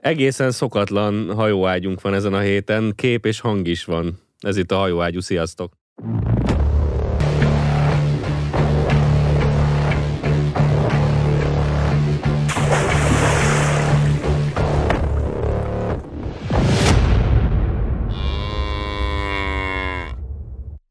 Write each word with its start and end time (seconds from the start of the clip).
Egészen 0.00 0.50
szokatlan 0.50 1.34
hajóágyunk 1.34 2.00
van 2.00 2.14
ezen 2.14 2.34
a 2.34 2.40
héten, 2.40 2.92
kép 2.96 3.26
és 3.26 3.40
hang 3.40 3.66
is 3.66 3.84
van. 3.84 4.18
Ez 4.38 4.56
itt 4.56 4.70
a 4.70 4.76
hajóágyú, 4.76 5.20
sziasztok! 5.20 5.72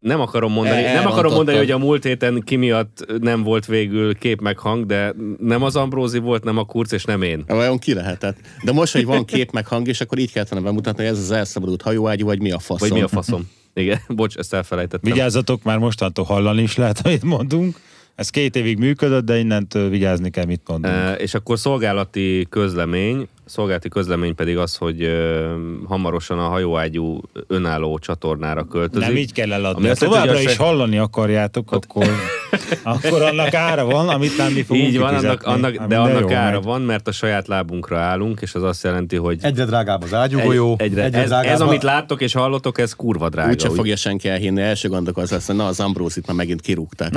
Nem 0.09 0.19
akarom 0.21 0.51
mondani, 0.51 0.83
El- 0.83 0.93
nem 0.93 1.11
akarom 1.11 1.33
mondani, 1.33 1.57
hogy 1.57 1.71
a 1.71 1.77
múlt 1.77 2.03
héten 2.03 2.41
ki 2.45 2.55
miatt 2.55 3.05
nem 3.21 3.43
volt 3.43 3.65
végül 3.65 4.15
kép 4.15 4.41
meg 4.41 4.57
hang, 4.57 4.85
de 4.85 5.15
nem 5.39 5.63
az 5.63 5.75
Ambrózi 5.75 6.19
volt, 6.19 6.43
nem 6.43 6.57
a 6.57 6.63
Kurc, 6.63 6.91
és 6.91 7.03
nem 7.03 7.21
én. 7.21 7.43
Vajon 7.47 7.77
ki 7.77 7.93
lehetett? 7.93 8.37
De 8.63 8.71
most, 8.71 8.93
hogy 8.93 9.05
van 9.05 9.25
kép 9.25 9.51
meg 9.51 9.67
hang, 9.67 9.87
és 9.87 10.01
akkor 10.01 10.17
így 10.17 10.31
kellett 10.31 10.49
volna 10.49 10.65
bemutatni, 10.65 11.03
hogy 11.03 11.11
ez 11.11 11.19
az 11.19 11.31
elszabadult 11.31 11.81
hajóágyú, 11.81 12.25
vagy 12.25 12.41
mi 12.41 12.51
a 12.51 12.59
faszom. 12.59 12.87
Vagy 12.89 12.97
mi 12.97 13.03
a 13.03 13.07
faszom. 13.07 13.49
Igen, 13.73 13.99
bocs, 14.15 14.35
ezt 14.35 14.53
elfelejtettem. 14.53 15.11
Vigyázzatok, 15.11 15.63
már 15.63 15.77
mostantól 15.77 16.25
hallani 16.25 16.61
is 16.61 16.75
lehet, 16.75 17.01
amit 17.03 17.23
mondunk. 17.23 17.79
Ez 18.15 18.29
két 18.29 18.55
évig 18.55 18.77
működött, 18.77 19.25
de 19.25 19.37
innentől 19.37 19.89
vigyázni 19.89 20.29
kell, 20.29 20.45
mit 20.45 20.61
mondunk. 20.67 20.93
E, 20.93 21.13
és 21.13 21.33
akkor 21.33 21.59
szolgálati 21.59 22.47
közlemény, 22.49 23.27
szolgálati 23.49 23.89
közlemény 23.89 24.35
pedig 24.35 24.57
az, 24.57 24.75
hogy 24.75 25.03
ö, 25.03 25.53
hamarosan 25.87 26.39
a 26.39 26.47
hajóágyú 26.47 27.21
önálló 27.47 27.97
csatornára 27.99 28.63
költözik. 28.63 29.07
Nem 29.07 29.17
így 29.17 29.33
kell 29.33 29.53
eladni. 29.53 29.87
Ha 29.87 29.93
továbbra 29.93 30.39
is 30.39 30.51
se- 30.51 30.63
hallani 30.63 30.97
akarjátok, 30.97 31.71
akkor, 31.71 32.05
akkor 32.83 33.21
annak 33.21 33.53
ára 33.53 33.85
van, 33.85 34.09
amit 34.09 34.37
nem 34.37 34.51
mi 34.51 34.63
fogunk 34.63 34.87
Így 34.87 34.97
van, 34.99 35.13
annak, 35.15 35.43
annak, 35.43 35.75
Hát 35.75 35.87
de 35.87 35.97
annak 35.97 36.29
jó 36.29 36.35
ára 36.35 36.55
megy. 36.55 36.63
van, 36.63 36.81
mert 36.81 37.07
a 37.07 37.11
saját 37.11 37.47
lábunkra 37.47 37.97
állunk, 37.97 38.41
és 38.41 38.53
az 38.55 38.63
azt 38.63 38.83
jelenti, 38.83 39.15
hogy 39.15 39.37
Egyre 39.41 39.65
drágább 39.65 40.03
az 40.03 40.13
ágyúgolyó. 40.13 40.75
egy, 40.77 40.85
egyre, 40.85 41.03
egyre 41.03 41.17
ez, 41.21 41.27
drágább 41.29 41.51
ez, 41.53 41.61
amit 41.61 41.83
láttok 41.83 42.21
és 42.21 42.33
hallotok, 42.33 42.79
ez 42.79 42.93
kurva 42.95 43.29
drága. 43.29 43.49
Úgyse 43.49 43.69
úgy. 43.69 43.75
fogja 43.75 43.95
senki 43.95 44.29
elhinni, 44.29 44.61
első 44.61 44.89
gondok 44.89 45.17
az 45.17 45.31
lesz, 45.31 45.47
hogy 45.47 45.55
na 45.55 45.65
az 45.65 45.79
Ambrózit 45.79 46.27
már 46.27 46.35
megint 46.35 46.61
kirúgták. 46.61 47.11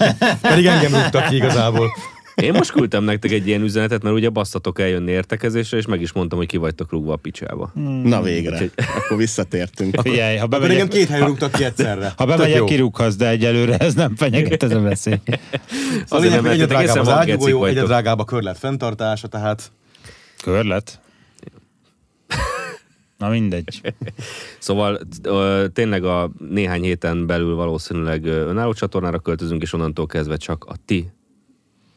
Pedig 0.40 0.66
engem 0.66 0.92
rúgtak 0.94 1.28
ki 1.28 1.34
igazából. 1.36 1.86
Én 2.34 2.52
most 2.52 2.72
küldtem 2.72 3.04
nektek 3.04 3.30
egy 3.30 3.46
ilyen 3.46 3.62
üzenetet, 3.62 4.02
mert 4.02 4.14
ugye 4.14 4.28
basztatok 4.28 4.80
eljönni 4.80 5.10
értekezésre, 5.10 5.76
és 5.76 5.86
meg 5.86 6.00
is 6.00 6.12
mondtam, 6.12 6.38
hogy 6.38 6.46
ki 6.46 6.56
vagytok 6.56 6.90
rúgva 6.90 7.12
a 7.12 7.16
picsába. 7.16 7.70
Na 8.04 8.22
végre, 8.22 8.70
akkor 8.96 9.16
visszatértünk. 9.16 10.00
Figyelj, 10.00 10.36
ha 10.36 10.44
Akkor 10.44 10.60
bemegyek, 10.60 10.88
két 10.88 11.08
helyen 11.08 11.26
rúgtak 11.26 11.52
ki 11.52 11.64
egyszerre. 11.64 12.12
ha 12.16 12.24
bemegyek, 12.24 12.64
kirúghatsz, 12.64 13.16
de 13.16 13.28
egyelőre 13.28 13.76
ez 13.76 13.94
nem 13.94 14.16
fenyeget 14.16 14.62
ez 14.62 14.70
a 14.70 14.80
veszély. 14.80 15.20
A 16.08 16.18
lényeg, 16.18 16.40
hogy 16.40 16.50
egyre 16.50 16.66
drágább 16.66 16.96
az 17.06 17.24
gecik 17.24 17.54
egyre 17.64 17.82
drágább 17.82 18.18
a 18.18 18.24
körlet 18.24 18.58
fenntartása, 18.58 19.28
tehát 19.28 19.72
Körlet? 20.42 21.00
Na 23.18 23.28
mindegy. 23.28 23.80
Szóval 24.58 25.00
ö, 25.22 25.66
tényleg 25.72 26.04
a 26.04 26.30
néhány 26.50 26.82
héten 26.82 27.26
belül 27.26 27.54
valószínűleg 27.54 28.24
önálló 28.24 28.72
csatornára 28.72 29.18
költözünk, 29.18 29.62
és 29.62 29.72
onnantól 29.72 30.06
kezdve 30.06 30.36
csak 30.36 30.64
a 30.64 30.74
ti 30.84 31.10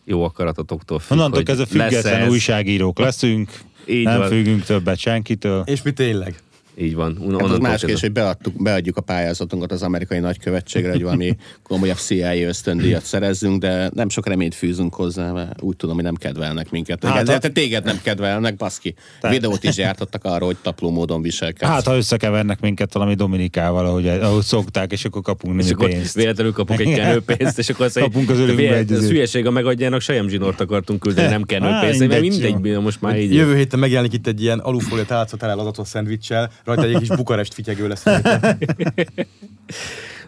jó 0.06 0.24
akaratotoktól 0.24 1.00
függ, 1.00 1.18
Onnantól 1.18 1.44
kezdve 1.44 1.66
független 1.66 2.22
ez. 2.22 2.30
újságírók 2.30 3.00
leszünk, 3.00 3.52
Így 3.88 4.04
nem 4.04 4.18
van. 4.20 4.28
függünk 4.28 4.64
többet 4.64 4.98
senkitől. 4.98 5.64
és 5.66 5.82
mi 5.82 5.92
tényleg? 5.92 6.36
Így 6.78 6.96
van. 6.96 7.18
Un- 7.20 7.42
Hát 7.42 7.50
az 7.50 7.58
más 7.58 7.80
kérdés, 7.80 8.00
hogy 8.00 8.12
beadtuk, 8.12 8.64
beadjuk 8.64 8.98
a 8.98 9.02
pályázatunkat 9.02 9.72
az 9.72 9.82
amerikai 9.82 10.20
nagykövetségre, 10.20 10.92
hogy 10.92 11.04
valami 11.04 11.36
komolyabb 11.64 11.98
CIA 11.98 12.48
ösztöndíjat 12.48 13.04
szerezzünk, 13.06 13.62
de 13.62 13.90
nem 13.94 14.10
sok 14.10 14.28
reményt 14.28 14.56
fűzünk 14.56 14.94
hozzá, 14.96 15.32
mert 15.32 15.62
úgy 15.62 15.76
tudom, 15.76 15.96
hogy 15.96 16.04
nem 16.04 16.16
kedvelnek 16.16 16.72
minket. 16.72 17.04
Hát, 17.04 17.28
Hát, 17.30 17.42
de 17.42 17.50
téged 17.50 17.84
nem 17.84 18.00
kedvelnek, 18.04 18.56
baszki. 18.56 18.96
Videót 19.30 19.64
is 19.64 19.76
gyártottak 19.76 20.24
arról, 20.24 20.48
hogy 20.48 20.58
tapló 20.62 20.90
módon 20.92 21.22
viselkedsz. 21.22 21.70
Hát, 21.72 21.86
ha 21.86 21.96
összekevernek 21.96 22.60
minket 22.60 22.94
valami 22.94 23.14
Dominikával, 23.14 23.86
ahogy, 23.86 24.08
ahogy 24.08 24.44
szokták, 24.44 24.92
és 24.92 25.06
akkor 25.06 25.22
kapunk 25.22 25.60
és 25.60 25.64
némi 25.64 25.76
akkor 25.76 25.90
pénzt. 25.90 26.16
véletlenül 26.16 26.54
kapunk 26.54 26.80
egy 26.80 26.94
kenőpénzt, 26.94 27.60
és 27.60 27.70
akkor 27.70 27.86
azt 27.86 28.00
Kapunk 28.00 28.30
az 28.30 28.40
egy 28.40 28.92
izét. 28.92 29.10
hülyeség, 29.10 29.46
a 29.46 29.52
megadjának 29.52 30.02
sejem 30.02 30.28
zsinort 30.28 30.62
akartunk 30.62 31.00
küldeni, 31.00 31.30
nem 31.30 31.44
kenőpénzt, 31.44 32.08
mert 32.08 32.22
mindegy, 32.22 32.80
most 32.82 33.02
már 33.02 33.20
így. 33.20 33.34
Jövő 33.34 33.56
héten 33.56 33.80
megjelenik 33.80 34.14
itt 34.14 34.28
egy 34.28 34.42
ilyen 34.42 34.60
alufólia 34.60 35.06
tele 35.38 35.54
lazatos 35.54 35.88
szendvicssel, 35.88 36.52
rajta 36.66 36.84
egy 36.84 36.98
kis 36.98 37.08
Bukarest 37.08 37.54
fityegő 37.54 37.88
lesz. 37.88 38.04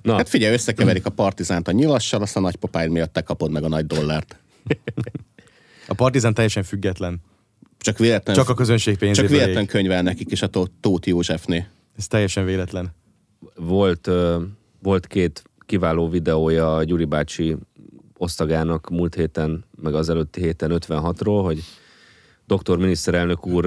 Na, 0.02 0.16
Hát 0.16 0.30
figyelj, 0.30 0.54
összekeverik 0.54 1.06
a 1.06 1.10
partizánt 1.10 1.68
a 1.68 1.72
nyilassal, 1.72 2.22
aztán 2.22 2.44
a 2.44 2.46
nagypapáid 2.46 2.90
miatt 2.92 3.14
te 3.14 3.22
kapod 3.22 3.52
meg 3.52 3.64
a 3.64 3.68
nagy 3.68 3.86
dollárt. 3.86 4.38
A 5.88 5.94
partizán 5.94 6.34
teljesen 6.34 6.64
független. 6.64 7.20
Csak 7.78 7.98
véletlen, 7.98 8.36
Csak 8.36 8.50
a 8.50 8.54
közönség 8.54 8.98
pénzéből 8.98 9.30
csak 9.30 9.40
véletlen 9.40 9.64
ég. 9.64 9.70
könyvel 9.70 10.02
nekik 10.02 10.32
is 10.32 10.42
a 10.42 10.48
Tó- 10.48 10.72
Tóth 10.80 11.08
Józsefné. 11.08 11.68
Ez 11.98 12.08
teljesen 12.08 12.46
véletlen. 12.46 12.90
volt, 13.56 14.10
volt 14.82 15.08
két 15.08 15.44
kiváló 15.66 16.10
videója 16.10 16.76
a 16.76 16.84
Gyuri 16.84 17.06
bácsi 17.06 17.56
osztagának 18.18 18.90
múlt 18.90 19.16
héten, 19.16 19.64
meg 19.82 19.94
az 19.96 20.10
előtti 20.10 20.42
héten 20.42 20.72
56-ról, 20.74 21.42
hogy 21.44 21.64
doktor 22.46 22.78
miniszterelnök 22.78 23.48
úr 23.48 23.66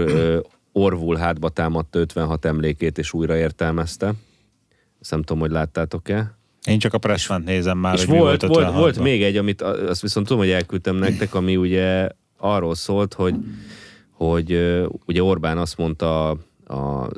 orvul 0.72 1.16
hátba 1.16 1.48
támadta 1.48 1.98
56 1.98 2.44
emlékét, 2.44 2.98
és 2.98 3.12
újra 3.12 3.36
értelmezte. 3.36 4.12
Ezt 5.00 5.10
nem 5.10 5.22
tudom, 5.22 5.42
hogy 5.42 5.50
láttátok-e. 5.50 6.38
Én 6.66 6.78
csak 6.78 6.94
a 6.94 6.98
Pressman 6.98 7.42
nézem 7.42 7.78
már, 7.78 7.94
és 7.94 8.04
hogy 8.04 8.18
volt, 8.18 8.46
volt, 8.46 8.68
56-ban. 8.68 8.74
volt 8.74 8.98
még 8.98 9.22
egy, 9.22 9.36
amit 9.36 9.62
azt 9.62 10.02
viszont 10.02 10.26
tudom, 10.26 10.42
hogy 10.42 10.52
elküldtem 10.52 10.96
nektek, 10.96 11.34
ami 11.34 11.56
ugye 11.56 12.08
arról 12.36 12.74
szólt, 12.74 13.14
hogy, 13.14 13.34
hogy 14.10 14.80
ugye 15.06 15.22
Orbán 15.22 15.58
azt 15.58 15.76
mondta 15.76 16.30
a, 16.30 16.38
a 16.66 17.10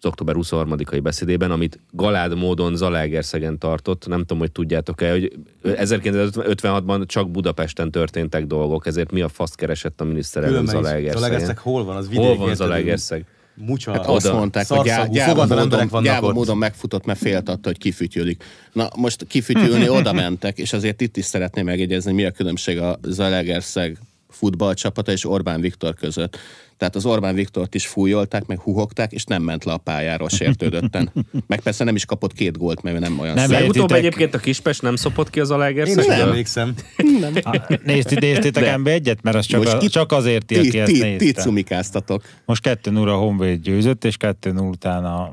az 0.00 0.08
október 0.08 0.34
23-ai 0.38 1.00
beszédében, 1.02 1.50
amit 1.50 1.80
galád 1.92 2.36
módon 2.36 2.76
Zalaegerszegen 2.76 3.58
tartott, 3.58 4.06
nem 4.06 4.20
tudom, 4.20 4.38
hogy 4.38 4.52
tudjátok-e, 4.52 5.10
hogy 5.10 5.32
1956-ban 5.64 7.06
csak 7.06 7.30
Budapesten 7.30 7.90
történtek 7.90 8.46
dolgok, 8.46 8.86
ezért 8.86 9.12
mi 9.12 9.20
a 9.20 9.28
faszt 9.28 9.56
keresett 9.56 10.00
a 10.00 10.04
miniszterelnök. 10.04 10.66
Zalaegerszegen? 10.66 11.12
Zalaegerszeg 11.12 11.58
hol 11.58 11.84
van? 11.84 11.96
Az 11.96 12.08
vidék, 12.08 12.24
Hol 12.24 12.36
van? 12.36 12.54
Zalaegerszeg? 12.54 13.24
Mucsa. 13.54 13.92
Hát 13.92 14.06
azt 14.06 14.26
Oda. 14.26 14.36
mondták, 14.36 14.68
hogy 14.68 14.84
gyá, 14.84 15.06
gyáva, 15.06 15.46
módon, 15.46 16.02
gyáva 16.02 16.32
módon 16.32 16.56
megfutott, 16.56 17.04
mert 17.04 17.18
féltatta, 17.18 17.68
hogy 17.68 17.78
kifütyülik. 17.78 18.44
Na 18.72 18.88
most 18.96 19.26
kifütyülni 19.26 19.88
oda 19.88 20.12
mentek, 20.12 20.58
és 20.58 20.72
azért 20.72 21.00
itt 21.00 21.16
is 21.16 21.24
szeretném 21.24 21.64
megjegyezni, 21.64 22.12
mi 22.12 22.24
a 22.24 22.30
különbség 22.30 22.78
a 22.78 22.98
Zalaegerszeg 23.02 23.98
futballcsapata 24.30 25.12
és 25.12 25.24
Orbán 25.26 25.60
Viktor 25.60 25.94
között. 25.94 26.38
Tehát 26.76 26.96
az 26.96 27.06
Orbán 27.06 27.34
Viktort 27.34 27.74
is 27.74 27.86
fújolták, 27.86 28.46
meg 28.46 28.58
huhogták, 28.60 29.12
és 29.12 29.24
nem 29.24 29.42
ment 29.42 29.64
le 29.64 29.72
a 29.72 29.76
pályáról 29.76 30.28
sértődötten. 30.28 31.10
Meg 31.46 31.60
persze 31.60 31.84
nem 31.84 31.94
is 31.94 32.04
kapott 32.04 32.32
két 32.32 32.58
gólt, 32.58 32.82
mert 32.82 32.98
nem 32.98 33.18
olyan 33.18 33.34
Nem. 33.34 33.50
Legutóbb 33.50 33.90
egyébként 33.92 34.34
a 34.34 34.38
Kispest 34.38 34.82
nem 34.82 34.96
szopott 34.96 35.30
ki 35.30 35.40
az 35.40 35.50
Én 35.50 35.56
is 35.56 35.62
Zalaegerszegről? 35.62 36.14
emlékszem. 36.28 36.74
Á, 37.42 37.66
Nézti, 37.84 38.14
néztétek 38.14 38.62
De. 38.64 38.76
MB 38.76 38.86
egyet? 38.86 39.22
Mert 39.22 39.36
az 39.36 39.46
csak, 39.46 39.60
Most 39.62 39.72
a, 39.72 39.78
ki- 39.78 39.88
csak 39.88 40.12
azért 40.12 40.46
ti, 40.46 40.54
Ti, 40.54 40.68
aki 40.68 40.78
ezt 40.78 40.92
ti, 40.92 40.98
ti 41.00 41.24
nézte. 41.24 41.42
cumikáztatok. 41.42 42.22
Most 42.44 42.62
2 42.62 42.90
0 42.90 43.12
a 43.12 43.16
Honvéd 43.16 43.62
győzött, 43.62 44.04
és 44.04 44.16
2 44.16 44.52
0 44.52 44.68
után 44.68 45.04
a, 45.04 45.32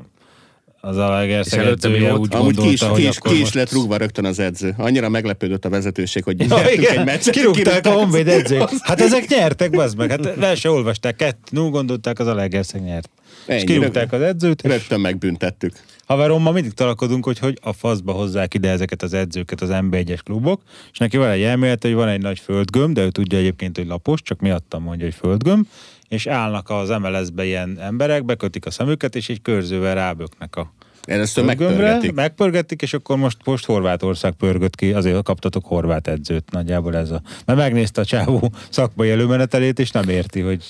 az 0.80 0.96
Alegerszeg 0.96 1.60
És 1.60 1.66
edzője 1.66 2.14
úgy 2.14 2.34
Amúgy 2.34 2.56
ki 2.56 2.72
is, 2.72 2.80
gondolta, 2.80 2.86
ki 2.86 3.06
hogy 3.06 3.10
is, 3.10 3.18
ki 3.22 3.40
is 3.40 3.52
lett 3.52 3.72
rúgva 3.72 3.96
rögtön 3.96 4.24
az 4.24 4.38
edző. 4.38 4.74
Annyira 4.76 5.08
meglepődött 5.08 5.64
a 5.64 5.68
vezetőség, 5.68 6.24
hogy 6.24 6.40
Ja, 6.40 6.46
nyertünk 6.46 6.70
egy 6.84 6.92
igen, 6.92 7.04
meccset. 7.04 7.34
kirúgták 7.34 7.86
a 7.86 7.90
Honvéd 7.92 8.28
edzőt. 8.28 8.70
Hát 8.88 9.00
ezek 9.00 9.28
nyertek, 9.28 9.70
bazd 9.70 9.96
meg. 9.96 10.10
Hát 10.10 10.36
le 10.36 10.54
se 10.54 10.70
olvasták. 10.70 11.16
Kettő, 11.16 11.60
gondolták, 11.60 12.18
az 12.18 12.26
Alegerszeg 12.26 12.82
nyert. 12.82 13.10
És 13.46 13.54
Ennyi, 13.54 13.64
kirúgták 13.64 14.12
az 14.12 14.20
edzőt, 14.20 14.62
és 14.62 14.70
Rögtön 14.70 15.00
megbüntettük. 15.00 15.72
haverommal 16.06 16.52
mindig 16.52 16.72
talakodunk, 16.72 17.24
hogy 17.24 17.38
hogy 17.38 17.58
a 17.62 17.72
faszba 17.72 18.12
hozzák 18.12 18.54
ide 18.54 18.70
ezeket 18.70 19.02
az 19.02 19.12
edzőket 19.12 19.60
az 19.60 19.68
NB1-es 19.72 20.18
klubok, 20.24 20.62
és 20.92 20.98
neki 20.98 21.16
van 21.16 21.28
egy 21.28 21.42
elmélete, 21.42 21.88
hogy 21.88 21.96
van 21.96 22.08
egy 22.08 22.20
nagy 22.22 22.38
földgömb, 22.38 22.94
de 22.94 23.02
ő 23.02 23.10
tudja 23.10 23.38
egyébként, 23.38 23.76
hogy 23.76 23.86
lapos, 23.86 24.22
csak 24.22 24.40
miattam 24.40 24.82
mondja, 24.82 25.04
hogy 25.04 25.14
földgömb, 25.14 25.66
és 26.08 26.26
állnak 26.26 26.70
az 26.70 26.88
MLS-be 26.88 27.44
ilyen 27.44 27.78
emberek, 27.80 28.24
bekötik 28.24 28.66
a 28.66 28.70
szemüket, 28.70 29.16
és 29.16 29.28
egy 29.28 29.42
körzővel 29.42 29.94
ráböknek 29.94 30.56
a 30.56 30.72
Először 31.08 31.44
megpörgetik. 31.44 32.12
megpörgetik, 32.12 32.82
és 32.82 32.94
akkor 32.94 33.16
most, 33.16 33.36
most 33.44 33.66
Horvátország 33.66 34.32
pörgött 34.32 34.74
ki, 34.74 34.92
azért 34.92 35.22
kaptatok 35.22 35.64
horvát 35.66 36.08
edzőt, 36.08 36.50
nagyjából 36.50 36.96
ez 36.96 37.10
a... 37.10 37.22
Mert 37.44 37.58
megnézte 37.58 38.00
a 38.00 38.04
csávó 38.04 38.52
szakmai 38.70 39.10
előmenetelét, 39.10 39.78
és 39.78 39.90
nem 39.90 40.08
érti, 40.08 40.40
hogy 40.40 40.64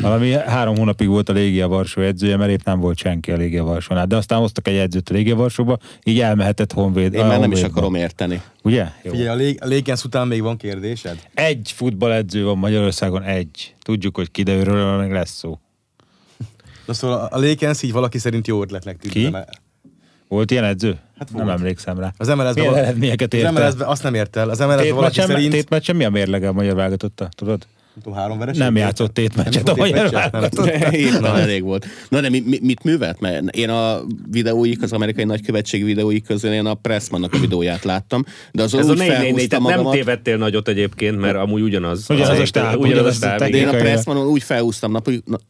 valami 0.00 0.30
három 0.32 0.76
hónapig 0.76 1.08
volt 1.08 1.28
a 1.28 1.32
Légia 1.32 1.68
Varsó 1.68 2.02
edzője, 2.02 2.36
mert 2.36 2.50
épp 2.50 2.64
nem 2.64 2.80
volt 2.80 2.98
senki 2.98 3.32
a 3.32 3.36
Légia 3.36 3.64
Varsónál. 3.64 4.06
De 4.06 4.16
aztán 4.16 4.38
hoztak 4.38 4.68
egy 4.68 4.76
edzőt 4.76 5.08
a 5.08 5.14
Légia 5.14 5.36
Varsóba, 5.36 5.78
így 6.04 6.20
elmehetett 6.20 6.72
Honvéd. 6.72 7.14
Én 7.14 7.24
már 7.24 7.40
nem 7.40 7.52
is 7.52 7.62
akarom 7.62 7.94
érteni. 7.94 8.42
Ugye? 8.62 8.86
Jó. 9.02 9.10
Figyelj, 9.10 9.28
a, 9.28 9.34
lég, 9.34 9.58
a 9.62 9.66
Lékensz 9.66 10.04
után 10.04 10.26
még 10.26 10.42
van 10.42 10.56
kérdésed? 10.56 11.18
Egy 11.34 11.72
futballedző 11.74 12.44
van 12.44 12.58
Magyarországon, 12.58 13.22
egy. 13.22 13.74
Tudjuk, 13.82 14.16
hogy 14.16 14.30
ki, 14.30 14.42
de 14.42 14.54
őről 14.54 14.96
meg 14.96 15.12
lesz 15.12 15.30
szó. 15.30 15.58
De 16.86 16.92
szóval 16.92 17.28
a 17.30 17.38
Lékensz 17.38 17.82
így 17.82 17.92
valaki 17.92 18.18
szerint 18.18 18.46
jó 18.46 18.62
ötletnek 18.62 18.96
tűnt. 18.96 19.12
Ki? 19.12 19.36
Volt 20.28 20.50
ilyen 20.50 20.64
edző? 20.64 20.98
Hát 21.18 21.32
nem 21.32 21.48
emlékszem 21.48 21.98
rá. 21.98 22.12
Az 22.16 22.26
MLS-ben 22.28 22.52
Milyen 22.54 22.70
val- 22.72 22.82
eredményeket 22.82 23.32
Az 23.32 23.38
ért 23.38 23.46
el? 23.48 23.52
MLS-ben 23.52 23.88
azt 23.88 24.02
nem 24.02 24.14
ért 24.14 24.36
el. 24.36 24.50
Az 24.50 24.58
MLS-ben 24.58 24.94
valaki 24.94 25.20
szerint... 25.20 25.52
tétmeccsen 25.52 25.96
mi 25.96 26.04
a 26.04 26.10
mérlege 26.10 26.48
a 26.48 26.52
magyar 26.52 26.74
válogatotta, 26.74 27.28
tudod? 27.36 27.66
Tudom, 28.02 28.18
három 28.18 28.38
vereség. 28.38 28.62
Nem 28.62 28.76
játszott 28.76 29.14
tétmeccset 29.14 29.68
a 29.68 29.74
játszott 29.76 29.76
magyar 29.76 30.10
nem. 30.10 30.30
válogatott. 30.30 30.66
Éppen 30.94 31.36
elég 31.36 31.62
volt. 31.62 31.86
Na 32.08 32.20
de 32.20 32.28
mi, 32.28 32.42
mi, 32.46 32.58
mit 32.62 32.84
művelt? 32.84 33.20
Mert 33.20 33.56
én 33.56 33.68
a 33.68 34.00
videóik, 34.30 34.82
az 34.82 34.92
amerikai 34.92 35.24
nagykövetség 35.24 35.84
videóik 35.84 36.24
közül 36.24 36.52
én 36.52 36.66
a 36.66 36.74
Pressmannak 36.74 37.34
a 37.34 37.38
videóját 37.38 37.84
láttam, 37.84 38.24
de 38.52 38.62
azon 38.62 38.80
Ez 38.80 38.88
a 38.88 38.92
úgy 38.92 38.98
4 38.98 39.08
4 39.08 39.16
felhúztam 39.16 39.48
tehát 39.48 39.64
nem 39.64 39.76
magamat, 39.76 39.92
tévedtél 39.92 40.36
nagyot 40.36 40.68
egyébként, 40.68 41.18
mert 41.18 41.36
amúgy 41.36 41.60
ugyanaz. 41.60 42.04
Ugyanaz 42.08 42.38
a 42.38 42.44
stáb, 42.44 42.80
ugyanaz 42.80 43.04
a 43.04 43.08
a 43.08 43.12
stáb, 43.12 43.38
de 43.38 43.48
én 43.48 43.68
a 43.68 43.70
Pressmanon 43.70 44.26
úgy 44.26 44.42
felhúztam, 44.42 44.90
nap, 44.90 45.08
úgy, 45.08 45.22
na- 45.24 45.40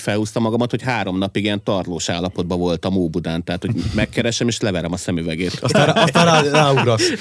felhúztam 0.00 0.42
magamat, 0.42 0.70
hogy 0.70 0.82
három 0.82 1.18
napig 1.18 1.44
ilyen 1.44 1.62
tarlós 1.62 2.08
állapotban 2.08 2.58
voltam 2.58 2.96
Óbudán, 2.96 3.44
tehát 3.44 3.60
hogy 3.60 3.74
megkeresem 3.94 4.48
és 4.48 4.60
leverem 4.60 4.92
a 4.92 4.96
szemüvegét. 4.96 5.58
Aztán, 5.60 5.96
aztán 5.96 6.24
rá, 6.24 6.50
ráugrasz. 6.50 7.10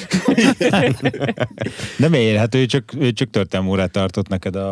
De 1.98 2.10
miért? 2.10 2.38
Hát 2.38 2.56
ő 2.56 2.66
csak, 2.66 2.94
ő 3.00 3.12
csak 3.12 3.30
történelmi 3.30 3.72
órát 3.72 3.92
tartott 3.92 4.28
neked 4.28 4.56
a, 4.56 4.69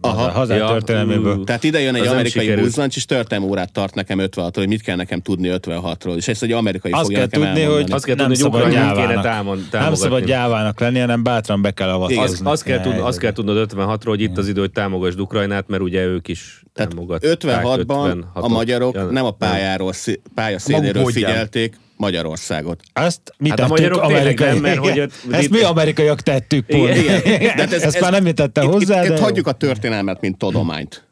Aha. 0.00 0.24
a 0.24 0.30
hazán 0.30 0.58
Ja, 0.58 0.66
történelméből. 0.66 1.44
Tehát 1.44 1.64
ide 1.64 1.80
jön 1.80 1.94
egy 1.94 2.00
Az 2.00 2.06
nem 2.06 2.14
amerikai 2.16 2.54
buzzancs, 2.54 2.96
és 2.96 3.04
történelmi 3.04 3.50
órát 3.50 3.72
tart 3.72 3.94
nekem 3.94 4.18
56-ról, 4.20 4.50
hogy 4.54 4.68
mit 4.68 4.82
kell 4.82 4.96
nekem 4.96 5.20
tudni 5.20 5.48
56-ról. 5.52 6.16
És 6.16 6.28
ezt 6.28 6.42
egy 6.42 6.52
amerikai 6.52 6.92
Azt 6.92 7.02
fogja 7.02 7.16
kell 7.18 7.26
nekem 7.26 7.40
tudni, 7.42 7.60
elmondani. 7.60 7.82
hogy 7.84 7.92
Azt 7.92 8.04
kell 8.04 8.14
nem 8.14 8.26
tudni, 8.28 8.42
hogy 8.42 8.52
szabad 8.52 8.66
Ukrajnát 8.68 8.92
kéne 8.94 9.06
gyávának. 9.06 9.24
támad- 9.24 9.58
Nem 9.58 9.68
támogatni. 9.70 9.96
szabad 10.02 10.24
gyávának 10.24 10.80
lenni, 10.80 10.98
hanem 10.98 11.22
bátran 11.22 11.62
be 11.62 11.70
kell 11.70 11.88
avatkozni. 11.88 12.22
Az, 12.22 12.40
azt, 12.44 12.62
kell 12.62 12.80
tud, 12.80 12.98
azt 12.98 13.18
kell 13.18 13.32
tudni. 13.32 13.52
tudnod 13.52 13.72
56-ról, 13.74 14.08
hogy 14.08 14.20
itt 14.20 14.38
az 14.38 14.48
idő, 14.48 14.60
hogy 14.60 14.70
támogasd 14.72 15.20
Ukrajnát, 15.20 15.68
mert 15.68 15.82
ugye 15.82 16.04
ők 16.04 16.28
is 16.28 16.62
Tehát 16.72 16.90
támogatták 16.90 17.36
56-ban 17.40 18.20
a 18.32 18.40
56-ot. 18.40 18.48
magyarok 18.48 18.94
Ja, 18.94 19.04
nem 19.04 19.24
a 19.24 19.30
pályáról, 19.30 19.92
pályaszéléről 20.34 21.02
módján. 21.02 21.30
figyelték 21.30 21.76
Magyarországot. 21.96 22.80
Azt 22.92 23.20
mi 23.38 23.48
Hát 23.48 23.58
a 23.58 23.62
tettük 23.62 23.76
magyarok 23.78 24.00
tényleg 24.06 24.20
amerikai... 24.22 24.48
nem, 24.48 24.58
mert 24.58 24.78
hogy 24.78 25.00
ott- 25.00 25.12
Ezt 25.30 25.50
mi 25.50 25.60
amerikaiak 25.62 26.20
tettük. 26.20 26.64
Igen, 26.68 26.96
igen. 26.96 27.38
De 27.38 27.48
hát 27.50 27.72
ez- 27.72 27.82
Ezt 27.82 27.96
ez- 27.96 28.02
már 28.02 28.22
nem 28.22 28.34
tette 28.34 28.62
Itt, 28.62 28.70
hozzá, 28.70 29.00
itt, 29.02 29.06
de 29.08 29.12
itt 29.14 29.18
jó. 29.18 29.24
hagyjuk 29.24 29.46
a 29.46 29.52
történelmet, 29.52 30.20
mint 30.20 30.38
tudományt. 30.38 31.06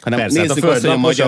Hanem 0.00 0.18
Persze, 0.18 0.38
hát 0.40 0.48
a 0.48 0.52
nézzük 0.54 0.68
azt, 0.70 0.80
hogy 0.80 0.90
a 0.90 0.92
földlapos, 0.98 1.18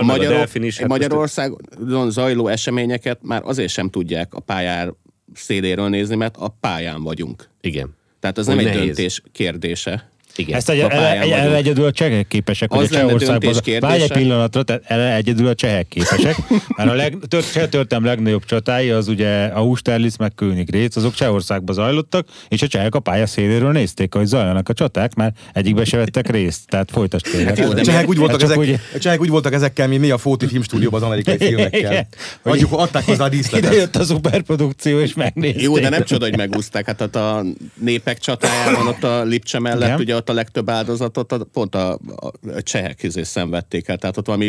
a 0.00 0.02
magyarok, 0.02 0.32
a 0.32 0.36
delfin 0.36 0.62
is, 0.62 0.78
hát 0.78 0.88
Magyarországon 0.88 2.10
zajló 2.10 2.48
eseményeket 2.48 3.18
már 3.22 3.42
azért 3.44 3.70
sem 3.72 3.90
tudják 3.90 4.34
a 4.34 4.40
pályár 4.40 4.92
széléről 5.34 5.88
nézni, 5.88 6.14
mert 6.16 6.36
a 6.38 6.48
pályán 6.60 7.02
vagyunk. 7.02 7.48
Igen. 7.60 7.96
Tehát 8.20 8.38
ez 8.38 8.46
Hogy 8.46 8.56
nem 8.56 8.66
egy 8.66 8.72
nehéz. 8.74 8.86
döntés 8.96 9.22
kérdése. 9.32 10.10
Igen. 10.36 10.56
Ezt 10.56 10.70
egy, 10.70 10.80
a 10.80 10.88
vagyunk. 10.88 11.54
egyedül 11.54 11.84
a 11.84 11.90
csehek 11.92 12.28
képesek, 12.28 12.70
hogy 12.72 12.84
Az 12.84 12.90
a 12.92 12.94
lenne 12.94 13.18
Csehországban... 13.18 13.80
Várj 13.80 14.02
egy 14.02 14.12
pillanatra, 14.12 14.62
tehát 14.62 14.82
erre 14.86 15.14
egyedül 15.14 15.46
a 15.46 15.54
csehek 15.54 15.88
képesek. 15.88 16.36
Mert 16.76 16.90
a 16.90 16.94
leg, 16.94 17.16
tört, 17.28 17.52
cseh 17.52 17.66
történelem 17.66 18.04
legnagyobb 18.14 18.44
csatái 18.44 18.90
az 18.90 19.08
ugye 19.08 19.44
a 19.44 19.58
Austerlitz 19.60 20.16
meg 20.16 20.34
Königrét, 20.34 20.96
azok 20.96 21.14
Csehországban 21.14 21.74
zajlottak, 21.74 22.26
és 22.48 22.62
a 22.62 22.66
csehek 22.66 22.94
a 22.94 23.00
pálya 23.00 23.26
széléről 23.26 23.72
nézték, 23.72 24.14
hogy 24.14 24.26
zajlanak 24.26 24.68
a 24.68 24.72
csaták, 24.72 25.14
mert 25.14 25.36
egyikbe 25.52 25.84
se 25.84 25.96
vettek 25.96 26.30
részt, 26.30 26.60
tehát 26.68 26.90
folytasd. 26.90 27.26
Hát 27.44 27.58
jó, 27.58 27.72
de 27.72 27.80
A 27.80 27.84
csehek 27.84 28.08
úgy, 28.08 28.16
voltak 28.18 28.42
ezek, 28.42 28.58
úgy- 28.58 28.78
a 28.94 28.98
csehek 28.98 29.20
úgy 29.20 29.28
voltak 29.28 29.52
ezekkel, 29.52 29.88
mint 29.88 30.00
mi 30.00 30.10
a 30.10 30.18
Fóti 30.18 30.46
Filmstúdióban 30.46 31.00
az 31.00 31.06
amerikai 31.06 31.36
filmekkel. 31.36 32.06
Adjuk, 32.42 32.72
adták 32.72 33.04
hozzá 33.04 33.24
a 33.24 33.26
Ide 33.26 33.36
díszletet. 33.36 33.74
jött 33.74 33.96
a 33.96 34.04
szuperprodukció, 34.04 35.00
és 35.00 35.14
megnézték. 35.14 35.62
Jó, 35.62 35.78
de 35.78 35.88
nem 35.88 36.04
csoda, 36.04 36.24
hogy 36.24 36.36
megúzták. 36.36 36.86
Hát 36.86 37.00
ott 37.00 37.16
a 37.16 37.44
népek 37.80 38.18
csatájában, 38.18 38.86
ott 38.86 39.04
a 39.04 39.22
Lipcse 39.22 39.58
mellett, 39.58 39.98
ugye 39.98 40.14
ott 40.22 40.28
a 40.28 40.32
legtöbb 40.32 40.70
áldozatot 40.70 41.32
a, 41.32 41.44
pont 41.52 41.74
a, 41.74 41.92
a, 41.92 42.62
csehek 42.62 43.02
izé 43.02 43.22
szenvedték 43.22 43.88
el. 43.88 43.96
Tehát 43.98 44.16
ott 44.16 44.26
valami 44.26 44.44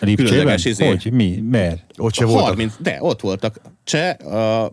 Lipcsében? 0.00 0.32
különleges 0.32 0.64
izé. 0.64 0.86
Hogy? 0.86 1.12
Mi? 1.12 1.42
Miért? 1.50 1.84
Ott 1.96 2.14
se 2.14 2.24
voltak. 2.24 2.48
30, 2.48 2.74
de 2.78 2.96
ott 3.00 3.20
voltak. 3.20 3.60
Cseh, 3.84 4.26
a, 4.32 4.72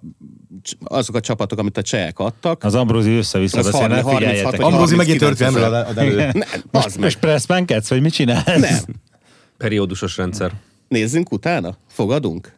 azok 0.83 1.15
a 1.15 1.19
csapatok, 1.19 1.59
amit 1.59 1.77
a 1.77 1.81
csehek 1.81 2.19
adtak. 2.19 2.63
Az 2.63 2.75
Ambrózi 2.75 3.15
össze-vissza 3.15 3.57
Az 3.57 3.71
beszélne, 3.71 4.01
30, 4.01 4.17
figyeljetek. 4.17 4.43
36 4.43 4.61
vagy 4.61 4.71
Ambrózi 4.71 4.95
megint 4.95 5.21
39 5.21 5.37
történelmről 5.37 5.89
ad 5.89 5.97
elő. 5.97 6.39
Ne, 6.39 6.45
Most, 6.71 6.97
most 6.97 7.19
pressmankedsz, 7.19 7.89
vagy 7.89 8.01
mit 8.01 8.13
csinálsz? 8.13 8.45
Nem. 8.45 8.79
Periódusos 9.57 10.17
rendszer. 10.17 10.51
Nézzünk 10.87 11.31
utána? 11.31 11.77
Fogadunk? 11.87 12.53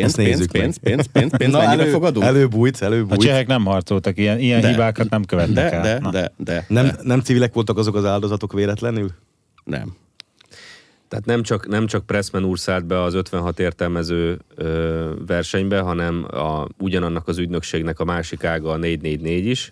Pénz, 0.00 0.14
pénz, 0.14 0.46
pénz, 0.50 0.78
meg. 0.82 0.92
pénz, 0.94 1.06
pénz, 1.12 1.36
pénz, 1.36 1.52
Na, 1.52 1.58
mennyibe 1.58 1.82
elő, 1.82 1.90
fogadunk? 1.90 2.26
előbújt, 2.26 2.76
A 2.80 2.84
előbújt. 2.84 3.20
csehek 3.20 3.46
nem 3.46 3.64
harcoltak, 3.64 4.18
ilyen, 4.18 4.38
ilyen 4.38 4.60
De. 4.60 4.68
hibákat 4.68 5.10
nem 5.10 5.24
követnek 5.24 5.70
De, 5.70 5.76
el. 5.76 5.82
de, 5.82 5.98
Na. 5.98 6.10
de, 6.10 6.32
de, 6.36 6.64
Nem, 6.68 6.86
de, 6.86 6.96
nem 7.02 7.20
civilek 7.20 7.52
voltak 7.54 7.78
azok 7.78 7.94
az 7.94 8.04
áldozatok 8.04 8.52
véletlenül? 8.52 9.10
nem. 9.64 9.96
Tehát 11.08 11.24
nem 11.24 11.42
csak, 11.42 11.68
nem 11.68 11.86
csak 11.86 12.06
Pressman 12.06 12.44
úr 12.44 12.58
szállt 12.58 12.84
be 12.86 13.02
az 13.02 13.14
56 13.14 13.58
értelmező 13.60 14.38
ö, 14.54 15.10
versenybe, 15.26 15.80
hanem 15.80 16.26
a, 16.30 16.66
ugyanannak 16.78 17.28
az 17.28 17.38
ügynökségnek 17.38 18.00
a 18.00 18.04
másik 18.04 18.44
ága 18.44 18.70
a 18.70 18.76
444 18.76 19.46
is. 19.46 19.70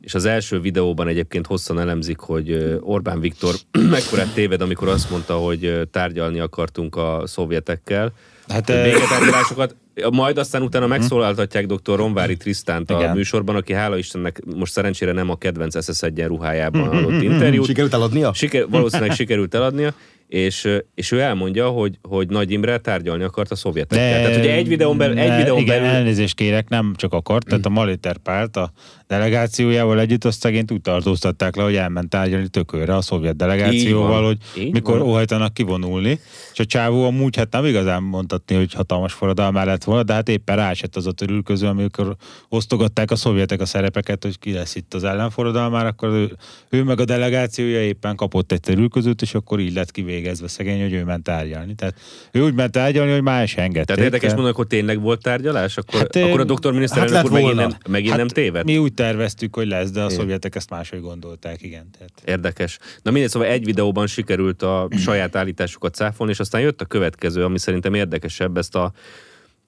És 0.00 0.14
az 0.14 0.24
első 0.24 0.60
videóban 0.60 1.08
egyébként 1.08 1.46
hosszan 1.46 1.78
elemzik, 1.80 2.18
hogy 2.18 2.78
Orbán 2.80 3.20
Viktor 3.20 3.54
mekkorát 3.90 4.34
téved, 4.34 4.60
amikor 4.60 4.88
azt 4.88 5.10
mondta, 5.10 5.34
hogy 5.36 5.88
tárgyalni 5.90 6.38
akartunk 6.40 6.96
a 6.96 7.22
szovjetekkel. 7.26 8.12
Hát, 8.48 8.66
hogy 8.66 8.76
ö, 8.76 8.82
béketárgyalásokat, 8.82 9.76
majd 10.12 10.38
aztán 10.38 10.62
utána 10.62 10.86
megszólaltatják 10.86 11.66
dr. 11.66 11.96
Ronvári 11.96 12.36
Trisztánt 12.36 12.90
a 12.90 12.98
Igen. 12.98 13.16
műsorban, 13.16 13.56
aki 13.56 13.72
hála 13.72 13.96
Istennek 13.98 14.40
most 14.56 14.72
szerencsére 14.72 15.12
nem 15.12 15.30
a 15.30 15.36
kedvenc 15.36 15.84
SS 15.84 16.02
egyen 16.02 16.28
ruhájában 16.28 16.88
adott 16.88 17.22
interjút. 17.22 17.66
Sikerült 17.66 17.94
eladnia? 17.94 18.32
Siker, 18.32 18.68
valószínűleg 18.68 19.14
sikerült 19.16 19.54
eladnia, 19.54 19.94
és, 20.28 20.68
és 20.94 21.12
ő 21.12 21.20
elmondja, 21.20 21.68
hogy, 21.68 21.98
hogy 22.02 22.28
Nagy 22.28 22.50
Imre 22.50 22.78
tárgyalni 22.78 23.24
akart 23.24 23.50
a 23.50 23.54
szovjetekkel. 23.54 24.22
Tehát 24.22 24.38
ugye 24.38 24.52
egy 24.52 24.68
videón 24.68 24.96
belül, 24.96 25.18
egy 25.18 25.28
de 25.28 25.36
videón 25.36 25.58
igen, 25.58 25.80
belül 25.80 25.94
elnézést 25.94 26.34
kérek, 26.34 26.68
nem 26.68 26.92
csak 26.96 27.12
akart, 27.12 27.46
tehát 27.46 27.66
a 27.66 27.68
Maliter 27.68 28.16
párt 28.16 28.56
a 28.56 28.72
delegációjával 29.06 30.00
együtt 30.00 30.24
azt 30.24 30.40
szegényt 30.40 30.70
úgy 30.70 30.80
tartóztatták 30.80 31.56
le, 31.56 31.62
hogy 31.62 31.76
elment 31.76 32.08
tárgyalni 32.08 32.48
tökőre 32.48 32.96
a 32.96 33.00
szovjet 33.00 33.36
delegációval, 33.36 34.08
van. 34.08 34.24
hogy 34.24 34.62
Így 34.62 34.72
mikor 34.72 34.98
van. 34.98 35.08
óhajtanak 35.08 35.54
kivonulni, 35.54 36.20
és 36.52 36.58
a 36.58 36.64
csávó 36.64 37.04
amúgy 37.04 37.36
hát 37.36 37.52
nem 37.52 37.64
igazán 37.64 38.02
mondhatni, 38.02 38.56
hogy 38.56 38.72
hatalmas 38.72 39.12
forradalmá 39.12 39.64
lett 39.64 39.84
volna, 39.88 40.02
de 40.02 40.12
hát 40.12 40.28
éppen 40.28 40.56
rásett 40.56 40.96
az 40.96 41.06
a 41.06 41.12
törülköző, 41.12 41.66
amikor 41.66 42.16
osztogatták 42.48 43.10
a 43.10 43.16
szovjetek 43.16 43.60
a 43.60 43.66
szerepeket, 43.66 44.22
hogy 44.22 44.38
ki 44.38 44.52
lesz 44.52 44.74
itt 44.74 44.94
az 44.94 45.04
ellenforradalmár, 45.04 45.86
akkor 45.86 46.08
ő, 46.08 46.36
ő 46.68 46.82
meg 46.82 47.00
a 47.00 47.04
delegációja 47.04 47.82
éppen 47.82 48.16
kapott 48.16 48.52
egy 48.52 48.60
törülközőt, 48.60 49.22
és 49.22 49.34
akkor 49.34 49.60
így 49.60 49.74
lett 49.74 49.90
kivégezve 49.90 50.48
szegény, 50.48 50.82
hogy 50.82 50.92
ő 50.92 51.04
ment 51.04 51.22
tárgyalni. 51.22 51.74
Tehát 51.74 51.94
ő 52.32 52.42
úgy 52.42 52.54
ment 52.54 52.72
tárgyalni, 52.72 53.12
hogy 53.12 53.22
már 53.22 53.48
se 53.48 53.62
engedték. 53.62 53.86
Tehát 53.86 54.02
érdekes 54.02 54.30
mondanak, 54.30 54.56
hogy 54.56 54.66
tényleg 54.66 55.00
volt 55.00 55.22
tárgyalás, 55.22 55.76
akkor, 55.76 56.00
Hát, 56.00 56.14
hát, 56.14 56.24
akkor 56.24 56.38
a 56.38 56.42
ö, 56.42 56.46
doktor 56.46 56.72
miniszterelnök 56.72 57.16
hát 57.16 57.30
megint, 57.30 57.54
nem, 57.54 57.70
megint 57.88 58.16
nem 58.16 58.28
téved? 58.28 58.64
Mi 58.64 58.78
úgy 58.78 58.94
terveztük, 58.94 59.54
hogy 59.54 59.66
lesz, 59.66 59.90
de 59.90 60.02
a 60.02 60.08
szovjetek 60.08 60.54
ezt 60.54 60.70
máshogy 60.70 61.00
gondolták, 61.00 61.62
igen. 61.62 61.90
Tehát. 61.90 62.12
Érdekes. 62.24 62.78
Na 63.02 63.10
mindegy, 63.10 63.30
szóval 63.30 63.48
egy 63.48 63.64
videóban 63.64 64.06
sikerült 64.06 64.62
a 64.62 64.88
saját 64.98 65.36
állításukat 65.36 65.94
cáfolni, 65.94 66.32
és 66.32 66.40
aztán 66.40 66.60
jött 66.60 66.80
a 66.80 66.84
következő, 66.84 67.44
ami 67.44 67.58
szerintem 67.58 67.94
érdekesebb, 67.94 68.56
ezt 68.56 68.74
a 68.74 68.92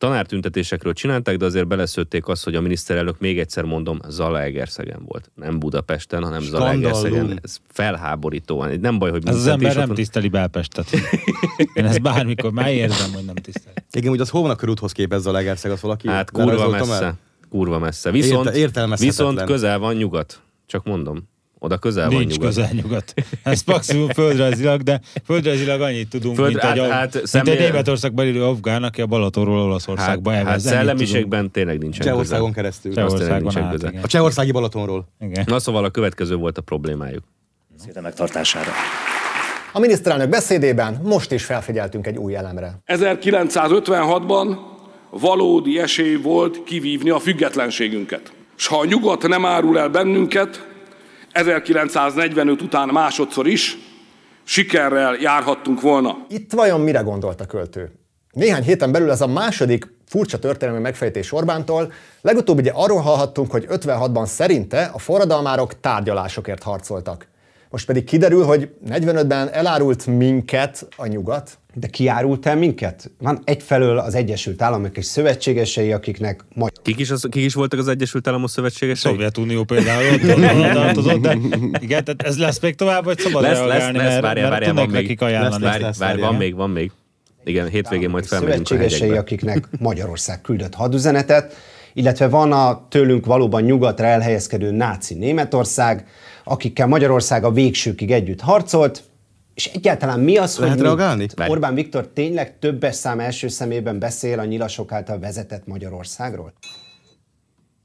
tanártüntetésekről 0.00 0.92
csinálták, 0.92 1.36
de 1.36 1.44
azért 1.44 1.66
beleszőtték 1.66 2.28
azt, 2.28 2.44
hogy 2.44 2.54
a 2.54 2.60
miniszterelnök 2.60 3.18
még 3.18 3.38
egyszer 3.38 3.64
mondom, 3.64 3.98
Zalaegerszegen 4.08 5.02
volt. 5.06 5.30
Nem 5.34 5.58
Budapesten, 5.58 6.22
hanem 6.22 6.40
Skandalum. 6.42 6.80
Zalaegerszegen. 6.82 7.38
Ez 7.42 7.56
felháborítóan. 7.68 8.80
Nem 8.80 8.98
baj, 8.98 9.10
hogy 9.10 9.22
Ez 9.28 9.34
az 9.34 9.46
ember 9.46 9.76
nem 9.76 9.86
van. 9.86 9.96
tiszteli 9.96 10.28
Belpestet. 10.28 10.90
Én 11.74 11.84
ezt 11.84 12.02
bármikor 12.02 12.52
már 12.52 12.72
érzem, 12.72 13.12
hogy 13.12 13.24
nem 13.24 13.34
tiszteli. 13.34 13.74
Igen, 13.92 14.12
úgy 14.12 14.20
az 14.20 14.28
hol 14.30 14.42
van 14.42 14.50
a 14.50 14.56
körúthoz 14.56 14.92
képezve 14.92 15.30
a 15.30 15.32
Legerszeg, 15.32 15.70
az 15.70 15.80
valaki? 15.80 16.08
Hát 16.08 16.30
kurva 16.30 16.68
messze. 16.68 17.00
már? 17.00 17.14
Kurva 17.50 17.78
messze. 17.78 18.10
Viszont, 18.10 18.50
Érte- 18.50 18.98
viszont 18.98 19.42
közel 19.44 19.78
van 19.78 19.94
nyugat. 19.94 20.42
Csak 20.66 20.84
mondom. 20.84 21.28
Oda 21.62 21.78
közel 21.78 22.08
van 22.10 22.18
Nincs 22.18 22.32
nyugat. 22.36 22.46
közel 22.54 22.68
nyugat. 22.72 23.14
Ez 23.42 23.62
maximum 23.66 24.08
földrajzilag, 24.08 24.82
de 24.82 25.00
földrajzilag 25.24 25.80
annyit 25.80 26.08
tudunk, 26.08 26.36
Föld- 26.36 26.48
mint, 26.48 26.60
hát- 26.60 26.76
egy, 26.78 26.90
hát 26.90 27.14
mint 27.14 27.26
személy- 27.26 27.54
egy 27.56 27.60
Németországban 27.70 28.26
élő 28.26 28.44
afgán, 28.44 28.82
aki 28.82 29.00
a 29.00 29.06
Balatonról 29.06 29.60
Olaszországba 29.60 30.30
Hát, 30.30 30.38
hát 30.38 30.48
ennyit 30.48 30.62
tudunk. 30.62 30.78
szellemiségben 30.78 31.50
tényleg 31.50 31.78
nincsen 31.78 32.06
Csehországon 32.06 32.46
közel. 32.48 32.62
keresztül. 32.62 32.92
Cseh- 32.92 33.06
Csehországon 33.06 33.40
nincsen 33.40 33.62
át, 33.62 33.70
közel. 33.72 33.90
igen. 33.90 34.02
A 34.02 34.06
csehországi 34.06 34.50
Balatonról. 34.52 35.08
igen. 35.20 35.44
Na 35.46 35.58
szóval 35.58 35.84
a 35.84 35.90
következő 35.90 36.34
volt 36.34 36.58
a 36.58 36.60
problémájuk. 36.62 37.22
beszéde 37.76 38.00
megtartására. 38.00 38.70
A 39.72 39.78
miniszterelnök 39.78 40.28
beszédében 40.28 41.00
most 41.04 41.32
is 41.32 41.44
felfigyeltünk 41.44 42.06
egy 42.06 42.16
új 42.16 42.36
elemre. 42.36 42.78
1956-ban 42.86 44.56
valódi 45.10 45.78
esély 45.78 46.14
volt 46.14 46.64
kivívni 46.64 47.10
a 47.10 47.18
függetlenségünket. 47.18 48.32
S 48.56 48.66
ha 48.66 48.78
a 48.78 48.84
nyugat 48.84 49.28
nem 49.28 49.44
árul 49.44 49.78
el 49.78 49.88
bennünket, 49.88 50.68
1945 51.32 52.62
után 52.62 52.88
másodszor 52.88 53.46
is 53.46 53.78
sikerrel 54.44 55.14
járhattunk 55.14 55.80
volna. 55.80 56.16
Itt 56.28 56.52
vajon 56.52 56.80
mire 56.80 57.00
gondolt 57.00 57.40
a 57.40 57.46
költő? 57.46 57.92
Néhány 58.32 58.62
héten 58.62 58.92
belül 58.92 59.10
ez 59.10 59.20
a 59.20 59.26
második 59.26 59.92
furcsa 60.06 60.38
történelmi 60.38 60.80
megfejtés 60.80 61.32
Orbántól. 61.32 61.92
Legutóbb 62.20 62.58
ugye 62.58 62.70
arról 62.74 63.00
hallhattunk, 63.00 63.50
hogy 63.50 63.66
56-ban 63.68 64.26
szerinte 64.26 64.90
a 64.92 64.98
forradalmárok 64.98 65.80
tárgyalásokért 65.80 66.62
harcoltak. 66.62 67.26
Most 67.70 67.86
pedig 67.86 68.04
kiderül, 68.04 68.44
hogy 68.44 68.70
45-ben 68.88 69.52
elárult 69.52 70.06
minket 70.06 70.86
a 70.96 71.06
nyugat, 71.06 71.58
De 71.74 71.86
kiárult 71.86 72.46
el 72.46 72.56
minket? 72.56 73.10
Van 73.18 73.40
egyfelől 73.44 73.98
az 73.98 74.14
Egyesült 74.14 74.62
Államok 74.62 74.96
és 74.96 75.04
szövetségesei, 75.04 75.92
akiknek 75.92 76.44
majd 76.54 76.72
Kik 76.82 76.98
is, 76.98 77.10
az, 77.10 77.26
kik 77.30 77.44
is 77.44 77.54
voltak 77.54 77.78
az 77.78 77.88
Egyesült 77.88 78.28
Államok 78.28 78.48
szövetségesei? 78.48 79.12
Szovjetunió 79.12 79.64
például 79.64 80.14
ott, 80.14 80.22
ott 80.22 80.72
tartozott, 80.72 81.20
de 81.20 81.38
igen, 81.80 82.04
tehát 82.04 82.22
ez 82.22 82.38
lesz 82.38 82.60
még 82.60 82.74
tovább, 82.74 83.04
vagy 83.04 83.18
szabad 83.18 83.42
Lesz, 83.42 83.58
lesz, 83.58 83.66
reagálni, 83.66 83.98
lesz, 83.98 84.06
mert, 84.08 84.22
várjál, 84.22 84.50
mert 84.50 84.64
várjál, 84.64 84.74
van 84.74 84.84
tudnék 84.84 85.00
még. 85.00 85.02
nekik 85.02 85.20
ajánlani. 85.20 85.64
Várj, 85.64 85.82
lesz, 85.82 85.98
várj, 85.98 86.20
van 86.20 86.34
még, 86.34 86.54
van 86.54 86.70
még. 86.70 86.90
Igen, 87.44 87.68
hétvégén 87.68 88.10
majd 88.10 88.26
felmegyünk 88.26 88.66
szövetségesei, 88.66 89.16
akiknek 89.16 89.68
Magyarország 89.78 90.40
küldött 90.40 90.74
hadüzenetet, 90.74 91.56
illetve 91.92 92.28
van 92.28 92.52
a 92.52 92.86
tőlünk 92.88 93.26
valóban 93.26 93.62
nyugatra 93.62 94.06
elhelyezkedő 94.06 94.70
náci 94.70 95.14
Németország, 95.14 96.06
akikkel 96.44 96.86
Magyarország 96.86 97.44
a 97.44 97.50
végsőkig 97.50 98.10
együtt 98.10 98.40
harcolt, 98.40 99.02
és 99.60 99.66
egyáltalán 99.66 100.20
mi 100.20 100.36
az, 100.36 100.58
Lehet 100.58 100.74
hogy 100.74 100.84
reagálni? 100.84 101.26
Orbán 101.46 101.74
Viktor 101.74 102.08
tényleg 102.08 102.58
többes 102.58 102.94
szám 102.94 103.20
első 103.20 103.48
szemében 103.48 103.98
beszél 103.98 104.38
a 104.38 104.44
nyilasok 104.44 104.92
által 104.92 105.18
vezetett 105.18 105.66
Magyarországról? 105.66 106.52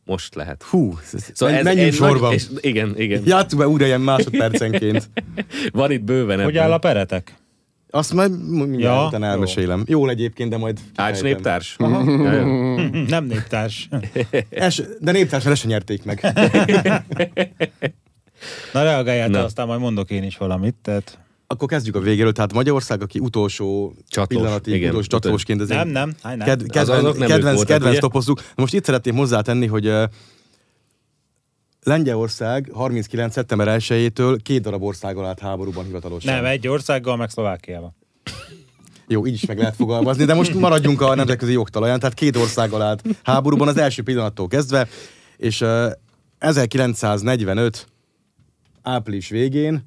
Most 0.06 0.36
lehet. 0.36 0.64
Hú, 0.64 0.98
Szóval 1.34 1.56
ez, 1.56 1.64
menjünk 1.64 1.88
ez 1.88 1.96
sorban. 1.96 2.30
Nagy, 2.30 2.34
és, 2.34 2.46
igen, 2.60 3.00
igen. 3.00 3.22
Játsszuk 3.26 3.60
be 3.60 3.68
újra 3.68 3.86
ilyen 3.86 4.02
másodpercenként. 4.02 5.10
Van 5.72 5.92
itt 5.92 6.04
bőven 6.04 6.44
Hogy 6.44 6.56
ebben. 6.56 6.66
áll 6.66 6.72
a 6.72 6.78
peretek? 6.78 7.36
Azt 7.90 8.14
majd 8.14 8.50
mindjárt 8.50 9.12
Ja, 9.12 9.20
elmesélem. 9.26 9.84
Jól 9.88 10.10
egyébként, 10.10 10.50
de 10.50 10.58
majd... 10.58 10.80
Ács 10.96 11.22
néptárs? 11.22 11.76
Ja, 11.80 12.32
ja. 12.34 12.46
Nem 13.16 13.26
néptárs. 13.26 13.90
Es, 14.50 14.82
de 15.00 15.12
néptársan 15.12 15.50
le 15.50 15.56
se 15.56 15.68
nyerték 15.68 16.04
meg. 16.04 16.22
Na 18.74 18.84
reagáljál 18.84 19.34
aztán 19.36 19.68
majd 19.68 19.80
mondok 19.80 20.12
én 20.12 20.24
is 20.24 20.38
valamit. 20.38 20.76
Tehát... 20.82 21.25
Akkor 21.48 21.68
kezdjük 21.68 21.96
a 21.96 22.00
végéről. 22.00 22.32
Tehát 22.32 22.54
Magyarország, 22.54 23.02
aki 23.02 23.20
utolsó 23.20 23.94
Csatlós, 24.08 24.42
pillanatig, 24.42 24.74
igen. 24.74 24.90
utolsó 24.90 25.08
csatlósként. 25.08 25.62
Ez 25.62 25.68
Nem, 25.68 25.88
nem, 25.88 26.16
nem. 26.24 26.40
Ked, 26.40 26.62
Az- 26.62 26.68
kedvenc, 26.68 27.04
azok 27.04 27.18
nem 27.18 27.28
kedvenc, 27.28 27.56
voltak, 27.56 27.68
kedvenc 27.68 27.92
ugye? 27.92 28.00
topozzuk. 28.00 28.42
Most 28.56 28.74
itt 28.74 28.86
szeretném 28.86 29.16
hozzátenni, 29.16 29.66
hogy 29.66 29.88
uh, 29.88 30.04
Lengyelország 31.84 32.70
39. 32.74 33.34
szeptember 33.34 33.78
1-től 33.80 34.40
két 34.44 34.62
darab 34.62 34.84
országgal 34.84 35.26
állt 35.26 35.40
háborúban 35.40 35.86
hivatalosan. 35.86 36.34
Nem, 36.34 36.46
egy 36.46 36.68
országgal, 36.68 37.16
meg 37.18 37.30
Szlovákiával. 37.30 37.96
Jó, 39.08 39.26
így 39.26 39.34
is 39.34 39.46
meg 39.46 39.58
lehet 39.58 39.76
fogalmazni, 39.76 40.26
de 40.26 40.34
most 40.34 40.54
maradjunk 40.54 41.02
a 41.02 41.16
nemzetközi 41.16 41.52
jogtalaján, 41.52 42.00
tehát 42.00 42.16
két 42.16 42.36
országgal 42.38 42.82
állt 42.82 43.02
háborúban 43.24 43.68
az 43.68 43.78
első 43.78 44.04
pillanattól 44.04 44.48
kezdve, 44.48 44.88
és 45.38 45.62
uh, 45.62 45.92
1945 46.38 47.88
április 48.82 49.30
végén 49.30 49.84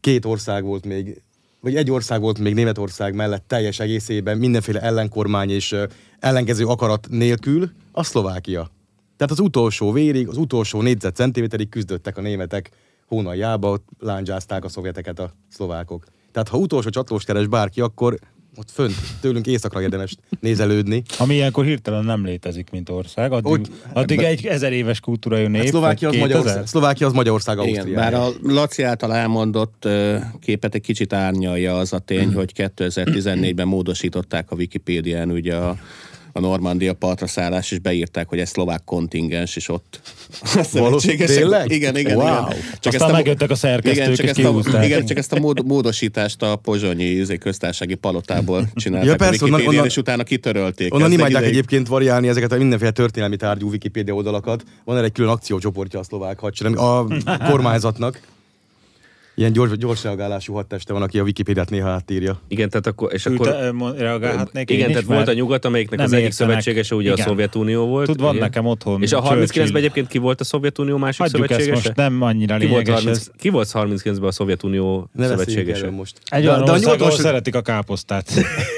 két 0.00 0.24
ország 0.24 0.64
volt 0.64 0.86
még, 0.86 1.22
vagy 1.60 1.76
egy 1.76 1.90
ország 1.90 2.20
volt 2.20 2.38
még 2.38 2.54
Németország 2.54 3.14
mellett 3.14 3.44
teljes 3.46 3.80
egészében, 3.80 4.38
mindenféle 4.38 4.80
ellenkormány 4.80 5.50
és 5.50 5.76
ellenkező 6.18 6.66
akarat 6.66 7.06
nélkül, 7.10 7.70
a 7.92 8.02
Szlovákia. 8.02 8.70
Tehát 9.16 9.32
az 9.32 9.40
utolsó 9.40 9.92
vérig, 9.92 10.28
az 10.28 10.36
utolsó 10.36 10.82
négyzetcentiméterig 10.82 11.68
küzdöttek 11.68 12.16
a 12.16 12.20
németek 12.20 12.70
hónaljába, 13.06 13.78
lándzsázták 13.98 14.64
a 14.64 14.68
szovjeteket 14.68 15.18
a 15.18 15.32
szlovákok. 15.48 16.04
Tehát 16.32 16.48
ha 16.48 16.56
utolsó 16.58 16.88
csatlós 16.88 17.24
keres 17.24 17.46
bárki, 17.46 17.80
akkor 17.80 18.18
ott 18.58 18.70
fönt, 18.70 18.94
tőlünk 19.20 19.46
északra 19.46 19.82
érdemes 19.82 20.14
nézelődni. 20.40 21.02
Ami 21.18 21.34
ilyenkor 21.34 21.64
hirtelen 21.64 22.04
nem 22.04 22.24
létezik, 22.24 22.70
mint 22.70 22.88
ország. 22.88 23.32
Addig, 23.32 23.52
Úgy- 23.52 23.70
addig 23.92 24.18
egy 24.18 24.46
ezer 24.46 24.72
éves 24.72 25.00
kultúra 25.00 25.36
nép. 25.48 25.56
Hát 25.56 25.66
Szlovákia 25.66 26.08
az, 26.08 26.14
vagy 26.14 26.22
2000? 26.22 26.38
Magyarország, 26.42 26.66
Szlovákia 26.66 27.06
az 27.06 27.12
Magyarország 27.12 27.58
Igen, 27.58 27.68
Ausztriája. 27.68 28.10
bár 28.10 28.14
a 28.20 28.28
Laci 28.42 28.82
által 28.82 29.14
elmondott 29.14 29.88
képet 30.40 30.74
egy 30.74 30.80
kicsit 30.80 31.12
árnyalja 31.12 31.78
az 31.78 31.92
a 31.92 31.98
tény, 31.98 32.34
hogy 32.34 32.52
2014-ben 32.56 33.66
módosították 33.66 34.50
a 34.50 34.54
Wikipédián 34.54 35.30
ugye 35.30 35.54
a, 35.56 35.76
a 36.38 36.40
Normandia 36.40 36.92
partra 36.94 37.26
szállás, 37.26 37.70
és 37.70 37.78
beírták, 37.78 38.28
hogy 38.28 38.38
ez 38.38 38.48
szlovák 38.48 38.80
kontingens, 38.84 39.56
és 39.56 39.68
ott 39.68 40.00
a 40.56 40.62
szövetségesek- 40.62 41.36
Tényleg? 41.36 41.70
Igen, 41.70 41.96
igen, 41.96 42.16
Wow. 42.16 42.26
igen. 42.26 42.56
Aztán 42.82 43.10
megjöttek 43.10 43.50
a 43.50 43.54
szerkesztők, 43.54 43.92
igen, 44.02 44.14
csak 44.14 44.24
és 44.24 44.30
ezt 44.30 44.74
a, 44.74 44.84
igen, 44.84 45.06
csak 45.06 45.16
ezt 45.16 45.32
a 45.32 45.38
mód, 45.40 45.66
módosítást 45.66 46.42
a 46.42 46.56
pozsonyi 46.56 47.04
izé, 47.04 47.36
köztársasági 47.38 47.94
palotából 47.94 48.68
csinálták 48.74 49.06
Ja, 49.08 49.12
a 49.12 49.16
persze, 49.16 49.44
onnan- 49.44 49.44
Wikipédián, 49.44 49.74
onnan- 49.74 49.86
és 49.86 49.96
utána 49.96 50.22
kitörölték. 50.22 50.94
Onnan 50.94 51.06
Ezt 51.10 51.16
imádják 51.18 51.40
ideig- 51.40 51.56
egyébként 51.56 51.88
variálni 51.88 52.28
ezeket 52.28 52.52
a 52.52 52.56
mindenféle 52.56 52.90
történelmi 52.90 53.36
tárgyú 53.36 53.68
Wikipédia 53.70 54.14
oldalakat. 54.14 54.62
Van 54.84 54.96
erre 54.96 55.06
egy 55.06 55.12
külön 55.12 55.30
akciócsoportja 55.30 55.98
a 55.98 56.02
szlovák 56.02 56.38
hadsereg, 56.38 56.76
a 56.78 57.06
kormányzatnak. 57.50 58.20
Ilyen 59.38 59.52
gyors, 59.52 59.76
gyors 59.76 60.02
reagálású 60.02 60.52
hadteste 60.54 60.92
van, 60.92 61.02
aki 61.02 61.18
a 61.18 61.22
Wikipédiát 61.22 61.70
néha 61.70 61.88
átírja. 61.88 62.40
Igen, 62.48 62.68
tehát 62.68 62.86
akkor... 62.86 63.12
És 63.12 63.26
akkor 63.26 63.70
mo- 63.72 63.98
reagálhatnék 63.98 64.70
igen, 64.70 64.86
tehát 64.86 65.02
is, 65.02 65.08
volt 65.08 65.28
a 65.28 65.32
nyugat, 65.32 65.64
amelyiknek 65.64 66.00
az 66.00 66.12
egyik 66.12 66.30
szövetségese 66.32 66.94
ugye 66.94 67.12
Igen. 67.12 67.24
a 67.26 67.28
Szovjetunió 67.28 67.86
volt. 67.86 68.06
Tud, 68.06 68.20
van 68.20 68.30
ugye? 68.30 68.40
nekem 68.40 68.66
otthon 68.66 69.02
És 69.02 69.12
a 69.12 69.22
Churchill. 69.22 69.64
39-ben 69.64 69.76
egyébként 69.76 70.06
ki 70.06 70.18
volt 70.18 70.40
a 70.40 70.44
Szovjetunió 70.44 70.96
másik 70.96 71.20
Hagyjuk 71.20 71.42
ezt 71.42 71.50
szövetségese? 71.50 71.82
most, 71.86 71.96
nem 71.96 72.22
annyira 72.22 72.56
ki 72.56 72.66
volt, 72.66 72.86
lényeges 72.86 73.04
30, 73.04 73.18
ez. 73.18 73.30
ki 73.36 73.48
volt 73.48 73.70
39-ben 73.72 74.28
a 74.28 74.32
Szovjetunió 74.32 75.08
Ne 75.12 75.26
szövetségese? 75.26 75.90
most. 75.90 76.18
Egy 76.28 76.42
de, 76.42 76.48
olyan 76.50 76.64
de, 76.64 76.70
a 76.72 76.78
nyugaton 76.78 77.10
szeretik 77.10 77.54
a 77.54 77.62
káposztát. 77.62 78.32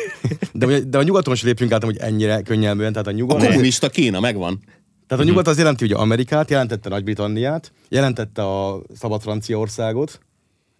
de, 0.53 0.81
de, 0.81 0.99
a 0.99 1.03
nyugaton 1.03 1.35
se 1.35 1.47
lépjünk 1.47 1.73
át, 1.73 1.85
hogy 1.85 1.97
ennyire 2.01 2.43
könnyelműen. 2.43 2.93
Tehát 2.93 3.07
a 3.07 3.11
A 3.11 3.15
nyugat, 3.15 3.47
kommunista 3.47 3.89
Kína 3.89 4.21
megvan. 4.21 4.61
tehát 5.07 5.25
a 5.25 5.27
nyugat 5.27 5.47
az 5.49 5.59
jelenti 5.59 5.85
ugye 5.85 5.95
Amerikát, 5.95 6.51
jelentette 6.51 6.89
Nagy-Britanniát, 6.89 7.73
jelentette 7.89 8.43
a 8.43 8.83
szabad 8.95 9.21
Franciaországot, 9.21 10.21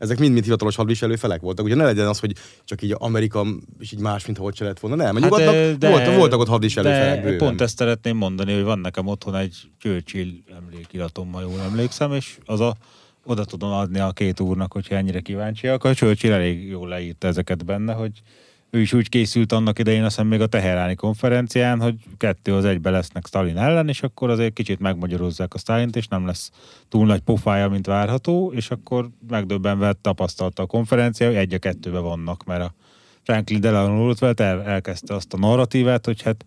ezek 0.01 0.19
mind-mind 0.19 0.45
hivatalos 0.45 0.77
hadviselő 0.77 1.17
felek 1.17 1.41
voltak. 1.41 1.65
Ugye 1.65 1.75
ne 1.75 1.85
legyen 1.85 2.07
az, 2.07 2.19
hogy 2.19 2.33
csak 2.65 2.83
így 2.83 2.95
Amerika 2.99 3.47
és 3.79 3.93
így 3.93 3.99
más, 3.99 4.27
mint 4.27 4.39
hogy 4.39 4.57
se 4.57 4.65
lett 4.65 4.81
volna. 4.81 4.97
Nem, 4.97 5.17
a 5.17 5.19
nyugatnak 5.19 5.55
ö, 5.55 5.75
voltak, 5.79 6.15
voltak 6.15 6.41
ott 6.41 6.49
hadviselő 6.49 6.89
de 6.89 6.99
felek 6.99 7.23
bőven. 7.23 7.39
pont 7.39 7.61
ezt 7.61 7.77
szeretném 7.77 8.17
mondani, 8.17 8.55
hogy 8.55 8.63
van 8.63 8.79
nekem 8.79 9.07
otthon 9.07 9.35
egy 9.37 9.57
Churchill 9.79 10.29
emlékiratom, 10.57 11.33
ha 11.33 11.41
jól 11.41 11.61
emlékszem, 11.61 12.13
és 12.13 12.39
az 12.45 12.61
a 12.61 12.77
oda 13.25 13.45
tudom 13.45 13.71
adni 13.71 13.99
a 13.99 14.11
két 14.11 14.41
úrnak, 14.41 14.73
hogyha 14.73 14.95
ennyire 14.95 15.21
kíváncsiak. 15.21 15.85
A 15.85 15.95
Churchill 15.95 16.33
elég 16.33 16.69
jól 16.69 16.89
leírta 16.89 17.27
ezeket 17.27 17.65
benne, 17.65 17.93
hogy 17.93 18.13
ő 18.71 18.81
is 18.81 18.93
úgy 18.93 19.09
készült 19.09 19.53
annak 19.53 19.79
idején, 19.79 20.03
azt 20.05 20.15
hiszem 20.15 20.27
még 20.27 20.41
a 20.41 20.47
Teheráni 20.47 20.95
konferencián, 20.95 21.81
hogy 21.81 21.95
kettő 22.17 22.55
az 22.55 22.65
egybe 22.65 22.91
lesznek 22.91 23.27
Stalin 23.27 23.57
ellen, 23.57 23.89
és 23.89 24.03
akkor 24.03 24.31
azért 24.31 24.53
kicsit 24.53 24.79
megmagyarozzák 24.79 25.55
a 25.55 25.59
Stalint, 25.59 25.97
és 25.97 26.09
nem 26.09 26.27
lesz 26.27 26.51
túl 26.89 27.07
nagy 27.07 27.21
pofája, 27.21 27.69
mint 27.69 27.87
várható, 27.87 28.53
és 28.55 28.71
akkor 28.71 29.09
megdöbbenve 29.29 29.93
tapasztalta 29.93 30.63
a 30.63 30.67
konferencia, 30.67 31.27
hogy 31.27 31.37
egy 31.37 31.55
a 31.55 31.59
kettőbe 31.59 31.99
vannak, 31.99 32.45
mert 32.45 32.63
a 32.63 32.75
Franklin 33.23 33.61
Delano 33.61 33.97
Roosevelt 33.97 34.41
el, 34.41 34.63
elkezdte 34.63 35.15
azt 35.15 35.33
a 35.33 35.39
narratívát, 35.39 36.05
hogy 36.05 36.23
hát 36.23 36.45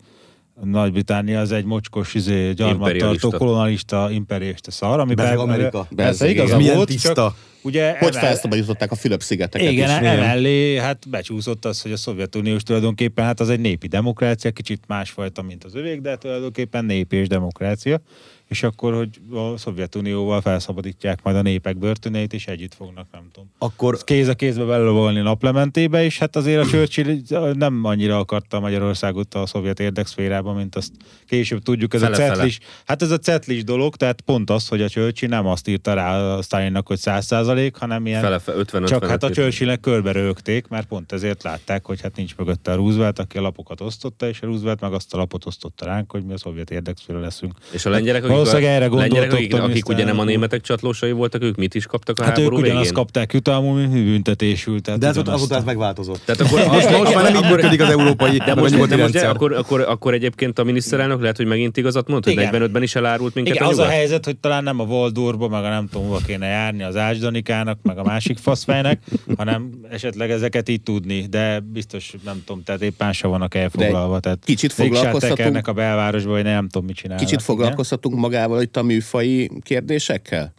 nagy-Britannia 0.62 1.40
az 1.40 1.52
egy 1.52 1.64
mocskos, 1.64 2.14
izé, 2.14 2.52
gyarmattartó, 2.52 3.30
kolonialista, 3.30 4.08
imperialista 4.10 4.70
szar, 4.70 5.00
ami 5.00 5.14
Bezzeg 5.14 5.32
per- 5.32 5.42
Amerika. 5.42 5.86
persze 5.96 6.28
igaza 6.28 6.46
igen. 6.46 6.58
Milyen 6.58 6.76
volt, 6.76 6.88
tiszta. 6.88 7.12
csak 7.14 7.36
ugye 7.62 7.88
Hogy 7.90 8.08
emel- 8.08 8.14
felszabadították 8.18 8.90
a 8.90 8.94
Fülöp-szigeteket 8.94 9.70
igen, 9.72 10.02
is. 10.02 10.08
emellé 10.08 10.76
hát 10.76 11.08
becsúszott 11.08 11.64
az, 11.64 11.82
hogy 11.82 11.92
a 11.92 11.96
Szovjetuniós 11.96 12.62
tulajdonképpen 12.62 13.24
hát 13.24 13.40
az 13.40 13.48
egy 13.48 13.60
népi 13.60 13.86
demokrácia, 13.86 14.50
kicsit 14.50 14.82
másfajta, 14.86 15.42
mint 15.42 15.64
az 15.64 15.74
övék, 15.74 16.00
de 16.00 16.16
tulajdonképpen 16.16 16.84
népi 16.84 17.16
és 17.16 17.28
demokrácia, 17.28 18.00
és 18.48 18.62
akkor, 18.62 18.94
hogy 18.94 19.20
a 19.32 19.56
Szovjetunióval 19.56 20.40
felszabadítják 20.40 21.22
majd 21.22 21.36
a 21.36 21.42
népek 21.42 21.78
börtöneit, 21.78 22.32
és 22.32 22.46
együtt 22.46 22.74
fognak, 22.74 23.06
nem 23.12 23.23
Akkor 23.64 23.98
kéz 24.04 24.28
a 24.28 24.34
kézbe 24.34 24.64
belevolni 24.64 25.20
naplementébe, 25.20 26.04
és 26.04 26.18
hát 26.18 26.36
azért 26.36 26.64
a 26.64 26.66
Churchill 26.66 27.18
nem 27.52 27.80
annyira 27.84 28.18
akarta 28.18 28.60
Magyarországot 28.60 29.34
a 29.34 29.46
szovjet 29.46 29.80
érdekszférában, 29.80 30.56
mint 30.56 30.76
azt 30.76 30.92
később 31.28 31.62
tudjuk. 31.62 31.94
Ez 31.94 32.02
a 32.02 32.04
Fele-fele. 32.04 32.34
cetlis, 32.34 32.58
hát 32.84 33.02
ez 33.02 33.10
a 33.10 33.18
cetlis 33.18 33.64
dolog, 33.64 33.96
tehát 33.96 34.20
pont 34.20 34.50
az, 34.50 34.68
hogy 34.68 34.82
a 34.82 34.88
Churchill 34.88 35.28
nem 35.28 35.46
azt 35.46 35.68
írta 35.68 35.94
rá 35.94 36.34
a 36.36 36.42
Stalinnak, 36.42 36.86
hogy 36.86 36.98
100 36.98 37.24
százalék, 37.24 37.76
hanem 37.76 38.06
ilyen 38.06 38.20
Fele, 38.20 38.38
fele, 38.38 38.58
50 38.58 38.84
csak 38.84 39.04
hát 39.04 39.22
a 39.22 39.26
55. 39.26 39.34
Churchillnek 39.34 39.80
körbe 39.80 40.12
rögték, 40.12 40.68
mert 40.68 40.86
pont 40.86 41.12
ezért 41.12 41.42
látták, 41.42 41.86
hogy 41.86 42.00
hát 42.00 42.16
nincs 42.16 42.36
mögötte 42.36 42.72
a 42.72 42.74
Roosevelt, 42.74 43.18
aki 43.18 43.38
a 43.38 43.40
lapokat 43.40 43.80
osztotta, 43.80 44.28
és 44.28 44.40
a 44.40 44.46
Roosevelt 44.46 44.80
meg 44.80 44.92
azt 44.92 45.14
a 45.14 45.16
lapot 45.16 45.46
osztotta 45.46 45.84
ránk, 45.84 46.10
hogy 46.10 46.24
mi 46.24 46.32
a 46.32 46.38
szovjet 46.38 46.70
érdekszféle 46.70 47.18
leszünk. 47.18 47.52
És 47.70 47.86
a 47.86 47.90
lengyerek, 47.90 48.22
akik, 48.22 48.34
Valószínűleg 48.34 48.70
erre 48.70 48.86
a, 48.86 48.94
lengyerek, 48.94 49.30
gondoltok, 49.30 49.58
akik, 49.58 49.70
akik 49.70 49.88
ugye 49.88 50.04
nem 50.04 50.18
a 50.18 50.24
németek 50.24 50.60
csatlósai 50.60 51.12
voltak, 51.12 51.42
ők 51.42 51.56
mit 51.56 51.74
is 51.74 51.86
kaptak 51.86 52.18
a 52.18 52.24
Hát 52.24 52.38
ők 52.38 52.52
ugyanazt 52.52 52.92
kapták 52.92 53.32
mint 53.60 54.04
büntetésül. 54.04 54.80
Tehát 54.80 55.00
de 55.00 55.06
ez 55.06 55.16
ott 55.16 55.22
ugyanazt 55.22 55.42
azóta 55.42 55.58
ez 55.58 55.64
megváltozott. 55.64 56.20
Tehát 56.24 56.40
akkor, 56.40 56.66
Most, 56.74 56.98
most 56.98 57.14
már 57.14 57.32
nem 57.32 57.44
így 57.44 57.50
működik 57.50 57.80
az 57.80 57.88
európai, 57.88 58.36
de 58.36 58.54
most, 58.54 58.72
nyugati 58.72 58.94
de 58.94 59.02
most 59.02 59.12
de 59.12 59.28
akkor, 59.28 59.52
akkor, 59.52 59.80
akkor, 59.80 60.14
egyébként 60.14 60.58
a 60.58 60.64
miniszterelnök 60.64 61.20
lehet, 61.20 61.36
hogy 61.36 61.46
megint 61.46 61.76
igazat 61.76 62.08
mond, 62.08 62.24
hogy 62.24 62.32
Igen. 62.32 62.52
45-ben 62.54 62.82
is 62.82 62.94
elárult 62.94 63.34
minket 63.34 63.54
Igen, 63.54 63.66
a 63.66 63.70
az 63.70 63.78
a 63.78 63.86
helyzet, 63.86 64.24
hogy 64.24 64.36
talán 64.36 64.62
nem 64.62 64.80
a 64.80 64.84
Waldorfba, 64.84 65.48
meg 65.48 65.64
a 65.64 65.68
nem 65.68 65.88
tudom, 65.88 66.06
hova 66.06 66.20
kéne 66.26 66.46
járni 66.46 66.82
az 66.82 66.96
Ásdanikának, 66.96 67.78
meg 67.82 67.98
a 67.98 68.02
másik 68.02 68.38
faszfejnek, 68.38 69.02
hanem 69.36 69.70
esetleg 69.90 70.30
ezeket 70.30 70.68
így 70.68 70.82
tudni, 70.82 71.26
de 71.30 71.60
biztos 71.60 72.14
nem 72.24 72.42
tudom, 72.46 72.62
tehát 72.62 72.82
éppen 72.82 73.12
se 73.12 73.26
vannak 73.26 73.54
elfoglalva. 73.54 74.20
Tehát 74.20 74.38
kicsit 74.44 74.72
foglalkoztatunk- 74.72 75.68
a 75.68 75.72
belvárosba, 75.72 76.30
vagy 76.30 76.44
nem 76.44 76.68
tudom, 76.68 76.86
mit 76.86 76.96
csinálnak. 76.96 77.26
Kicsit 77.26 77.42
foglalkoztatunk 77.42 78.16
magával 78.16 78.62
itt 78.62 78.76
a 78.76 78.82
műfai 78.82 79.50
kérdésekkel? 79.62 80.52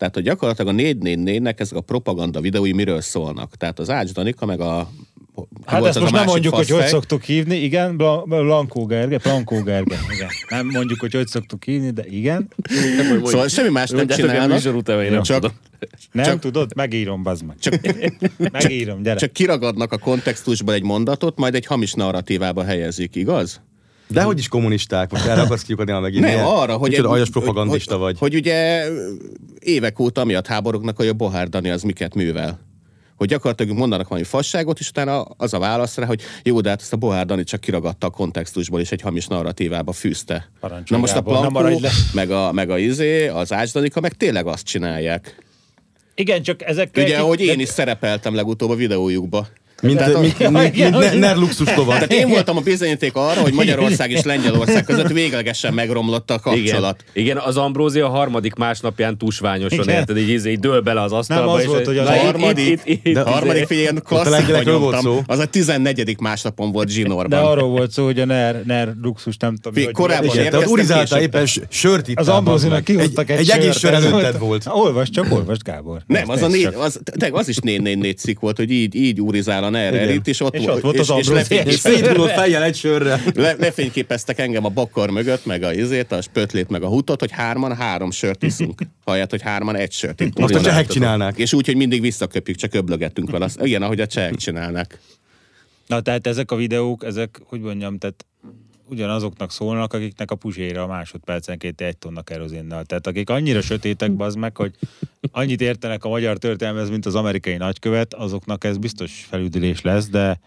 Tehát, 0.00 0.14
hogy 0.14 0.24
gyakorlatilag 0.24 0.74
a 0.74 0.82
444-nek 0.82 1.60
ezek 1.60 1.76
a 1.76 1.80
propaganda 1.80 2.40
videói 2.40 2.72
miről 2.72 3.00
szólnak? 3.00 3.56
Tehát 3.56 3.78
az 3.78 3.90
Ács 3.90 4.12
Danika, 4.12 4.46
meg 4.46 4.60
a 4.60 4.90
Hát 5.64 5.84
ezt 5.84 6.00
most 6.00 6.12
a 6.12 6.16
nem 6.16 6.24
mondjuk, 6.26 6.54
hogy 6.54 6.62
hogy 6.68 6.72
faszfej. 6.72 6.88
szoktuk 6.90 7.22
hívni, 7.22 7.56
igen, 7.56 7.96
Bla- 7.96 8.24
Blankó 8.24 8.86
Gerge, 8.86 9.18
Blankó 9.18 9.62
Gerge, 9.62 9.96
igen. 10.14 10.28
Nem 10.48 10.66
mondjuk, 10.66 11.00
hogy 11.00 11.12
hogy 11.14 11.26
szoktuk 11.26 11.64
hívni, 11.64 11.90
de 11.90 12.04
igen. 12.06 12.48
Szóval 13.24 13.48
semmi 13.48 13.68
más 13.68 13.90
nem 13.90 14.06
csinálnak, 14.06 14.62
nem 14.62 15.22
csak, 15.22 15.40
tudom. 15.40 15.56
Nem 16.12 16.24
Csak- 16.24 16.38
tudod? 16.40 16.74
Megírom, 16.74 17.22
bazd 17.22 17.44
meg. 17.44 17.56
csak, 17.58 17.80
Megírom, 18.52 19.02
gyere. 19.02 19.18
csak 19.18 19.32
kiragadnak 19.32 19.92
a 19.92 19.98
kontextusból 19.98 20.74
egy 20.74 20.82
mondatot, 20.82 21.38
majd 21.38 21.54
egy 21.54 21.66
hamis 21.66 21.92
narratívába 21.92 22.64
helyezik, 22.64 23.16
igaz? 23.16 23.60
De 24.10 24.22
hogy 24.22 24.38
is 24.38 24.48
kommunisták, 24.48 25.10
most 25.10 25.24
erre 25.24 25.40
akarsz 25.40 25.62
kiukadni 25.62 25.92
a 25.92 26.00
megint. 26.00 26.24
Nem, 26.24 26.32
Milyen- 26.32 26.46
arra, 26.46 26.76
hogy... 26.76 26.90
Micsoda 26.90 27.08
aljas 27.08 27.30
propagandista 27.30 27.92
hogy, 27.92 28.00
vagy. 28.02 28.18
Hogy, 28.18 28.30
hogy 28.30 28.40
ugye 28.40 28.88
évek 29.58 29.98
óta 29.98 30.24
miatt 30.24 30.46
háborognak, 30.46 30.96
hogy 30.96 31.08
a 31.08 31.12
Bohár 31.12 31.48
Dani 31.48 31.70
az 31.70 31.82
miket 31.82 32.14
művel. 32.14 32.68
Hogy 33.16 33.28
gyakorlatilag 33.28 33.76
mondanak 33.76 34.08
valami 34.08 34.26
fasságot, 34.26 34.78
és 34.78 34.88
utána 34.88 35.22
az 35.22 35.54
a 35.54 35.58
válasz 35.58 35.96
rá, 35.96 36.06
hogy 36.06 36.22
jó, 36.42 36.60
de 36.60 36.68
hát 36.68 36.80
ezt 36.80 36.92
a 36.92 36.96
Bohár 36.96 37.26
Dani 37.26 37.44
csak 37.44 37.60
kiragadta 37.60 38.06
a 38.06 38.10
kontextusból, 38.10 38.80
és 38.80 38.92
egy 38.92 39.00
hamis 39.00 39.26
narratívába 39.26 39.92
fűzte. 39.92 40.50
Na 40.86 40.96
most 40.96 41.16
a 41.16 41.20
Plankó, 41.20 41.80
meg 42.12 42.30
a, 42.30 42.52
meg 42.52 42.70
a 42.70 42.78
izé, 42.78 43.28
az 43.28 43.52
Ácsdanika, 43.52 44.00
meg 44.00 44.12
tényleg 44.12 44.46
azt 44.46 44.64
csinálják. 44.64 45.44
Igen, 46.14 46.42
csak 46.42 46.62
ezek... 46.62 46.90
Ugye, 46.96 47.18
ahogy 47.18 47.40
én 47.40 47.60
is 47.60 47.68
szerepeltem 47.68 48.34
legutóbb 48.34 48.70
a 48.70 48.74
videójukba. 48.74 49.46
Mint, 49.80 49.98
Tehát 49.98 50.14
a- 50.14 50.20
mint, 50.20 50.38
mint, 50.38 50.50
mint, 50.52 50.76
mint 50.76 50.94
hogy- 50.94 51.18
ner 51.18 51.36
luxus 51.36 51.74
lovag. 51.76 51.92
Tehát 51.94 52.12
én 52.12 52.28
voltam 52.28 52.56
a 52.56 52.60
bizonyíték 52.60 53.14
arra, 53.14 53.40
hogy 53.40 53.52
Magyarország 53.52 54.10
és 54.10 54.22
Lengyelország 54.22 54.84
között 54.84 55.08
véglegesen 55.08 55.74
megromlott 55.74 56.30
a 56.30 56.38
kapcsolat. 56.38 57.04
Igen, 57.12 57.24
igen, 57.24 57.36
az 57.36 57.56
Ambrózia 57.56 58.06
a 58.06 58.08
harmadik 58.08 58.54
másnapján 58.54 59.18
tusványosan, 59.18 59.78
Igen. 59.82 59.94
érted, 59.96 60.16
így, 60.18 60.28
így, 60.30 60.46
így 60.46 60.58
dől 60.58 60.80
bele 60.80 61.02
az 61.02 61.12
asztalba. 61.12 61.44
Nem 61.44 61.54
az 61.54 61.60
és 61.60 61.66
volt, 61.66 61.86
hogy 61.86 61.98
harmadik- 61.98 62.80
itt- 62.86 63.00
itt- 63.06 63.14
De 63.14 63.20
a 63.20 63.30
harmadik 63.30 63.66
figyelj, 63.66 63.82
ilyen 63.82 64.02
volt 64.64 64.80
nyomtam. 64.80 65.00
szó. 65.00 65.20
Az 65.26 65.38
a 65.38 65.46
14. 65.46 66.16
másnapon 66.20 66.72
volt 66.72 66.86
De 66.86 66.92
zsinórban. 66.92 67.44
arról 67.44 67.68
volt 67.68 67.90
szó, 67.90 68.04
hogy 68.04 68.20
a 68.20 68.24
NER, 68.24 68.62
NER 68.66 68.94
luxus, 69.02 69.36
nem 69.36 69.56
tudom. 69.56 69.84
Hogy- 69.84 69.92
korábban 69.92 70.24
Igen, 70.24 70.36
érkeztem 70.44 70.76
tehát 70.86 71.08
később. 71.08 71.20
éppen 71.20 71.46
sört 71.68 72.08
itt. 72.08 72.18
Az 72.18 72.28
Ambrózinak 72.28 72.84
kihoztak 72.84 73.30
egy, 73.30 73.38
egy, 73.38 73.50
egész 73.50 73.78
sör 73.78 73.92
előtted 73.94 74.38
volt. 74.38 74.66
Olvasd 74.68 75.12
csak, 75.12 75.32
olvasd, 75.32 75.62
Gábor. 75.62 76.02
Nem, 76.06 76.28
az, 76.28 76.42
a 76.42 76.46
négy, 76.48 76.64
az, 76.78 77.00
de 77.16 77.28
az 77.32 77.48
is 77.48 77.56
444 77.56 78.16
cikk 78.18 78.40
volt, 78.40 78.56
hogy 78.56 78.70
így, 78.70 78.94
így 78.94 79.20
úrizál 79.20 79.64
a 79.74 79.78
NER 79.78 79.94
Igen. 79.94 80.08
elit, 80.08 80.26
és 80.26 80.40
ott, 80.40 80.54
És 80.54 80.66
ott 80.66 80.80
volt 80.80 80.98
az 80.98 81.00
és, 81.00 81.16
és, 81.18 81.28
Ambrózia. 81.28 81.34
lefény, 81.34 81.66
És 81.66 81.78
széthullott 81.78 82.30
fejjel 82.30 82.62
egy 82.62 82.76
sörre. 82.76 83.20
le, 83.34 83.54
lefényképeztek 83.58 84.38
engem 84.38 84.64
a 84.64 84.68
bakar 84.68 85.10
mögött, 85.10 85.46
meg 85.46 85.62
a 85.62 85.72
izét, 85.72 86.12
a 86.12 86.20
spötlét, 86.22 86.68
meg 86.68 86.82
a 86.82 86.88
hutot, 86.88 87.20
hogy 87.20 87.30
hárman 87.30 87.76
három 87.76 88.10
sört 88.10 88.42
iszunk. 88.42 88.82
Hallják, 89.04 89.30
hogy 89.30 89.42
hárman 89.42 89.76
egy 89.76 89.92
sört 89.92 90.20
iszunk. 90.20 90.38
Azt 90.38 90.54
a 90.54 90.60
csehek 90.60 90.86
csinálnák. 90.86 91.38
És 91.38 91.52
úgy, 91.52 91.66
hogy 91.66 91.76
mindig 91.76 92.00
visszaköpjük, 92.00 92.56
csak 92.56 92.74
öblögetünk 92.74 93.30
vele. 93.30 93.48
Igen, 93.62 93.82
ahogy 93.82 94.00
a 94.00 94.06
csehek 94.06 94.34
csinálnak. 94.34 94.98
Na, 95.86 96.00
tehát 96.00 96.26
ezek 96.26 96.50
a 96.50 96.56
videók, 96.56 97.04
ezek, 97.04 97.40
hogy 97.44 97.60
mondjam, 97.60 97.98
tehát 97.98 98.26
ugyanazoknak 98.90 99.50
szólnak, 99.50 99.92
akiknek 99.92 100.30
a 100.30 100.34
puzsére 100.34 100.82
a 100.82 100.86
másodpercenként 100.86 101.80
egy 101.80 101.96
tonna 101.96 102.22
kerozinnal. 102.22 102.84
Tehát 102.84 103.06
akik 103.06 103.30
annyira 103.30 103.60
sötétek, 103.60 104.12
bazd 104.12 104.38
meg, 104.38 104.56
hogy 104.56 104.74
annyit 105.30 105.60
értenek 105.60 106.04
a 106.04 106.08
magyar 106.08 106.38
történelmez, 106.38 106.90
mint 106.90 107.06
az 107.06 107.14
amerikai 107.14 107.56
nagykövet, 107.56 108.14
azoknak 108.14 108.64
ez 108.64 108.78
biztos 108.78 109.26
felüdülés 109.28 109.80
lesz, 109.80 110.08
de 110.08 110.40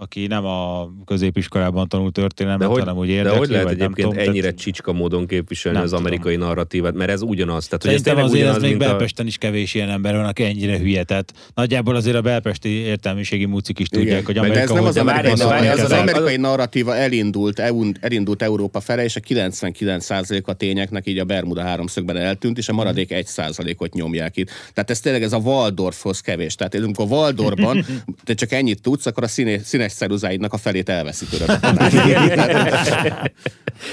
aki 0.00 0.26
nem 0.26 0.44
a 0.44 0.90
középiskolában 1.04 1.88
tanult 1.88 2.12
De 2.12 2.20
történelmet, 2.20 2.68
hogy, 2.68 2.78
hanem 2.78 2.96
úgy 2.96 3.06
de 3.06 3.12
érdekli, 3.12 3.38
hogy 3.38 3.48
lehet 3.48 3.68
egyébként 3.68 4.08
tudom, 4.08 4.18
ennyire 4.18 4.40
tehát 4.40 4.58
csicska 4.58 4.92
módon 4.92 5.26
képviselni 5.26 5.76
Nem 5.76 5.86
az 5.86 5.92
tudom. 5.92 6.04
amerikai 6.04 6.36
narratívát? 6.36 6.94
Mert 6.94 7.10
ez 7.10 7.22
ugyanaz. 7.22 7.66
Tehát, 7.66 7.82
hogy 7.84 7.94
ez 7.94 8.00
Szerintem 8.00 8.24
azért 8.24 8.40
ez 8.40 8.48
ugyanaz, 8.48 8.62
még 8.62 8.70
mint 8.70 8.82
a... 8.82 8.88
Belpesten 8.88 9.26
is 9.26 9.36
kevés 9.36 9.74
ilyen 9.74 9.90
ember 9.90 10.14
van, 10.14 10.24
aki 10.24 10.44
ennyire 10.44 10.78
hülye. 10.78 11.02
Tehát 11.02 11.32
nagyjából 11.54 11.96
azért 11.96 12.16
a 12.16 12.20
belpesti 12.20 12.68
értelmiségi 12.68 13.44
mucik 13.44 13.78
is 13.78 13.88
tudják, 13.88 14.26
hogy 14.26 14.40
Meg 14.40 14.50
de 14.50 14.60
ez 14.60 14.70
Amerika 14.70 14.74
nem 14.74 14.84
az 14.84 14.96
amerikai, 14.96 15.30
az, 15.30 15.40
az 15.40 15.84
az 15.84 15.92
az- 15.92 15.98
amerikai 15.98 16.36
narratíva 16.36 16.96
elindult, 16.96 17.58
elindult 18.00 18.42
Európa 18.42 18.80
fele, 18.80 19.04
és 19.04 19.16
a 19.16 19.20
99% 19.20 20.44
a 20.44 20.52
tényeknek 20.52 21.06
így 21.06 21.18
a 21.18 21.24
Bermuda 21.24 21.62
háromszögben 21.62 22.16
eltűnt, 22.16 22.58
és 22.58 22.68
a 22.68 22.72
maradék 22.72 23.10
1%-ot 23.12 23.94
nyomják 23.94 24.36
itt. 24.36 24.50
Tehát 24.74 24.90
ez 24.90 25.00
tényleg 25.00 25.22
ez 25.22 25.32
a 25.32 25.38
Waldorfhoz 25.38 26.20
kevés. 26.20 26.54
Tehát 26.54 26.74
amikor 26.74 27.06
Waldorfban 27.06 27.84
te 28.24 28.34
csak 28.34 28.52
ennyit 28.52 28.82
tudsz, 28.82 29.06
akkor 29.06 29.22
a 29.22 29.28
színe, 29.28 29.58
színes 29.90 30.08
ceruzáidnak 30.08 30.52
a 30.52 30.56
felét 30.56 30.88
elveszi 30.88 31.26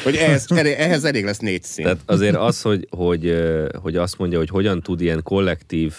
hogy 0.03 0.15
ehhez, 0.15 0.45
ehhez 0.77 1.03
elég 1.03 1.25
lesz 1.25 1.37
négy 1.37 1.63
szín. 1.63 1.83
Tehát 1.83 1.99
azért 2.05 2.35
az, 2.35 2.61
hogy, 2.61 2.87
hogy, 2.89 3.35
hogy 3.81 3.95
azt 3.95 4.17
mondja, 4.17 4.37
hogy 4.37 4.49
hogyan 4.49 4.81
tud 4.81 5.01
ilyen 5.01 5.23
kollektív 5.23 5.93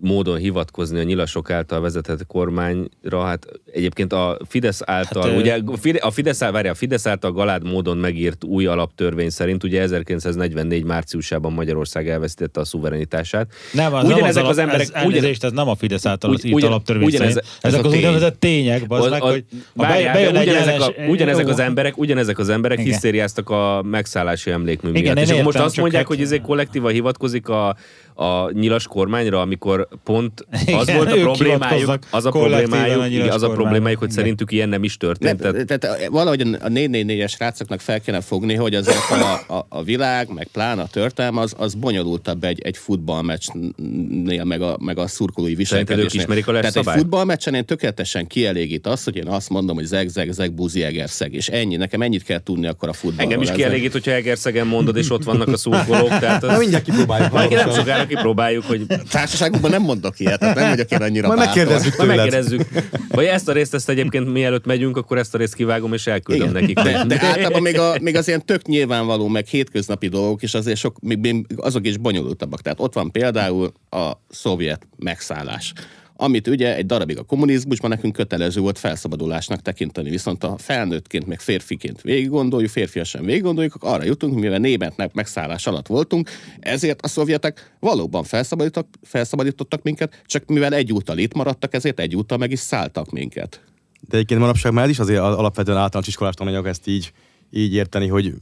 módon 0.00 0.36
hivatkozni 0.38 0.98
a 0.98 1.02
nyilasok 1.02 1.50
által 1.50 1.80
vezetett 1.80 2.26
kormányra, 2.26 3.24
hát 3.24 3.46
egyébként 3.72 4.12
a 4.12 4.38
Fidesz 4.48 4.80
által, 4.84 5.22
Hát, 5.28 5.36
ugye 5.36 5.58
a 5.66 5.76
Fide- 5.76 6.02
a 6.02 6.10
Fidesz, 6.10 6.38
várja, 6.40 6.70
a 6.70 6.74
Fidesz 6.74 7.06
által 7.06 7.32
galád 7.32 7.64
módon 7.66 7.96
megírt 7.98 8.44
új 8.44 8.66
alaptörvény 8.66 9.30
szerint, 9.30 9.64
ugye 9.64 9.80
1944 9.80 10.84
márciusában 10.84 11.52
Magyarország 11.52 12.08
elvesztette 12.08 12.60
a 12.60 12.64
szuverenitását. 12.64 13.46
Nem, 13.72 13.94
az 13.94 14.04
ugyanezek 14.04 14.34
nem 14.34 14.44
az, 14.44 14.50
az 14.50 14.58
emberek, 14.58 14.80
ez, 14.80 14.90
elnézést, 14.92 15.44
ez 15.44 15.52
nem 15.52 15.68
a 15.68 15.74
Fidesz 15.74 16.06
által 16.06 16.30
Ugy- 16.30 16.44
írt 16.44 16.62
alaptörvény 16.62 17.06
ugyanez- 17.06 17.32
szerint. 17.32 17.50
ez 17.62 17.72
Ezek 17.72 17.84
a 17.84 17.88
az 17.88 17.94
úgynevezett 17.94 18.40
tények, 18.40 18.86
bazd 18.86 19.10
meg, 19.10 19.20
hogy 19.22 19.44
de 19.74 19.86
bejön 20.12 20.36
ugyanezek, 20.36 20.80
a, 20.80 20.84
ellenes- 20.84 21.08
ugyanezek 21.08 21.48
az 21.48 21.58
emberek, 21.58 21.98
ugyanezek 21.98 22.38
az 22.38 22.48
emberek 22.48 22.78
Igen. 22.78 22.90
hisztériáztak 22.90 23.50
a 23.50 23.82
megszállási 23.82 24.50
emlékmű 24.50 24.88
Igen, 24.90 25.02
miatt. 25.14 25.28
én 25.30 25.36
És 25.36 25.42
most 25.42 25.58
azt 25.58 25.76
mondják, 25.76 26.02
hát- 26.06 26.16
hogy 26.16 26.20
ezért 26.24 26.42
kollektíva 26.42 26.88
hivatkozik 26.88 27.48
a, 27.48 27.76
a 28.18 28.50
nyilas 28.52 28.86
kormányra, 28.86 29.40
amikor 29.40 29.88
pont 30.04 30.46
az 30.50 30.62
Igen, 30.88 30.96
volt 30.96 31.12
a 31.12 31.20
problémájuk, 31.20 31.98
az 32.10 32.24
a 32.24 32.28
a 32.28 32.30
problémájuk, 32.30 32.96
nyilas 32.96 33.10
igen, 33.10 33.30
az 33.30 33.42
a 33.42 33.48
problémájuk, 33.50 33.98
hogy 33.98 34.08
Igen. 34.10 34.22
szerintük 34.22 34.52
ilyen 34.52 34.68
nem 34.68 34.84
is 34.84 34.96
történt. 34.96 35.42
Nem, 35.42 35.52
Tehát, 35.52 35.66
tehát 35.80 36.08
valahogy 36.08 36.40
a 36.40 36.68
444-es 36.68 37.28
srácoknak 37.28 37.80
fel 37.80 38.00
kéne 38.00 38.20
fogni, 38.20 38.54
hogy 38.54 38.74
azért 38.74 39.10
a, 39.10 39.54
a, 39.54 39.66
a 39.68 39.82
világ, 39.82 40.28
meg 40.34 40.48
pláne 40.52 40.82
a 40.82 40.86
történelm, 40.86 41.36
az, 41.36 41.54
az 41.56 41.74
bonyolultabb 41.74 42.44
egy, 42.44 42.60
egy 42.60 42.76
futballmeccsnél, 42.76 44.44
meg 44.44 44.62
a, 44.62 44.76
meg 44.80 44.98
a 44.98 45.06
szurkolói 45.06 45.54
viselkedésnél. 45.54 46.04
ők 46.04 46.14
ismerik 46.14 46.46
a 46.48 46.50
Tehát 46.50 46.64
egy 46.64 46.72
szabályt? 46.72 46.98
futballmeccsen 47.00 47.54
én 47.54 47.64
tökéletesen 47.64 48.26
kielégít 48.26 48.86
az, 48.86 49.04
hogy 49.04 49.16
én 49.16 49.26
azt 49.28 49.48
mondom, 49.50 49.76
hogy 49.76 49.84
zeg, 49.84 50.08
zeg, 50.08 50.32
zeg, 50.32 50.52
buzi, 50.52 50.82
egerszeg, 50.82 51.34
és 51.34 51.48
ennyi. 51.48 51.76
Nekem 51.76 52.02
ennyit 52.02 52.22
kell 52.22 52.42
tudni 52.42 52.66
akkor 52.66 52.88
a 52.88 52.92
futballról. 52.92 53.32
engem 53.32 53.42
is 53.42 53.50
kielégít, 53.50 53.92
hogyha 53.92 54.10
Egerszegen 54.10 54.66
mondod, 54.66 54.96
és 54.96 55.10
ott 55.10 55.24
vannak 55.24 55.48
a 55.48 55.56
szurkolók. 55.66 56.08
Tehát 56.08 56.42
Na 56.42 56.48
az, 56.48 56.58
mindjárt 56.58 56.84
kipróbáljuk. 56.84 57.32
nem 57.32 57.42
hamarosan. 57.48 57.84
Sokára 58.06 58.22
kipróbáljuk, 58.22 58.64
hogy 58.64 58.86
Társaságukban 59.10 59.70
nem 59.70 59.82
mondok 59.82 60.20
ilyet, 60.20 60.38
tehát 60.40 60.54
nem 60.56 60.68
vagyok 60.68 60.90
én 60.90 61.02
annyira 61.02 61.26
Majd 61.26 61.38
bátor. 61.38 61.56
megkérdezzük 61.56 61.96
majd 61.96 62.08
megkérdezzük. 62.08 62.68
Vagy 63.08 63.24
ezt 63.24 63.48
a 63.48 63.52
részt, 63.52 63.74
ezt 63.74 63.88
egyébként 63.88 64.32
mielőtt 64.32 64.66
megyünk, 64.66 64.96
akkor 64.96 65.18
ezt 65.18 65.34
a 65.34 65.38
részt 65.38 65.54
kivágom, 65.54 65.92
és 65.92 66.06
elküldöm 66.06 66.48
Igen. 66.48 66.60
nekik. 66.60 66.80
De, 66.80 67.04
de 67.04 67.22
általában 67.22 67.62
még, 67.62 67.78
a, 67.78 67.94
még 68.00 68.16
az 68.16 68.28
ilyen 68.28 68.44
tök 68.44 68.66
nyilvánvaló, 68.66 69.28
meg 69.28 69.46
hétköznapi 69.46 70.08
dolgok 70.08 70.42
is 70.42 70.54
azért 70.54 70.78
sok, 70.78 71.00
még, 71.00 71.18
még 71.18 71.46
azok 71.56 71.86
is 71.86 71.96
bonyolultabbak. 71.96 72.60
Tehát 72.60 72.80
ott 72.80 72.94
van 72.94 73.10
például 73.10 73.72
a 73.90 74.12
szovjet 74.28 74.88
megszállás 74.96 75.72
amit 76.16 76.48
ugye 76.48 76.76
egy 76.76 76.86
darabig 76.86 77.18
a 77.18 77.22
kommunizmusban 77.22 77.90
nekünk 77.90 78.12
kötelező 78.12 78.60
volt 78.60 78.78
felszabadulásnak 78.78 79.60
tekinteni, 79.62 80.10
viszont 80.10 80.44
a 80.44 80.54
felnőttként, 80.58 81.26
meg 81.26 81.40
férfiként 81.40 82.00
végig 82.00 82.28
gondoljuk, 82.28 82.70
férfiasan 82.70 83.24
végig 83.24 83.42
gondoljuk, 83.42 83.76
arra 83.80 84.04
jutunk, 84.04 84.38
mivel 84.38 84.58
németnek 84.58 85.14
megszállás 85.14 85.66
alatt 85.66 85.86
voltunk, 85.86 86.30
ezért 86.60 87.02
a 87.02 87.08
szovjetek 87.08 87.76
valóban 87.80 88.24
felszabadítottak, 88.24 88.94
felszabadítottak 89.02 89.82
minket, 89.82 90.22
csak 90.26 90.46
mivel 90.46 90.74
egyúttal 90.74 91.18
itt 91.18 91.34
maradtak, 91.34 91.74
ezért 91.74 92.00
egyúttal 92.00 92.38
meg 92.38 92.50
is 92.50 92.58
szálltak 92.58 93.10
minket. 93.10 93.60
De 94.08 94.16
egyébként 94.16 94.40
manapság 94.40 94.72
már 94.72 94.88
is 94.88 94.98
azért 94.98 95.20
alapvetően 95.20 95.78
általános 95.78 96.08
iskolás 96.08 96.34
tananyag 96.34 96.66
ezt 96.66 96.86
így, 96.86 97.12
így 97.50 97.74
érteni, 97.74 98.08
hogy 98.08 98.34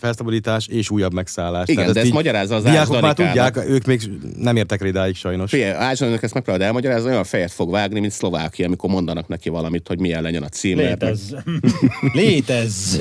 felszabadítás 0.00 0.66
és 0.66 0.90
újabb 0.90 1.12
megszállás. 1.12 1.68
Igen, 1.68 1.76
Tehát 1.76 1.92
de 1.94 1.98
ezt 2.00 2.08
így 2.08 2.14
magyarázza 2.14 2.54
az 2.54 2.62
diákok 2.62 3.00
már 3.00 3.14
tudják, 3.14 3.56
ők 3.68 3.84
még 3.86 4.10
nem 4.36 4.56
értek 4.56 4.82
rédáig 4.82 5.14
sajnos. 5.14 5.54
Ázsanak 5.54 6.22
ezt 6.22 6.34
megpróbálod 6.34 6.66
elmagyarázni, 6.66 7.10
olyan 7.10 7.24
fejet 7.24 7.50
fog 7.50 7.70
vágni, 7.70 8.00
mint 8.00 8.12
Szlovákia, 8.12 8.66
amikor 8.66 8.90
mondanak 8.90 9.28
neki 9.28 9.48
valamit, 9.48 9.88
hogy 9.88 9.98
milyen 9.98 10.22
legyen 10.22 10.42
a 10.42 10.48
cím. 10.48 10.76
mert 10.76 11.00
meg- 11.00 11.10
Létez. 11.10 11.36
Létez. 12.20 12.98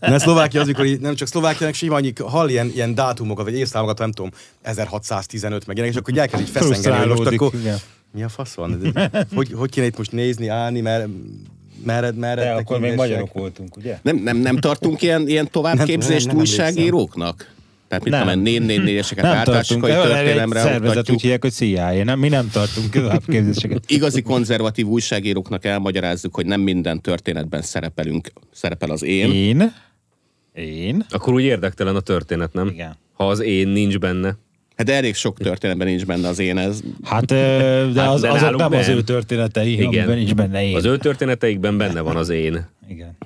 Ne 0.00 0.18
Szlovákia 0.18 0.60
az, 0.60 0.66
mikor 0.66 0.86
nem 0.86 1.14
csak 1.14 1.28
Szlovákiának 1.28 1.74
sima, 1.74 1.94
annyi 1.94 2.12
hall 2.24 2.48
ilyen, 2.48 2.70
ilyen 2.74 2.94
dátumokat, 2.94 3.44
vagy 3.44 3.54
évszámokat, 3.54 3.98
nem 3.98 4.12
tudom, 4.12 4.30
1615 4.62 5.66
meg 5.66 5.76
ilyenek, 5.76 5.94
és 5.94 6.00
akkor 6.00 6.18
elkezd 6.18 6.42
így 6.42 6.48
feszengeni, 6.50 7.06
most 7.06 7.26
akkor 7.26 7.50
igen. 7.60 7.78
mi 8.12 8.22
a 8.22 8.28
fasz 8.28 8.54
van? 8.54 8.92
Hogy, 9.34 9.52
hogy 9.52 9.70
kéne 9.70 9.86
itt 9.86 9.96
most 9.96 10.12
nézni, 10.12 10.48
állni, 10.48 10.80
mert 10.80 11.08
mered, 11.84 12.16
mered. 12.16 12.44
De 12.44 12.52
akkor 12.52 12.80
még 12.80 12.94
magyarok 12.94 13.32
voltunk, 13.32 13.76
ugye? 13.76 13.98
Nem, 14.02 14.16
nem, 14.16 14.36
nem 14.36 14.56
tartunk 14.56 15.02
ilyen, 15.02 15.28
ilyen 15.28 15.50
továbbképzést 15.50 16.26
Nem, 16.26 16.36
nem, 16.36 16.36
nem 16.36 16.36
újságíróknak? 16.36 17.50
Tehát 17.88 18.04
mit 18.04 18.12
Nem. 18.12 18.26
tudom, 18.26 18.46
én, 18.46 18.62
négy 18.62 18.82
négyeseket 18.82 19.48
egy 19.48 19.78
történelemre 19.78 20.60
szervezet 20.60 21.10
úgy 21.10 21.20
hívják, 21.20 21.42
hogy 21.42 21.52
CIA. 21.52 22.04
Nem, 22.04 22.18
mi 22.18 22.28
nem 22.28 22.50
tartunk 22.52 22.90
továbbképzéseket. 22.90 23.84
Igazi 23.86 24.22
konzervatív 24.22 24.86
újságíróknak 24.86 25.64
elmagyarázzuk, 25.64 26.34
hogy 26.34 26.46
nem 26.46 26.60
minden 26.60 27.00
történetben 27.00 27.62
szerepelünk, 27.62 28.32
szerepel 28.52 28.90
az 28.90 29.02
én. 29.02 29.32
Én? 29.32 29.72
Én? 30.54 31.04
Akkor 31.10 31.32
úgy 31.32 31.42
érdektelen 31.42 31.96
a 31.96 32.00
történet, 32.00 32.52
nem? 32.52 32.66
Igen. 32.66 32.96
Ha 33.12 33.28
az 33.28 33.40
én 33.40 33.68
nincs 33.68 33.98
benne. 33.98 34.36
Hát 34.82 34.90
de 34.90 34.96
elég 34.96 35.14
sok 35.14 35.38
történetben 35.38 35.86
nincs 35.86 36.06
benne 36.06 36.28
az 36.28 36.38
én 36.38 36.58
ez. 36.58 36.80
Hát, 37.04 37.24
de 37.24 37.36
Hát, 38.00 38.08
az, 38.12 38.20
de 38.20 38.30
azok 38.30 38.56
nem 38.56 38.72
az 38.72 38.86
nem. 38.86 38.96
ő 38.96 39.02
történetei, 39.02 39.72
Igen. 39.72 39.86
amiben 39.86 40.16
nincs 40.16 40.34
benne 40.34 40.64
én. 40.64 40.76
Az 40.76 40.84
ő 40.84 40.96
történeteikben 40.96 41.78
benne 41.78 42.00
van 42.00 42.16
az 42.16 42.28
én. 42.28 42.66
Igen. 42.88 43.16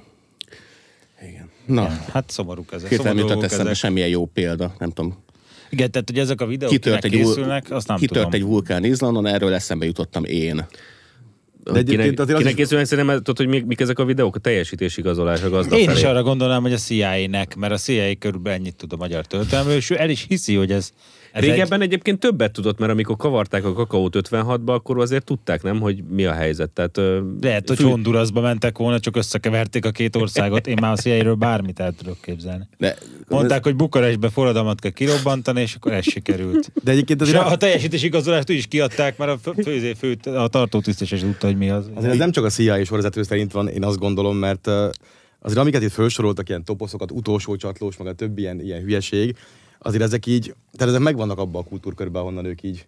Igen. 1.29 1.49
Na, 1.67 1.89
Hát 2.13 2.31
szomorúk 2.31 2.73
ezek. 2.73 2.89
hirtelen 2.89 3.17
szomorú 3.17 3.35
jutott 3.35 3.51
eszembe 3.53 3.75
semmilyen 3.75 4.09
jó 4.09 4.27
példa, 4.27 4.75
nem 4.79 4.91
tudom. 4.91 5.25
Igen, 5.71 5.91
tehát 5.91 6.09
hogy 6.11 6.19
ezek 6.19 6.41
a 6.41 6.47
videók 6.47 6.73
Kitört 6.73 7.05
egy, 7.05 7.11
készülnek, 7.11 7.71
azt 7.71 7.89
nem 7.89 7.97
kitört 7.97 8.25
tudom. 8.25 8.41
egy 8.41 8.47
vulkán 8.47 8.85
Izlandon, 8.85 9.27
erről 9.27 9.53
eszembe 9.55 9.85
jutottam 9.85 10.25
én. 10.25 10.67
De 11.65 11.79
egyébként 11.79 12.15
kinek, 12.15 12.29
az 12.29 12.37
kinek 12.39 12.55
készülnek 12.55 12.87
szerintem, 12.87 13.17
tudod, 13.17 13.37
hogy 13.37 13.47
mik, 13.47 13.65
mik 13.65 13.81
ezek 13.81 13.99
a 13.99 14.05
videók? 14.05 14.37
A 14.37 14.39
teljesítésigazolás 14.39 15.43
a 15.43 15.49
gazda 15.49 15.77
Én 15.77 15.85
felé. 15.85 15.99
is 15.99 16.05
arra 16.05 16.23
gondolnám, 16.23 16.63
hogy 16.63 16.73
a 16.73 16.77
CIA-nek, 16.77 17.55
mert 17.57 17.73
a 17.73 17.77
CIA 17.77 18.15
körülbelül 18.19 18.59
ennyit 18.59 18.77
tud 18.77 18.93
a 18.93 18.97
magyar 18.97 19.27
történelmről, 19.27 19.77
és 19.77 19.91
ő 19.91 19.99
el 19.99 20.11
is 20.11 20.25
hiszi, 20.29 20.55
hogy 20.55 20.73
ez, 20.73 20.91
ez 21.37 21.45
Régebben 21.45 21.81
egyébként 21.81 22.19
többet 22.19 22.53
tudott, 22.53 22.79
mert 22.79 22.93
amikor 22.93 23.17
kavarták 23.17 23.65
a 23.65 23.73
kakaót 23.73 24.17
56-ba, 24.31 24.67
akkor 24.67 24.99
azért 24.99 25.25
tudták, 25.25 25.63
nem, 25.63 25.81
hogy 25.81 26.03
mi 26.09 26.25
a 26.25 26.33
helyzet. 26.33 26.71
Tehát, 26.71 26.99
egy, 26.99 27.23
lehet, 27.41 27.69
hogy 27.69 27.77
fű- 27.77 27.87
Hondurasba 27.87 28.41
mentek 28.41 28.79
volna, 28.79 29.01
csak 29.01 29.17
összekeverték 29.17 29.85
a 29.85 29.91
két 29.91 30.17
országot. 30.17 30.67
Én 30.67 30.77
már 30.81 30.93
a 30.93 30.97
CIA-ről 30.97 31.35
bármit 31.35 31.81
el 31.81 31.93
tudok 31.93 32.21
képzelni. 32.21 32.69
De 32.79 32.97
Mondták, 33.29 33.65
hogy 33.65 33.77
Bukarestbe 33.77 34.29
forradalmat 34.29 34.81
kell 34.81 34.91
kirobbantani, 34.91 35.61
és 35.61 35.75
akkor 35.75 35.93
ez 35.93 36.05
sikerült. 36.05 36.73
De 36.83 36.91
egyébként 36.91 37.23
És 37.23 37.29
azért, 37.29 37.45
a 37.45 37.57
teljesítési 37.57 38.07
igazolást 38.07 38.51
úgy 38.51 38.57
is 38.57 38.67
kiadták, 38.67 39.19
mert 39.19 39.31
a 39.31 39.53
fő, 39.63 39.95
fő, 39.95 40.17
a 40.25 40.49
tartótisztes 40.49 41.11
is 41.11 41.21
tudta, 41.21 41.47
hogy 41.47 41.57
mi 41.57 41.71
az. 41.71 41.91
azért 41.95 42.13
ez 42.13 42.19
nem 42.19 42.31
csak 42.31 42.45
a 42.45 42.49
CIA 42.49 42.85
sorvezető 42.85 43.23
szerint 43.23 43.53
van, 43.53 43.69
én 43.69 43.85
azt 43.85 43.99
gondolom, 43.99 44.37
mert 44.37 44.67
azért 45.41 45.59
amiket 45.59 45.83
itt 45.83 45.93
felsoroltak, 45.93 46.49
ilyen 46.49 46.65
toposzokat, 46.65 47.11
utolsó 47.11 47.57
csatlós, 47.57 47.97
meg 47.97 48.07
a 48.07 48.13
többi 48.13 48.41
ilyen, 48.41 48.61
ilyen 48.61 48.81
hülyeség, 48.81 49.37
azért 49.87 50.03
ezek 50.03 50.27
így, 50.27 50.55
tehát 50.73 50.89
ezek 50.95 51.03
megvannak 51.05 51.39
abban 51.39 51.63
a 51.63 51.69
kultúrkörben, 51.69 52.23
ahonnan 52.23 52.45
ők 52.45 52.63
így 52.63 52.87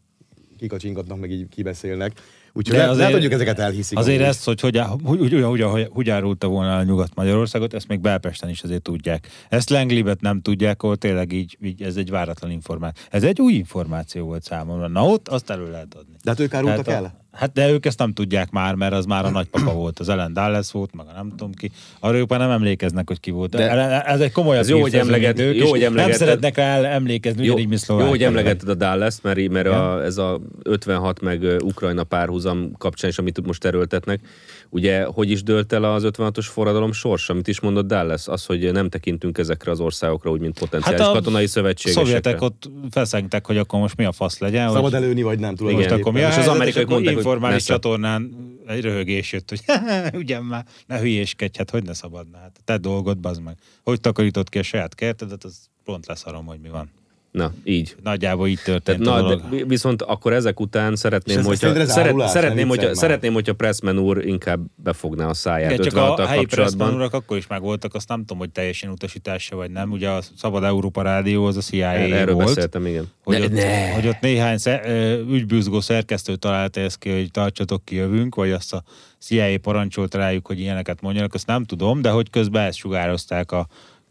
kikacsingatnak, 0.58 1.20
meg 1.20 1.30
így 1.30 1.48
kibeszélnek. 1.48 2.12
Úgyhogy 2.52 2.76
lehet, 2.76 2.90
azért- 2.90 3.08
lehet, 3.10 3.22
hogy 3.24 3.32
ezeket 3.32 3.58
elhiszik. 3.58 3.98
Azért 3.98 4.16
amúgy. 4.18 4.28
ezt, 4.30 4.44
hogy 4.44 4.60
hogy, 4.60 4.76
hogy, 5.04 5.18
hogy, 5.18 5.42
hogy, 5.42 5.60
hogy, 5.62 5.88
hogy 5.92 6.10
árulta 6.10 6.46
volna 6.48 6.70
el 6.70 6.84
Nyugat-Magyarországot, 6.84 7.74
ezt 7.74 7.88
még 7.88 8.00
Belpesten 8.00 8.48
is 8.48 8.62
azért 8.62 8.82
tudják. 8.82 9.28
Ezt 9.48 9.70
Lenglibet 9.70 10.20
nem 10.20 10.40
tudják, 10.40 10.82
ahol 10.82 10.96
tényleg 10.96 11.32
így, 11.32 11.58
így, 11.62 11.82
ez 11.82 11.96
egy 11.96 12.10
váratlan 12.10 12.50
információ. 12.50 13.04
Ez 13.10 13.22
egy 13.22 13.40
új 13.40 13.52
információ 13.52 14.24
volt 14.26 14.42
számomra. 14.42 14.88
Na 14.88 15.04
ott 15.06 15.28
azt 15.28 15.50
elő 15.50 15.70
lehet 15.70 15.94
adni. 15.94 16.16
De 16.24 16.30
hát 16.30 16.40
ők 16.40 16.54
árultak 16.54 16.84
Tehát 16.84 17.02
a- 17.02 17.04
el? 17.04 17.26
Hát 17.32 17.52
de 17.52 17.70
ők 17.70 17.86
ezt 17.86 17.98
nem 17.98 18.12
tudják 18.12 18.50
már, 18.50 18.74
mert 18.74 18.92
az 18.92 19.04
már 19.04 19.24
a 19.24 19.30
nagypapa 19.30 19.72
volt, 19.72 19.98
az 19.98 20.08
Ellen 20.08 20.32
Dallas 20.32 20.72
volt, 20.72 20.94
meg 20.94 21.06
a 21.08 21.12
nem 21.12 21.28
tudom 21.28 21.52
ki. 21.52 21.70
Arra 22.00 22.16
ők 22.16 22.28
már 22.28 22.38
nem 22.38 22.50
emlékeznek, 22.50 23.08
hogy 23.08 23.20
ki 23.20 23.30
volt. 23.30 23.50
De, 23.50 23.70
ez 24.04 24.20
egy 24.20 24.32
komolyabb 24.32 24.62
Ez 24.62 24.68
jó, 24.68 24.80
hogy 24.80 24.90
hír, 24.90 25.00
emleget- 25.00 25.38
ők 25.40 25.56
jó, 25.56 25.68
hogy 25.68 25.78
Nem 25.80 25.88
emlegeted. 25.88 26.18
szeretnek 26.18 26.56
rá 26.56 26.82
emlékezni, 26.82 27.44
Jó, 27.44 27.52
ugyanígy, 27.52 27.68
mint 27.68 28.00
jó, 28.02 28.08
hogy 28.08 28.22
emlegetted 28.22 28.68
a 28.68 28.74
Dallas, 28.74 29.14
mert, 29.22 29.48
mert 29.48 29.66
a, 29.66 30.04
ez 30.04 30.16
a 30.18 30.40
56 30.62 31.20
meg 31.20 31.42
Ukrajna 31.62 32.04
párhuzam 32.04 32.72
kapcsán 32.78 33.10
is, 33.10 33.18
amit 33.18 33.46
most 33.46 33.64
erőltetnek, 33.64 34.20
ugye, 34.70 35.04
hogy 35.04 35.30
is 35.30 35.42
dőlt 35.42 35.72
el 35.72 35.84
az 35.84 36.02
56-os 36.06 36.46
forradalom 36.50 36.92
sorsa, 36.92 37.32
amit 37.32 37.48
is 37.48 37.60
mondott 37.60 37.86
Dallas, 37.86 38.28
az, 38.28 38.46
hogy 38.46 38.72
nem 38.72 38.88
tekintünk 38.88 39.38
ezekre 39.38 39.70
az 39.70 39.80
országokra 39.80 40.30
úgy, 40.30 40.40
mint 40.40 40.58
potenciális 40.58 41.00
Hát 41.00 41.08
a 41.08 41.12
katonai 41.12 41.46
szövetségesekre. 41.46 42.06
Szovjetek 42.06 42.42
ott 42.42 42.70
feszengtek, 42.90 43.46
hogy 43.46 43.56
akkor 43.56 43.80
most 43.80 43.96
mi 43.96 44.04
a 44.04 44.12
fasz 44.12 44.38
legyen. 44.38 44.68
Szabad 44.68 44.82
hogy... 44.82 45.02
előni, 45.02 45.22
vagy 45.22 45.38
nem, 45.38 45.54
tudom. 45.54 45.74
Most 45.74 45.90
akkor 45.90 46.12
mi 46.12 46.22
a 46.22 46.28
És 46.28 46.36
az 46.36 46.48
amerikaiak 46.48 46.88
és 46.88 46.92
mondták, 46.94 47.14
hogy 47.14 47.24
informális 47.24 47.64
csatornán 47.64 48.36
egy 48.66 48.80
röhögés 48.80 49.32
jött, 49.32 49.48
hogy 49.48 49.60
ugyan 50.20 50.44
már, 50.44 50.64
ne 50.86 50.98
hülyéskedj, 50.98 51.58
hát 51.58 51.70
hogy 51.70 51.84
ne 51.84 51.92
szabadna, 51.92 52.38
hát 52.38 52.60
te 52.64 52.76
dolgod, 52.76 53.18
bazd 53.18 53.42
meg. 53.42 53.56
Hogy 53.82 54.00
takarítod 54.00 54.48
ki 54.48 54.58
a 54.58 54.62
saját 54.62 54.94
kertedet, 54.94 55.44
az 55.44 55.56
pont 55.84 56.06
leszarom, 56.06 56.46
hogy 56.46 56.58
mi 56.62 56.68
van. 56.68 56.90
Na, 57.30 57.52
így. 57.64 57.96
Nagyjából 58.02 58.48
így 58.48 58.60
Tehát, 58.64 58.82
történt 58.82 59.06
a 59.06 59.20
na, 59.20 59.34
de 59.34 59.64
viszont 59.64 60.02
akkor 60.02 60.32
ezek 60.32 60.60
után 60.60 60.96
szeretném, 60.96 61.44
hogyha, 61.44 61.86
szeret, 61.86 62.28
szeretném, 62.28 62.68
hogyha, 62.68 62.94
szeretném, 62.94 63.32
hogyha 63.32 63.52
Pressman 63.52 63.98
úr 63.98 64.26
inkább 64.26 64.60
befogná 64.74 65.28
a 65.28 65.34
száját 65.34 65.70
Igen, 65.70 65.82
csak 65.82 65.92
56 65.92 66.18
a 66.18 66.26
helyi. 66.26 66.44
Pressman 66.44 66.94
urak 66.94 67.12
akkor 67.14 67.36
is 67.36 67.46
megvoltak, 67.46 67.94
azt 67.94 68.08
nem 68.08 68.18
tudom, 68.18 68.38
hogy 68.38 68.50
teljesen 68.50 68.90
utasítása 68.90 69.56
vagy 69.56 69.70
nem. 69.70 69.90
Ugye 69.90 70.08
a 70.08 70.20
Szabad 70.36 70.64
Európa 70.64 71.02
Rádió 71.02 71.44
az 71.44 71.56
a 71.56 71.60
CIA 71.60 71.86
Erről 71.92 72.34
volt. 72.34 72.46
beszéltem, 72.46 72.86
igen. 72.86 73.06
Hogy, 73.24 73.38
Ne- 73.38 73.44
ott, 73.44 73.52
ne. 73.52 73.92
hogy 73.92 74.06
ott 74.06 74.20
néhány 74.20 74.56
sze- 74.56 74.82
ö, 74.84 75.18
ügybűzgó 75.30 75.80
szerkesztő 75.80 76.36
találta 76.36 76.80
ezt 76.80 76.98
ki, 76.98 77.10
hogy 77.10 77.30
tartsatok 77.30 77.84
ki, 77.84 77.94
jövünk, 77.94 78.34
vagy 78.34 78.50
azt 78.50 78.72
a 78.72 78.82
CIA 79.18 79.58
parancsolt 79.62 80.14
rájuk, 80.14 80.46
hogy 80.46 80.60
ilyeneket 80.60 81.00
mondjanak, 81.00 81.34
azt 81.34 81.46
nem 81.46 81.64
tudom, 81.64 82.02
de 82.02 82.10
hogy 82.10 82.30
közben 82.30 82.66
ezt 82.66 82.78
sugározták 82.78 83.52
a 83.52 83.66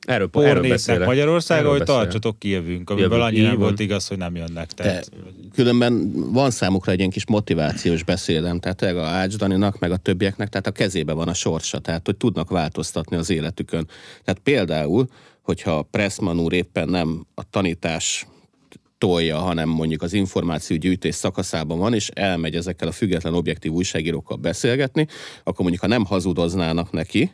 Erről, 0.08 0.30
erről 0.34 0.44
pornépnek 0.44 0.70
beszélek. 0.70 1.08
Magyarországon, 1.08 1.64
Erről 1.64 1.78
hogy 1.78 1.88
beszélek. 1.88 2.02
tartsatok 2.04 2.40
ki, 2.40 2.50
jövünk, 2.50 2.90
amiből 2.90 3.10
Jövünk, 3.10 3.28
annyi 3.28 3.42
nem 3.42 3.50
van. 3.50 3.60
volt 3.60 3.80
igaz, 3.80 4.08
hogy 4.08 4.18
nem 4.18 4.36
jönnek. 4.36 4.72
De 4.72 4.84
Tehát, 4.84 5.12
különben 5.54 6.12
van 6.32 6.52
számukra 6.52 6.92
egy 6.92 6.98
ilyen 7.00 7.10
kis 7.12 7.26
motivációs 7.28 8.04
beszédem, 8.04 8.60
tehát 8.60 8.82
a 8.82 9.04
Ács 9.06 9.36
Daninak, 9.36 9.80
meg 9.80 9.92
a 9.92 9.98
többieknek, 9.98 10.50
tehát 10.50 10.68
a 10.68 10.72
kezébe 10.72 11.14
van 11.14 11.28
a 11.28 11.34
sorsa, 11.34 11.80
tehát 11.80 12.06
hogy 12.06 12.18
tudnak 12.18 12.50
változtatni 12.50 13.16
az 13.16 13.30
életükön. 13.30 13.88
Tehát 14.24 14.42
például, 14.44 15.08
hogyha 15.42 15.82
Pressman 15.82 16.40
úr 16.40 16.54
éppen 16.54 16.90
nem 16.90 17.26
a 17.36 17.50
tanítás 17.50 18.28
tolja, 18.98 19.38
hanem 19.38 19.70
mondjuk 19.70 20.02
az 20.02 20.14
információgyűjtés 20.14 21.16
szakaszában 21.16 21.78
van, 21.80 21.94
és 21.94 22.10
elmegy 22.14 22.56
ezekkel 22.56 22.88
a 22.88 22.92
független 22.92 23.34
objektív 23.34 23.72
újságírókkal 23.72 24.38
beszélgetni, 24.38 25.08
akkor 25.44 25.60
mondjuk, 25.60 25.82
ha 25.82 25.88
nem 25.88 26.06
hazudoznának 26.06 26.92
neki, 26.92 27.32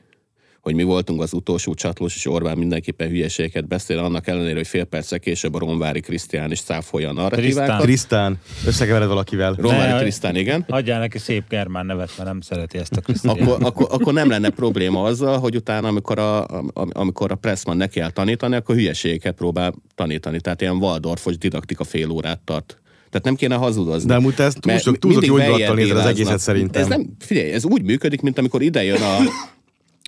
hogy 0.63 0.75
mi 0.75 0.83
voltunk 0.83 1.21
az 1.21 1.33
utolsó 1.33 1.73
csatlós, 1.73 2.15
és 2.15 2.25
Orbán 2.27 2.57
mindenképpen 2.57 3.07
hülyeségeket 3.09 3.67
beszél, 3.67 3.97
annak 3.97 4.27
ellenére, 4.27 4.55
hogy 4.55 4.67
fél 4.67 4.83
perccel 4.83 5.19
később 5.19 5.53
a 5.53 5.59
Ronvári 5.59 5.99
Krisztián 5.99 6.51
is 6.51 6.61
cáfolja 6.61 7.09
a 7.09 7.13
narratívákat. 7.13 7.81
Krisztán, 7.81 8.39
összekevered 8.65 9.07
valakivel. 9.07 9.53
Ronvári 9.57 9.91
Ne, 9.91 9.99
Krisztán, 9.99 10.35
igen. 10.35 10.65
adjál 10.67 10.99
neki 10.99 11.17
szép 11.17 11.43
germán 11.49 11.85
nevet, 11.85 12.11
mert 12.17 12.29
nem 12.29 12.41
szereti 12.41 12.77
ezt 12.77 12.95
a 12.95 13.01
Krisztián. 13.01 13.37
Akkor, 13.37 13.57
akkor, 13.65 13.87
akkor, 13.91 14.13
nem 14.13 14.29
lenne 14.29 14.49
probléma 14.49 15.01
azzal, 15.03 15.39
hogy 15.39 15.55
utána, 15.55 15.87
amikor 15.87 16.19
a, 16.19 16.47
am- 16.47 16.89
amikor 16.93 17.31
a 17.31 17.35
Pressman 17.35 17.77
neki 17.77 17.99
kell 17.99 18.09
tanítani, 18.11 18.55
akkor 18.55 18.75
hülyeségeket 18.75 19.35
próbál 19.35 19.73
tanítani. 19.95 20.39
Tehát 20.41 20.61
ilyen 20.61 20.75
Waldorfos 20.75 21.37
didaktika 21.37 21.83
fél 21.83 22.09
órát 22.09 22.39
tart. 22.39 22.77
Tehát 23.09 23.25
nem 23.25 23.35
kéne 23.35 23.55
hazudozni. 23.55 24.07
De 24.07 24.15
amúgy 24.15 24.33
te 24.35 24.43
ezt 24.43 24.65
Mert 24.65 24.83
túlzott- 24.83 25.01
túlzott 25.01 25.21
mindig 25.27 25.87
jó 25.89 25.95
az 25.97 26.05
egészet 26.05 26.39
szerintem. 26.39 26.81
Ez 26.81 26.87
nem, 26.87 27.15
figyelj, 27.19 27.51
ez 27.51 27.65
úgy 27.65 27.83
működik, 27.83 28.21
mint 28.21 28.37
amikor 28.37 28.61
ide 28.61 28.83
jön 28.83 29.01
a, 29.01 29.17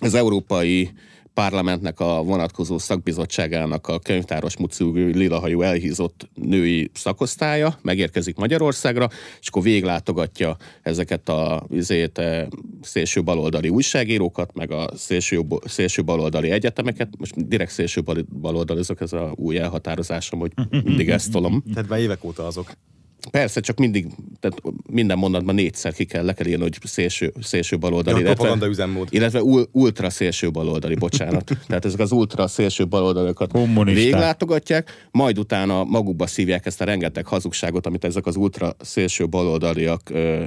az 0.02 0.14
európai 0.14 0.90
parlamentnek 1.34 2.00
a 2.00 2.22
vonatkozó 2.22 2.78
szakbizottságának 2.78 3.88
a 3.88 3.98
könyvtáros 3.98 4.56
mucú 4.56 4.94
lilahajú 4.94 5.62
elhízott 5.62 6.28
női 6.34 6.90
szakosztálya, 6.94 7.78
megérkezik 7.82 8.36
Magyarországra, 8.36 9.08
és 9.40 9.48
akkor 9.48 9.62
véglátogatja 9.62 10.56
ezeket 10.82 11.28
a 11.28 11.66
izét, 11.70 12.18
eh, 12.18 12.46
szélső 12.82 13.22
baloldali 13.22 13.68
újságírókat, 13.68 14.54
meg 14.54 14.70
a 14.70 14.90
szélső, 14.94 15.40
szélső 15.64 16.04
baloldali 16.04 16.50
egyetemeket. 16.50 17.08
Most 17.18 17.48
direkt 17.48 17.70
szélső 17.70 18.02
bal- 18.02 18.38
baloldalizok, 18.40 19.00
ez 19.00 19.12
a 19.12 19.32
új 19.34 19.58
elhatározásom, 19.58 20.40
hogy 20.40 20.52
mindig 20.84 21.10
ezt 21.10 21.30
tolom. 21.32 21.62
Tehát 21.72 21.88
már 21.88 22.00
évek 22.00 22.24
óta 22.24 22.46
azok. 22.46 22.72
Persze, 23.30 23.60
csak 23.60 23.78
mindig, 23.78 24.06
tehát 24.40 24.62
minden 24.90 25.18
mondatban 25.18 25.54
négyszer 25.54 25.92
ki 25.92 26.04
kell, 26.04 26.24
le 26.24 26.32
kell 26.32 26.46
írni, 26.46 26.62
hogy 26.62 26.78
szélső, 26.84 27.32
szélső 27.40 27.78
baloldali. 27.78 28.20
Ja, 28.20 28.32
propaganda 28.32 28.66
üzemmód. 28.66 29.08
illetve 29.10 29.42
ul- 29.42 29.68
ultra 29.72 30.10
szélső 30.10 30.50
baloldali, 30.50 30.94
bocsánat. 30.94 31.52
Tehát 31.68 31.84
ezek 31.84 32.00
az 32.00 32.12
ultra 32.12 32.46
szélső 32.46 32.84
Kommunisták. 32.88 34.04
véglátogatják, 34.04 35.08
majd 35.10 35.38
utána 35.38 35.84
magukba 35.84 36.26
szívják 36.26 36.66
ezt 36.66 36.80
a 36.80 36.84
rengeteg 36.84 37.26
hazugságot, 37.26 37.86
amit 37.86 38.04
ezek 38.04 38.26
az 38.26 38.36
ultra 38.36 38.76
szélső 38.80 39.28
baloldaliak 39.28 40.10
ö, 40.10 40.44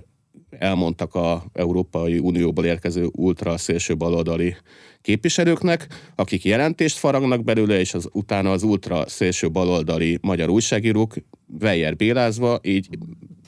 elmondtak 0.49 1.15
a 1.15 1.43
Európai 1.53 2.19
Unióból 2.19 2.65
érkező 2.65 3.09
ultra 3.11 3.57
szélső 3.57 3.95
baloldali 3.95 4.55
képviselőknek, 5.01 5.87
akik 6.15 6.45
jelentést 6.45 6.97
faragnak 6.97 7.43
belőle, 7.43 7.79
és 7.79 7.93
az, 7.93 8.09
utána 8.11 8.51
az 8.51 8.63
ultra 8.63 9.07
szélső 9.07 9.51
baloldali 9.51 10.17
magyar 10.21 10.49
újságírók 10.49 11.13
Weyer 11.61 11.95
bélázva 11.95 12.59
így 12.61 12.89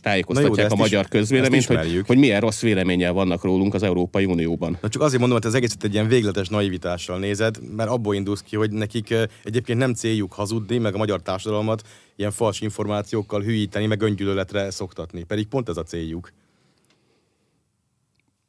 tájékoztatják 0.02 0.68
de 0.68 0.74
a 0.74 0.78
magyar 0.78 1.02
is- 1.04 1.10
közvéleményt, 1.10 1.66
hogy, 1.66 2.04
hogy 2.06 2.18
milyen 2.18 2.40
rossz 2.42 2.62
véleménnyel 2.62 3.14
vannak 3.14 3.44
rólunk 3.44 3.74
az 3.74 3.84
Európai 3.84 4.26
Unióban. 4.26 4.78
Na 4.82 4.90
csak 4.90 5.02
azért 5.02 5.20
mondom, 5.20 5.38
hogy 5.38 5.48
az 5.48 5.54
egészet 5.56 5.84
egy 5.84 5.94
ilyen 5.94 6.08
végletes 6.08 6.48
naivitással 6.48 7.20
nézed, 7.20 7.76
mert 7.76 7.90
abból 7.90 8.16
indulsz 8.16 8.42
ki, 8.42 8.56
hogy 8.56 8.72
nekik 8.72 9.14
egyébként 9.44 9.80
nem 9.80 9.94
céljuk 9.94 10.34
hazudni, 10.34 10.78
meg 10.78 10.94
a 10.94 10.98
magyar 10.98 11.22
társadalmat 11.22 11.82
ilyen 12.16 12.32
fals 12.32 12.62
információkkal 12.62 13.42
hülyíteni, 13.42 13.86
meg 13.86 14.02
öngyűlöletre 14.02 14.72
szoktatni. 14.72 15.24
Pedig 15.24 15.48
pont 15.48 15.70
ez 15.70 15.78
a 15.78 15.84
céljuk. 15.84 16.32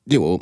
Jó, 0.04 0.36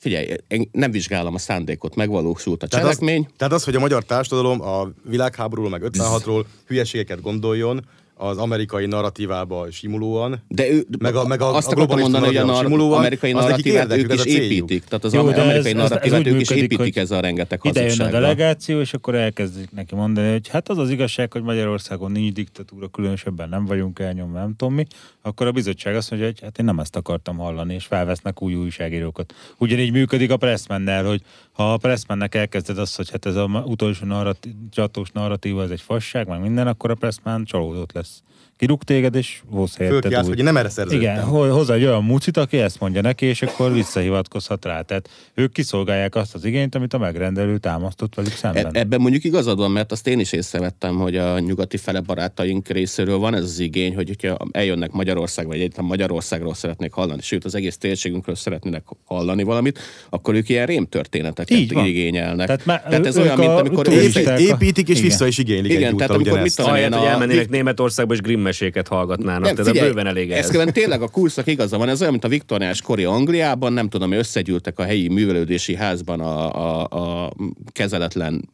figyelj, 0.00 0.36
én 0.48 0.68
nem 0.72 0.90
vizsgálom 0.90 1.34
a 1.34 1.38
szándékot, 1.38 1.94
megvalósult 1.94 2.62
a 2.62 2.66
Tehát 2.66 2.86
az, 2.86 2.98
cselekmény. 2.98 3.28
tehát 3.36 3.52
az, 3.54 3.64
hogy 3.64 3.74
a 3.74 3.80
magyar 3.80 4.04
társadalom 4.04 4.60
a 4.60 4.88
világháborúról, 5.04 5.70
meg 5.70 5.82
56-ról 5.84 6.44
hülyeségeket 6.66 7.20
gondoljon, 7.20 7.84
az 8.28 8.36
amerikai 8.36 8.86
narratívába 8.86 9.70
simulóan, 9.70 10.42
De 10.48 10.70
ő, 10.70 10.86
meg 10.98 11.14
a, 11.14 11.26
meg 11.26 11.40
a, 11.40 11.54
azt 11.54 11.68
a 11.68 11.70
akartam 11.70 11.98
mondani, 11.98 12.26
hogy 12.26 12.36
a 12.36 12.44
nar- 12.44 12.62
simulóan, 12.62 12.98
amerikai 12.98 13.32
narratívát 13.32 13.92
ők 13.96 14.12
ez 14.12 14.24
is 14.24 14.34
építik. 14.34 14.84
Tehát 14.84 15.04
az 15.04 15.12
Jó, 15.12 15.20
amerikai 15.20 15.48
ez- 15.48 15.56
ez- 15.56 15.66
ez 15.66 15.72
narratívát 15.72 16.20
úgy 16.20 16.26
ők 16.26 16.40
is 16.40 16.50
építik 16.50 16.96
ezzel 16.96 17.18
a 17.18 17.20
rengeteg 17.20 17.60
Ide 17.62 17.82
jön 17.82 18.00
a 18.00 18.10
delegáció, 18.10 18.80
és 18.80 18.94
akkor 18.94 19.14
elkezdik 19.14 19.70
neki 19.70 19.94
mondani, 19.94 20.30
hogy 20.30 20.48
hát 20.48 20.68
az 20.68 20.78
az 20.78 20.90
igazság, 20.90 21.32
hogy 21.32 21.42
Magyarországon 21.42 22.12
nincs 22.12 22.32
diktatúra, 22.32 22.88
különösebben 22.88 23.48
nem 23.48 23.64
vagyunk 23.64 23.98
elnyomva, 23.98 24.38
nem 24.38 24.54
tudom 24.56 24.74
mi. 24.74 24.86
Akkor 25.22 25.46
a 25.46 25.52
bizottság 25.52 25.96
azt 25.96 26.10
mondja, 26.10 26.28
hogy 26.28 26.40
hát 26.40 26.58
én 26.58 26.64
nem 26.64 26.78
ezt 26.78 26.96
akartam 26.96 27.36
hallani, 27.36 27.74
és 27.74 27.84
felvesznek 27.84 28.42
új 28.42 28.54
újságírókat. 28.54 29.34
Ugyanígy 29.58 29.92
működik 29.92 30.30
a 30.30 30.36
Pressmannel, 30.36 31.04
hogy 31.04 31.22
ha 31.52 31.72
a 31.72 31.76
Pressmannek 31.76 32.34
elkezded 32.34 32.78
azt, 32.78 32.96
hogy 32.96 33.10
hát 33.10 33.26
ez 33.26 33.36
az 33.36 33.48
utolsó 33.64 34.06
narratív, 34.06 34.52
csatós 34.70 35.10
narratíva, 35.10 35.62
ez 35.62 35.70
egy 35.70 35.80
fasság, 35.80 36.28
meg 36.28 36.40
minden, 36.40 36.66
akkor 36.66 36.90
a 36.90 36.94
Pressman 36.94 37.44
csalódott 37.44 37.92
lesz. 37.92 38.13
Kirúg 38.56 38.82
téged, 38.82 39.14
és 39.14 39.40
hoz 39.50 39.76
helyetted 39.76 40.16
új. 40.16 40.24
hogy 40.26 40.42
nem 40.42 40.56
erre 40.56 40.68
szerződtem. 40.68 41.00
Igen, 41.00 41.22
ho- 41.24 41.50
hozzá 41.50 41.74
egy 41.74 41.84
olyan 41.84 42.04
mucit, 42.04 42.36
aki 42.36 42.56
ezt 42.58 42.80
mondja 42.80 43.00
neki, 43.00 43.26
és 43.26 43.42
akkor 43.42 43.72
visszahivatkozhat 43.72 44.64
rá. 44.64 44.80
Tehát 44.80 45.08
ők 45.34 45.52
kiszolgálják 45.52 46.14
azt 46.14 46.34
az 46.34 46.44
igényt, 46.44 46.74
amit 46.74 46.94
a 46.94 46.98
megrendelő 46.98 47.58
támasztott 47.58 48.14
velük 48.14 48.32
E- 48.32 48.34
szemben. 48.36 48.70
Ebben 48.76 49.00
mondjuk 49.00 49.24
igazad 49.24 49.58
van, 49.58 49.70
mert 49.70 49.92
azt 49.92 50.06
én 50.06 50.18
is 50.20 50.32
észrevettem, 50.32 50.96
hogy 50.96 51.16
a 51.16 51.38
nyugati 51.38 51.76
fele 51.76 52.00
barátaink 52.00 52.68
részéről 52.68 53.16
van 53.18 53.34
ez 53.34 53.42
az 53.42 53.58
igény, 53.58 53.94
hogy 53.94 54.06
hogyha 54.08 54.36
eljönnek 54.50 54.90
Magyarország, 54.92 55.46
vagy 55.46 55.56
egyáltalán 55.56 55.86
Magyarországról 55.88 56.54
szeretnék 56.54 56.92
hallani, 56.92 57.22
sőt 57.22 57.44
az 57.44 57.54
egész 57.54 57.76
térségünkről 57.76 58.34
szeretnének 58.34 58.82
hallani 59.04 59.42
valamit, 59.42 59.78
akkor 60.10 60.34
ők 60.34 60.48
ilyen 60.48 60.66
rémtörténeteket 60.66 61.58
Így 61.58 61.72
van. 61.72 61.86
igényelnek. 61.86 62.46
Tehát 62.46 62.66
már 62.66 62.82
tehát 62.82 63.06
ez 63.06 63.18
olyan, 63.18 63.38
a 63.38 63.46
mint 63.46 63.58
amikor 63.58 63.88
Épít, 63.92 64.26
építik 64.38 64.88
és 64.88 64.96
Igen. 64.98 65.08
vissza 65.08 65.26
is 65.26 65.38
igénylik 65.38 65.72
Igen, 65.72 65.96
tehát 65.96 66.12
amikor 66.12 66.40
mit 66.40 66.56
tudom 66.56 66.70
hogy 66.70 66.82
a- 66.82 67.06
elmennének 67.06 67.48
Németországba, 67.48 68.14
és 68.14 68.20
grimmeséket 68.58 68.88
hallgatnának. 68.88 69.42
Nem, 69.42 69.54
Tehát 69.54 69.70
figyelj, 69.70 69.88
bőven 69.88 70.06
elég 70.06 70.30
ez. 70.30 70.38
Eszkeben 70.38 70.72
tényleg 70.72 71.02
a 71.02 71.08
kurszak 71.08 71.46
igaza 71.46 71.78
van, 71.78 71.88
ez 71.88 72.00
olyan, 72.00 72.12
mint 72.12 72.24
a 72.24 72.28
viktoriánus 72.28 72.82
kori 72.82 73.04
Angliában, 73.04 73.72
nem 73.72 73.88
tudom, 73.88 74.12
összegyűltek 74.12 74.78
a 74.78 74.84
helyi 74.84 75.08
művelődési 75.08 75.74
házban 75.74 76.20
a, 76.20 76.54
a, 76.54 77.24
a 77.24 77.32
kezeletlen 77.72 78.48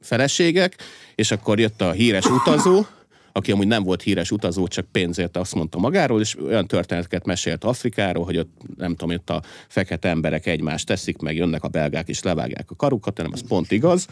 feleségek, 0.00 0.76
és 1.14 1.30
akkor 1.30 1.58
jött 1.58 1.82
a 1.82 1.90
híres 1.90 2.24
utazó, 2.24 2.84
aki 3.32 3.52
amúgy 3.52 3.66
nem 3.66 3.82
volt 3.82 4.02
híres 4.02 4.30
utazó, 4.30 4.68
csak 4.68 4.86
pénzért 4.92 5.36
azt 5.36 5.54
mondta 5.54 5.78
magáról, 5.78 6.20
és 6.20 6.36
olyan 6.46 6.66
történeteket 6.66 7.26
mesélt 7.26 7.64
Afrikáról, 7.64 8.24
hogy 8.24 8.38
ott 8.38 8.50
nem 8.76 8.94
tudom, 8.94 9.14
ott 9.14 9.30
a 9.30 9.42
fekete 9.68 10.08
emberek 10.08 10.46
egymást 10.46 10.86
teszik, 10.86 11.18
meg 11.18 11.36
jönnek 11.36 11.64
a 11.64 11.68
belgák 11.68 12.08
és 12.08 12.22
levágják 12.22 12.70
a 12.70 12.76
karukat, 12.76 13.16
nem 13.16 13.32
ez 13.32 13.48
pont 13.48 13.72
igaz. 13.72 14.06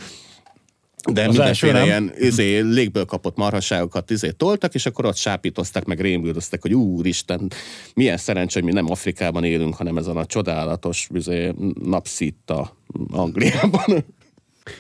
De 1.13 1.29
Az 1.29 1.37
mindenféle 1.37 1.85
ilyen 1.85 2.13
izé, 2.19 2.59
légből 2.59 3.05
kapott 3.05 3.37
marhaságokat 3.37 4.11
izé 4.11 4.31
toltak, 4.31 4.75
és 4.75 4.87
akkor 4.87 5.05
ott 5.05 5.17
sápítoztak, 5.17 5.85
meg 5.85 6.01
rémüldöztek, 6.01 6.63
hogy 6.63 6.75
úristen, 6.75 7.51
milyen 7.95 8.17
szerencsé, 8.17 8.61
hogy 8.61 8.69
mi 8.69 8.75
nem 8.75 8.91
Afrikában 8.91 9.45
élünk, 9.45 9.75
hanem 9.75 9.97
ezen 9.97 10.17
a 10.17 10.27
csodálatos 10.27 11.09
izé, 11.15 11.53
napszitta 11.85 12.77
Angliában. 13.11 14.05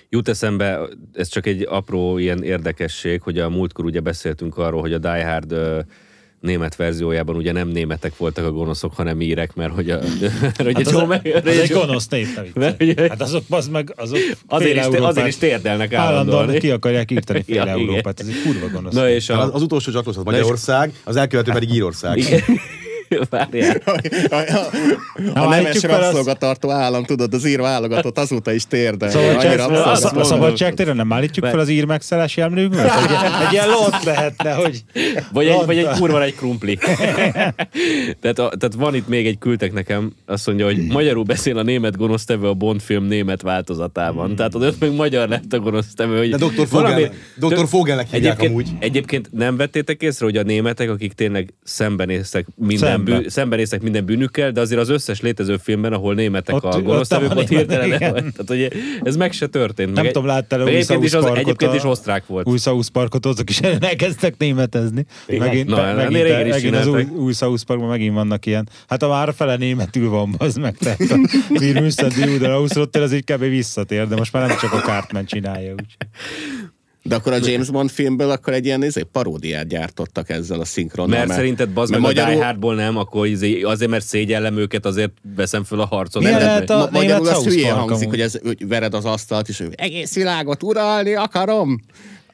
Jut 0.08 0.28
eszembe, 0.28 0.80
ez 1.12 1.28
csak 1.28 1.46
egy 1.46 1.62
apró 1.62 2.18
ilyen 2.18 2.42
érdekesség, 2.42 3.22
hogy 3.22 3.38
a 3.38 3.48
múltkor 3.48 3.84
ugye 3.84 4.00
beszéltünk 4.00 4.58
arról, 4.58 4.80
hogy 4.80 4.92
a 4.92 4.98
Die 4.98 5.26
Hard 5.26 5.54
német 6.40 6.76
verziójában 6.76 7.36
ugye 7.36 7.52
nem 7.52 7.68
németek 7.68 8.16
voltak 8.16 8.44
a 8.44 8.50
gonoszok, 8.50 8.94
hanem 8.94 9.20
írek, 9.20 9.54
mert 9.54 9.72
hogy 9.72 9.90
a... 9.90 9.98
mert 10.20 10.56
hogy 10.56 10.56
Hát 10.56 10.66
egy 10.66 10.86
az, 10.86 10.92
jó, 10.92 10.98
az 11.34 11.46
egy 11.46 11.70
gonosz 11.70 12.08
nép, 12.08 12.26
Hát 13.08 13.22
azok, 13.22 13.42
az 13.48 13.68
meg, 13.68 13.92
azok 13.96 14.18
Azért 14.46 14.76
is, 14.76 14.82
Európát 14.82 15.08
azért 15.10 15.26
is 15.26 15.36
térdelnek 15.36 15.92
állandóan 15.92 16.36
állandóan. 16.38 16.58
ki 16.58 16.70
akarják 16.70 17.10
írtani 17.10 17.42
fél 17.42 17.54
Ja. 17.54 17.66
Európát. 17.66 18.20
Ez 18.20 18.26
egy 18.26 18.42
kurva 18.44 18.68
gonosz. 18.68 18.94
Na 18.94 19.10
és 19.10 19.28
Az, 19.28 19.36
a... 19.48 19.54
az 19.54 19.62
utolsó 19.62 19.92
az 20.04 20.16
Magyarország, 20.16 20.92
az 21.04 21.16
elkövető 21.16 21.52
pedig 21.52 21.74
Írország. 21.74 22.16
Igen. 22.16 22.40
Várjál. 23.30 23.76
A, 24.30 24.34
a, 24.34 24.58
a, 25.34 25.48
a 25.48 25.54
állítjuk 25.54 25.82
nemes 25.82 26.00
rabszolgatartó 26.00 26.70
állam, 26.70 27.04
tudod, 27.04 27.34
az 27.34 27.46
ír 27.46 27.60
válogatott 27.60 28.18
azóta 28.18 28.52
is 28.52 28.66
térdel. 28.66 29.10
Szabadság, 29.10 29.58
a, 29.58 29.90
abszolút 29.90 30.16
a, 30.16 30.20
a 30.20 30.24
szabadság 30.24 30.74
tényleg 30.74 30.94
nem 30.96 31.12
állítjuk 31.12 31.46
fel 31.46 31.58
az 31.58 31.68
ír 31.68 31.84
megszállás 31.84 32.36
jelművőt? 32.36 32.80
Egy, 32.80 32.88
egy 33.46 33.52
ilyen 33.52 33.68
lott 33.80 34.02
lehetne, 34.04 34.52
hogy... 34.52 34.84
Vagy 35.32 35.46
egy, 35.46 35.66
vagy 35.66 35.78
egy 35.78 35.88
kurva 35.98 36.22
egy 36.22 36.34
krumpli. 36.34 36.78
tehát, 38.20 38.38
a, 38.38 38.48
tehát 38.58 38.74
van 38.76 38.94
itt 38.94 39.08
még 39.08 39.26
egy 39.26 39.38
küldtek 39.38 39.72
nekem, 39.72 40.12
azt 40.26 40.46
mondja, 40.46 40.64
hogy 40.66 40.86
magyarul 40.86 41.24
beszél 41.24 41.58
a 41.58 41.62
német 41.62 41.96
gonosztevő 41.96 42.46
a 42.48 42.54
Bond 42.54 42.80
film 42.80 43.04
német 43.04 43.42
változatában. 43.42 44.36
Tehát 44.36 44.54
ott 44.54 44.80
meg 44.80 44.94
magyar 44.94 45.28
lett 45.28 45.52
a 45.52 45.58
gonosztevő. 45.58 46.18
Hogy 46.18 46.30
De 46.30 46.36
Dr. 46.36 46.68
valami- 46.70 47.10
Fogel. 47.40 47.66
Fogelnek 47.66 48.10
hívják 48.10 48.24
Egyébként, 48.24 48.50
amúgy. 48.50 48.68
egyébként 48.78 49.28
nem 49.32 49.56
vettétek 49.56 50.02
észre, 50.02 50.24
hogy 50.24 50.36
a 50.36 50.42
németek, 50.42 50.90
akik 50.90 51.12
tényleg 51.12 51.54
szembenéztek 51.64 52.46
minden, 52.54 52.95
Szembe. 52.96 53.18
bű, 53.18 53.28
szembenéztek 53.28 53.82
minden 53.82 54.04
bűnükkel, 54.04 54.50
de 54.50 54.60
azért 54.60 54.80
az 54.80 54.88
összes 54.88 55.20
létező 55.20 55.56
filmben, 55.56 55.92
ahol 55.92 56.14
németek 56.14 56.54
Ott- 56.54 56.64
a 56.64 56.68
ott 56.68 56.82
gonosztevők, 56.82 57.30
a 57.30 57.34
ott 57.34 57.48
hirtelen 57.48 57.88
németek, 57.88 58.10
tehát, 58.36 58.46
hogy 58.46 58.72
ez 59.02 59.16
meg 59.16 59.32
se 59.32 59.46
történt. 59.46 59.92
Nem 59.92 60.04
meg 60.04 60.12
tudom, 60.12 60.28
láttál-e 60.28 60.64
meg 60.64 60.72
új 60.72 60.78
egyébként 60.78 61.04
is, 61.04 61.14
az, 61.14 61.24
egyébként 61.24 61.74
is 61.74 61.84
osztrák 61.84 62.26
volt. 62.26 62.46
Új 62.46 62.58
South 62.58 62.88
Parkot, 62.88 63.26
azok 63.26 63.50
is 63.50 63.58
elkezdtek 63.80 64.34
németezni. 64.38 65.06
Megint, 65.26 65.68
Na, 65.68 65.94
megint, 65.94 66.22
régen 66.22 66.46
is 66.46 66.52
megint 66.52 66.76
az 66.76 66.86
új, 66.86 67.02
új 67.02 67.32
South 67.32 67.64
Parkban 67.64 67.88
megint 67.88 68.14
vannak 68.14 68.46
ilyen. 68.46 68.68
Hát 68.88 69.02
a 69.02 69.08
már 69.08 69.34
fele 69.36 69.56
németül 69.56 70.08
van, 70.08 70.34
az 70.38 70.54
meg. 70.56 70.76
Tehát 70.76 71.00
a 71.00 71.18
Wir 71.60 71.80
müssen 71.80 72.08
die 72.08 72.26
Juden 72.30 72.50
ausrotten, 72.50 73.02
az 73.02 73.12
így 73.12 73.24
kb. 73.24 73.40
visszatér, 73.40 74.08
de 74.08 74.16
most 74.16 74.32
már 74.32 74.48
nem 74.48 74.56
csak 74.60 74.72
a 74.72 74.78
Cartman 74.80 75.24
csinálja. 75.24 75.72
Úgy. 75.72 75.96
De 77.08 77.14
akkor 77.14 77.32
a 77.32 77.38
James 77.42 77.70
Bond 77.70 77.90
filmből 77.90 78.30
akkor 78.30 78.52
egy 78.52 78.64
ilyen 78.64 78.84
izé, 78.84 79.02
paródiát 79.02 79.66
gyártottak 79.68 80.28
ezzel 80.30 80.60
a 80.60 80.64
szinkronnal. 80.64 81.18
Mert 81.18 81.32
szerinted 81.32 81.68
bazd 81.68 81.90
meg 81.92 82.00
mert 82.00 82.18
a 82.18 82.24
Die 82.26 82.44
Hardból 82.44 82.74
nem, 82.74 82.96
akkor 82.96 83.26
izé- 83.26 83.64
azért, 83.64 83.90
mert 83.90 84.04
szégyellem 84.04 84.56
őket, 84.58 84.86
azért 84.86 85.12
veszem 85.36 85.64
föl 85.64 85.80
a 85.80 85.86
harcot. 85.86 86.22
Nem, 86.22 86.32
lehet 86.32 86.70
a- 86.70 86.76
Ma- 86.78 86.88
magyarul 86.92 87.28
az 87.28 87.44
hülyén 87.44 87.72
hangzik, 87.72 88.08
hogy, 88.08 88.20
ez, 88.20 88.38
hogy 88.42 88.68
vered 88.68 88.94
az 88.94 89.04
asztalt, 89.04 89.48
és 89.48 89.58
hogy 89.58 89.68
egész 89.76 90.14
világot 90.14 90.62
uralni 90.62 91.14
akarom. 91.14 91.80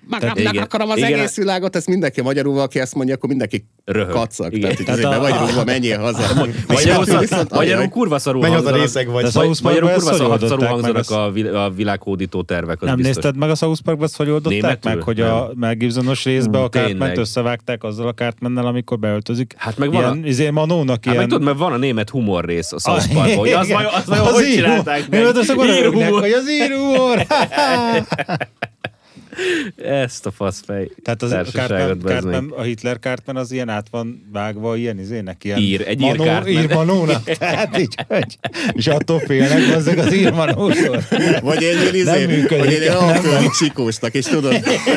Magamnak 0.09 0.55
akarom 0.61 0.91
az 0.91 0.97
Igen, 0.97 1.13
egész 1.13 1.37
világot, 1.37 1.77
ezt 1.77 1.87
mindenki 1.87 2.21
magyarul, 2.23 2.59
aki 2.59 2.79
ezt 2.81 2.95
mondja, 2.95 3.15
akkor 3.15 3.29
mindenki 3.29 3.67
Röhög. 3.85 4.11
kacag. 4.15 4.53
Igen. 4.53 4.61
Tehát, 4.61 4.81
így 4.81 4.87
Tehát 4.87 5.19
a- 5.19 5.21
vagy 5.21 5.35
rúgva, 5.49 5.65
menjél 5.65 5.99
haza. 5.99 6.35
Magyarul, 6.69 7.19
Viszont- 7.19 7.51
magyarul 7.51 7.89
kurva 7.89 8.19
szarul 8.19 8.41
Menj 8.41 8.55
haza 8.55 8.75
részeg 8.77 9.09
vagy. 9.09 9.29
Magyarul 9.63 9.91
kurva 9.91 10.13
szarul 10.13 10.29
meg? 10.59 10.69
hangzanak 10.69 11.11
a, 11.11 11.31
vil- 11.31 11.55
a 11.55 11.73
világhódító 11.77 12.43
tervek. 12.43 12.83
Az 12.83 12.89
Nem 12.89 12.99
nézted 12.99 13.37
meg 13.37 13.51
a 13.51 13.55
South 13.55 13.81
Parkban, 13.83 14.09
hogy 14.17 14.31
oldották 14.31 14.85
meg, 14.85 15.03
hogy 15.03 15.21
a 15.21 15.51
Mel 15.55 15.75
Gibsonos 15.75 16.25
részbe 16.25 16.59
a 16.63 16.69
tényleg. 16.69 17.17
összevágták 17.19 17.85
azzal 17.85 18.07
a 18.09 18.13
Cartman-nel, 18.13 18.67
amikor 18.67 18.99
beöltözik. 18.99 19.55
Hát 19.57 19.79
meg 19.79 19.93
van 19.93 20.01
ilyen, 20.03 20.25
a- 20.25 20.27
izé, 20.27 20.51
Manónak 20.51 20.89
Hát 20.97 21.05
meg 21.07 21.15
ilyen... 21.15 21.29
tudod, 21.29 21.45
mert 21.45 21.59
van 21.59 21.73
a 21.73 21.77
német 21.77 22.11
humor 22.11 22.45
rész 22.45 22.73
a 22.73 22.79
South 22.79 23.05
Ah, 23.09 23.15
Parkban, 23.15 23.37
hogy 23.37 23.51
az 23.53 23.69
vajon, 23.69 23.91
az 23.95 24.07
vajon 24.07 24.25
hogy 24.27 24.45
ír- 24.45 24.55
csinálták 24.55 25.09
meg? 25.09 25.21
Német, 25.21 25.37
azok 25.37 25.59
oda 25.59 25.67
rögnek, 25.81 25.85
Írhumor. 26.01 26.21
hogy 26.21 26.33
az 26.33 26.51
írhumor! 26.51 27.27
Ezt 29.77 30.27
a 30.27 30.31
faszfej 30.31 30.91
Tehát 31.03 31.23
az 31.23 31.33
a 31.33 31.37
meg. 31.37 31.97
Cartman, 32.05 32.53
a 32.57 32.63
Hitler 32.63 32.99
Cartman 32.99 33.37
az 33.37 33.53
ilyen 33.53 33.69
át 33.69 33.87
van 33.91 34.29
vágva 34.33 34.77
ilyen 34.77 34.99
izének, 34.99 35.45
ilyen 35.45 35.59
Ír, 35.59 35.85
egy 35.87 36.01
ír 36.01 36.07
manó, 36.07 36.25
Cartman. 36.25 36.63
ír 36.63 36.75
manónak, 36.75 37.23
tehát 37.39 37.79
így, 37.79 37.95
hogy, 38.09 38.39
és 38.73 38.87
attól 38.87 39.19
félnek 39.19 39.75
hozzák 39.75 39.99
az 39.99 40.15
ír 40.15 40.33
manótól. 40.33 41.03
Vagy 41.43 41.63
egy 41.63 41.95
ilyen 41.95 41.95
izé, 41.95 42.47
vagy 42.49 42.73
egy 42.73 42.89
alföldi 42.89 43.49
csikósnak, 43.59 44.15
és 44.15 44.25
tudod, 44.25 44.55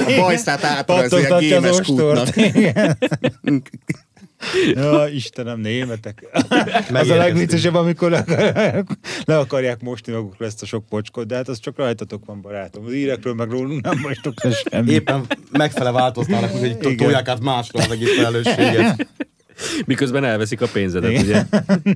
a 0.07 0.15
bajszát 0.19 0.63
átrajzolja 0.63 1.25
a 1.25 1.29
Pattogtatja 1.29 1.57
az 1.57 1.63
gémes 1.63 1.79
ostort. 1.79 2.33
kútnak. 2.33 3.67
Ja, 4.73 5.07
Istenem, 5.07 5.59
németek. 5.59 6.23
Az 6.93 7.09
a 7.09 7.15
legviccesebb, 7.15 7.75
amikor 7.75 8.09
le, 8.09 8.17
akarják, 8.17 8.87
le 9.25 9.37
akarják 9.37 9.81
mosni 9.81 10.13
magukra 10.13 10.45
ezt 10.45 10.61
a 10.61 10.65
sok 10.65 10.85
pocskot, 10.85 11.27
de 11.27 11.35
hát 11.35 11.47
az 11.47 11.59
csak 11.59 11.77
rajtatok 11.77 12.25
van, 12.25 12.41
barátom. 12.41 12.85
Az 12.85 12.93
írekről 12.93 13.33
meg 13.33 13.49
rólunk 13.49 13.81
nem 13.81 13.99
vagytok 14.01 14.43
le 14.43 14.51
semmi. 14.51 14.91
Éppen 14.91 15.25
megfele 15.51 15.91
változnának, 15.91 16.49
hogy 16.49 16.77
tolják 16.97 17.27
át 17.27 17.39
másra 17.39 17.79
az 17.79 17.91
egész 17.91 18.15
felelősséget. 18.15 19.07
Miközben 19.85 20.23
elveszik 20.23 20.61
a 20.61 20.67
pénzedet, 20.73 21.11
Igen. 21.11 21.23
ugye? 21.23 21.43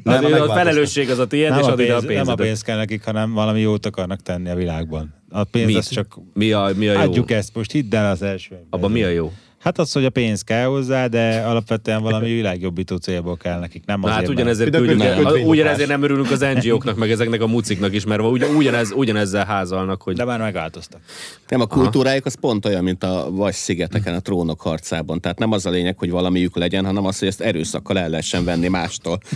Nem, 0.04 0.42
a 0.42 0.54
felelősség 0.54 1.10
az 1.10 1.20
a 1.20 1.28
tiéd, 1.28 1.50
Nem 1.50 1.60
és 1.60 1.66
a, 1.66 1.72
ad 1.72 1.80
ide 1.80 1.96
a 1.96 2.00
pénz, 2.00 2.08
nem 2.08 2.18
a 2.18 2.18
pénzedet. 2.18 2.46
pénz 2.46 2.62
kell 2.62 2.78
nekik, 2.78 3.04
hanem 3.04 3.34
valami 3.34 3.60
jót 3.60 3.86
akarnak 3.86 4.22
tenni 4.22 4.50
a 4.50 4.56
világban. 4.56 5.14
A 5.30 5.44
pénz 5.44 5.68
Mi? 5.68 5.76
az 5.76 5.88
csak... 5.88 6.20
Mi 6.34 6.52
a, 6.52 6.72
mi 6.76 6.88
a 6.88 6.94
jó? 6.94 7.00
Adjuk 7.00 7.32
ezt 7.32 7.56
most, 7.56 7.72
hidd 7.72 7.96
el 7.96 8.12
az 8.12 8.22
első. 8.22 8.56
Abban 8.70 8.92
mi 8.92 9.04
a 9.04 9.10
jó? 9.10 9.32
Hát 9.60 9.80
az, 9.80 9.92
hogy 9.92 10.06
a 10.06 10.10
pénz 10.10 10.42
kell 10.42 10.66
hozzá, 10.66 11.08
de 11.08 11.44
alapvetően 11.46 12.02
valami 12.02 12.34
világjobbító 12.34 12.96
célból 12.96 13.38
kell 13.38 13.60
nekik, 13.60 13.86
nem 13.86 14.04
azért, 14.04 14.20
hát 14.20 14.28
ugyanezért 14.28 14.76
küldjük 14.76 15.48
ugyanezért 15.48 15.90
nem 15.90 16.04
örülünk 16.04 16.32
az 16.32 16.46
NGO-knak, 16.56 16.96
meg 16.96 17.12
ezeknek 17.12 17.42
a 17.42 17.48
muciknak 17.48 17.94
is, 17.94 18.06
mert 18.06 18.22
ugyan, 18.22 18.56
ugyanez, 18.56 18.92
ugyanezzel 18.92 19.46
házalnak, 19.46 20.02
hogy 20.02 20.16
De 20.16 20.26
már 20.26 20.40
megváltoztak. 20.40 21.02
Nem, 21.48 21.62
a 21.62 21.66
kultúrájuk 21.66 22.26
az 22.26 22.36
pont 22.40 22.66
olyan, 22.66 22.84
mint 22.84 23.04
a 23.04 23.28
Vas 23.32 23.56
szigeteken 23.56 24.14
a 24.14 24.20
trónok 24.20 24.62
harcában. 24.62 25.22
Tehát 25.22 25.40
nem 25.40 25.52
az 25.52 25.66
a 25.66 25.70
lényeg, 25.70 25.98
hogy 25.98 26.10
valamiük 26.12 26.56
legyen, 26.56 26.86
hanem 26.86 27.06
az, 27.06 27.20
hogy 27.20 27.28
ezt 27.28 27.42
erőszakkal 27.42 28.00
el 28.00 28.10
lehessen 28.10 28.44
venni 28.46 28.68
mástól. 28.68 29.18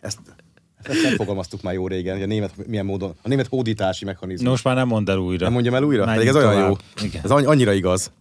Ezt, 0.00 0.18
ezt 0.82 1.02
nem 1.02 1.14
fogalmaztuk 1.14 1.62
már 1.62 1.74
jó 1.74 1.86
régen, 1.88 2.14
hogy 2.14 2.22
a 2.22 2.26
német, 2.26 2.66
milyen 2.66 2.84
módon, 2.84 3.14
a 3.22 3.28
német 3.28 3.46
hódítási 3.46 4.04
mechanizmus. 4.04 4.48
Most 4.48 4.64
már 4.64 4.74
nem 4.74 4.88
mondd 4.88 5.10
el 5.10 5.18
újra. 5.18 5.44
Nem 5.44 5.52
mondjam 5.52 5.74
el 5.74 5.82
újra? 5.82 6.04
Menjünk 6.04 6.26
Pedig 6.28 6.28
ez 6.28 6.44
olyan 6.48 6.54
tovább. 6.62 6.78
jó. 6.98 7.06
Igen. 7.06 7.20
Ez 7.24 7.30
anny- 7.30 7.46
annyira 7.46 7.72
igaz. 7.72 8.12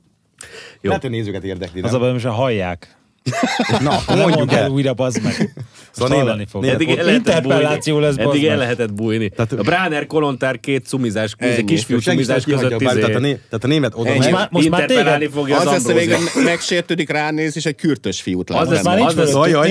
Jó. 0.82 0.90
Lehet, 0.90 1.02
hogy 1.02 1.12
nézőket 1.12 1.44
érdekli, 1.44 1.82
Az 1.82 1.94
a 1.94 2.00
baj, 2.00 2.24
a 2.24 2.32
hallják. 2.32 3.01
Na, 3.80 4.00
mondjuk 4.16 4.52
el 4.52 4.64
el. 4.64 4.70
újra, 4.70 4.94
bazd 4.94 5.24
meg. 5.24 5.54
Szóval 5.92 6.18
hallani 6.18 6.46
fog. 6.50 6.66
Eddig 6.66 6.90
el 6.90 6.96
lehetett 6.96 7.16
interpelláció 7.16 7.94
bújni. 7.94 8.08
lesz, 8.08 8.16
bazd 8.16 8.30
Eddig 8.36 8.46
el 8.46 8.58
lehetett 8.58 8.94
bújni. 8.94 9.30
Tehát- 9.30 9.52
a 9.54 9.62
Bráner 9.62 10.06
Kolontár 10.06 10.60
két 10.60 10.86
cumizás, 10.86 11.34
Ennyi. 11.38 11.64
kisfiú 11.66 12.00
cumizás 12.00 12.44
között 12.44 12.70
bár, 12.84 12.96
tehát, 12.96 13.04
a 13.04 13.10
izé, 13.10 13.20
né, 13.20 13.32
tehát 13.32 13.64
a 13.64 13.68
német 13.68 13.92
oda 13.96 14.10
Ennyi. 14.10 14.32
már- 14.32 14.52
most 14.52 14.70
már 14.70 14.86
téged- 14.86 15.32
fogja 15.34 15.56
Az 15.56 15.66
az 15.66 15.72
lesz 15.72 15.86
a 15.88 15.94
hogy 16.34 16.44
megsértődik, 16.44 17.10
ránéz, 17.10 17.56
és 17.56 17.66
egy 17.66 17.76
kürtös 17.76 18.22
fiút 18.22 18.50
lát. 18.50 18.62
Az 18.62 18.70
lesz-. 18.70 18.84
Már 18.84 18.98
nincs 18.98 19.14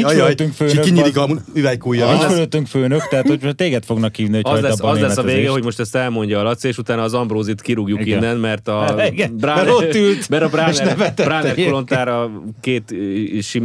fölöttünk, 0.06 0.52
főnök. 0.52 0.80
kinyílik 0.80 1.16
a 1.16 1.28
üvelykújja. 1.54 2.10
Nincs 2.12 2.22
fölöttünk 2.24 2.66
főnök, 2.66 3.08
tehát 3.08 3.26
hogy 3.28 3.54
téged 3.54 3.84
fognak 3.84 4.14
hívni, 4.14 4.34
hogy 4.42 4.56
Az 4.56 4.60
lesz, 4.62 4.80
a 4.80 4.90
az 4.90 5.00
lesz 5.00 5.16
a 5.16 5.22
vége, 5.22 5.48
hogy 5.50 5.64
most 5.64 5.80
ezt 5.80 5.96
elmondja 5.96 6.38
a 6.40 6.42
Laci, 6.42 6.68
és 6.68 6.78
utána 6.78 7.02
az 7.02 7.14
Ambrózit 7.14 7.60
kirúgjuk 7.60 8.06
innen, 8.06 8.36
mert 8.36 8.68
a 8.68 8.94
a 11.22 11.24
Bráner, 11.24 11.44
egyébként. 11.44 11.68
Kolontára 11.68 12.30
két 12.60 12.90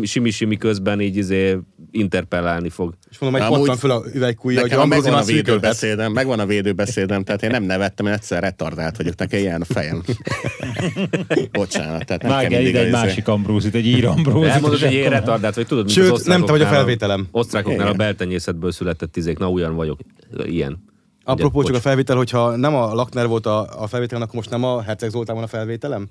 simi-simi 0.04 0.58
közben 0.58 1.02
így 1.02 1.16
izé 1.18 1.58
interpellálni 1.92 2.70
fog. 2.70 2.94
És 3.10 3.20
mondom, 3.20 3.42
Amúgy- 3.42 3.60
pattan 3.60 3.78
föl 3.78 3.92
a 3.92 4.04
üvelykújja, 4.14 4.62
hogy 4.62 4.70
megvan 4.70 4.92
Ambrózi 4.92 5.10
a 5.10 5.36
védőbeszédem, 5.36 6.12
megvan 6.12 6.40
a 6.40 6.46
védőbeszédem, 6.46 7.24
tehát 7.24 7.44
én 7.44 7.50
nem 7.50 7.64
nevettem, 7.64 8.06
én 8.06 8.14
egyszer 8.14 8.42
retardált 8.42 8.98
vagyok, 8.98 9.16
nekem 9.16 9.40
ilyen 9.40 9.62
a 9.62 9.66
fejem. 9.66 10.04
Bocsánat, 11.52 12.06
tehát 12.06 12.22
nem 12.22 12.32
kell 12.32 12.40
Vágj 12.42 12.54
ide 12.54 12.80
egy 12.80 12.88
izé- 12.88 12.92
másik 12.92 13.28
Ambrózit, 13.28 13.76
egy 13.76 13.86
ír 13.86 14.06
Ambrózit. 14.06 14.50
Elmondod, 14.50 14.80
hogy 14.80 14.94
én 14.94 15.10
retardált 15.10 15.56
vagy, 15.56 15.68
tudod, 15.68 15.90
Sőt, 15.90 16.12
az 16.12 16.26
nem 16.26 16.46
te 16.46 16.52
vagy 16.52 16.62
a 16.62 16.68
felvételem. 16.68 17.28
Osztrákoknál 17.32 17.88
a 17.88 17.94
beltenyészetből 17.94 18.72
született 18.72 19.12
tizék, 19.12 19.38
na 19.38 19.52
olyan 19.52 19.76
vagyok, 19.76 20.00
ilyen. 20.44 20.84
Apropó 21.24 21.64
csak 21.64 21.76
a 21.76 21.80
felvétel, 21.80 22.16
hogyha 22.16 22.56
nem 22.56 22.76
a 22.76 22.94
Lakner 22.94 23.28
volt 23.28 23.46
a, 23.46 23.84
a 23.84 23.88
felvételen, 23.88 24.24
akkor 24.24 24.36
most 24.36 24.50
nem 24.50 24.64
a 24.64 24.82
Herceg 24.82 25.10
Zoltán 25.10 25.36
van 25.36 25.44
a 25.44 25.48
felvételem? 25.48 26.08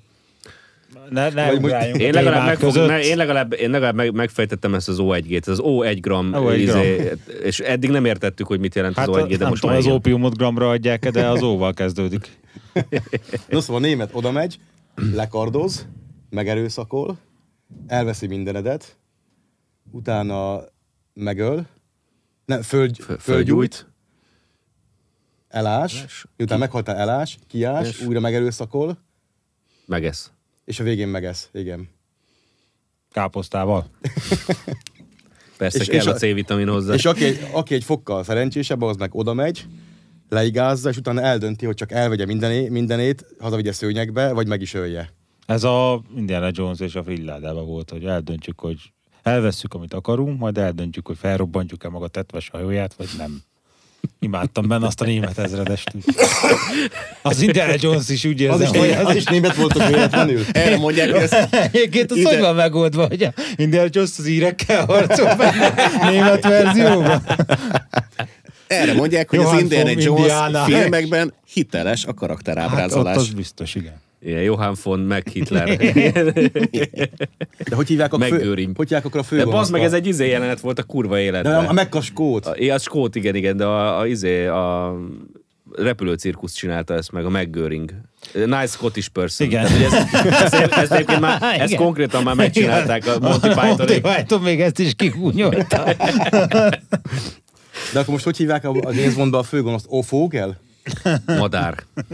Ne, 1.09 1.29
ne 1.29 1.51
Vagy 1.51 1.61
most- 1.61 1.95
Én 1.95 2.13
legalább, 2.13 2.45
megfog, 2.45 2.75
ne, 2.75 2.99
én 3.03 3.17
legalább, 3.17 3.53
én 3.53 3.69
legalább 3.69 3.95
meg, 3.95 4.13
megfejtettem 4.13 4.73
ezt 4.73 4.89
az 4.89 4.97
O1G-t, 4.99 5.41
ez 5.47 5.47
az 5.47 5.61
O1 5.63 5.97
gram, 6.01 6.31
O1 6.33 6.57
izé, 6.57 7.11
és 7.43 7.59
eddig 7.59 7.89
nem 7.89 8.05
értettük, 8.05 8.47
hogy 8.47 8.59
mit 8.59 8.75
jelent 8.75 8.95
Hát 8.95 9.07
az 9.07 9.15
a, 9.15 9.19
O1G, 9.25 9.29
de 9.29 9.37
nem 9.37 9.47
most 9.49 9.61
tudom, 9.61 9.75
az 9.75 9.83
igen. 9.83 9.95
ópiumot 9.95 10.37
gramra 10.37 10.69
adják 10.69 11.09
de 11.09 11.27
az 11.29 11.41
óval 11.51 11.73
kezdődik. 11.73 12.37
No, 13.49 13.59
szóval 13.61 13.83
a 13.83 13.85
német 13.85 14.09
oda 14.13 14.31
megy, 14.31 14.59
lekardoz, 15.13 15.87
megerőszakol, 16.29 17.17
elveszi 17.87 18.27
mindenedet, 18.27 18.97
utána 19.91 20.59
megöl, 21.13 21.65
nem, 22.45 22.61
föl, 22.61 22.89
Föl- 22.93 23.21
fölgyújt, 23.21 23.87
elás, 25.47 26.25
miután 26.37 26.59
meghaltál 26.59 26.95
elás, 26.97 27.37
kiás, 27.47 28.01
újra 28.01 28.19
megerőszakol, 28.19 28.97
Megesz. 29.87 30.31
És 30.65 30.79
a 30.79 30.83
végén 30.83 31.07
megesz, 31.07 31.49
igen. 31.53 31.89
Káposztával. 33.11 33.89
Persze 35.57 35.79
És- 35.79 35.87
kell 35.87 35.99
és 35.99 36.05
a 36.05 36.11
a- 36.11 36.15
C-vitamin 36.15 36.67
hozzá. 36.67 36.93
És 36.93 37.05
aki 37.05 37.23
egy, 37.23 37.47
aki 37.51 37.73
egy 37.73 37.83
fokkal 37.83 38.23
szerencsésebb, 38.23 38.81
az 38.81 38.95
meg 38.95 39.15
oda 39.15 39.33
megy, 39.33 39.65
leigázza, 40.29 40.89
és 40.89 40.97
utána 40.97 41.21
eldönti, 41.21 41.65
hogy 41.65 41.75
csak 41.75 41.91
elvegye 41.91 42.25
mindené, 42.25 42.69
mindenét, 42.69 43.25
hazavigye 43.39 43.71
szőnyegbe, 43.71 44.31
vagy 44.33 44.47
meg 44.47 44.61
is 44.61 44.73
ölje. 44.73 45.13
Ez 45.45 45.63
a 45.63 46.01
Indiana 46.15 46.49
Jones 46.51 46.79
és 46.79 46.95
a 46.95 47.03
Frilládában 47.03 47.65
volt, 47.65 47.89
hogy 47.89 48.05
eldöntjük, 48.05 48.59
hogy 48.59 48.79
elvesszük, 49.23 49.73
amit 49.73 49.93
akarunk, 49.93 50.39
majd 50.39 50.57
eldöntjük, 50.57 51.07
hogy 51.07 51.17
felrobbantjuk-e 51.17 51.89
maga 51.89 52.07
tetves 52.07 52.49
hajóját, 52.49 52.93
vagy 52.93 53.09
nem. 53.17 53.41
Imádtam 54.19 54.67
benne 54.67 54.85
azt 54.85 55.01
a 55.01 55.05
német 55.05 55.37
ezredest. 55.37 55.91
Az 57.21 57.41
Indiana 57.41 57.73
Jones 57.79 58.09
is 58.09 58.25
úgy 58.25 58.43
Az 58.43 58.59
érzem, 58.61 58.73
is, 58.73 58.79
hogy 58.79 59.05
az 59.05 59.15
is 59.15 59.23
német 59.23 59.55
volt 59.55 59.75
a 59.75 59.87
véletlenül. 59.87 60.41
Erre 60.51 60.77
mondják, 60.77 61.11
hogy 61.11 61.21
ez 61.21 61.47
Egyébként 61.51 62.11
az 62.11 62.23
hogy 62.23 62.39
van 62.39 62.55
megoldva, 62.55 63.07
hogy 63.07 63.23
a 63.23 63.33
Indiana 63.55 63.87
Jones 63.91 64.11
az 64.17 64.27
írekkel 64.27 64.85
harcol 64.85 65.35
benne 65.35 65.73
német 66.09 66.43
verzióban? 66.43 67.23
Erre 68.67 68.93
mondják, 68.93 69.29
hogy 69.29 69.39
az 69.39 69.45
Johann 69.45 69.59
Indiana 69.61 69.93
von 69.93 70.01
Jones 70.01 70.21
Indiana. 70.21 70.63
filmekben 70.63 71.33
hiteles 71.53 72.03
a 72.03 72.05
Hát 72.05 72.09
ott 72.09 72.15
karakterábrázolás. 72.19 73.15
az 73.15 73.29
biztos, 73.29 73.75
igen. 73.75 74.03
Igen, 74.25 74.41
Johann 74.41 74.73
von 74.83 74.99
meg 74.99 75.27
Hitler. 75.27 75.77
De 77.69 77.75
hogy 77.75 77.87
hívják 77.87 78.13
a 78.13 78.19
fő, 78.19 78.47
hogy 78.75 78.87
hívják 78.87 79.05
akkor 79.05 79.19
a 79.19 79.23
fő 79.23 79.37
De 79.37 79.45
bazd 79.45 79.71
meg, 79.71 79.81
ez 79.81 79.93
egy 79.93 80.07
izé 80.07 80.29
jelenet 80.29 80.59
volt 80.59 80.79
a 80.79 80.83
kurva 80.83 81.15
De 81.15 81.21
életben. 81.21 81.65
a 81.65 81.73
megkaskót. 81.73 82.45
A, 82.45 82.73
a 82.73 82.77
skót, 82.77 83.15
igen, 83.15 83.35
igen, 83.35 83.57
de 83.57 83.65
a, 83.65 83.99
a, 83.99 84.07
izé, 84.07 84.45
a 84.45 84.95
repülőcirkusz 85.71 86.53
csinálta 86.53 86.93
ezt 86.93 87.11
meg, 87.11 87.25
a 87.25 87.29
McGöring. 87.29 87.93
Nice 88.33 88.65
Scottish 88.67 89.09
person. 89.09 89.47
Igen. 89.47 89.65
Tehát, 89.65 90.25
ezt, 90.25 90.53
ezt, 90.53 90.73
ezt, 90.73 90.91
egyébként 90.91 91.19
már, 91.19 91.41
ezt 91.41 91.71
Igen. 91.71 91.83
konkrétan 91.83 92.23
már 92.23 92.35
megcsinálták 92.35 93.07
a 93.07 93.19
Monty 93.19 93.47
Monty 93.47 93.83
Python. 93.85 94.15
Python 94.15 94.41
még 94.41 94.61
ezt 94.61 94.79
is 94.79 94.93
kigúnyolta. 94.95 95.83
De 97.93 97.99
akkor 97.99 98.13
most 98.13 98.23
hogy 98.23 98.37
hívják 98.37 98.63
a, 98.63 98.69
a 98.69 98.91
James 98.91 99.13
Bondban 99.13 99.39
a 99.39 99.43
főgonoszt? 99.43 99.85
Ofogel? 99.89 100.63
Madár. 101.25 101.83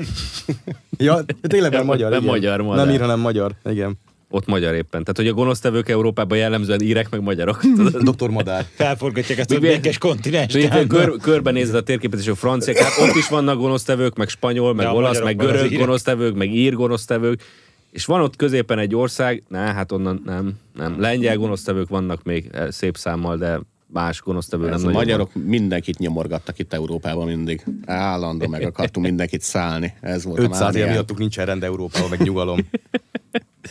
Ja, 0.97 1.21
de 1.21 1.47
tényleg 1.47 1.73
már 1.73 1.83
magyar. 1.83 2.09
Nem 2.09 2.19
igen. 2.19 2.31
magyar, 2.31 2.61
madár. 2.61 2.85
Nem 2.85 2.95
ír, 2.95 3.01
hanem 3.01 3.19
magyar. 3.19 3.51
Igen. 3.69 3.97
Ott 4.29 4.45
magyar 4.45 4.73
éppen. 4.73 5.03
Tehát, 5.03 5.15
hogy 5.15 5.27
a 5.27 5.33
gonosztevők 5.33 5.89
Európában 5.89 6.37
jellemzően 6.37 6.81
írek 6.81 7.09
meg 7.09 7.21
magyarok. 7.21 7.61
Doktor 8.03 8.29
Madár. 8.29 8.65
Felforgatják 8.75 9.39
ezt 9.39 9.51
a 9.51 9.55
És 9.55 9.97
kontinens. 9.97 10.57
kör, 10.87 11.17
körbenézed 11.21 11.75
a 11.75 11.83
térképet, 11.83 12.19
és 12.19 12.27
a 12.27 12.35
franciák, 12.35 12.77
hát 12.77 13.09
ott 13.09 13.15
is 13.15 13.27
vannak 13.27 13.57
gonosztevők, 13.57 14.15
meg 14.15 14.27
spanyol, 14.27 14.73
meg 14.73 14.85
De 14.85 14.91
olasz, 14.91 15.21
meg 15.21 15.35
görög 15.35 15.77
gonosztevők, 15.77 16.35
meg 16.35 16.53
ír 16.53 16.73
gonosztevők, 16.73 17.43
és 17.91 18.05
van 18.05 18.21
ott 18.21 18.35
középen 18.35 18.79
egy 18.79 18.95
ország, 18.95 19.43
ne, 19.47 19.59
hát 19.59 19.91
onnan 19.91 20.21
nem, 20.25 20.53
nem. 20.75 20.99
Lengyel 20.99 21.37
gonosztevők 21.37 21.89
vannak 21.89 22.23
még 22.23 22.49
eh, 22.51 22.71
szép 22.71 22.97
számmal, 22.97 23.37
de 23.37 23.59
más 23.91 24.21
gonosztevő 24.21 24.69
nem 24.69 24.87
a 24.87 24.91
magyarok 24.91 25.31
mindenkit 25.33 25.97
nyomorgattak 25.97 26.59
itt 26.59 26.73
Európában 26.73 27.27
mindig. 27.27 27.65
Állandó 27.85 28.47
meg 28.47 28.61
akartunk 28.61 29.05
mindenkit 29.05 29.41
szállni. 29.41 29.93
Ez 30.01 30.23
volt 30.23 30.39
a 30.39 30.41
500 30.41 30.75
év 30.75 30.85
miattuk 30.87 31.17
nincsen 31.17 31.45
rend 31.45 31.63
Európában, 31.63 32.09
meg 32.09 32.21
nyugalom. 32.21 32.59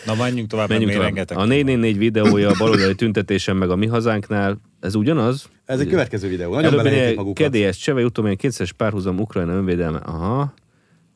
Na 0.06 0.14
menjünk 0.14 0.48
tovább, 0.48 0.68
Menjünk 0.68 0.90
tovább. 0.92 1.06
rengeteg. 1.06 1.36
A 1.36 1.44
444 1.44 1.98
videója 1.98 2.48
a 2.50 2.54
baloldali 2.58 2.94
tüntetésen 2.94 3.56
meg 3.56 3.70
a 3.70 3.76
mi 3.76 3.86
hazánknál, 3.86 4.60
ez 4.80 4.94
ugyanaz? 4.94 5.48
Ez 5.64 5.80
egy 5.80 5.88
következő 5.88 6.28
videó. 6.28 6.54
Nagyon 6.54 6.86
Előbb 6.86 7.16
magukat. 7.16 7.44
kedélyes 7.44 7.76
cseve, 7.76 8.04
utóbb 8.04 8.36
kétszeres 8.36 8.72
párhuzam 8.72 9.18
Ukrajna 9.18 9.52
önvédelme. 9.52 9.98
Aha. 9.98 10.54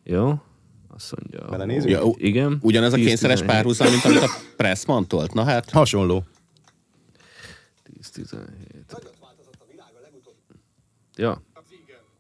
Jó. 0.04 0.34
Azt 0.94 1.14
mondja. 1.20 1.50
Belenézünk? 1.50 1.90
Ja, 1.90 2.02
Igen. 2.16 2.58
Ugyanez 2.60 2.92
a 2.92 2.96
10, 2.96 3.06
kényszeres 3.06 3.38
17. 3.40 3.56
párhuzam, 3.56 3.90
mint 3.90 4.04
amit 4.04 4.22
a 4.22 4.30
Press 4.56 4.86
mondolt. 4.86 5.34
Na 5.34 5.44
hát, 5.44 5.70
Hasonló. 5.70 6.24
10-17. 8.02 8.36
Ja. 11.16 11.42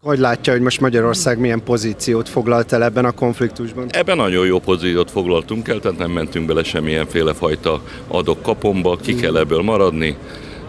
Hogy 0.02 0.18
látja, 0.18 0.52
hogy 0.52 0.62
most 0.62 0.80
Magyarország 0.80 1.38
milyen 1.38 1.62
pozíciót 1.62 2.28
foglalt 2.28 2.72
el 2.72 2.84
ebben 2.84 3.04
a 3.04 3.12
konfliktusban? 3.12 3.86
Ebben 3.90 4.16
nagyon 4.16 4.46
jó 4.46 4.58
pozíciót 4.58 5.10
foglaltunk 5.10 5.68
el, 5.68 5.80
tehát 5.80 5.98
nem 5.98 6.10
mentünk 6.10 6.46
bele 6.46 6.62
semmilyenféle 6.62 7.34
fajta 7.34 7.82
adok-kapomba, 8.08 8.96
ki 8.96 9.14
kell 9.14 9.36
ebből 9.36 9.62
maradni, 9.62 10.16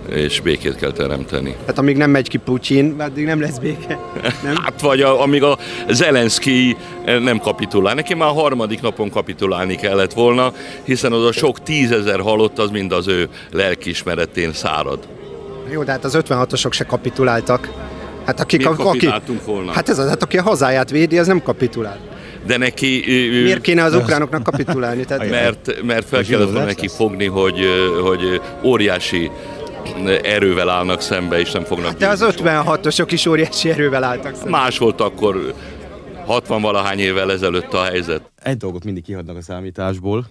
és 0.10 0.40
békét 0.40 0.76
kell 0.76 0.92
teremteni. 0.92 1.56
Hát 1.66 1.78
amíg 1.78 1.98
nem 1.98 2.10
megy 2.10 2.30
ki 2.30 2.38
Putyin, 2.38 2.96
addig 3.00 3.26
nem 3.26 3.42
lesz 3.42 3.58
béke. 3.58 4.00
Nem? 4.44 4.56
Hát 4.64 4.82
vagy 4.82 5.02
a, 5.02 5.22
amíg 5.22 5.44
a 5.44 5.58
Zelenszky 5.90 6.78
nem 7.06 7.40
kapitulál. 7.40 7.94
Neki 7.94 8.14
már 8.14 8.30
a 8.30 8.34
harmadik 8.34 8.82
napon 8.82 9.10
kapitulálni 9.10 9.76
kellett 9.76 10.14
volna, 10.14 10.54
hiszen 10.84 11.12
az 11.12 11.26
a 11.26 11.32
sok 11.32 11.64
tízezer 11.64 12.20
halott, 12.20 12.60
az 12.60 12.70
mind 12.70 12.92
az 12.92 13.08
ő 13.08 13.30
lelkiismeretén 13.52 14.54
szárad. 14.54 15.08
Jó, 15.70 15.84
de 15.84 15.92
hát 15.92 16.04
az 16.04 16.18
56-osok 16.20 16.72
se 16.72 16.84
kapituláltak. 16.84 17.70
Hát 18.26 18.40
akik 18.40 18.60
Miért 18.60 18.80
a, 18.80 18.90
aki, 18.90 19.10
volna? 19.46 19.72
Hát 19.72 19.90
ez 19.90 20.00
az, 20.00 20.08
hát 20.10 20.24
aki 20.24 20.38
a 20.38 20.42
hazáját 20.42 20.90
védi, 20.90 21.18
az 21.18 21.28
nem 21.28 21.42
kapitulál. 21.42 22.00
De 22.46 22.58
neki... 22.58 23.04
Miért 23.30 23.62
kéne 23.62 23.84
az 23.84 23.96
ukránoknak 23.96 24.44
kapitulálni? 24.44 25.06
Tehát, 25.06 25.30
Mert, 25.30 25.84
mert 25.84 26.08
fel 26.08 26.24
kellett 26.24 26.50
volna 26.50 26.66
neki 26.66 26.86
lesz? 26.86 26.96
fogni, 26.96 27.26
hogy, 27.26 27.60
hogy 28.04 28.42
óriási 28.64 29.32
erővel 30.24 30.70
állnak 30.70 31.02
szembe, 31.02 31.40
és 31.40 31.52
nem 31.52 31.64
fognak 31.64 31.98
de 31.98 32.08
az 32.08 32.20
győzni 32.20 32.48
soha. 32.48 32.80
56-osok 32.80 33.08
is 33.12 33.26
óriási 33.26 33.70
erővel 33.70 34.04
álltak 34.04 34.34
szemben. 34.34 34.52
Más 34.52 34.78
volt 34.78 35.02
akkor 35.02 35.54
60 36.26 36.62
valahány 36.62 37.00
évvel 37.00 37.32
ezelőtt 37.32 37.74
a 37.74 37.84
helyzet. 37.84 38.32
Egy 38.44 38.58
dolgot 38.58 38.84
mindig 38.84 39.04
kihagynak 39.04 39.38
a 39.38 39.42
számításból, 39.42 40.26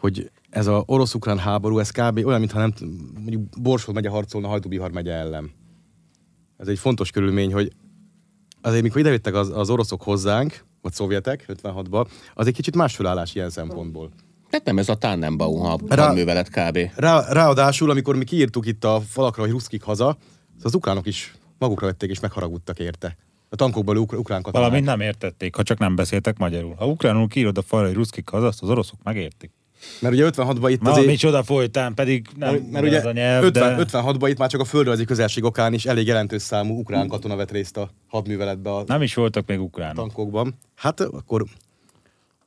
hogy 0.00 0.30
ez 0.50 0.66
a 0.66 0.82
orosz-ukrán 0.86 1.38
háború, 1.38 1.78
ez 1.78 1.90
kb. 1.90 2.26
olyan, 2.26 2.38
mintha 2.38 2.58
nem, 2.58 2.72
mondjuk 3.14 3.42
Borsod 3.62 3.94
megye 3.94 4.08
harcolna 4.08 4.48
Hajdubihar 4.48 4.90
megye 4.90 5.12
ellen. 5.12 5.50
Ez 6.56 6.68
egy 6.68 6.78
fontos 6.78 7.10
körülmény, 7.10 7.52
hogy 7.52 7.72
azért 8.60 8.82
mikor 8.82 9.00
idejöttek 9.00 9.34
az, 9.34 9.50
az 9.54 9.70
oroszok 9.70 10.02
hozzánk, 10.02 10.64
vagy 10.82 10.92
szovjetek 10.92 11.44
56-ban, 11.62 12.06
az 12.34 12.46
egy 12.46 12.54
kicsit 12.54 12.76
más 12.76 12.96
felállás 12.96 13.34
ilyen 13.34 13.50
szempontból. 13.50 14.10
hát 14.50 14.64
nem 14.64 14.78
ez 14.78 14.88
a 14.88 14.94
Tannenbaum 14.94 15.76
Rá- 15.88 16.06
hadművelet 16.06 16.48
kb. 16.48 16.78
Rá, 16.94 17.32
ráadásul, 17.32 17.90
amikor 17.90 18.16
mi 18.16 18.24
kiírtuk 18.24 18.66
itt 18.66 18.84
a 18.84 19.00
falakra, 19.00 19.42
hogy 19.42 19.50
ruszkik 19.50 19.82
haza, 19.82 20.16
az 20.62 20.74
ukránok 20.74 21.06
is 21.06 21.34
magukra 21.58 21.86
vették 21.86 22.10
és 22.10 22.20
megharagudtak 22.20 22.78
érte. 22.78 23.16
A 23.48 23.56
tankokból 23.56 23.96
ukr- 23.96 24.18
ukrán 24.18 24.42
katonák. 24.42 24.66
Valamint 24.68 24.86
nem 24.86 25.00
értették, 25.00 25.54
ha 25.54 25.62
csak 25.62 25.78
nem 25.78 25.96
beszéltek 25.96 26.38
magyarul. 26.38 26.74
Ha 26.74 26.86
ukránul 26.86 27.28
kiírod 27.28 27.58
a 27.58 27.62
falra, 27.62 27.86
hogy 27.86 27.94
ruszkik 27.94 28.28
haza, 28.28 28.46
azt 28.46 28.62
az 28.62 28.68
oroszok 28.68 29.02
megértik. 29.02 29.50
Mert 30.00 30.14
ugye 30.14 30.28
56-ban 30.32 30.68
itt 30.70 30.80
Ma 30.82 30.90
azért... 30.90 31.06
micsoda 31.06 31.42
folytán, 31.42 31.94
pedig 31.94 32.26
nem 32.36 32.50
mert, 32.52 32.70
mert 32.70 32.84
ugye 32.84 32.98
az 32.98 33.04
a 33.04 33.12
nyelv, 33.12 33.44
50, 33.44 33.76
de 33.76 33.84
56-ban 33.84 34.26
itt 34.28 34.38
már 34.38 34.50
csak 34.50 34.60
a 34.60 34.64
földrajzi 34.64 35.04
közelség 35.04 35.44
okán 35.44 35.72
is 35.72 35.84
elég 35.86 36.06
jelentős 36.06 36.42
számú 36.42 36.78
ukrán 36.78 37.08
katona 37.08 37.36
vett 37.36 37.50
részt 37.50 37.76
a 37.76 37.90
hadműveletbe 38.08 38.70
a 38.70 38.84
nem 38.86 39.02
is 39.02 39.14
voltak 39.14 39.46
még 39.46 39.60
ukránok. 39.60 39.96
tankokban. 39.96 40.54
Hát 40.74 41.00
akkor 41.00 41.44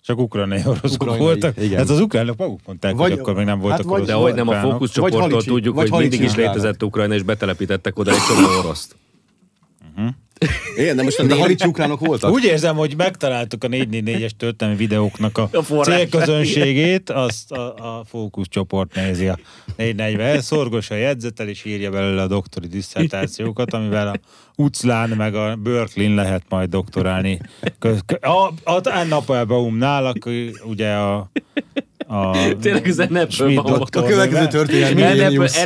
Csak 0.01 0.19
ukrajnai 0.19 0.61
oroszok 0.65 0.91
Ukrajnai, 1.01 1.19
voltak. 1.19 1.57
igen. 1.61 1.79
Ez 1.79 1.89
az 1.89 1.99
ukránok 1.99 2.37
maguk 2.37 2.59
mondták, 2.65 2.95
Vagy- 2.95 3.09
hogy 3.11 3.19
akkor 3.19 3.33
még 3.35 3.45
nem 3.45 3.59
voltak 3.59 3.77
hát 3.77 3.87
vagy-. 3.87 4.05
De 4.05 4.13
hogy 4.13 4.33
nem 4.33 4.47
a 4.47 4.59
fókuszcsoporttól 4.59 5.43
tudjuk, 5.43 5.75
vagy 5.75 5.89
hogy 5.89 5.99
mindig 5.99 6.21
is 6.21 6.35
létezett 6.35 6.83
Ukrajna, 6.83 7.13
és 7.13 7.23
betelepítettek 7.23 7.99
oda 7.99 8.11
egy 8.11 8.17
csomó 8.27 8.57
oroszt. 8.57 8.95
Igen, 10.77 10.95
de 10.95 11.03
most 11.03 11.19
a 11.19 11.35
halicsi 11.35 11.67
ukránok 11.67 11.99
voltak. 11.99 12.31
Úgy 12.31 12.43
érzem, 12.43 12.75
hogy 12.75 12.93
megtaláltuk 12.97 13.63
a 13.63 13.67
444-es 13.67 14.29
történelmi 14.37 14.79
videóknak 14.79 15.37
a, 15.37 15.49
A 15.51 15.83
célközönségét, 15.83 17.09
azt 17.09 17.51
a, 17.51 17.75
a 17.75 18.03
fókuszcsoport 18.05 18.95
nézi 18.95 19.27
a 19.27 19.37
440 19.77 20.41
szorgos 20.41 20.89
a 20.89 20.95
jegyzetel, 20.95 21.47
és 21.47 21.65
írja 21.65 21.89
belőle 21.89 22.21
a 22.21 22.27
doktori 22.27 22.67
diszertációkat, 22.67 23.73
amivel 23.73 24.07
a 24.07 24.13
Uclán 24.55 25.09
meg 25.09 25.35
a 25.35 25.55
Berkeley 25.55 26.15
lehet 26.15 26.43
majd 26.49 26.69
doktorálni. 26.69 27.41
Kö- 27.79 28.05
kö- 28.05 28.23
A, 28.23 28.53
a 28.63 28.81
Anna 28.83 29.15
Applebaumnál, 29.15 30.05
aki 30.05 30.51
ugye 30.63 30.93
a, 30.93 31.31
a 32.09 32.31
Tényleg 32.61 32.87
az 32.87 32.99
A 33.95 34.03
következő 34.03 34.47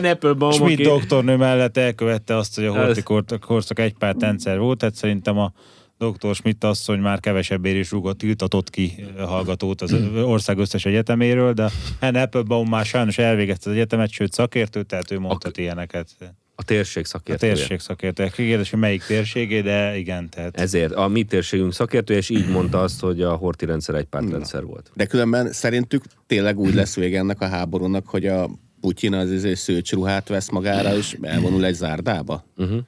Applebaum, 0.05 0.51
Schmidt 0.51 0.81
doktornő 0.81 1.35
mellett 1.35 1.77
elkövette 1.77 2.35
azt, 2.35 2.55
hogy 2.55 2.65
a 2.65 2.77
Ez- 2.77 2.85
horti 2.85 3.01
kor- 3.03 3.39
korszak 3.39 3.79
egy 3.79 3.93
pár 3.93 4.15
rendszer 4.19 4.59
volt, 4.59 4.77
tehát 4.77 4.95
szerintem 4.95 5.37
a 5.37 5.53
Dr. 5.97 6.35
Schmidt 6.35 6.63
asszony 6.63 6.99
már 6.99 7.19
kevesebbért 7.19 7.77
is 7.77 7.91
rúgott, 7.91 8.17
tiltatott 8.17 8.69
ki 8.69 9.05
hallgatót 9.17 9.81
az 9.81 9.95
ország 10.33 10.57
összes 10.57 10.85
egyeteméről, 10.85 11.53
de 11.53 11.69
Anne 11.99 12.21
Applebaum 12.21 12.69
már 12.69 12.85
sajnos 12.85 13.17
elvégezte 13.17 13.69
az 13.69 13.75
egyetemet, 13.75 14.09
sőt 14.09 14.33
szakértő, 14.33 14.83
tehát 14.83 15.11
ő 15.11 15.19
mondhat 15.19 15.57
ilyeneket. 15.57 16.07
A 16.55 16.63
térség 16.63 17.03
A 17.03 17.07
szakértője. 17.07 17.53
térség 17.53 17.79
szakértő. 17.79 18.27
Kérdés, 18.35 18.69
hogy 18.69 18.79
melyik 18.79 19.03
térségé, 19.03 19.61
de 19.61 19.97
igen, 19.97 20.29
tehát. 20.29 20.59
Ezért 20.59 20.91
a 20.91 21.07
mi 21.07 21.23
térségünk 21.23 21.73
szakértője, 21.73 22.19
és 22.19 22.29
így 22.29 22.47
mondta 22.49 22.81
azt, 22.81 22.99
hogy 22.99 23.21
a 23.21 23.33
horti 23.35 23.65
rendszer 23.65 23.95
egy 23.95 24.05
pártrendszer 24.05 24.63
volt. 24.63 24.91
de 24.93 25.05
különben 25.05 25.51
szerintük 25.51 26.03
tényleg 26.27 26.59
úgy 26.59 26.73
lesz 26.73 26.95
vége 26.95 27.17
ennek 27.17 27.41
a 27.41 27.47
háborúnak, 27.47 28.07
hogy 28.07 28.25
a 28.27 28.49
Putyin 28.81 29.13
az 29.13 29.31
izé 29.31 29.53
szőcsruhát 29.53 30.27
vesz 30.27 30.49
magára, 30.49 30.95
és 30.95 31.17
elvonul 31.21 31.65
egy 31.65 31.73
zárdába? 31.73 32.45
Uh-huh. 32.57 32.79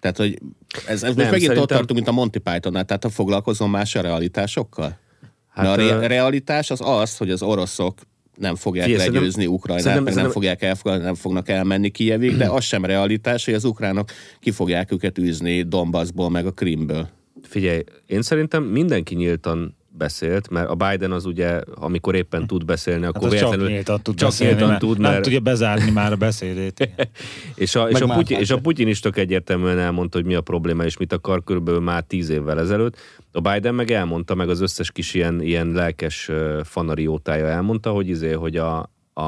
Tehát, 0.00 0.16
hogy 0.16 0.38
ez, 0.86 0.88
ez 0.88 1.00
Nem, 1.00 1.08
most 1.14 1.16
megint 1.16 1.32
szerintem- 1.40 1.62
ott 1.62 1.68
tartunk, 1.68 1.92
mint 1.98 2.08
a 2.08 2.12
Monty 2.12 2.38
Pythonnál, 2.38 2.84
tehát 2.84 3.02
ha 3.02 3.08
foglalkozom 3.10 3.70
más 3.70 3.94
a 3.94 4.00
realitásokkal? 4.00 4.98
Hát, 5.48 5.66
Hát, 5.66 5.66
a 5.66 5.74
re- 5.76 6.06
realitás 6.06 6.70
az 6.70 6.80
az, 6.84 7.16
hogy 7.16 7.30
az 7.30 7.42
oroszok 7.42 7.98
nem 8.36 8.54
fogják 8.56 8.88
szerintem- 8.88 9.14
legyőzni 9.14 9.46
Ukrajnát, 9.46 9.84
szerintem- 9.84 10.04
meg 10.04 10.14
nem 10.14 10.32
szerintem- 10.32 10.42
fogják 10.42 10.62
elfogadni, 10.62 11.04
nem 11.04 11.14
fognak 11.14 11.48
elmenni 11.48 11.90
Kijevig, 11.90 12.36
de 12.36 12.48
az 12.48 12.64
sem 12.64 12.84
realitás, 12.84 13.44
hogy 13.44 13.54
az 13.54 13.64
ukránok 13.64 14.08
ki 14.40 14.50
fogják 14.50 14.92
őket 14.92 15.18
űzni 15.18 15.62
Donbassból, 15.62 16.30
meg 16.30 16.46
a 16.46 16.50
Krimből. 16.52 17.08
Figyelj, 17.42 17.82
én 18.06 18.22
szerintem 18.22 18.62
mindenki 18.62 19.14
nyíltan 19.14 19.76
beszélt, 19.96 20.50
mert 20.50 20.68
a 20.68 20.74
Biden 20.74 21.12
az 21.12 21.24
ugye, 21.24 21.60
amikor 21.74 22.14
éppen 22.14 22.46
tud 22.46 22.64
beszélni, 22.64 23.04
akkor 23.04 23.22
Hát 23.22 23.32
az 23.32 23.38
csak 23.38 23.40
véletlenül 23.40 23.74
nyíltan 23.74 24.02
tud 24.02 24.14
csak 24.14 24.28
beszélni, 24.28 24.52
nyíltan 24.52 24.68
mert 24.68 24.80
tud, 24.80 24.98
nem 24.98 25.10
mert 25.10 25.22
tudja 25.22 25.40
bezárni 25.40 25.90
már 25.90 26.12
a 26.12 26.16
beszédét. 26.16 26.88
És 27.54 27.74
a, 27.74 27.88
és, 27.88 28.00
a 28.00 28.06
Putyin, 28.06 28.38
és 28.38 28.50
a. 28.50 28.58
Putyin 28.58 28.88
is 28.88 29.00
tök 29.00 29.16
egyértelműen 29.16 29.78
elmondta, 29.78 30.16
hogy 30.16 30.26
mi 30.26 30.34
a 30.34 30.40
probléma, 30.40 30.84
és 30.84 30.96
mit 30.96 31.12
akar 31.12 31.44
körülbelül 31.44 31.80
már 31.80 32.02
tíz 32.02 32.28
évvel 32.28 32.58
ezelőtt. 32.60 32.96
A 33.32 33.40
Biden 33.40 33.74
meg 33.74 33.90
elmondta, 33.90 34.34
meg 34.34 34.48
az 34.48 34.60
összes 34.60 34.90
kis 34.92 35.14
ilyen, 35.14 35.42
ilyen 35.42 35.72
lelkes 35.72 36.30
fanariótája 36.62 37.46
elmondta, 37.46 37.90
hogy 37.90 38.08
izé, 38.08 38.32
hogy 38.32 38.56
a, 38.56 38.93
a, 39.14 39.22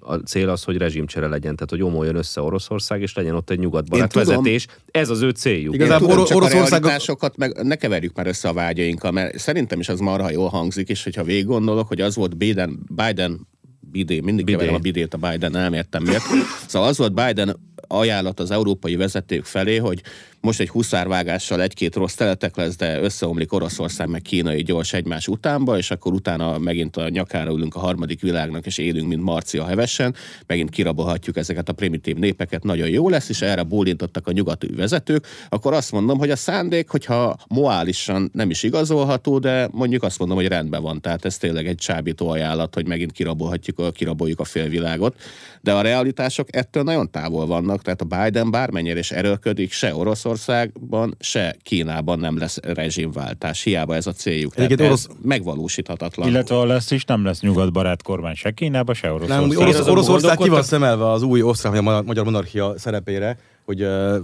a 0.00 0.14
cél 0.24 0.48
az, 0.48 0.64
hogy 0.64 0.76
rezsimcsere 0.76 1.28
legyen, 1.28 1.54
tehát 1.54 1.70
hogy 1.70 1.82
omoljon 1.82 2.16
össze 2.16 2.40
Oroszország, 2.40 3.00
és 3.00 3.14
legyen 3.14 3.34
ott 3.34 3.50
egy 3.50 3.58
nyugatbarát 3.58 4.12
vezetés. 4.12 4.66
Ez 4.90 5.08
az 5.08 5.22
ő 5.22 5.30
céljuk. 5.30 5.74
Igazából 5.74 6.08
Én 6.08 6.08
tudom, 6.08 6.24
csak 6.26 6.36
Oroszország- 6.36 6.84
a 7.20 7.30
meg 7.36 7.62
ne 7.62 7.74
keverjük 7.76 8.16
már 8.16 8.26
össze 8.26 8.48
a 8.48 8.52
vágyainkkal, 8.52 9.10
mert 9.10 9.38
szerintem 9.38 9.80
is 9.80 9.88
az 9.88 10.00
marha 10.00 10.30
jól 10.30 10.48
hangzik, 10.48 10.88
és 10.88 11.04
hogyha 11.04 11.24
végig 11.24 11.46
gondolok, 11.46 11.88
hogy 11.88 12.00
az 12.00 12.14
volt 12.14 12.36
Biden, 12.36 12.78
Biden 12.88 13.46
Bidé, 13.90 14.20
mindig 14.20 14.44
Bidé. 14.44 14.56
keverem 14.56 14.74
a 14.74 14.78
Bidét 14.82 15.14
a 15.14 15.30
Biden, 15.30 15.50
nem 15.50 15.72
értem 15.72 16.02
miért. 16.02 16.22
Szóval 16.66 16.88
az 16.88 16.98
volt 16.98 17.14
Biden 17.14 17.56
ajánlat 17.86 18.40
az 18.40 18.50
európai 18.50 18.96
vezetők 18.96 19.44
felé, 19.44 19.76
hogy 19.76 20.02
most 20.44 20.60
egy 20.60 20.68
huszárvágással 20.68 21.62
egy-két 21.62 21.94
rossz 21.94 22.14
teletek 22.14 22.56
lesz, 22.56 22.76
de 22.76 23.00
összeomlik 23.00 23.52
Oroszország 23.52 24.08
meg 24.08 24.22
kínai 24.22 24.62
gyors 24.62 24.92
egymás 24.92 25.28
utánba, 25.28 25.78
és 25.78 25.90
akkor 25.90 26.12
utána 26.12 26.58
megint 26.58 26.96
a 26.96 27.08
nyakára 27.08 27.52
ülünk 27.52 27.74
a 27.74 27.78
harmadik 27.78 28.20
világnak, 28.20 28.66
és 28.66 28.78
élünk, 28.78 29.08
mint 29.08 29.22
Marcia 29.22 29.66
hevesen, 29.66 30.14
megint 30.46 30.70
kirabolhatjuk 30.70 31.36
ezeket 31.36 31.68
a 31.68 31.72
primitív 31.72 32.16
népeket, 32.16 32.62
nagyon 32.62 32.88
jó 32.88 33.08
lesz, 33.08 33.28
és 33.28 33.42
erre 33.42 33.62
bólintottak 33.62 34.26
a 34.26 34.32
nyugati 34.32 34.66
vezetők, 34.66 35.26
akkor 35.48 35.72
azt 35.72 35.92
mondom, 35.92 36.18
hogy 36.18 36.30
a 36.30 36.36
szándék, 36.36 36.88
hogyha 36.88 37.36
moálisan 37.48 38.30
nem 38.32 38.50
is 38.50 38.62
igazolható, 38.62 39.38
de 39.38 39.68
mondjuk 39.70 40.02
azt 40.02 40.18
mondom, 40.18 40.36
hogy 40.36 40.48
rendben 40.48 40.82
van, 40.82 41.00
tehát 41.00 41.24
ez 41.24 41.36
tényleg 41.36 41.66
egy 41.66 41.76
csábító 41.76 42.28
ajánlat, 42.28 42.74
hogy 42.74 42.86
megint 42.86 43.12
kirabolhatjuk, 43.12 43.92
kiraboljuk 43.92 44.40
a 44.40 44.44
félvilágot, 44.44 45.16
de 45.60 45.72
a 45.72 45.80
realitások 45.80 46.56
ettől 46.56 46.82
nagyon 46.82 47.10
távol 47.10 47.46
vannak, 47.46 47.82
tehát 47.82 48.00
a 48.00 48.04
Biden 48.04 48.50
bármennyire 48.50 48.98
is 48.98 49.10
erőlködik, 49.10 49.72
se 49.72 49.94
Oroszországban, 50.34 51.16
se 51.20 51.56
Kínában 51.62 52.18
nem 52.18 52.38
lesz 52.38 52.58
rezsimváltás, 52.62 53.62
hiába 53.62 53.94
ez 53.94 54.06
a 54.06 54.12
céljuk. 54.12 54.54
Tehát 54.54 54.70
Egyébként 54.70 54.92
ez 54.92 55.06
megvalósíthatatlan. 55.22 56.28
Illetve 56.28 56.54
ha 56.54 56.64
lesz 56.64 56.90
is, 56.90 57.04
nem 57.04 57.24
lesz 57.24 57.40
nyugatbarát 57.40 58.02
kormány 58.02 58.34
se 58.34 58.50
Kínába, 58.50 58.94
se 58.94 59.06
Nem, 59.06 59.16
Oroszországban. 59.16 59.56
Orosz, 59.56 59.78
azon 59.78 59.92
Oroszország 59.92 60.36
ki 60.36 60.48
van 60.48 60.62
szemelve 60.62 61.10
az 61.10 61.22
új 61.22 61.42
osztrák 61.42 61.72
vagy 61.72 61.80
a 61.80 61.82
ma- 61.82 62.02
magyar 62.02 62.24
monarchia 62.24 62.74
szerepére, 62.78 63.38
hogy 63.64 63.82
uh, 63.82 64.16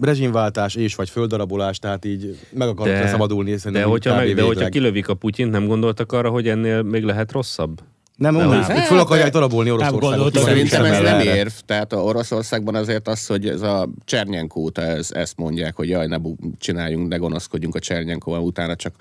rezsimváltás 0.00 0.74
és 0.74 0.94
vagy 0.94 1.08
földarabolás, 1.08 1.78
tehát 1.78 2.04
így 2.04 2.38
meg 2.50 2.68
akarnak 2.68 3.08
szabadulni. 3.08 3.54
De 3.54 3.82
hogyha, 3.82 4.14
meg, 4.14 4.34
de 4.34 4.42
hogyha 4.42 4.68
kilövik 4.68 5.08
a 5.08 5.14
Putyint, 5.14 5.50
nem 5.50 5.66
gondoltak 5.66 6.12
arra, 6.12 6.28
hogy 6.30 6.48
ennél 6.48 6.82
még 6.82 7.04
lehet 7.04 7.32
rosszabb? 7.32 7.80
Nem, 8.16 8.34
Nem. 8.36 8.62
hogy 8.62 8.78
föl 8.82 8.98
akarják 8.98 9.32
darabolni 9.32 9.70
Oroszországot. 9.70 10.38
Szerintem 10.38 10.84
ez 10.84 11.00
nem 11.02 11.20
érv. 11.20 11.52
Tehát 11.64 11.92
a 11.92 11.96
Oroszországban 11.96 12.74
azért 12.74 13.08
az, 13.08 13.26
hogy 13.26 13.48
ez 13.48 13.60
a 13.62 13.88
Csernyenko 14.04 14.60
óta 14.60 14.82
ez, 14.82 15.10
ezt 15.12 15.36
mondják, 15.36 15.76
hogy 15.76 15.88
jaj, 15.88 16.06
ne 16.06 16.18
bu- 16.18 16.38
csináljunk, 16.58 17.08
ne 17.08 17.16
gonoszkodjunk 17.16 17.74
a 17.74 17.78
Csernyenkóval, 17.78 18.40
utána 18.42 18.76
csak 18.76 18.94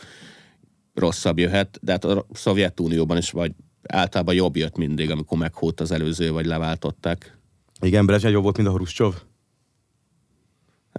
rosszabb 0.93 1.39
jöhet. 1.39 1.79
De 1.81 1.91
hát 1.91 2.05
a 2.05 2.25
Szovjetunióban 2.33 3.17
is 3.17 3.31
vagy 3.31 3.51
általában 3.87 4.35
jobb 4.35 4.55
jött 4.55 4.77
mindig, 4.77 5.11
amikor 5.11 5.37
meghódt 5.37 5.79
az 5.81 5.91
előző, 5.91 6.31
vagy 6.31 6.45
leváltották. 6.45 7.37
Igen, 7.81 8.05
Brezsnyev 8.05 8.31
jobb 8.31 8.43
volt, 8.43 8.57
mint 8.57 8.69
a 8.69 8.73
Hruscsov. 8.73 9.13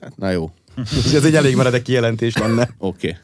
Hát, 0.01 0.17
na 0.17 0.31
jó, 0.31 0.51
Ez 1.15 1.25
egy 1.25 1.35
elég 1.35 1.57
meredek 1.57 1.83
kijelentés 1.83 2.37
lenne. 2.37 2.63
oké. 2.79 3.09
Okay. 3.09 3.21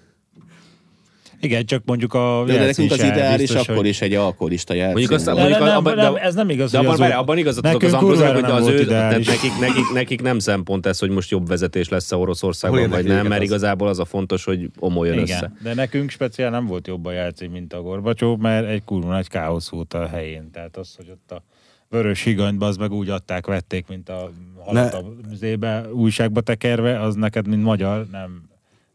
Igen, 1.41 1.65
csak 1.67 1.83
mondjuk 1.85 2.15
a 2.15 2.45
De, 2.47 2.53
de 2.53 2.65
nekünk 2.65 2.91
az 2.91 3.03
ideális 3.03 3.41
biztos, 3.41 3.63
akkor 3.63 3.77
hogy- 3.77 3.87
is 3.87 4.01
egy 4.01 4.15
alkoholista 4.15 4.75
jelzés. 4.75 4.93
Mondjuk 4.93 5.15
azt, 5.21 5.27
mondjuk 5.27 5.59
nem, 5.59 5.77
abban, 5.77 5.95
nem, 5.95 6.17
ez 6.17 6.35
nem 6.35 6.51
igaz, 6.51 6.71
De 6.71 6.79
abban, 6.79 6.91
az 6.91 6.99
várj, 6.99 7.13
abban 7.13 7.39
igazat 7.39 7.67
az 7.67 7.93
Ambróznak, 7.93 8.35
hogy 8.35 8.45
az 8.45 8.67
ő, 8.67 8.85
nekik, 8.85 9.59
nekik, 9.61 9.93
nekik, 9.93 10.23
nem 10.23 10.39
szempont 10.39 10.87
ez, 10.87 10.99
hogy 10.99 11.11
most 11.11 11.31
jobb 11.31 11.49
vezetés 11.49 11.89
lesz-e 11.89 12.17
Oroszországban, 12.17 12.81
Hol 12.81 12.89
vagy 12.89 13.05
nem, 13.05 13.27
mert 13.27 13.43
igazából 13.43 13.89
az 13.89 13.99
a 13.99 14.05
fontos, 14.05 14.45
hogy 14.45 14.71
omoljon 14.79 15.15
Igen, 15.19 15.25
össze. 15.37 15.53
de 15.63 15.75
nekünk 15.75 16.11
speciál 16.11 16.51
nem 16.51 16.67
volt 16.67 16.87
jobb 16.87 17.07
a 17.07 17.13
jelcé, 17.13 17.47
mint 17.47 17.73
a 17.73 17.81
Gorbacsov, 17.83 18.39
mert 18.39 18.67
egy 18.69 18.85
kurva 18.85 19.11
nagy 19.13 19.29
káosz 19.29 19.69
volt 19.69 19.95
a 19.95 20.07
helyén. 20.07 20.51
Tehát 20.53 20.77
az, 20.77 20.95
hogy 20.97 21.11
ott 21.11 21.31
a 21.31 21.43
vörös 21.89 22.23
higanyba 22.23 22.67
az 22.67 22.77
meg 22.77 22.93
úgy 22.93 23.09
adták, 23.09 23.47
vették, 23.47 23.87
mint 23.89 24.09
a 24.09 24.31
halott 24.65 24.93
a 24.93 25.05
zébe, 25.35 25.85
újságba 25.93 26.41
tekerve, 26.41 27.01
az 27.01 27.15
neked, 27.15 27.49
mint 27.49 27.63
magyar, 27.63 28.07
nem, 28.13 28.50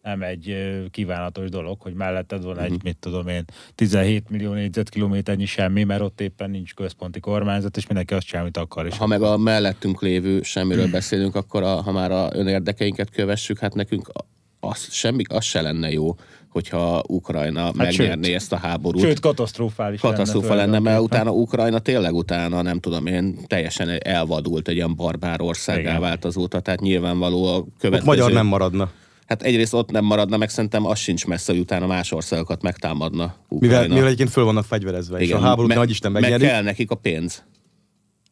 nem 0.06 0.22
egy 0.22 0.56
kívánatos 0.92 1.50
dolog, 1.50 1.82
hogy 1.82 1.94
melletted 1.94 2.44
van 2.44 2.60
egy, 2.60 2.84
mit 2.84 2.98
tudom 2.98 3.28
én, 3.28 3.46
17 3.76 4.30
millió 4.30 4.54
négyzetkilométernyi 4.54 5.46
semmi, 5.46 5.84
mert 5.84 6.02
ott 6.02 6.22
éppen 6.22 6.50
nincs 6.50 6.74
központi 6.74 7.20
kormányzat, 7.20 7.78
és 7.78 7.88
mindenki 7.88 8.14
azt 8.14 8.26
csinál, 8.26 8.42
amit 8.42 8.58
akar. 8.58 8.86
És 8.86 8.98
Ha 8.98 9.08
meg 9.08 9.22
a 9.22 9.38
mellettünk 9.38 10.02
lévő 10.02 10.42
semmiről 10.42 10.88
beszélünk, 10.88 11.36
akkor 11.36 11.64
a, 11.64 11.82
ha 11.82 11.92
már 11.92 12.12
a 12.12 12.30
önérdekeinket 12.34 13.10
kövessük, 13.10 13.60
hát 13.60 13.74
nekünk 13.74 14.12
az, 14.60 14.88
semmi, 14.92 15.24
az 15.28 15.44
se 15.44 15.62
lenne 15.62 15.92
jó, 15.92 16.16
hogyha 16.50 17.04
Ukrajna 17.08 17.62
hát 17.62 17.76
megnyerné 17.76 18.28
sőt. 18.28 18.36
ezt 18.36 18.54
a 18.54 18.58
háborút. 18.58 19.02
Sőt, 19.02 19.20
katasztrofális 19.20 20.00
katasztrófa 20.00 20.54
lenne, 20.54 20.72
lenne, 20.72 20.80
mert 20.80 21.02
utána 21.02 21.32
Ukrajna 21.32 21.80
tényleg 21.80 22.14
utána, 22.14 22.62
nem 22.62 22.80
tudom 22.80 23.06
én, 23.06 23.38
teljesen 23.48 23.90
elvadult 24.02 24.68
egy 24.68 24.76
ilyen 24.76 24.96
barbár 24.96 25.42
országá 25.42 26.00
vált 26.00 26.26
azóta, 26.26 26.60
tehát 26.60 26.80
nyilvánvaló 26.80 27.46
a 27.46 27.58
Ott 27.58 27.68
következő... 27.80 28.12
magyar 28.12 28.32
nem 28.32 28.46
maradna. 28.46 28.92
Hát 29.26 29.42
egyrészt 29.44 29.74
ott 29.74 29.92
nem 29.92 30.06
maradna, 30.06 30.38
meg 30.38 30.50
szerintem 30.50 30.86
az 30.86 31.00
sincs 31.00 31.26
messze, 31.28 31.52
hogy 31.52 31.62
utána 31.62 31.88
más 31.88 32.12
országokat 32.12 32.62
megtámadna 32.62 33.36
Mivel, 33.50 33.70
Ukrajna. 33.70 33.88
mivel 33.94 34.06
egyébként 34.06 34.30
föl 34.30 34.44
vannak 34.44 34.66
fegyverezve, 34.66 35.20
és 35.20 35.32
a 35.32 35.40
háborút 35.40 35.68
me- 35.68 35.78
nagy 35.78 35.90
Isten 35.90 36.12
meg 36.12 36.22
megnyerik, 36.22 36.48
kell 36.48 36.62
nekik 36.64 36.92
a 36.92 36.96
pénz. 36.96 37.44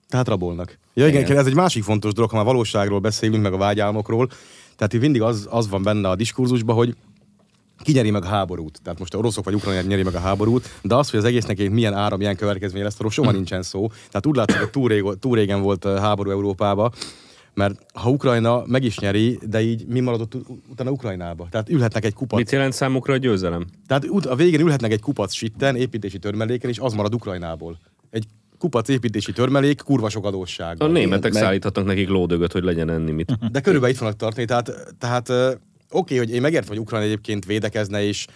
tehát 0.10 0.28
rabolnak. 0.28 0.80
Ja 0.94 1.08
igen, 1.08 1.22
Igen. 1.22 1.38
ez 1.38 1.46
egy 1.46 1.54
másik 1.56 1.84
fontos 1.84 2.14
dolog, 2.14 2.30
ha 2.30 2.36
már 2.36 2.46
valóságról 2.46 3.00
beszélünk, 3.00 3.44
meg 3.44 3.54
a 3.54 3.58
vágyálmokról. 3.58 4.28
Tehát 4.76 4.94
itt 4.94 5.02
mindig 5.02 5.22
az, 5.22 5.48
az 5.50 5.70
van 5.70 5.84
benne 5.84 6.10
a 6.10 6.16
diskurzusban, 6.16 6.76
hogy 6.76 6.96
ki 7.84 7.92
nyeri 7.92 8.10
meg 8.12 8.24
a 8.24 8.28
háborút. 8.28 8.80
Tehát 8.84 9.00
most 9.00 9.14
a 9.14 9.18
oroszok 9.18 9.46
vagy 9.46 9.54
ukránok 9.54 9.88
nyeri 9.88 10.04
meg 10.04 10.16
a 10.16 10.20
háborút, 10.20 10.70
de 10.82 10.96
az, 10.96 11.10
hogy 11.10 11.20
az 11.20 11.26
egésznek 11.26 11.60
egy 11.60 11.70
milyen 11.70 11.94
áram, 11.94 12.18
milyen 12.18 12.36
következmény 12.36 12.84
lesz, 12.84 12.96
arról 13.00 13.12
soha 13.12 13.32
nincsen 13.32 13.64
szó. 13.64 13.88
Tehát 14.08 14.26
úgy 14.26 14.36
látszik, 14.36 14.58
hogy 14.60 14.70
túl, 14.70 14.88
rég, 14.88 15.04
túl 15.20 15.36
régen 15.36 15.62
volt 15.62 15.84
háború 16.00 16.30
Európába, 16.32 16.92
mert 17.54 17.86
ha 17.94 18.10
Ukrajna 18.10 18.64
meg 18.66 18.84
is 18.84 19.00
nyeri, 19.00 19.40
de 19.50 19.62
így 19.62 19.86
mi 19.88 20.00
maradott 20.00 20.36
utána 20.70 20.92
Ukrajnába? 20.92 21.48
Tehát 21.52 21.70
ülhetnek 21.70 22.06
egy 22.06 22.14
kupac. 22.14 22.40
Mit 22.40 22.52
jelent 22.52 22.74
számukra 22.74 23.14
a 23.14 23.18
győzelem? 23.18 23.66
Tehát 23.88 24.06
a 24.06 24.36
végén 24.36 24.60
ülhetnek 24.60 24.92
egy 24.92 25.02
kupac 25.02 25.34
sitten, 25.34 25.76
építési 25.76 26.20
törmeléken, 26.20 26.70
és 26.70 26.80
az 26.80 26.94
marad 26.94 27.14
Ukrajnából. 27.14 27.80
Egy 28.10 28.26
kupac 28.58 28.90
építési 28.90 29.32
törmelék, 29.32 29.82
kurva 29.82 30.10
sok 30.10 30.26
adósság. 30.26 30.82
A 30.82 30.88
németek 30.88 31.34
meg- 31.34 31.42
szállíthatnak 31.42 31.86
nekik 31.86 32.10
lódögöt, 32.10 32.52
hogy 32.52 32.64
legyen 32.64 32.90
enni 32.90 33.12
mit. 33.12 33.52
De 33.52 33.62
körülbelül 33.62 33.94
itt 33.94 34.00
fognak 34.00 34.18
tartani, 34.18 34.46
tehát, 34.46 34.72
tehát 34.98 35.32
oké, 35.90 36.18
hogy 36.18 36.32
én 36.32 36.42
megértem, 36.42 36.70
hogy 36.70 36.80
Ukrajna 36.80 37.06
egyébként 37.06 37.46
védekezne 37.46 38.04
és 38.04 38.28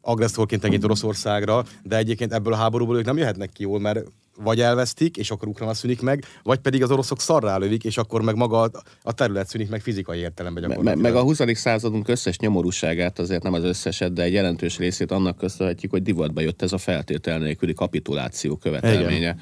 agresszorként 0.00 0.60
tekint 0.60 0.84
Oroszországra, 0.84 1.64
de 1.82 1.96
egyébként 1.96 2.32
ebből 2.32 2.52
a 2.52 2.56
háborúból 2.56 2.96
ők 2.98 3.04
nem 3.04 3.16
jöhetnek 3.16 3.50
ki 3.52 3.62
jól, 3.62 3.80
mert 3.80 4.04
vagy 4.42 4.60
elvesztik, 4.60 5.16
és 5.16 5.30
akkor 5.30 5.48
Ukrajna 5.48 5.74
szűnik 5.74 6.00
meg, 6.00 6.24
vagy 6.42 6.58
pedig 6.58 6.82
az 6.82 6.90
oroszok 6.90 7.20
szarrá 7.20 7.56
lövik, 7.56 7.84
és 7.84 7.96
akkor 7.96 8.22
meg 8.22 8.36
maga 8.36 8.70
a- 9.02 9.12
terület 9.12 9.48
szűnik 9.48 9.68
meg 9.68 9.80
fizikai 9.80 10.18
értelemben 10.18 10.62
Me- 10.62 10.72
gyakorlatilag. 10.72 11.12
meg 11.12 11.22
a 11.22 11.24
20. 11.24 11.40
századunk 11.58 12.08
összes 12.08 12.38
nyomorúságát, 12.38 13.18
azért 13.18 13.42
nem 13.42 13.52
az 13.52 13.62
összeset, 13.64 14.12
de 14.12 14.22
egy 14.22 14.32
jelentős 14.32 14.78
részét 14.78 15.10
annak 15.10 15.36
köszönhetjük, 15.36 15.90
hogy 15.90 16.02
divatba 16.02 16.40
jött 16.40 16.62
ez 16.62 16.72
a 16.72 16.78
feltétel 16.78 17.38
nélküli 17.38 17.74
kapituláció 17.74 18.56
követelménye. 18.56 19.36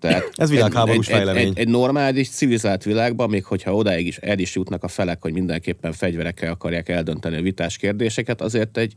Tehát 0.00 0.30
Ez 0.34 0.50
világháborús 0.50 1.06
egy, 1.08 1.12
egy, 1.12 1.18
fejlemény. 1.18 1.46
egy, 1.46 1.58
egy 1.58 1.68
normális, 1.68 2.28
civilizált 2.28 2.84
világban, 2.84 3.28
még 3.30 3.44
hogyha 3.44 3.74
odáig 3.74 4.06
is 4.06 4.16
el 4.18 4.38
is 4.38 4.54
jutnak 4.54 4.82
a 4.84 4.88
felek, 4.88 5.22
hogy 5.22 5.32
mindenképpen 5.32 5.92
fegyverekkel 5.92 6.52
akarják 6.52 6.88
eldönteni 6.88 7.36
a 7.36 7.42
vitás 7.42 7.76
kérdéseket, 7.76 8.40
azért 8.40 8.76
egy 8.76 8.96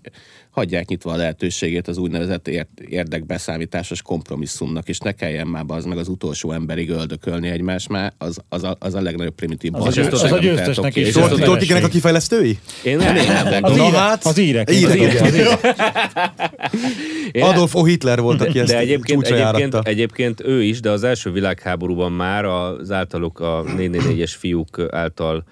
hagyják 0.49 0.87
nyitva 0.87 1.11
a 1.11 1.15
lehetőségét 1.15 1.87
az 1.87 1.97
úgynevezett 1.97 2.47
ér, 2.47 2.67
érdekbeszámításos 2.89 4.01
kompromisszumnak, 4.01 4.89
és 4.89 4.97
ne 4.97 5.11
kelljen 5.11 5.47
már 5.47 5.63
az 5.67 5.85
meg 5.85 5.97
az 5.97 6.07
utolsó 6.07 6.51
emberig 6.51 6.89
öldökölni 6.89 7.49
egymást, 7.49 7.89
már 7.89 8.13
az, 8.17 8.37
az, 8.49 8.63
a, 8.63 8.75
az 8.79 8.93
a 8.93 9.01
legnagyobb 9.01 9.35
primitív 9.35 9.73
Az 9.73 9.79
a 9.79 9.83
barátság, 9.83 10.03
győztes- 10.03 10.31
az 10.31 10.37
a 10.37 10.39
győztesnek 10.39 10.95
is 10.95 11.67
kinek 11.67 11.83
a 11.83 11.87
kifejlesztői? 11.87 12.59
Én 12.83 12.97
nem, 12.97 13.15
nem, 13.49 13.63
Az, 13.63 13.77
írek, 13.77 13.95
hát, 13.95 14.25
az 14.25 14.37
írek. 14.37 14.69
az 14.69 14.75
írek, 14.75 14.95
igen. 14.95 15.23
az 15.23 15.35
írek. 15.35 15.75
én 17.31 17.43
Adolf 17.43 17.75
O. 17.75 17.83
Hitler 17.83 18.19
volt, 18.19 18.41
aki 18.41 18.59
ezt 18.59 18.71
de 18.71 18.77
egyébként, 18.77 19.27
egyébként, 19.27 19.75
egyébként 19.75 20.41
ő 20.41 20.63
is, 20.63 20.79
de 20.79 20.89
az 20.89 21.03
első 21.03 21.31
világháborúban 21.31 22.11
már 22.11 22.45
az 22.45 22.91
általuk 22.91 23.39
a 23.39 23.63
444-es 23.77 24.31
fiúk 24.37 24.87
által 24.91 25.43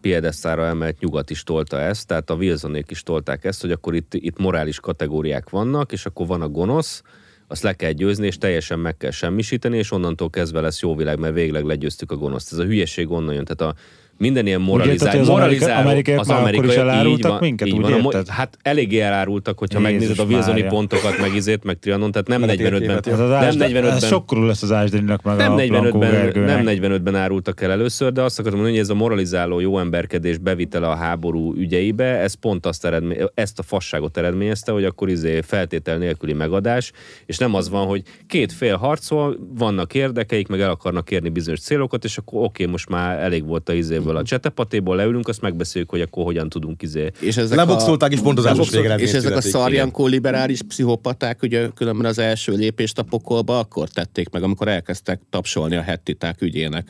piedesztára 0.00 0.66
emelt 0.66 1.00
nyugat 1.00 1.30
is 1.30 1.42
tolta 1.42 1.80
ezt, 1.80 2.06
tehát 2.06 2.30
a 2.30 2.34
Wilsonék 2.34 2.90
is 2.90 3.02
tolták 3.02 3.44
ezt, 3.44 3.60
hogy 3.60 3.72
akkor 3.72 3.94
itt, 3.94 4.14
itt 4.14 4.38
morális 4.38 4.80
kategóriák 4.80 5.50
vannak, 5.50 5.92
és 5.92 6.06
akkor 6.06 6.26
van 6.26 6.42
a 6.42 6.48
gonosz, 6.48 7.02
azt 7.50 7.62
le 7.62 7.72
kell 7.72 7.90
győzni, 7.90 8.26
és 8.26 8.38
teljesen 8.38 8.78
meg 8.78 8.96
kell 8.96 9.10
semmisíteni, 9.10 9.76
és 9.76 9.92
onnantól 9.92 10.30
kezdve 10.30 10.60
lesz 10.60 10.80
jó 10.80 10.96
világ, 10.96 11.18
mert 11.18 11.34
végleg 11.34 11.64
legyőztük 11.64 12.12
a 12.12 12.16
gonoszt. 12.16 12.52
Ez 12.52 12.58
a 12.58 12.64
hülyeség 12.64 13.10
onnan 13.10 13.34
jön. 13.34 13.44
Tehát 13.44 13.74
a 13.74 13.78
minden 14.18 14.46
ilyen 14.46 14.60
érted, 14.60 14.68
moralizál, 14.68 15.10
hogy 15.10 15.20
az 15.20 15.28
amerikai- 15.28 16.14
akkor 16.14 16.64
is 16.64 16.74
elárultak 16.74 17.30
van, 17.30 17.38
minket, 17.40 17.66
így 17.66 17.72
úgy 17.74 17.80
van. 17.80 17.92
A 17.92 17.96
érted? 17.96 18.28
Hát 18.28 18.58
eléggé 18.62 19.00
elárultak, 19.00 19.58
hogyha 19.58 19.78
Jézus 19.78 19.92
megnézed 19.98 20.18
a 20.18 20.28
Wilsoni 20.28 20.52
Mária. 20.52 20.68
pontokat, 20.68 21.18
meg 21.20 21.34
izét, 21.34 21.64
meg 21.64 21.78
Trianon, 21.78 22.10
tehát 22.10 22.26
nem 22.26 22.40
Meg 22.40 22.48
a 22.48 22.52
45-ben, 22.52 22.70
térképet, 22.70 23.06
Ez 23.06 23.18
az 23.18 23.28
nem 23.28 23.38
ásd, 23.38 23.60
45-ben, 23.60 23.84
ez 23.84 24.06
sokkorú 24.06 24.42
lesz 24.42 24.62
az 24.62 24.72
ásdaninak 24.72 25.22
meg 25.22 25.36
nem 25.36 25.52
a 25.52 25.54
Blankó 25.54 25.98
45-ben, 25.98 26.10
Gergőnek. 26.10 26.64
nem 26.64 26.76
45-ben 26.76 27.14
árultak 27.14 27.60
el 27.60 27.70
először, 27.70 28.12
de 28.12 28.22
azt 28.22 28.38
akartam 28.38 28.60
mondani, 28.60 28.80
hogy 28.80 28.88
ez 28.90 28.94
a 28.96 28.98
moralizáló 28.98 29.60
jó 29.60 29.78
emberkedés 29.78 30.38
bevitele 30.38 30.88
a 30.88 30.94
háború 30.94 31.54
ügyeibe, 31.54 32.04
ez 32.04 32.34
pont 32.34 32.66
azt 32.66 32.84
eredmény, 32.84 33.18
ezt 33.34 33.58
a 33.58 33.62
fasságot 33.62 34.16
eredményezte, 34.16 34.72
hogy 34.72 34.84
akkor 34.84 35.08
izé 35.08 35.40
feltétel 35.40 35.98
nélküli 35.98 36.32
megadás, 36.32 36.92
és 37.26 37.38
nem 37.38 37.54
az 37.54 37.68
van, 37.68 37.86
hogy 37.86 38.02
két 38.26 38.52
fél 38.52 38.76
harcol, 38.76 39.36
vannak 39.54 39.94
érdekeik, 39.94 40.48
meg 40.48 40.60
el 40.60 40.70
akarnak 40.70 41.10
érni 41.10 41.28
bizonyos 41.28 41.60
célokat, 41.60 42.04
és 42.04 42.18
akkor 42.18 42.44
oké, 42.44 42.66
most 42.66 42.88
már 42.88 43.18
elég 43.18 43.46
volt 43.46 43.68
a 43.68 43.72
izéből 44.08 44.16
a 44.16 44.22
csetepatéból, 44.22 44.96
leülünk, 44.96 45.28
azt 45.28 45.40
megbeszéljük, 45.40 45.90
hogy 45.90 46.00
akkor 46.00 46.24
hogyan 46.24 46.48
tudunk 46.48 46.82
izé. 46.82 47.10
És 47.20 47.36
ezek 47.36 47.56
Leboxolták, 47.56 48.12
és 48.12 48.20
pontozásos 48.20 48.70
végeredmény 48.70 49.06
És 49.06 49.12
ezek 49.12 49.36
a 49.36 49.40
szarjankó 49.40 50.06
liberális 50.06 50.62
pszichopaták, 50.62 51.42
ugye 51.42 51.68
különben 51.74 52.06
az 52.06 52.18
első 52.18 52.52
lépést 52.52 52.98
a 52.98 53.02
pokolba 53.02 53.58
akkor 53.58 53.88
tették 53.88 54.28
meg, 54.30 54.42
amikor 54.42 54.68
elkezdtek 54.68 55.20
tapsolni 55.30 55.76
a 55.76 55.82
hettiták 55.82 56.42
ügyének. 56.42 56.88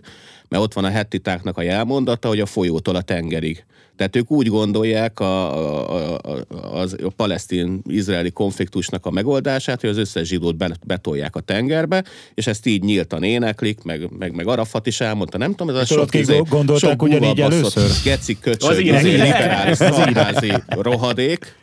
Mert 0.49 0.63
ott 0.63 0.73
van 0.73 0.85
a 0.85 0.89
hettitáknak 0.89 1.59
a 1.59 1.63
jelmondata, 1.63 2.29
hogy 2.29 2.41
a 2.41 2.47
folyótól 2.47 2.97
a 2.97 3.03
tengerig. 3.03 3.65
Tehát 3.99 4.17
ők 4.17 4.31
úgy 4.31 4.47
gondolják 4.47 5.21
a, 5.21 5.57
a, 5.57 6.15
a, 6.15 6.45
az, 6.73 6.97
a 7.03 7.11
palesztin-izraeli 7.17 8.31
konfliktusnak 8.31 9.07
a 9.07 9.11
megoldását, 9.11 9.81
hogy 9.81 9.91
az 9.91 9.97
összes 9.97 10.29
zsidót 10.29 10.57
be- 10.57 10.79
betolják 10.87 11.37
a 11.37 11.41
tengerbe, 11.41 12.05
és 12.35 12.47
ezt 12.47 12.67
így 12.67 12.83
nyíltan 12.83 13.23
éneklik, 13.23 13.83
meg, 13.83 14.11
meg, 14.19 14.35
meg 14.35 14.47
Arafat 14.47 14.87
is 14.87 15.01
elmondta, 15.01 15.39
nem 15.39 15.55
tudom, 15.55 15.77
ez 15.77 15.83
a 15.83 15.87
tudod, 15.87 16.05
sok, 16.05 16.21
izé, 16.21 16.43
gondolták 16.49 16.91
sok 16.91 17.03
ugyanígy 17.03 17.41
először? 17.41 17.91
Geci 18.05 18.39
köcsög, 18.39 18.71
Az 18.71 18.79
izé, 18.79 19.11
liberális 19.11 19.77
szarházi 19.77 20.53
rohadék, 20.69 21.57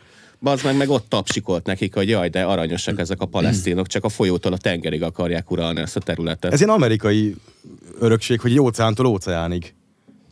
az 0.44 0.62
meg, 0.62 0.78
meg 0.78 0.90
ott 0.90 1.10
tapsikolt 1.10 1.66
nekik, 1.66 1.94
hogy 1.94 2.10
jaj, 2.10 2.30
de 2.30 2.44
aranyosak 2.44 3.00
ezek 3.00 3.22
a 3.22 3.26
palesztinok, 3.26 3.88
csak 3.88 4.04
a 4.04 4.10
folyótól 4.10 4.54
a 4.54 4.58
tengerig 4.58 5.04
akarják 5.04 5.52
uralni 5.52 5.82
ezt 5.82 5.96
a 5.96 6.00
területet. 6.00 6.54
Ez 6.54 6.60
ilyen 6.60 6.74
amerikai 6.74 7.36
örökség, 8.00 8.40
hogy 8.40 8.60
óceántól 8.60 9.06
óceánig. 9.06 9.74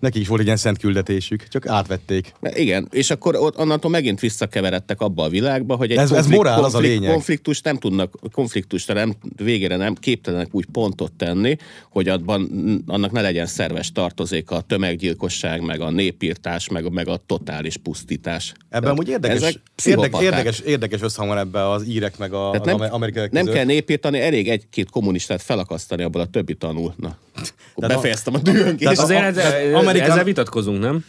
Neki 0.03 0.19
is 0.19 0.27
volt 0.27 0.39
egy 0.39 0.45
ilyen 0.45 0.57
szent 0.57 0.77
küldetésük, 0.77 1.47
csak 1.47 1.67
átvették. 1.67 2.33
Igen, 2.53 2.87
és 2.91 3.09
akkor 3.09 3.35
ott 3.35 3.57
onnantól 3.57 3.91
megint 3.91 4.19
visszakeveredtek 4.19 5.01
abba 5.01 5.23
a 5.23 5.29
világba, 5.29 5.75
hogy 5.75 5.91
egy 5.91 5.97
Ez- 5.97 6.11
ez 6.11 6.27
morál, 6.27 6.63
az 6.63 6.75
a 6.75 6.79
lényeg. 6.79 7.11
konfliktus 7.11 7.61
nem 7.61 7.77
tudnak, 7.77 8.13
konfliktusra 8.31 8.93
nem, 8.93 9.13
végére 9.35 9.75
nem 9.75 9.93
képtelenek 9.93 10.47
úgy 10.51 10.65
pontot 10.71 11.11
tenni, 11.11 11.55
hogy 11.89 12.07
abban, 12.07 12.49
annak 12.87 13.11
ne 13.11 13.21
legyen 13.21 13.45
szerves 13.45 13.91
tartozéka 13.91 14.55
a 14.55 14.61
tömeggyilkosság, 14.61 15.61
meg 15.61 15.81
a 15.81 15.89
népírtás, 15.89 16.69
meg, 16.69 16.91
meg 16.91 17.07
a 17.07 17.21
totális 17.25 17.77
pusztítás. 17.77 18.53
Ebben 18.69 18.91
amúgy 18.91 19.07
érdekes, 19.09 19.59
érdekes, 19.85 20.21
érdekes, 20.21 20.59
érdekes 20.59 21.01
összhang 21.01 21.29
van 21.29 21.37
ebbe 21.37 21.69
az 21.69 21.87
írek 21.87 22.17
meg 22.17 22.33
a, 22.33 22.49
Tehát 22.51 22.65
az 22.65 22.65
nem, 22.71 22.77
nem, 22.77 22.93
amerikai 22.93 23.27
nem 23.31 23.41
között. 23.43 23.57
kell 23.57 23.65
népírtani, 23.65 24.19
elég 24.19 24.49
egy-két 24.49 24.89
kommunistát 24.89 25.41
felakasztani, 25.41 26.03
abból 26.03 26.21
a 26.21 26.25
többi 26.25 26.53
tanul. 26.55 26.93
Na, 26.97 27.17
akkor 27.35 27.53
Tehát 27.75 27.91
a- 27.91 27.95
befejeztem 27.95 28.33
a 28.33 28.37
dühöngést. 28.37 28.99
Azért 28.99 29.19
a- 29.19 29.23
ezzel, 29.23 29.51
tehát 29.51 29.73
Amerikán- 29.93 30.11
ezzel 30.11 30.23
vitatkozunk, 30.23 30.79
nem? 30.79 31.03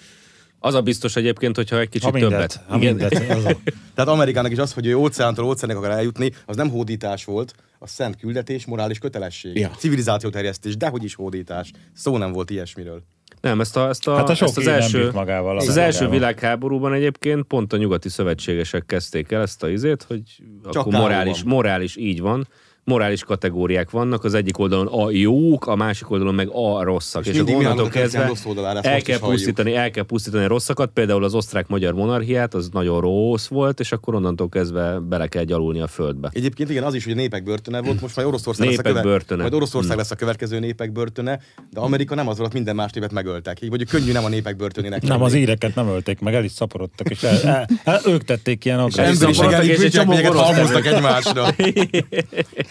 Az 0.58 0.74
a 0.74 0.82
biztos 0.82 1.16
egyébként, 1.16 1.56
hogyha 1.56 1.78
egy 1.80 1.88
kicsit 1.88 2.04
Ha 2.04 2.10
mindet, 2.10 2.30
többet. 2.30 2.64
ha 2.68 2.78
mindet. 2.78 3.12
Az 3.30 3.44
a- 3.44 3.56
Tehát 3.94 4.10
Amerikának 4.10 4.52
is 4.52 4.58
az, 4.58 4.72
hogy 4.72 4.86
ő 4.86 4.94
óceántól 4.96 5.44
óceánig 5.44 5.76
akar 5.76 5.90
eljutni, 5.90 6.32
az 6.46 6.56
nem 6.56 6.70
hódítás 6.70 7.24
volt, 7.24 7.54
az 7.78 7.90
szent 7.90 8.16
küldetés, 8.16 8.64
morális 8.64 8.98
kötelesség. 8.98 9.56
Ja. 9.58 9.70
Civilizációterjesztés, 9.78 10.76
dehogy 10.76 11.04
is 11.04 11.14
hódítás. 11.14 11.70
Szó 11.94 12.16
nem 12.18 12.32
volt 12.32 12.50
ilyesmiről. 12.50 13.02
Nem, 13.40 13.60
ezt, 13.60 13.76
a, 13.76 13.88
ezt, 13.88 14.06
a, 14.08 14.14
Hát 14.16 14.28
a 14.28 14.32
ezt 14.32 14.56
az 14.56 14.66
első, 14.66 15.10
magával, 15.12 15.56
ezt 15.58 15.68
az 15.68 15.76
első 15.76 16.08
világháborúban 16.08 16.92
egyébként 16.92 17.42
pont 17.42 17.72
a 17.72 17.76
nyugati 17.76 18.08
szövetségesek 18.08 18.86
kezdték 18.86 19.32
el 19.32 19.42
ezt 19.42 19.62
a 19.62 19.68
izét, 19.68 20.02
hogy 20.02 20.22
Csak 20.64 20.76
akkor 20.76 20.92
morális, 20.92 21.42
morális, 21.42 21.96
így 21.96 22.20
van, 22.20 22.48
morális 22.84 23.22
kategóriák 23.24 23.90
vannak, 23.90 24.24
az 24.24 24.34
egyik 24.34 24.58
oldalon 24.58 24.86
a 24.86 25.10
jók, 25.10 25.66
a 25.66 25.74
másik 25.74 26.10
oldalon 26.10 26.34
meg 26.34 26.48
a 26.52 26.82
rosszak. 26.82 27.22
És 27.26 27.30
És, 27.30 27.36
mindig 27.36 27.54
onnantól 27.56 27.88
kezdve 27.88 28.26
rossz 28.26 28.44
oldalára, 28.44 28.80
el 28.80 29.02
kell, 29.02 29.18
pusztítani, 29.18 29.74
el 29.74 29.90
kell 29.90 30.04
pusztítani 30.04 30.44
a 30.44 30.48
rosszakat, 30.48 30.90
például 30.90 31.24
az 31.24 31.34
osztrák-magyar 31.34 31.92
monarchiát, 31.94 32.54
az 32.54 32.68
nagyon 32.72 33.00
rossz 33.00 33.46
volt, 33.46 33.80
és 33.80 33.92
akkor 33.92 34.14
onnantól 34.14 34.48
kezdve 34.48 34.98
bele 34.98 35.26
kell 35.26 35.44
gyalulni 35.44 35.80
a 35.80 35.86
földbe. 35.86 36.30
Egyébként 36.32 36.70
igen, 36.70 36.82
az 36.82 36.94
is, 36.94 37.04
hogy 37.04 37.12
a 37.12 37.16
népek 37.16 37.42
börtöne 37.44 37.80
volt, 37.80 38.00
most 38.00 38.16
majd 38.16 38.28
Oroszország 38.28 38.66
lesz 38.66 38.78
a 38.78 38.82
Népek 38.82 38.92
köve... 38.92 39.02
börtöne. 39.02 39.40
Majd 39.40 39.54
Oroszország 39.54 39.88
Hmm. 39.88 39.98
lesz 39.98 40.10
a 40.10 40.14
következő 40.14 40.58
népek 40.58 40.92
börtöne, 40.92 41.40
de 41.70 41.80
Amerika 41.80 42.14
nem 42.14 42.28
az 42.28 42.38
volt, 42.38 42.52
minden 42.52 42.74
más 42.74 42.92
népet 42.92 43.12
megöltek. 43.12 43.62
Így 43.62 43.68
mondjuk 43.68 43.90
könnyű 43.90 44.12
nem 44.12 44.24
a 44.24 44.28
népek 44.28 44.56
börtönének. 44.56 45.02
Nem, 45.02 45.22
az 45.22 45.34
íreket 45.34 45.74
nem 45.74 45.88
ölték 45.88 46.20
meg, 46.20 46.34
el 46.34 46.44
is 46.44 46.50
szaporodtak, 46.50 47.10
és 47.10 47.22
el, 47.22 47.40
el, 47.42 47.68
el, 47.84 48.00
ők 48.06 48.24
tették 48.24 48.64
ilyen 48.64 48.90
Szaporodtak, 48.90 49.64
és 49.64 49.94
orosz 49.98 50.40
halmoztak 50.40 50.86
egymásra. 50.86 51.46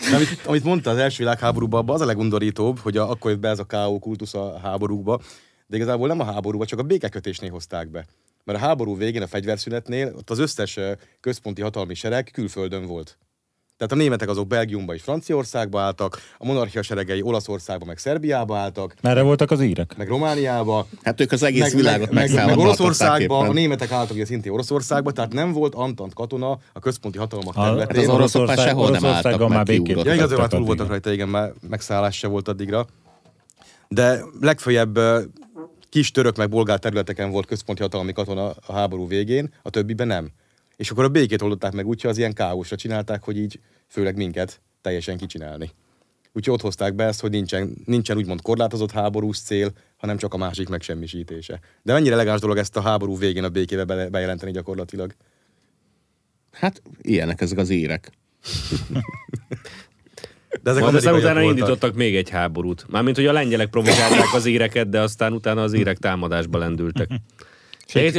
De 0.09 0.15
amit, 0.15 0.45
amit 0.45 0.63
mondta 0.63 0.89
az 0.89 0.97
első 0.97 1.17
világháborúban, 1.17 1.79
abban 1.79 1.95
az 1.95 2.01
a 2.01 2.05
legundorítóbb, 2.05 2.79
hogy 2.79 2.97
a, 2.97 3.09
akkor 3.09 3.31
jött 3.31 3.39
be 3.39 3.49
ez 3.49 3.59
a 3.59 3.63
K.O. 3.63 3.99
kultusz 3.99 4.33
a 4.33 4.59
háborúkba, 4.59 5.21
de 5.67 5.75
igazából 5.75 6.07
nem 6.07 6.19
a 6.19 6.23
háborúba, 6.23 6.65
csak 6.65 6.79
a 6.79 6.83
békekötésnél 6.83 7.51
hozták 7.51 7.91
be. 7.91 8.05
Mert 8.43 8.59
a 8.59 8.61
háború 8.61 8.97
végén, 8.97 9.21
a 9.21 9.27
fegyverszünetnél 9.27 10.13
ott 10.17 10.29
az 10.29 10.39
összes 10.39 10.79
központi 11.19 11.61
hatalmi 11.61 11.93
sereg 11.93 12.29
külföldön 12.33 12.85
volt. 12.85 13.17
Tehát 13.77 13.93
a 13.93 13.95
németek 13.95 14.29
azok 14.29 14.47
Belgiumba 14.47 14.93
és 14.93 15.01
Franciaországba 15.01 15.79
álltak, 15.81 16.17
a 16.37 16.45
monarchia 16.45 16.81
seregei 16.81 17.21
Olaszországba 17.21 17.85
meg 17.85 17.97
Szerbiába 17.97 18.57
álltak, 18.57 18.93
Merre 19.01 19.21
voltak 19.21 19.51
az 19.51 19.61
írek? 19.61 19.97
meg 19.97 20.07
Romániába, 20.07 20.87
Hát 21.03 21.21
ők 21.21 21.31
az 21.31 21.43
egész 21.43 21.61
meg, 21.61 21.71
világot 21.75 22.11
meg, 22.11 22.33
meg, 22.33 22.45
meg 22.45 22.57
Oroszországba, 22.57 23.37
a 23.39 23.53
németek 23.53 23.91
álltak 23.91 24.15
ugye 24.15 24.25
szintén 24.25 24.51
Oroszországba, 24.51 25.11
tehát 25.11 25.33
nem 25.33 25.51
volt 25.51 25.75
Antant 25.75 26.13
katona 26.13 26.57
a 26.73 26.79
központi 26.79 27.17
hatalmak 27.17 27.57
A- 27.57 27.63
területén. 27.63 28.09
az 28.09 28.15
oroszok 28.15 28.47
már 28.47 28.57
sehol 28.57 28.89
nem 28.89 29.05
álltak, 29.05 29.49
már 29.49 29.65
kiugrottak. 29.65 30.05
Ja, 30.05 30.13
igaz, 30.13 30.37
már 30.37 30.47
túl 30.47 30.63
voltak 30.65 30.87
rajta, 30.87 31.11
igen, 31.11 31.29
már 31.29 31.51
megszállás 31.69 32.17
se 32.17 32.27
volt 32.27 32.47
addigra. 32.47 32.85
De 33.87 34.19
legfeljebb 34.41 34.99
kis 35.89 36.11
török 36.11 36.37
meg 36.37 36.49
bolgár 36.49 36.79
területeken 36.79 37.31
volt 37.31 37.45
központi 37.45 37.81
hatalmi 37.81 38.13
katona 38.13 38.53
a 38.67 38.73
háború 38.73 39.07
végén, 39.07 39.53
a 39.61 39.69
többiben 39.69 40.07
nem. 40.07 40.29
És 40.83 40.89
akkor 40.89 41.03
a 41.03 41.09
békét 41.09 41.41
oldották 41.41 41.73
meg 41.73 41.87
úgy, 41.87 42.01
hogy 42.01 42.09
az 42.09 42.17
ilyen 42.17 42.33
káoszra 42.33 42.75
csinálták, 42.75 43.23
hogy 43.23 43.37
így 43.37 43.59
főleg 43.87 44.15
minket 44.15 44.61
teljesen 44.81 45.17
kicsinálni. 45.17 45.71
Úgyhogy 46.33 46.53
ott 46.53 46.61
hozták 46.61 46.93
be 46.95 47.03
ezt, 47.03 47.21
hogy 47.21 47.29
nincsen, 47.29 47.75
nincsen 47.85 48.17
úgymond 48.17 48.41
korlátozott 48.41 48.91
háborús 48.91 49.39
cél, 49.39 49.71
hanem 49.97 50.17
csak 50.17 50.33
a 50.33 50.37
másik 50.37 50.69
megsemmisítése. 50.69 51.59
De 51.81 51.93
mennyire 51.93 52.13
elegáns 52.13 52.39
dolog 52.39 52.57
ezt 52.57 52.77
a 52.77 52.81
háború 52.81 53.17
végén 53.17 53.43
a 53.43 53.49
békébe 53.49 54.09
bejelenteni 54.09 54.51
gyakorlatilag. 54.51 55.15
Hát 56.51 56.81
ilyenek 57.01 57.41
ezek 57.41 57.57
az 57.57 57.69
írek. 57.69 58.11
De 60.61 60.69
ezek 60.69 60.83
Majd 60.83 60.95
aztán 60.95 61.15
utána 61.15 61.39
voltak. 61.39 61.57
indítottak 61.57 61.95
még 61.95 62.15
egy 62.15 62.29
háborút. 62.29 62.85
Mármint, 62.89 63.15
hogy 63.15 63.25
a 63.25 63.31
lengyelek 63.31 63.69
provokálták 63.69 64.33
az 64.33 64.45
íreket, 64.45 64.89
de 64.89 64.99
aztán 64.99 65.33
utána 65.33 65.61
az 65.61 65.73
írek 65.73 65.97
támadásba 65.97 66.57
lendültek. 66.57 67.09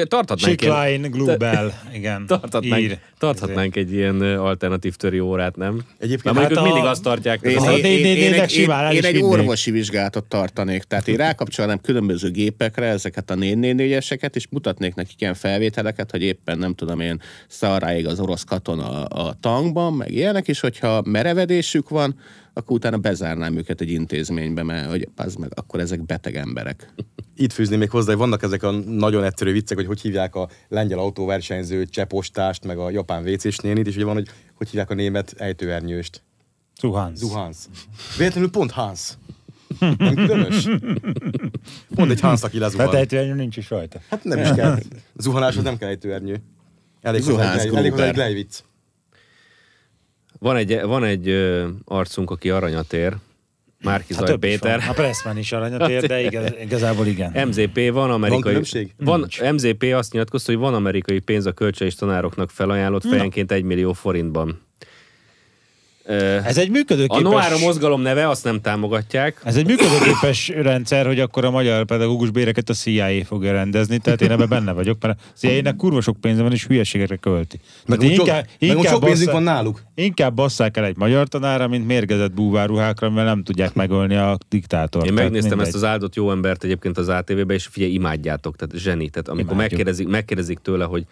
Tarthatnánk, 0.09 0.62
ilyen, 0.62 0.75
Sickline, 0.75 1.09
Global, 1.09 1.72
igen. 1.93 2.27
tarthatnánk, 2.27 2.83
Ír. 2.83 2.99
tarthatnánk 3.18 3.77
egy 3.77 3.93
ilyen 3.93 4.20
alternatív 4.20 4.95
töri 4.95 5.20
órát, 5.20 5.57
nem? 5.57 5.83
Egyébként 5.99 6.35
mondjuk 6.35 6.45
hát 6.45 6.51
ők 6.51 6.59
a- 6.59 6.62
mindig 6.75 6.91
azt 6.91 7.03
tartják, 7.03 7.43
Én, 7.43 7.51
én, 7.51 7.85
én, 7.85 8.05
én, 8.05 8.33
egy, 8.33 8.57
én, 8.57 8.91
is 8.91 9.03
egy 9.03 9.22
orvosi 9.22 9.70
vizsgálatot 9.70 10.25
tartanék. 10.25 10.83
Tehát 10.83 11.09
én 11.09 11.16
rákapcsolnám 11.16 11.81
különböző 11.81 12.31
gépekre 12.31 12.87
ezeket 12.87 13.31
a 13.31 13.35
444-eseket, 13.35 14.35
és 14.35 14.47
mutatnék 14.51 14.95
nekik 14.95 15.20
ilyen 15.20 15.35
felvételeket, 15.35 16.11
hogy 16.11 16.22
éppen 16.22 16.59
nem 16.59 16.75
tudom 16.75 17.01
én 17.01 17.20
szaráig 17.49 18.07
az 18.07 18.20
orosz 18.20 18.45
katona 18.45 19.05
a, 19.05 19.27
a 19.29 19.37
tankban, 19.41 19.93
meg 19.93 20.11
ilyenek, 20.11 20.49
és 20.49 20.61
hogyha 20.61 21.03
merevedésük 21.05 21.89
van, 21.89 22.14
akkor 22.55 22.77
utána 22.77 22.99
bezárnám 22.99 23.57
őket 23.57 23.81
egy 23.81 23.91
intézménybe, 23.91 24.63
mert 24.63 24.91
hogy 24.91 25.09
az 25.17 25.35
meg, 25.35 25.51
akkor 25.55 25.81
ezek 25.81 26.05
beteg 26.05 26.37
emberek. 26.37 26.95
itt 27.37 27.53
fűzni 27.53 27.77
még 27.77 27.91
hozzá, 27.91 28.09
hogy 28.09 28.17
vannak 28.17 28.43
ezek 28.43 28.63
a 28.63 28.71
nagyon 28.71 29.25
egyszerű 29.25 29.53
viccek, 29.53 29.77
hogy 29.77 29.87
hogy 29.87 30.01
hívják 30.01 30.35
a 30.35 30.49
lengyel 30.69 30.99
autóversenyző 30.99 31.87
csepostást, 31.87 32.65
meg 32.65 32.79
a 32.79 32.91
japán 32.91 33.29
WC-s 33.29 33.59
nénit, 33.59 33.87
és 33.87 33.95
ugye 33.95 34.05
van, 34.05 34.15
hogy 34.15 34.29
hogy 34.55 34.69
hívják 34.69 34.91
a 34.91 34.95
német 34.95 35.35
ejtőernyőst. 35.37 36.23
Zuhans. 36.81 37.19
Zuhans. 37.19 37.57
Véletlenül 38.19 38.51
pont 38.51 38.71
Hans. 38.71 39.13
Nem 39.79 40.15
különös? 40.15 40.69
Pont 41.95 42.11
egy 42.11 42.21
Hans, 42.21 42.43
aki 42.43 42.59
lezuhan. 42.59 42.87
Hát 42.87 42.95
ejtőernyő 42.95 43.35
nincs 43.35 43.57
is 43.57 43.71
rajta. 43.71 44.01
Hát 44.11 44.25
nem 44.25 44.39
is 44.39 44.51
kell. 44.51 44.79
Zuhanáshoz 45.17 45.65
nem 45.65 45.77
kell 45.77 45.89
ejtőernyő. 45.89 46.43
Elég 47.01 47.23
hozzá 47.23 47.33
Zuhánsz 47.33 47.63
egy, 47.63 47.75
elég 47.75 47.91
hozzá 47.91 48.25
egy. 48.25 48.47
Van 50.39 50.57
egy, 50.57 50.80
van 50.82 51.05
egy 51.05 51.28
ö, 51.28 51.68
arcunk, 51.85 52.30
aki 52.30 52.51
aranyat 52.51 52.93
ér, 52.93 53.16
Márki 53.85 54.14
Hát 54.14 54.26
Zaj 54.26 54.37
Péter. 54.37 54.78
van. 54.78 54.89
A 54.89 54.93
Pressman 54.93 55.39
is 55.39 55.53
aranyat 55.53 55.89
ér, 55.89 56.07
de 56.07 56.20
igaz, 56.20 56.53
igazából 56.66 57.07
igen. 57.07 57.49
MZP 57.49 57.93
van 57.93 58.11
amerikai... 58.11 58.43
különbség? 58.43 58.95
Van, 58.97 59.26
MZP 59.53 59.82
azt 59.95 60.12
nyilatkozta, 60.12 60.53
hogy 60.53 60.61
van 60.61 60.74
amerikai 60.74 61.18
pénz 61.18 61.47
a 61.47 61.53
kölcsön 61.53 61.87
és 61.87 61.95
tanároknak 61.95 62.51
felajánlott 62.51 63.05
fejenként 63.05 63.53
egy 63.53 63.62
millió 63.62 63.93
forintban. 63.93 64.61
Ez 66.45 66.59
egy 66.59 66.69
a 66.69 66.71
működőképes... 66.71 67.23
Noára 67.23 67.59
mozgalom 67.59 68.01
neve, 68.01 68.29
azt 68.29 68.45
nem 68.45 68.61
támogatják. 68.61 69.41
Ez 69.45 69.57
egy 69.57 69.67
működőképes 69.67 70.49
rendszer, 70.49 71.07
hogy 71.07 71.21
akkor 71.21 71.45
a 71.45 71.51
magyar 71.51 71.85
pedagógus 71.85 72.31
béreket 72.31 72.69
a 72.69 72.75
CIA 72.75 73.25
fogja 73.25 73.53
rendezni, 73.53 73.99
tehát 73.99 74.21
én 74.21 74.31
ebben 74.31 74.49
benne 74.49 74.73
vagyok, 74.73 75.03
mert 75.03 75.19
a 75.21 75.23
CIA-nek 75.35 75.77
kurva 75.77 76.01
sok 76.01 76.21
pénze 76.21 76.43
van, 76.43 76.53
és 76.53 76.67
hülyeségekre 76.67 77.17
költi. 77.17 77.61
Meg 77.87 77.99
úgy 77.99 78.11
inkább, 78.11 78.47
meg 78.61 78.71
inkább, 78.71 78.93
sok 78.93 79.05
pénzük 79.05 79.27
basszák, 79.27 79.45
van 79.45 79.55
náluk. 79.55 79.83
inkább 79.95 80.35
basszák 80.35 80.77
el 80.77 80.85
egy 80.85 80.97
magyar 80.97 81.29
tanára, 81.29 81.69
mint 81.69 81.87
mérgezett 81.87 82.33
búváruhákra, 82.33 83.11
mert 83.11 83.27
nem 83.27 83.43
tudják 83.43 83.75
megölni 83.75 84.17
a 84.17 84.39
diktátort. 84.49 85.07
Én 85.07 85.13
megnéztem 85.13 85.49
mindegy. 85.49 85.67
ezt 85.67 85.77
az 85.77 85.85
áldott 85.85 86.15
jó 86.15 86.31
embert 86.31 86.65
egyébként 86.65 86.99
az 86.99 87.09
ATV-be, 87.09 87.55
és 87.55 87.67
figyelj, 87.67 87.93
imádjátok, 87.93 88.57
tehát 88.57 88.75
zseni. 88.77 89.09
Tehát 89.09 89.29
amikor 89.29 89.57
megkérdezik, 89.57 90.09
megkérdezik 90.09 90.59
tőle, 90.59 90.85
hogy 90.85 91.05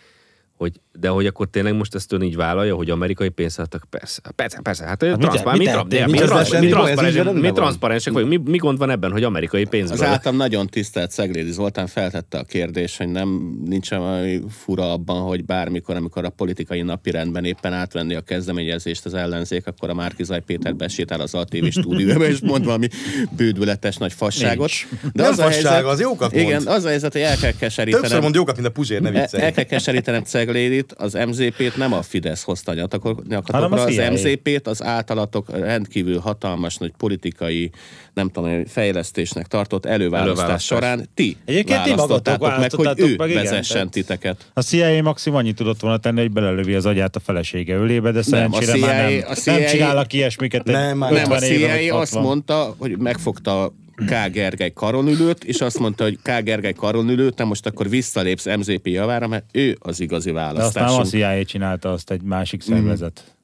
hogy, 0.63 0.81
de 1.01 1.09
hogy 1.09 1.27
akkor 1.27 1.49
tényleg 1.51 1.75
most 1.75 1.95
ezt 1.95 2.13
ön 2.13 2.23
így 2.23 2.37
vállalja, 2.37 2.75
hogy 2.75 2.91
amerikai 2.91 3.29
pénzt 3.29 3.59
adtak? 3.59 3.85
Persze, 3.91 4.21
persze, 4.35 4.61
persze. 4.63 4.85
Hát, 4.85 5.05
hát 5.05 5.57
mi, 5.59 5.65
Nincs 5.65 6.21
transzparensek, 6.21 7.15
rendben 7.15 7.35
mi 7.35 7.53
transzparensek 7.53 8.13
vagyunk, 8.13 8.33
mi, 8.33 8.51
mi 8.51 8.57
gond 8.57 8.79
van 8.79 8.91
ebben, 8.91 9.13
hogy 9.13 9.25
amerikai 9.25 9.63
Az 9.63 9.69
pénzből? 9.69 10.03
általam 10.05 10.37
nagyon 10.39 10.67
tisztelt 10.67 11.11
Szeglédi 11.11 11.51
Zoltán 11.51 11.87
feltette 11.87 12.39
a 12.39 12.43
kérdést, 12.45 12.97
hogy 12.97 13.09
nem 13.09 13.59
nincsen 13.65 13.99
valami 13.99 14.41
fura 14.51 14.93
abban, 14.93 15.23
hogy 15.23 15.45
bármikor, 15.45 15.97
amikor 15.97 16.25
a 16.25 16.31
politikai 16.31 16.83
napirendben 16.83 17.45
éppen 17.45 17.73
átvenni 17.73 18.15
a 18.15 18.21
kezdeményezést 18.21 19.05
az 19.05 19.15
ellenzék, 19.15 19.67
akkor 19.67 19.91
a 19.91 19.95
Márkizaj 19.95 20.41
Péter 20.41 20.75
besétál 20.75 21.21
az 21.21 21.35
ATV 21.35 21.67
stúdióba, 21.71 22.25
és 22.25 22.41
mond 22.41 22.65
valami 22.65 22.89
bődületes 23.37 23.97
nagy 23.97 24.13
fasságot. 24.13 24.71
De 25.13 25.23
Nem 25.23 25.35
fasság, 25.35 25.85
az 25.85 26.01
jókat 26.01 26.33
mond. 26.33 26.47
Igen, 26.47 26.67
az 26.67 26.85
a 26.85 26.89
helyzet, 26.89 27.13
hogy 27.13 27.21
el 27.21 27.37
kell 27.37 27.53
keserítenem. 27.53 28.03
Többször 28.03 28.23
mond 28.23 28.35
jókat, 28.35 28.55
mint 28.55 28.67
a 28.67 28.71
Puzsér, 28.71 29.01
ne 29.01 29.13
El, 29.13 29.21
viccelj. 29.21 29.43
el 29.43 29.53
kell 29.53 29.65
keserítenem 29.65 30.23
Ceglédit, 30.53 30.93
az 30.93 31.13
MZP-t 31.29 31.77
nem 31.77 31.93
a 31.93 32.03
Fidesz 32.03 32.43
hozta 32.43 32.71
Hanem 32.73 32.89
nyakatokra, 33.29 33.81
a 33.81 33.85
az 33.85 33.95
CIA. 33.95 34.11
MZP-t 34.13 34.67
az 34.67 34.83
általatok 34.83 35.51
rendkívül 35.59 36.19
hatalmas 36.19 36.77
nagy 36.77 36.93
politikai, 36.97 37.71
nem 38.15 38.29
tudom, 38.29 38.65
fejlesztésnek 38.67 39.47
tartott 39.47 39.87
előválasztás, 39.87 40.29
Előválasztás. 40.39 40.65
során 40.65 41.09
ti 41.15 41.37
Egyébként 41.45 41.79
választottátok 41.79 42.59
meg, 42.59 42.73
hogy 42.73 43.01
ő 43.01 43.15
meg, 43.17 43.31
igen, 43.31 43.43
vezessen 43.43 43.77
tehát- 43.77 43.91
titeket. 43.91 44.51
A 44.55 44.61
CIA 44.61 45.03
maximum 45.03 45.39
annyit 45.39 45.57
tudott 45.57 45.81
volna 45.81 45.97
tenni, 45.99 46.21
hogy 46.21 46.31
belelövi 46.33 46.75
az 46.75 46.87
agyát 46.87 47.17
a 47.17 47.21
felesége 47.21 47.75
ölébe, 47.75 48.11
de 48.11 48.23
szerencsére 48.23 48.73
CIA 48.73 48.87
már 48.87 49.11
nem, 49.11 49.23
a 49.29 49.35
CIA 49.35 49.53
nem 49.59 49.67
csinálnak 49.67 50.13
ilyesmiket. 50.13 50.65
Nem, 50.65 50.99
már 50.99 51.13
50 51.13 51.29
Nem, 51.29 51.37
a 51.37 51.41
CIA 51.41 51.97
azt 51.99 52.13
60. 52.13 52.23
mondta, 52.23 52.75
hogy 52.79 52.99
megfogta 52.99 53.73
K. 53.95 54.31
Gergely 54.31 54.73
karonülőt, 54.73 55.45
és 55.45 55.61
azt 55.61 55.79
mondta, 55.79 56.05
hogy 56.05 56.19
K. 56.23 56.43
Gergely 56.43 56.73
karonülőt, 56.73 57.35
te 57.35 57.45
most 57.45 57.67
akkor 57.67 57.89
visszalépsz 57.89 58.45
MZP 58.45 58.87
javára, 58.87 59.27
mert 59.27 59.45
ő 59.53 59.77
az 59.81 60.01
igazi 60.01 60.33
De 60.33 60.41
azt 60.41 60.75
nem 60.75 60.89
a. 60.89 61.05
CIA 61.05 61.45
csinálta, 61.45 61.93
azt 61.93 62.11
egy 62.11 62.23
másik 62.23 62.63
szervezet. 62.63 63.35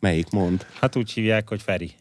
Melyik 0.00 0.30
mond? 0.30 0.66
Hát 0.80 0.96
úgy 0.96 1.10
hívják, 1.10 1.48
hogy 1.48 1.62
Feri. 1.62 1.94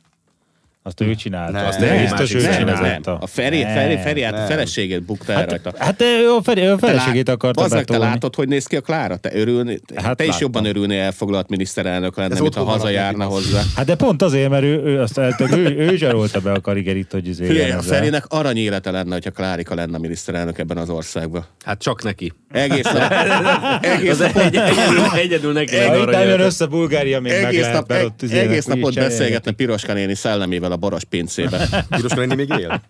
Azt 0.87 1.01
ő 1.01 1.15
csinálta. 1.15 1.51
Nem. 1.51 1.65
azt 1.65 1.79
Nem, 1.79 2.01
biztos 2.01 2.33
ő 2.33 2.39
csinálta. 2.39 3.17
A 3.17 3.27
Feri, 3.27 3.61
Nem. 3.61 3.73
Feri, 3.73 3.97
Feri 3.97 4.21
hát 4.21 4.33
a 4.33 4.45
feleségét 4.45 5.03
bukta 5.03 5.33
el 5.33 5.45
rajta. 5.45 5.73
Hát 5.77 6.01
ő 6.01 6.29
a, 6.37 6.41
Feri, 6.43 6.65
a 6.65 6.77
feleségét 6.77 7.29
akarta 7.29 7.61
Bazd 7.61 7.73
meg, 7.73 7.83
te 7.85 7.91
betolni. 7.91 8.11
látod, 8.13 8.35
hogy 8.35 8.47
néz 8.47 8.65
ki 8.65 8.75
a 8.75 8.81
Klára? 8.81 9.17
Te, 9.17 9.29
örülni, 9.35 9.79
Hát 9.95 10.05
hát 10.05 10.17
te 10.17 10.23
is 10.23 10.29
láttam. 10.29 10.45
jobban 10.51 10.65
örülnél 10.69 11.01
elfoglalt 11.01 11.49
miniszterelnök 11.49 12.17
lenne, 12.17 12.39
mint 12.39 12.55
ha 12.55 12.63
hazajárna 12.63 13.25
a 13.25 13.27
hozzá. 13.27 13.61
Hát 13.75 13.85
de 13.85 13.95
pont 13.95 14.21
azért, 14.21 14.49
mert 14.49 14.63
ő, 14.63 14.81
ő, 14.83 15.01
azt, 15.01 15.13
tehát 15.13 15.41
ő, 15.41 15.75
ő 15.77 15.95
zsarolta 15.95 16.39
be 16.39 16.51
a 16.51 16.61
karigerit, 16.61 17.11
hogy 17.11 17.27
izé 17.27 17.53
ilyen 17.53 17.77
a. 17.77 17.81
Ferinek 17.81 18.25
arany 18.27 18.57
élete 18.57 18.91
lenne, 18.91 19.13
hogyha 19.13 19.31
Klárika 19.31 19.75
lenne 19.75 19.97
miniszterelnök 19.97 20.57
ebben 20.59 20.77
az 20.77 20.89
országban. 20.89 21.45
Hát 21.65 21.81
csak 21.81 22.03
neki. 22.03 22.33
Egész 22.51 22.83
nap, 22.83 23.11
egész 23.95 24.09
Az 24.11 24.19
nap, 24.19 24.37
egy, 24.37 24.55
egyedül, 24.55 25.03
egyedül 25.15 25.53
neki 25.53 25.75
jöhet. 25.75 26.39
össze 26.39 26.65
Bulgária, 26.65 27.19
még 27.19 27.31
egész 27.31 27.67
nap, 27.71 27.91
egész 28.31 28.65
napot 28.65 28.95
beszélgetne 28.95 29.51
Piroska 29.51 29.93
néni 29.93 30.15
szellemével 30.15 30.71
a 30.75 30.77
Baros 30.77 31.03
pincébe. 31.03 31.85
Piroska 31.89 32.19
néni 32.19 32.35
még 32.35 32.49
él? 32.49 32.81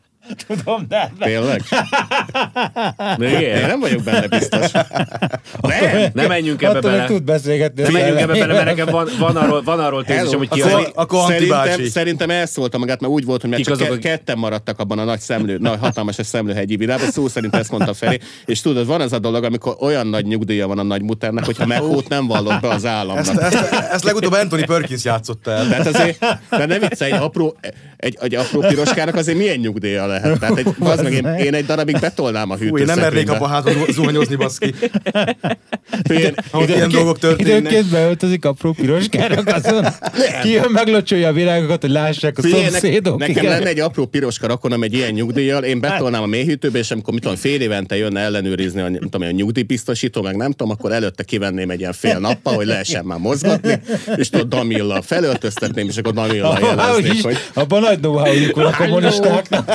Tudom, 0.48 0.86
de... 0.88 1.12
Tényleg? 1.20 1.62
Még 3.18 3.32
Én 3.32 3.40
él? 3.40 3.68
nem 3.68 3.80
vagyok 3.80 4.04
benne 4.04 4.28
biztos. 4.28 4.72
Nem, 5.62 6.10
Ne 6.14 6.28
menjünk 6.28 6.62
ebbe 6.62 6.78
Attól 6.78 6.92
bele. 6.92 7.06
tud 7.06 7.24
beszélgetni. 7.24 7.82
Ne 7.82 7.88
a 7.88 7.92
menjünk 7.92 8.20
ebbe 8.20 8.34
bele, 8.34 8.54
mert 8.54 8.66
nekem 8.66 8.86
van, 8.86 9.10
van 9.20 9.36
arról, 9.36 9.62
van 9.64 9.80
arról 9.80 10.04
tézisem, 10.04 10.38
hogy 10.38 10.50
ki 10.50 10.62
Akkor- 10.62 10.80
az, 10.86 10.92
akkor 10.94 11.20
szerintem, 11.32 11.86
szerintem 11.86 12.30
elszólta 12.30 12.78
magát, 12.78 13.00
mert 13.02 13.14
úgy 13.14 13.26
volt, 13.26 13.42
hogy 13.42 13.50
mert 13.50 13.62
Kik 13.64 13.74
csak 13.74 13.82
azok, 13.88 14.00
ke- 14.00 14.12
ketten 14.12 14.38
maradtak 14.38 14.80
abban 14.80 15.00
a 15.00 15.04
nagy 15.04 15.20
szemlő, 15.20 15.58
nagy 15.58 15.78
hatalmas 15.80 16.16
szemlőhegyi 16.24 16.76
világban, 16.76 17.12
szó 17.12 17.28
szerint 17.28 17.56
ezt 17.56 17.72
mondta 17.72 17.94
Feri, 17.94 18.20
és 18.46 18.62
tudod, 18.62 18.86
van 18.86 19.02
ez 19.02 19.12
a 19.14 19.20
dolog, 19.20 19.44
amikor 19.44 19.76
olyan 19.80 20.08
nagy 20.08 20.26
nyugdíja 20.26 20.68
van 20.68 20.80
a 20.80 20.84
nagy 20.84 21.02
muternek, 21.02 21.46
hogyha 21.46 21.66
meghót 21.66 22.08
nem 22.08 22.28
vallott 22.28 22.62
be 22.62 22.68
az 22.70 22.86
államnak. 22.86 23.26
Ezt, 23.28 23.40
ezt, 23.54 23.74
ezt 23.92 24.04
legutóbb 24.04 24.32
Anthony 24.34 24.66
Perkins 24.66 25.04
játszotta 25.04 25.52
el. 25.52 25.68
Tehát 25.68 25.88
azért, 25.88 26.20
de 26.50 26.66
nem 26.66 26.80
viccelj, 26.80 27.12
egy 27.12 27.20
apró, 27.22 27.56
egy, 27.98 28.18
egy 28.22 28.36
apró 28.36 28.60
piroskának 28.60 29.16
azért 29.16 29.38
milyen 29.38 29.58
nyugdíja 29.58 30.04
lehet? 30.22 30.40
Tehát 30.40 30.58
egy, 30.58 30.68
az 30.80 31.02
meg 31.02 31.14
én, 31.14 31.26
én, 31.26 31.54
egy 31.54 31.66
darabig 31.66 32.00
betolnám 32.00 32.50
a 32.50 32.58
Fú, 32.58 32.78
én 32.78 32.86
nem 32.86 33.00
mernék 33.00 33.26
hűtőszekrénybe. 33.26 33.34
abban 33.34 33.50
hátul 33.50 33.94
zuhanyozni, 33.94 34.36
baszki. 34.36 34.74
Én, 36.10 36.34
Ahol 36.52 36.68
ilyen 36.68 36.90
dolgok 36.90 37.20
történnek. 37.20 37.58
Időnként 37.58 37.90
beöltözik 37.90 38.46
apró 38.46 38.72
piroskának 38.72 39.48
azon. 39.48 39.86
Kijön, 40.42 40.72
meglocsolja 40.72 41.28
a 41.28 41.34
virágokat, 41.34 41.82
hogy 41.82 41.90
lássák 41.90 42.38
a 42.38 42.42
szomszédok. 42.42 43.20
nekem 43.20 43.36
igen. 43.36 43.52
lenne 43.52 43.68
egy 43.68 43.80
apró 43.80 44.06
piroska 44.06 44.48
rakonom 44.48 44.84
egy 44.84 44.94
ilyen 44.94 45.12
nyugdíjjal, 45.12 45.64
én 45.64 45.80
betolnám 45.80 46.22
a 46.22 46.26
mélyhűtőbe, 46.26 46.78
és 46.78 46.92
amikor 46.92 47.14
mit 47.14 47.22
tudom, 47.22 47.38
fél 47.38 47.62
évente 47.62 47.98
jönne 47.98 48.20
ellenőrizni 48.20 48.82
a, 48.82 48.90
nem 48.90 49.00
tudom, 49.00 49.22
a 49.22 49.32
nyugdíjbiztosító, 49.32 50.22
meg 50.22 50.36
nem 50.36 50.52
tudom, 50.52 50.72
akkor 50.72 50.92
előtte 50.92 51.24
kivenném 51.24 51.70
egy 51.70 51.80
ilyen 51.80 51.94
fél 51.94 52.20
nappal, 52.20 52.54
hogy 52.54 52.66
lehessen 52.66 53.06
már 53.06 53.20
mozgatni, 53.20 53.82
és 54.16 54.30
tudod, 54.30 54.48
Damilla 54.48 55.02
felöltöztetném, 55.02 55.88
és 55.88 55.98
akkor 55.98 56.14
Damilla 56.14 56.60
is, 57.00 57.22
hogy 57.22 57.38
abban 57.54 57.82
nagy 57.82 58.00
know 58.00 58.14
van 58.54 58.66
a 58.66 58.76
kommunistáknak. 58.78 59.74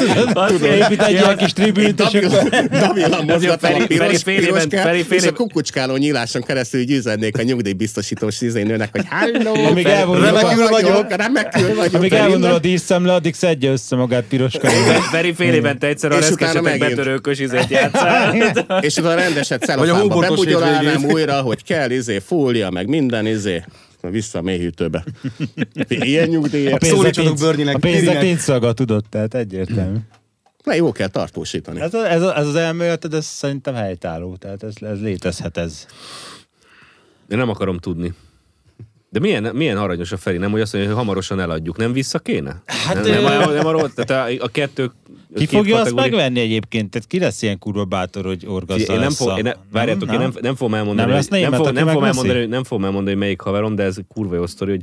Épít 0.63 1.03
egy 1.03 1.11
ilyen 1.11 1.37
kis 1.37 1.53
tribűnt, 1.53 2.01
és 2.01 2.23
akkor... 2.23 2.49
Davilan 2.69 3.25
mozgattam 3.25 3.75
a 3.75 3.87
piros, 3.87 4.23
piroskát, 4.23 4.95
és 4.95 5.27
a 5.27 5.33
kukucskáló 5.33 5.97
nyíláson 5.97 6.43
keresztül 6.43 6.81
így 6.81 6.91
üzennék 6.91 7.39
a 7.39 7.43
nyugdíjbiztosítós 7.43 8.41
izénőnek, 8.41 8.89
hogy 8.93 9.05
halló, 9.11 9.65
Amíg 9.65 9.87
remekül 9.87 10.69
vagyok, 10.69 11.17
remekül 11.17 11.75
vagyok. 11.75 11.95
Amíg 11.95 12.13
elvonul 12.13 12.51
a 12.51 12.59
díszszemle, 12.59 13.13
addig 13.13 13.35
szedje 13.35 13.71
össze 13.71 13.97
magát 13.97 14.25
piroska. 14.25 14.69
Feri 15.11 15.33
fél 15.33 15.55
évente 15.55 15.87
egyszer 15.87 16.13
a 16.13 16.19
reszkesetek 16.19 16.79
betörőkös 16.79 17.39
izét 17.39 17.69
játszál. 17.69 18.35
És 18.81 18.97
utána 18.97 19.15
rendeset 19.15 19.67
Vagy 19.67 19.77
a 19.77 19.83
celofánba 19.83 20.15
hóbortos 20.15 20.39
bebugyolálnám 20.39 21.05
újra, 21.05 21.41
hogy 21.41 21.65
kell, 21.65 21.91
izé, 21.91 22.19
fólia, 22.19 22.71
meg 22.71 22.89
minden, 22.89 23.27
izé. 23.27 23.63
Vissza 24.11 24.39
a 24.39 24.43
mélyhűtőbe. 24.43 25.05
Ilyen 25.89 26.31
Bernie-nek, 27.41 27.75
a 27.75 27.79
Tirinek. 27.79 28.23
nincs 28.23 28.39
szaga, 28.39 28.73
tudod, 28.73 29.05
tehát 29.11 29.35
egyértelmű. 29.35 29.97
Na 30.65 30.75
jó, 30.75 30.93
kell 30.93 31.09
tartósítani. 31.09 31.81
Ez, 31.81 31.95
a, 31.95 32.11
ez, 32.11 32.23
a, 32.23 32.37
ez 32.39 32.47
az 32.47 32.55
elméleted, 32.55 33.15
ez 33.15 33.25
szerintem 33.27 33.75
helytálló, 33.75 34.37
tehát 34.37 34.63
ez, 34.63 34.75
ez 34.81 35.01
létezhet 35.01 35.57
ez. 35.57 35.87
Én 37.29 37.39
nem 37.39 37.49
akarom 37.49 37.79
tudni. 37.79 38.13
De 39.09 39.19
milyen, 39.21 39.43
milyen 39.55 39.77
aranyos 39.77 40.13
a 40.13 40.17
Feri, 40.17 40.37
nem? 40.37 40.51
Hogy 40.51 40.61
azt 40.61 40.73
mondja, 40.73 40.91
hogy 40.91 41.01
hamarosan 41.01 41.41
eladjuk. 41.41 41.77
Nem 41.77 41.93
vissza 41.93 42.19
kéne? 42.19 42.63
Hát 42.67 42.95
nem, 42.95 43.05
nem, 43.05 43.23
nem, 43.23 43.53
nem 43.53 43.67
arról, 43.67 43.91
tehát 43.93 44.31
a, 44.41 44.45
a 44.45 44.49
kettő... 44.49 44.91
Ki 45.35 45.47
fogja 45.47 45.75
azt 45.77 45.85
kategória- 45.85 46.11
megvenni 46.11 46.41
egyébként? 46.41 46.91
Tehát 46.91 47.09
ki 47.09 47.19
lesz 47.19 47.43
ilyen 47.43 47.59
kurva 47.59 47.85
bátor, 47.85 48.25
hogy 48.25 48.47
orgazza 48.47 48.93
Én 48.93 48.99
nem, 48.99 49.11
fog, 49.11 49.37
én 49.39 49.43
ne, 49.43 49.53
várjátok, 49.73 50.13
én 50.13 50.19
nem, 50.19 50.33
nem 50.41 50.55
fogom 50.55 50.75
elmondani, 50.75 51.07
Nem 51.09 51.17
lesz 51.17 51.29
hogy- 51.29 51.41
nem, 51.41 51.53
fog, 51.53 51.71
nem, 51.73 51.87
fogom 51.87 52.05
elmondani, 52.05 52.47
nem 52.47 52.65
fogom 52.65 52.85
elmondani, 52.85 53.11
hogy 53.11 53.21
melyik 53.25 53.41
haverom, 53.41 53.75
de 53.75 53.83
ez 53.83 53.97
kurva 54.09 54.35
jó 54.35 54.47
sztori, 54.47 54.71
hogy, 54.71 54.83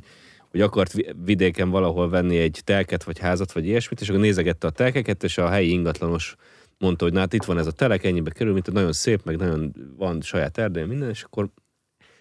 hogy 0.52 0.62
akart 0.62 0.94
vi- 0.94 1.16
vidéken 1.24 1.70
valahol 1.70 2.10
venni 2.10 2.38
egy 2.38 2.62
telket, 2.64 3.04
vagy 3.04 3.20
házat, 3.20 3.52
vagy 3.52 3.66
ilyesmit, 3.66 4.02
és 4.02 4.10
akkor 4.10 4.22
nézegette 4.22 4.68
a 4.68 4.72
telkeket, 4.72 5.24
és 5.24 5.38
a 5.38 5.50
helyi 5.50 5.70
ingatlanos 5.70 6.36
mondta, 6.78 7.04
hogy 7.04 7.14
na 7.14 7.20
hát 7.20 7.34
itt 7.34 7.44
van 7.44 7.58
ez 7.58 7.68
a 7.68 7.72
telek, 7.72 8.04
ennyibe 8.04 8.32
kerül, 8.32 8.54
mint 8.54 8.72
nagyon 8.72 8.94
szép, 8.94 9.26
meg 9.26 9.38
nagyon 9.38 9.74
van 9.98 10.22
saját 10.22 10.58
erdő, 10.58 10.86
minden, 10.86 11.10
és 11.10 11.24
akkor 11.24 11.50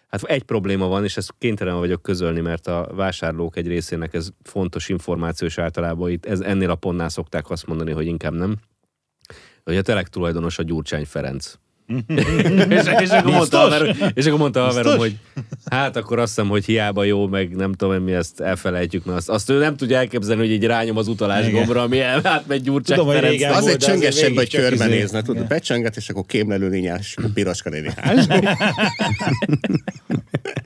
Hát 0.08 0.22
egy 0.22 0.42
probléma 0.42 0.86
van, 0.86 1.04
és 1.04 1.16
ezt 1.16 1.34
kénytelen 1.38 1.78
vagyok 1.78 2.02
közölni, 2.02 2.40
mert 2.40 2.66
a 2.66 2.88
vásárlók 2.94 3.56
egy 3.56 3.66
részének 3.66 4.14
ez 4.14 4.28
fontos 4.42 4.88
információ, 4.88 5.46
és 5.46 5.58
általában 5.58 6.10
itt 6.10 6.26
ez, 6.26 6.40
ennél 6.40 6.70
a 6.70 6.74
pontnál 6.74 7.08
szokták 7.08 7.50
azt 7.50 7.66
mondani, 7.66 7.92
hogy 7.92 8.06
inkább 8.06 8.32
nem, 8.32 8.56
hogy 9.64 9.76
a 9.76 9.82
telek 9.82 10.08
tulajdonos 10.08 10.58
a 10.58 10.62
Gyurcsány 10.62 11.06
Ferenc. 11.06 11.54
és, 12.68 12.82
és, 13.00 13.08
akkor 13.10 13.32
mondta, 13.32 13.58
a 13.58 13.62
haverom, 13.62 13.96
és 14.14 14.26
akkor 14.26 14.38
mondta 14.38 14.60
haverom, 14.64 14.98
hogy 14.98 15.16
hát 15.70 15.96
akkor 15.96 16.18
azt 16.18 16.34
hiszem, 16.34 16.50
hogy 16.50 16.64
hiába 16.64 17.04
jó, 17.04 17.26
meg 17.26 17.56
nem 17.56 17.72
tudom, 17.72 18.02
mi 18.02 18.12
ezt 18.12 18.40
elfelejtjük, 18.40 19.04
mert 19.04 19.18
azt, 19.18 19.28
azt 19.28 19.50
ő 19.50 19.58
nem 19.58 19.76
tudja 19.76 19.96
elképzelni, 19.96 20.42
hogy 20.42 20.50
így 20.50 20.64
rányom 20.64 20.96
az 20.96 21.08
utalás 21.08 21.46
Igen. 21.46 21.54
gombra, 21.54 21.82
ami 21.82 22.00
el- 22.00 22.20
átmegy 22.26 22.62
Gyurcsány 22.62 22.98
Tudom, 22.98 23.12
Ferenc. 23.12 23.42
Azért 23.42 23.60
volt, 23.60 23.76
csöngesebb, 23.80 24.34
hogy 24.34 24.50
körbenézne, 24.50 25.02
izé- 25.02 25.20
tudod, 25.20 25.34
Igen. 25.36 25.48
becsönget, 25.48 25.96
és 25.96 26.08
akkor 26.08 26.24
kémlelő 26.26 26.68
lényás, 26.68 27.16
piroska 27.34 27.70
néni. 27.70 27.88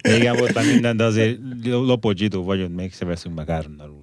Régen 0.02 0.36
volt 0.36 0.54
már 0.54 0.64
minden, 0.64 0.96
de 0.96 1.04
azért 1.04 1.38
lopott 1.64 2.16
zsidó 2.16 2.44
vagyunk, 2.44 2.76
még 2.76 2.92
se 2.94 3.04
veszünk 3.04 3.34
meg 3.34 3.50
árnalul. 3.50 3.99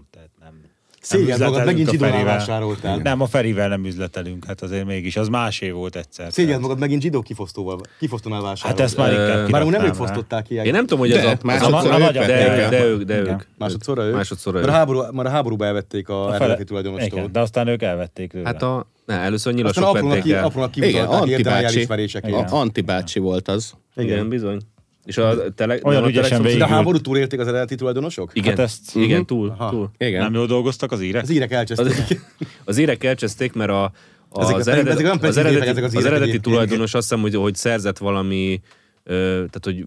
Szégyed 1.08 1.40
magad, 1.40 1.66
megint 1.66 1.90
zsidónál 1.90 2.24
vásároltál. 2.24 2.98
Nem, 2.98 3.22
a 3.22 3.26
Ferivel 3.26 3.68
nem 3.68 3.86
üzletelünk, 3.86 4.46
hát 4.46 4.62
azért 4.62 4.86
mégis, 4.86 5.16
az 5.18 5.28
másé 5.28 5.70
volt 5.70 5.96
egyszer. 5.96 6.32
Szégyed 6.32 6.48
Tehát- 6.50 6.62
magad, 6.62 6.80
megint 6.80 7.02
zsidó 7.02 7.22
kifosztóval, 7.22 7.80
kifosztónál 8.00 8.40
Hát 8.40 8.48
vásároltál. 8.50 8.86
ezt 8.86 8.98
már 8.98 9.12
inkább 9.12 9.50
Már 9.50 9.66
nem 9.66 9.86
ők 9.86 9.94
fosztották 9.94 10.44
ki. 10.44 10.54
Én 10.56 10.72
nem 10.72 10.82
tudom, 10.82 11.00
hogy 11.00 11.12
ez 11.12 11.26
a... 11.26 11.38
másodszor 11.44 11.92
a 11.92 12.00
ők 12.00 12.70
De, 12.70 12.84
ők, 12.86 13.02
de 13.02 13.18
ők. 13.18 13.42
Másodszorra 13.58 14.04
ők? 14.04 14.14
Másodszorra 14.16 14.60
ők. 14.60 14.68
a, 14.68 14.72
háború, 14.72 15.04
már 15.12 15.26
a 15.26 15.30
háborúba 15.30 15.66
elvették 15.66 16.10
a, 16.10 16.26
A 16.28 16.34
eredeti 16.36 16.64
tulajdonostól. 16.64 17.28
De 17.32 17.40
aztán 17.40 17.68
ők 17.68 17.82
elvették 17.82 18.32
tőle. 18.32 18.46
Hát 18.46 18.62
a... 18.62 18.86
Ne, 19.06 19.14
először 19.14 19.36
Aztán 19.36 19.54
nyilasok 19.54 20.10
vették 20.10 20.32
el. 20.32 20.44
aprónak 20.44 20.76
Igen, 20.76 20.90
kimutatták 20.90 21.20
Anti 21.22 21.32
érdemel 21.32 21.62
bácsi. 21.62 21.76
elismerésekért. 21.76 22.52
A 22.52 22.56
Anti 22.56 22.82
bácsi 22.82 23.20
volt 23.20 23.48
az. 23.48 23.74
Igen, 23.96 24.30
bizony. 24.30 24.60
És 25.08 25.18
a 25.18 25.54
tele... 25.56 25.80
Olyan 25.84 26.04
a 26.04 26.08
ügyesen 26.08 26.42
végig- 26.42 26.58
De 26.58 26.64
a 26.64 26.68
háború 26.68 26.98
túlélték 26.98 27.40
az 27.40 27.48
eredeti 27.48 27.76
tulajdonosok? 27.76 28.32
Igen, 28.34 28.50
Hát 28.50 28.60
ezt- 28.60 28.96
igen, 28.96 29.26
túl, 29.26 29.50
Aha. 29.58 29.70
túl. 29.70 29.90
Igen. 29.98 30.22
nem 30.22 30.34
jól 30.34 30.46
dolgoztak 30.46 30.92
az 30.92 31.02
írek? 31.02 31.22
Az 31.24 31.30
írek 31.30 31.52
Az, 31.52 31.56
elcseszték. 31.58 32.22
az 32.66 32.78
írek 32.78 33.04
elcseszték, 33.04 33.54
mert 33.54 33.70
a, 33.70 33.84
a, 34.30 34.42
Ezek- 34.42 34.56
az, 34.56 34.68
eredet, 34.68 35.00
ezek 35.00 35.24
az, 35.24 35.38
eredeti, 35.38 35.68
ezek 35.68 35.84
az 35.84 35.96
az 35.96 36.06
eredeti 36.06 36.40
tulajdonos 36.40 36.94
azt 36.94 37.08
hiszem, 37.10 37.22
hogy, 37.24 37.36
hogy 37.36 37.56
szerzett 37.56 37.98
valami 37.98 38.62
ö, 39.04 39.14
tehát 39.34 39.60
hogy 39.64 39.86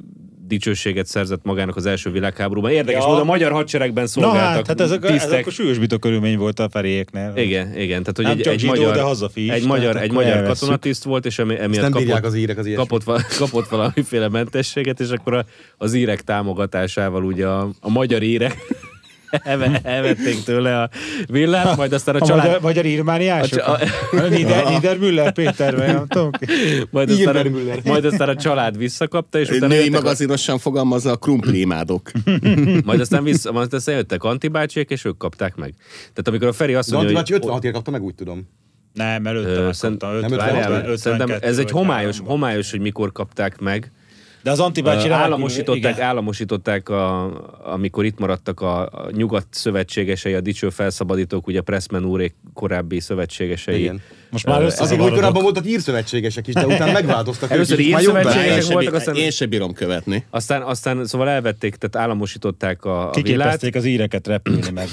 dicsőséget 0.50 1.06
szerzett 1.06 1.40
magának 1.44 1.76
az 1.76 1.86
első 1.86 2.10
világháborúban. 2.10 2.70
Érdekes 2.70 3.02
Ja. 3.02 3.08
volt, 3.08 3.20
a 3.20 3.24
magyar 3.24 3.52
hadseregben 3.52 4.02
Na 4.02 4.08
szolgáltak 4.08 4.54
hát, 4.56 4.66
hát 4.66 4.80
ezek, 4.80 5.04
a- 5.04 5.06
tisztek. 5.06 5.32
ezek 5.32 5.46
a 5.46 5.50
súlyosbító 5.50 5.98
körülmény 5.98 6.38
volt 6.38 6.58
a 6.60 6.68
feriéknél. 6.68 7.32
Igen, 7.36 7.66
igen, 7.78 8.00
tehát 8.00 8.16
hogy 8.16 8.24
Nem 8.24 8.36
egy, 8.36 8.40
csak 8.42 8.52
egy 8.52 8.58
zsidó, 8.58 8.72
magyar, 8.72 8.94
de 8.94 9.00
hazafi 9.00 9.44
is, 9.44 9.50
egy 9.50 9.66
magyar, 9.66 9.96
egy 9.96 10.12
magyar 10.12 10.30
elvesszük. 10.36 10.58
katonatiszt 10.58 11.04
volt, 11.04 11.26
és 11.26 11.38
emi- 11.38 11.58
emiatt 11.60 11.82
nem 11.82 11.90
kapott, 11.90 12.24
az 12.24 12.34
írek 12.34 12.58
az 12.58 12.68
kapott, 12.74 13.04
kapott 13.38 13.68
valamiféle 13.68 14.28
mentességet, 14.28 15.00
és 15.00 15.10
akkor 15.10 15.34
a, 15.34 15.44
az 15.78 15.94
írek 15.94 16.20
támogatásával 16.22 17.24
ugye 17.24 17.46
a, 17.46 17.68
a 17.80 17.90
magyar 17.90 18.22
írek 18.22 18.56
elve- 19.30 19.86
elvették 19.86 20.42
tőle 20.44 20.82
a 20.82 20.90
villát, 21.26 21.76
majd 21.76 21.92
aztán 21.92 22.14
a 22.14 22.18
A 22.20 22.26
család... 22.26 22.44
magyar, 22.44 22.60
magyar 22.60 22.86
írmániások? 22.86 23.58
A 23.66 23.78
A 24.16 24.26
Nieder, 24.28 24.64
Niedermüller 24.68 25.32
Péter, 25.32 25.76
vagy 25.76 25.86
nem 25.86 26.06
tudom 26.06 26.30
ki. 26.30 26.46
Majd 26.90 27.10
aztán, 27.10 27.36
a, 27.36 27.50
majd 27.84 28.04
aztán 28.04 28.28
a 28.28 28.34
család 28.36 28.76
visszakapta, 28.76 29.38
és 29.38 29.48
utána 29.48 29.66
Női 29.66 29.76
jöttek, 29.76 29.94
a, 29.94 30.02
magazinosan 30.02 30.58
fogalmazza 30.58 31.10
a 31.10 31.16
krumpli 31.16 31.60
imádok. 31.60 32.10
majd 32.84 33.00
aztán, 33.00 33.24
vissza, 33.24 33.52
majd 33.52 33.74
aztán 33.74 33.94
jöttek 33.94 34.24
antibácsiek, 34.24 34.90
és 34.90 35.04
ők 35.04 35.16
kapták 35.16 35.56
meg. 35.56 35.74
Tehát 35.98 36.28
amikor 36.28 36.46
a 36.48 36.52
Feri 36.52 36.74
azt 36.74 36.90
mondja, 36.90 37.08
hogy... 37.08 37.16
bácsi 37.16 37.32
56 37.32 37.64
ért 37.64 37.74
kapta 37.74 37.90
meg, 37.90 38.02
úgy 38.02 38.14
tudom. 38.14 38.48
Nem, 38.94 39.26
előtte 39.26 39.48
Ö, 39.48 39.52
megkapta. 39.52 39.72
szerint- 39.72 40.02
50, 40.02 40.20
nem 40.30 40.38
Várjál, 40.38 40.72
50, 40.72 40.96
szerintem 40.96 41.28
52 41.28 41.46
ez 41.52 41.58
egy 41.58 41.70
homályos, 41.70 42.18
homályos, 42.24 42.70
hogy 42.70 42.80
mikor 42.80 43.12
kapták 43.12 43.58
meg. 43.60 43.90
De 44.42 44.50
az 44.50 44.60
antibácsi 44.60 45.08
államosították, 45.08 45.94
igen. 45.94 46.06
államosították 46.06 46.88
a, 46.88 47.30
amikor 47.64 48.04
itt 48.04 48.18
maradtak 48.18 48.60
a, 48.60 48.80
a 48.80 49.10
nyugat 49.12 49.46
szövetségesei, 49.50 50.34
a 50.34 50.40
dicső 50.40 50.70
felszabadítók, 50.70 51.46
ugye 51.46 51.60
Pressman 51.60 52.04
úrék 52.04 52.34
korábbi 52.54 53.00
szövetségesei. 53.00 53.80
Igen. 53.80 54.00
Most 54.30 54.46
már 54.46 54.62
Akik 54.62 55.00
úgy 55.00 55.12
korábban 55.12 55.42
voltak 55.42 55.66
írszövetségesek 55.66 56.46
is, 56.46 56.54
de 56.54 56.66
utána 56.74 56.92
megváltoztak. 56.92 57.50
Először 57.50 57.78
írszövetségesek 57.78 58.72
voltak, 58.72 58.94
aztán- 58.94 59.16
én 59.16 59.30
se 59.30 59.46
bírom 59.46 59.72
követni. 59.72 60.24
Aztán, 60.30 60.62
aztán 60.62 61.06
szóval 61.06 61.28
elvették, 61.28 61.76
tehát 61.76 62.06
államosították 62.06 62.84
a, 62.84 63.08
a. 63.08 63.10
Kiképezték 63.10 63.74
az 63.74 63.84
íreket 63.84 64.26
repülni 64.26 64.70
meg. 64.70 64.88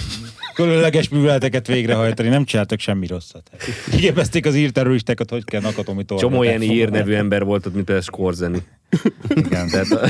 Különleges 0.53 1.09
műveleteket 1.09 1.67
végrehajtani, 1.67 2.29
nem 2.29 2.45
csináltak 2.45 2.79
semmi 2.79 3.07
rosszat. 3.07 3.49
Kiképezték 3.89 4.45
az 4.45 4.55
írterroristákat, 4.55 5.29
hogy 5.29 5.43
kell 5.43 5.61
nakatomi 5.61 6.03
tornát. 6.03 6.29
Csomó 6.29 6.43
ilyen 6.43 6.61
ír 6.61 6.89
nevű 6.89 7.13
ember 7.13 7.43
volt 7.43 7.65
ott, 7.65 7.73
mint 7.73 7.85
például 7.85 8.05
Skorzeni. 8.05 8.61
Igen. 9.29 9.67
Tehát 9.69 9.91
a... 9.91 10.07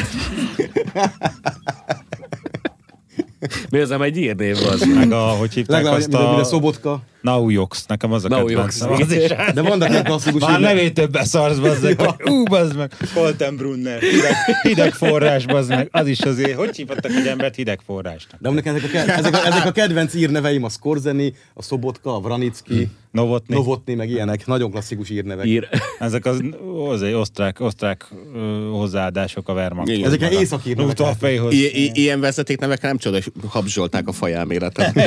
Mi 3.69 3.79
az, 3.79 3.91
egy 4.01 4.17
írnév 4.17 4.57
az? 4.71 4.81
Meg 4.81 5.11
a, 5.11 5.21
hogy 5.21 5.53
hívták 5.53 5.75
Legalább, 5.75 5.99
azt 5.99 6.13
a, 6.13 6.35
a 6.35 6.39
a... 6.39 6.43
Szobotka. 6.43 7.01
Naujox, 7.27 7.85
nekem 7.85 8.11
az 8.11 8.25
a 8.25 8.27
Naujox. 8.27 8.81
Az 8.81 9.11
is 9.11 9.27
De 9.53 9.61
vannak 9.61 9.89
ilyen 9.89 10.03
klasszikus 10.03 10.41
Már 10.41 10.59
nevét 10.59 10.93
több 10.93 11.11
beszarsz, 11.11 11.57
bazzeg, 11.57 12.01
ú, 12.25 12.43
bazd 12.43 12.75
meg, 12.75 12.91
Foltenbrunner, 12.91 14.01
hideg, 14.01 14.33
hideg 14.61 14.93
forrás, 14.93 15.45
bazd 15.45 15.69
meg, 15.69 15.87
az 15.91 16.07
is 16.07 16.19
azért, 16.19 16.57
hogy 16.57 16.75
hívhattak 16.75 17.11
egy 17.11 17.27
embert 17.27 17.55
hideg 17.55 17.79
forrásnak? 17.85 18.41
De 18.41 18.49
ezek 18.49 18.93
a, 18.93 18.97
ezek, 18.97 19.33
a, 19.33 19.45
ezek 19.45 19.65
a 19.65 19.71
kedvenc 19.71 20.13
írneveim, 20.13 20.63
a 20.63 20.69
Skorzeni, 20.69 21.33
a 21.53 21.61
Szobotka, 21.61 22.15
a 22.15 22.19
Vranicki, 22.19 22.89
Novotny. 23.11 23.53
Novotny, 23.53 23.95
meg 23.95 24.09
ilyenek. 24.09 24.45
Nagyon 24.45 24.71
klasszikus 24.71 25.09
írnevek. 25.09 25.45
Ír. 25.45 25.67
Ezek 25.99 26.25
az 26.25 26.43
azért 26.89 27.15
osztrák, 27.15 27.59
osztrák 27.59 28.05
ö, 28.35 28.69
hozzáadások 28.71 29.49
a 29.49 29.53
Wehrmacht. 29.53 29.89
Igen. 29.89 30.13
Ezek 30.13 30.31
északír 30.31 30.75
nevek. 30.75 30.99
a 30.99 31.13
fejhoz. 31.19 31.53
I- 31.53 31.83
i- 31.83 31.91
ilyen 31.93 32.19
vezetéknevek 32.19 32.81
nem 32.81 32.97
csoda, 32.97 33.15
hogy 33.15 33.31
habzsolták 33.47 34.07
a 34.07 34.11
fajelméletet. 34.11 34.93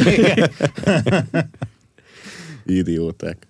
Idióták. 2.77 3.47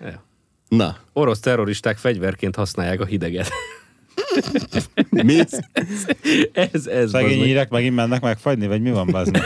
Ja. 0.00 0.24
Na, 0.68 0.96
Orosz 1.12 1.40
terroristák 1.40 1.96
fegyverként 1.96 2.56
használják 2.56 3.00
a 3.00 3.04
hideget. 3.04 3.48
mi? 5.10 5.38
ez, 6.52 6.86
ez 6.86 7.10
Szegény 7.10 7.28
bazd 7.28 7.38
meg. 7.38 7.46
írek 7.48 7.70
megint 7.70 7.94
mennek 7.94 8.20
megfagyni, 8.20 8.66
vagy 8.66 8.82
mi 8.82 8.90
van, 8.90 9.06
bazd? 9.10 9.36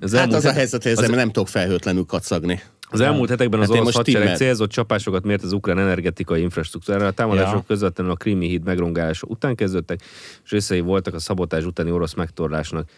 Az 0.00 0.14
Hát 0.14 0.32
az 0.32 0.44
a 0.44 0.52
helyzet, 0.52 0.82
hogy 0.82 0.92
ezzel 0.92 1.08
nem 1.08 1.30
tudok 1.30 1.48
felhőtlenül 1.48 2.04
kacagni. 2.04 2.60
Az 2.90 3.00
elmúlt 3.00 3.28
hetekben 3.28 3.60
az 3.60 3.68
Hát 3.70 3.78
orosz 3.80 3.94
hadsereg 3.94 4.20
timmel. 4.22 4.36
célzott 4.36 4.70
csapásokat 4.70 5.24
mért 5.24 5.42
az 5.42 5.52
ukrán 5.52 5.78
energetikai 5.78 6.40
infrastruktúrára. 6.40 7.06
A 7.06 7.10
támadások 7.10 7.54
Ja. 7.54 7.64
közvetlenül 7.66 8.12
a 8.12 8.16
krimi 8.16 8.48
híd 8.48 8.64
megrongálása 8.64 9.26
után 9.26 9.54
kezdődtek, 9.54 10.00
és 10.44 10.50
részei 10.50 10.80
voltak 10.80 11.14
a 11.14 11.18
szabotás 11.18 11.64
utáni 11.64 11.90
orosz 11.90 12.14
megtorlásnak. 12.14 12.90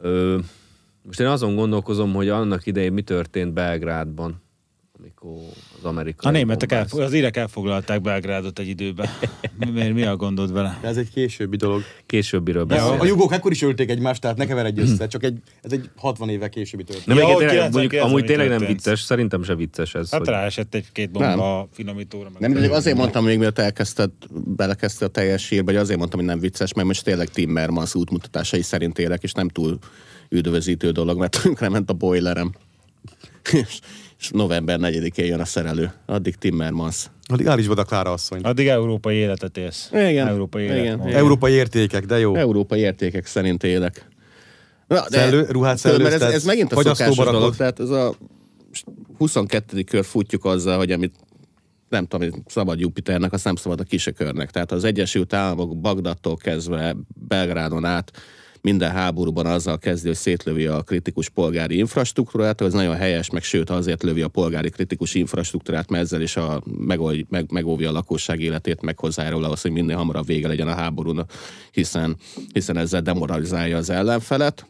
Ö, 0.00 0.38
most 1.02 1.20
én 1.20 1.26
azon 1.26 1.54
gondolkozom, 1.54 2.12
hogy 2.12 2.28
annak 2.28 2.66
idején 2.66 2.92
mi 2.92 3.02
történt 3.02 3.52
Belgrádban, 3.52 4.42
amikor 4.98 5.32
az 5.78 5.84
amerikai... 5.84 6.30
A 6.30 6.32
németek, 6.32 6.72
elfog, 6.72 7.00
az 7.00 7.14
írek 7.14 7.36
elfoglalták 7.36 8.00
Belgrádot 8.00 8.58
egy 8.58 8.68
időben. 8.68 9.08
Miért, 9.72 9.94
mi 9.94 10.02
a 10.02 10.16
gondod 10.16 10.52
vele? 10.52 10.78
De 10.80 10.88
ez 10.88 10.96
egy 10.96 11.10
későbbi 11.10 11.56
dolog. 11.56 11.82
Későbbiről 12.06 12.64
De 12.64 12.80
a, 12.80 13.04
jugók 13.04 13.32
ekkor 13.32 13.50
is 13.52 13.62
ölték 13.62 13.90
egymást, 13.90 14.20
tehát 14.20 14.36
ne 14.36 14.46
keveredj 14.46 14.80
össze, 14.80 15.06
csak 15.06 15.24
egy, 15.24 15.38
ez 15.62 15.72
egy 15.72 15.90
60 15.96 16.28
éve 16.28 16.48
későbbi 16.48 16.84
történet. 16.84 17.18
Nem, 17.18 17.28
Ja, 17.28 17.36
tényleg, 17.36 17.48
99 17.48 17.74
mondjuk, 17.74 18.02
amúgy 18.02 18.20
mi 18.20 18.26
tényleg 18.26 18.48
nem 18.48 18.58
történt? 18.58 18.78
vicces, 18.84 19.00
szerintem 19.00 19.42
se 19.42 19.54
vicces 19.54 19.94
ez. 19.94 20.10
Hát 20.10 20.20
hogy- 20.20 20.28
ráesett 20.28 20.74
egy-két 20.74 21.10
bomba 21.10 21.60
a 21.60 21.68
finomítóra. 21.72 22.30
Meg 22.38 22.50
Nem, 22.50 22.62
de 22.62 22.70
azért 22.70 22.96
mondtam 22.96 23.24
még, 23.24 23.38
mielőtt 23.38 23.58
elkezdted, 23.58 24.10
belekezdte 24.30 25.04
a 25.04 25.08
teljes 25.08 25.48
hírbe, 25.48 25.72
hogy 25.72 25.80
azért 25.80 25.98
mondtam, 25.98 26.18
hogy 26.18 26.28
nem 26.28 26.38
vicces, 26.38 26.72
mert 26.72 26.86
most 26.86 27.04
tényleg 27.04 27.28
Timmermans 27.28 27.94
útmutatásai 27.94 28.62
szerint 28.62 28.98
élek, 28.98 29.22
és 29.22 29.32
nem 29.32 29.48
túl 29.48 29.78
üdvözítő 30.32 30.90
dolog, 30.90 31.18
mert 31.18 31.42
tönkre 31.42 31.68
ment 31.68 31.90
a 31.90 31.92
boilerem. 31.92 32.52
és, 33.52 33.78
és 34.18 34.30
november 34.30 34.78
4-én 34.82 35.26
jön 35.26 35.40
a 35.40 35.44
szerelő. 35.44 35.92
Addig 36.06 36.36
Timmermans. 36.36 37.10
Addig 37.26 37.46
állítsd 37.46 37.70
oda 37.70 37.84
Klára 37.84 38.12
asszony. 38.12 38.40
Addig 38.40 38.66
európai 38.66 39.16
életet 39.16 39.56
élsz. 39.56 39.88
Igen. 39.92 40.26
Európai 40.26 40.64
Igen. 40.64 40.76
életmód. 40.76 41.06
Igen. 41.06 41.18
Európai 41.18 41.52
értékek, 41.52 42.06
de 42.06 42.18
jó. 42.18 42.34
Európai 42.34 42.80
értékek 42.80 43.26
szerint 43.26 43.62
élek. 43.62 44.06
Na, 44.86 45.04
Szellő- 45.08 45.46
ruhát 45.50 45.82
mert 45.82 46.04
ez, 46.04 46.22
ez 46.22 46.44
megint 46.44 46.72
a 46.72 46.82
szokásos 46.82 47.16
dolog, 47.16 47.56
tehát 47.56 47.80
ez 47.80 47.88
a 47.88 48.14
22. 49.18 49.82
kör 49.82 50.04
futjuk 50.04 50.44
azzal, 50.44 50.76
hogy 50.76 50.90
amit 50.90 51.14
nem 51.88 52.06
tudom, 52.06 52.30
hogy 52.30 52.40
szabad 52.46 52.80
Jupiternek, 52.80 53.32
azt 53.32 53.44
nem 53.44 53.56
szabad 53.56 53.80
a 53.80 53.82
kisekörnek. 53.82 54.50
Tehát 54.50 54.72
az 54.72 54.84
Egyesült 54.84 55.32
Államok 55.32 55.80
Bagdadtól 55.80 56.36
kezdve 56.36 56.96
Belgrádon 57.28 57.84
át 57.84 58.12
minden 58.62 58.90
háborúban 58.90 59.46
azzal 59.46 59.78
kezdi, 59.78 60.06
hogy 60.06 60.16
szétlövi 60.16 60.66
a 60.66 60.82
kritikus 60.82 61.28
polgári 61.28 61.76
infrastruktúrát, 61.76 62.60
ez 62.60 62.72
nagyon 62.72 62.96
helyes, 62.96 63.30
meg 63.30 63.42
sőt 63.42 63.70
azért 63.70 64.02
lövi 64.02 64.22
a 64.22 64.28
polgári 64.28 64.70
kritikus 64.70 65.14
infrastruktúrát, 65.14 65.90
mert 65.90 66.04
ezzel 66.04 66.20
is 66.20 66.36
a, 66.36 66.62
megold, 66.78 67.24
meg, 67.28 67.50
megóvja 67.52 67.88
a 67.88 67.92
lakosság 67.92 68.40
életét, 68.40 68.82
meg 68.82 68.98
hozzájárul 68.98 69.44
ahhoz, 69.44 69.60
hogy 69.62 69.70
minél 69.70 69.96
hamarabb 69.96 70.26
vége 70.26 70.48
legyen 70.48 70.68
a 70.68 70.74
háborúnak, 70.74 71.32
hiszen, 71.70 72.16
hiszen 72.52 72.76
ezzel 72.76 73.02
demoralizálja 73.02 73.76
az 73.76 73.90
ellenfelet. 73.90 74.66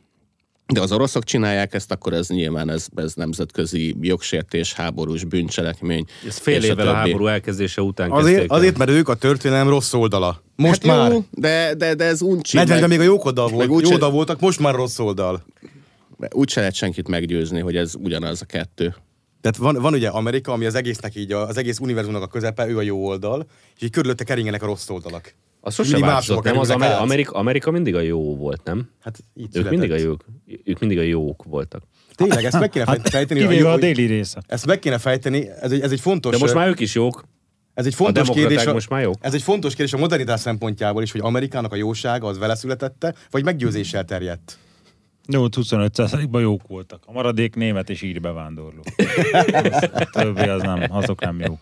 De 0.66 0.80
az 0.80 0.92
oroszok 0.92 1.24
csinálják 1.24 1.74
ezt, 1.74 1.90
akkor 1.90 2.12
ez 2.12 2.28
nyilván 2.28 2.70
ez, 2.70 2.86
ez 2.94 3.14
nemzetközi 3.14 3.96
jogsértés, 4.00 4.72
háborús 4.72 5.24
bűncselekmény. 5.24 6.04
Ez 6.26 6.36
fél 6.38 6.62
évvel 6.62 6.88
a, 6.88 6.92
többi. 6.92 7.08
háború 7.10 7.26
elkezdése 7.26 7.82
után 7.82 8.10
Azért, 8.10 8.26
kezdték 8.32 8.50
el. 8.50 8.56
azért, 8.56 8.78
mert 8.78 8.90
ők 8.90 9.08
a 9.08 9.14
történelem 9.14 9.68
rossz 9.68 9.92
oldala. 9.92 10.42
Most 10.56 10.86
hát 10.86 10.96
már. 10.96 11.12
Jó, 11.12 11.24
de, 11.30 11.74
de, 11.74 11.94
de 11.94 12.04
ez 12.04 12.22
uncsi. 12.22 12.58
40-ben 12.60 12.88
még 12.88 13.00
a 13.00 13.02
jók 13.02 13.24
oldal 13.24 13.48
volt, 13.48 13.68
úgyse- 13.68 13.92
oldal 13.92 14.10
voltak, 14.10 14.40
most 14.40 14.58
már 14.58 14.74
rossz 14.74 14.98
oldal. 14.98 15.44
Úgy 16.30 16.48
se 16.50 16.60
lehet 16.60 16.74
senkit 16.74 17.08
meggyőzni, 17.08 17.60
hogy 17.60 17.76
ez 17.76 17.94
ugyanaz 17.94 18.42
a 18.42 18.44
kettő. 18.44 18.94
Tehát 19.40 19.56
van, 19.56 19.74
van 19.74 19.92
ugye 19.94 20.08
Amerika, 20.08 20.52
ami 20.52 20.64
az 20.66 20.74
egésznek 20.74 21.16
így, 21.16 21.32
a- 21.32 21.46
az 21.48 21.56
egész 21.56 21.78
univerzumnak 21.78 22.22
a 22.22 22.26
közepe, 22.26 22.66
ő 22.68 22.78
a 22.78 22.82
jó 22.82 23.06
oldal, 23.06 23.46
és 23.76 23.82
így 23.82 23.90
körülötte 23.90 24.24
keringenek 24.24 24.62
a 24.62 24.66
rossz 24.66 24.88
oldalak. 24.88 25.34
Az 25.64 25.74
sose 25.74 25.98
változott, 25.98 26.44
nem? 26.44 26.58
Az 26.58 26.66
kerülnek 26.68 26.74
Ameri- 26.76 26.92
át. 26.92 27.00
Amerika, 27.00 27.32
Amerika 27.38 27.70
mindig 27.70 27.94
a 27.94 28.00
jó 28.00 28.36
volt, 28.36 28.60
nem? 28.64 28.88
Hát 29.00 29.18
így 29.34 29.44
Ők 29.44 29.50
született. 29.52 29.70
mindig 29.78 29.92
a 29.92 29.96
jók, 29.96 30.24
ők 30.64 30.78
mindig 30.78 30.98
a 30.98 31.02
jók 31.02 31.42
voltak. 31.44 31.82
Tényleg, 32.14 32.44
ezt 32.44 32.58
meg 32.60 32.68
kéne 32.70 32.84
fejt- 32.84 33.08
fejteni. 33.08 33.40
hogy 33.40 33.48
Kivéve 33.48 33.68
jó- 33.68 33.74
a 33.74 33.78
déli 33.78 34.04
része. 34.06 34.42
Ezt 34.46 34.66
meg 34.66 34.78
kéne 34.78 34.98
fejteni, 34.98 35.48
ez 35.60 35.72
egy, 35.72 35.80
ez 35.80 35.92
egy 35.92 36.00
fontos... 36.00 36.32
De 36.32 36.38
most 36.38 36.54
már 36.54 36.68
ők 36.68 36.80
is 36.80 36.94
jók. 36.94 37.24
Ez 37.74 37.86
egy 37.86 37.94
fontos 37.94 38.22
demokraták 38.22 38.48
kérdés. 38.50 38.70
A, 38.70 38.72
most 38.72 38.88
már 38.88 39.02
jók? 39.02 39.14
Ez 39.20 39.34
egy 39.34 39.42
fontos 39.42 39.74
kérdés 39.74 39.92
a 39.94 39.98
modernitás 39.98 40.40
szempontjából 40.40 41.02
is, 41.02 41.12
hogy 41.12 41.20
Amerikának 41.20 41.72
a 41.72 41.76
jósága 41.76 42.26
az 42.26 42.38
vele 42.38 42.54
születette, 42.54 43.14
vagy 43.30 43.44
meggyőzéssel 43.44 44.04
terjedt. 44.04 44.58
8-25%-ban 45.32 46.40
jók 46.40 46.66
voltak. 46.66 47.02
A 47.06 47.12
maradék 47.12 47.54
német 47.54 47.90
és 47.90 48.02
ír 48.02 48.20
bevándorló. 48.20 48.82
A 49.92 50.08
többi 50.12 50.40
az 50.48 50.62
nem, 50.62 50.84
azok 50.88 51.20
nem 51.20 51.40
jók. 51.40 51.58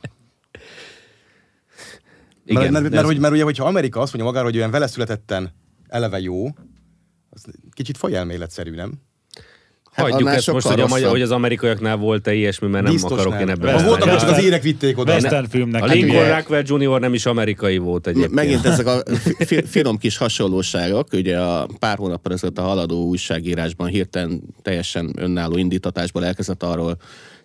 Igen, 2.50 2.62
mert, 2.62 2.72
mert, 2.72 2.82
mert, 2.84 2.94
ez- 3.04 3.10
hogy, 3.10 3.18
mert 3.18 3.32
ugye, 3.32 3.42
hogyha 3.42 3.64
Amerika 3.64 4.00
azt 4.00 4.12
mondja 4.12 4.30
magára, 4.30 4.48
hogy 4.50 4.56
olyan 4.56 4.70
vele 4.70 4.86
születetten 4.86 5.52
eleve 5.88 6.20
jó, 6.20 6.46
az 7.30 7.44
kicsit 7.72 7.96
fajelméletszerű, 7.96 8.70
nem? 8.74 8.92
Hagyjuk 9.92 10.18
annál 10.20 10.34
ezt 10.34 10.52
most, 10.52 10.66
hogy, 10.66 10.80
a 10.80 10.86
magyar, 10.86 11.10
hogy 11.10 11.22
az 11.22 11.30
amerikaiaknál 11.30 11.96
volt-e 11.96 12.34
ilyesmi, 12.34 12.68
mert 12.68 12.84
nem 12.84 12.92
Biztos 12.92 13.12
akarok 13.12 13.32
nem. 13.32 13.40
én 13.40 13.48
ebben. 13.48 13.74
Az 13.74 13.84
voltak, 13.84 14.16
csak 14.18 14.28
az 14.28 14.42
érek 14.42 14.62
vitték 14.62 14.98
oda. 14.98 15.12
Western 15.12 15.46
filmnek. 15.48 15.82
A 15.82 15.86
hát 15.86 15.94
Lincoln 15.94 16.20
ugye- 16.20 16.34
Rockwell 16.36 16.62
Jr. 16.66 17.00
nem 17.00 17.14
is 17.14 17.26
amerikai 17.26 17.78
volt 17.78 18.06
egyébként. 18.06 18.34
Megint 18.34 18.64
ezek 18.72 18.86
a 18.86 19.02
fi- 19.14 19.44
fi- 19.46 19.68
finom 19.68 19.98
kis 19.98 20.16
hasonlóságok, 20.16 21.08
ugye 21.12 21.38
a 21.40 21.66
pár 21.78 21.96
hónap 21.96 22.28
ezelőtt 22.28 22.58
a 22.58 22.62
haladó 22.62 23.04
újságírásban 23.04 23.88
hirtelen 23.88 24.42
teljesen 24.62 25.12
önálló 25.16 25.56
indítatásból 25.56 26.24
elkezdett 26.24 26.62
arról 26.62 26.96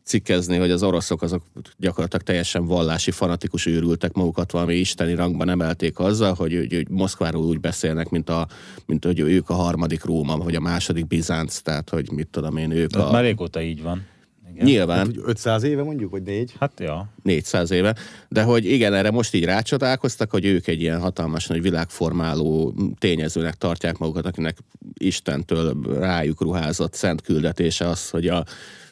cikkezni, 0.05 0.57
hogy 0.57 0.71
az 0.71 0.83
oroszok 0.83 1.21
azok 1.21 1.43
gyakorlatilag 1.77 2.25
teljesen 2.25 2.65
vallási, 2.65 3.11
fanatikus 3.11 3.65
őrültek 3.65 4.13
magukat, 4.13 4.51
valami 4.51 4.75
isteni 4.75 5.15
rangban 5.15 5.49
emelték 5.49 5.99
azzal, 5.99 6.33
hogy, 6.33 6.53
hogy, 6.53 6.73
hogy 6.73 6.89
Moszkváról 6.89 7.43
úgy 7.43 7.59
beszélnek, 7.59 8.09
mint, 8.09 8.29
a, 8.29 8.47
mint 8.85 9.05
hogy 9.05 9.19
ők 9.19 9.49
a 9.49 9.53
harmadik 9.53 10.03
Róma, 10.03 10.37
vagy 10.37 10.55
a 10.55 10.59
második 10.59 11.07
Bizánc, 11.07 11.57
tehát 11.57 11.89
hogy 11.89 12.11
mit 12.11 12.27
tudom 12.27 12.57
én, 12.57 12.71
ők 12.71 12.95
Ez 12.95 13.01
a... 13.01 13.11
már 13.11 13.23
régóta 13.23 13.61
így 13.61 13.83
van. 13.83 14.05
Igen. 14.53 14.67
Nyilván, 14.67 15.07
Úgy 15.07 15.19
500 15.23 15.63
éve 15.63 15.83
mondjuk, 15.83 16.11
vagy 16.11 16.23
négy? 16.23 16.53
Hát 16.59 16.71
ja. 16.79 17.07
400 17.23 17.71
éve, 17.71 17.95
de 18.29 18.43
hogy 18.43 18.65
igen, 18.65 18.93
erre 18.93 19.11
most 19.11 19.33
így 19.33 19.43
rácsodálkoztak, 19.43 20.31
hogy 20.31 20.45
ők 20.45 20.67
egy 20.67 20.81
ilyen 20.81 20.99
hatalmas 20.99 21.47
nagy 21.47 21.61
világformáló 21.61 22.73
tényezőnek 22.97 23.55
tartják 23.55 23.97
magukat, 23.97 24.25
akinek 24.25 24.57
Istentől 24.93 25.75
rájuk 25.99 26.41
ruházott 26.41 26.93
szent 26.93 27.21
küldetése 27.21 27.87
az, 27.87 28.09
hogy 28.09 28.27
a 28.27 28.45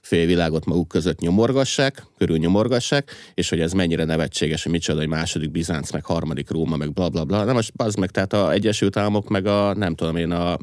félvilágot 0.04 0.66
maguk 0.66 0.88
között 0.88 1.20
nyomorgassák, 1.20 2.06
körül 2.18 2.38
nyomorgassák, 2.38 3.12
és 3.34 3.49
hogy 3.49 3.60
ez 3.60 3.74
mennyire 3.74 4.04
nevetséges, 4.04 4.64
hogy 4.64 4.72
micsoda, 4.72 4.99
hogy 4.99 5.08
második 5.08 5.51
Bizánc, 5.51 5.91
meg 5.91 6.06
harmadik 6.06 6.49
Róma, 6.49 6.78
meg 6.78 6.93
bla 6.93 7.10
bla 7.10 7.26
bla. 7.26 7.43
Na 7.43 7.54
most 7.54 7.72
az 7.76 7.95
meg, 7.95 8.10
tehát 8.10 8.34
a 8.34 8.51
Egyesült 8.51 8.97
Államok, 8.97 9.30
meg 9.30 9.45
a 9.45 9.74
nem 9.74 9.95
tudom 9.95 10.16
én, 10.16 10.32
a 10.32 10.58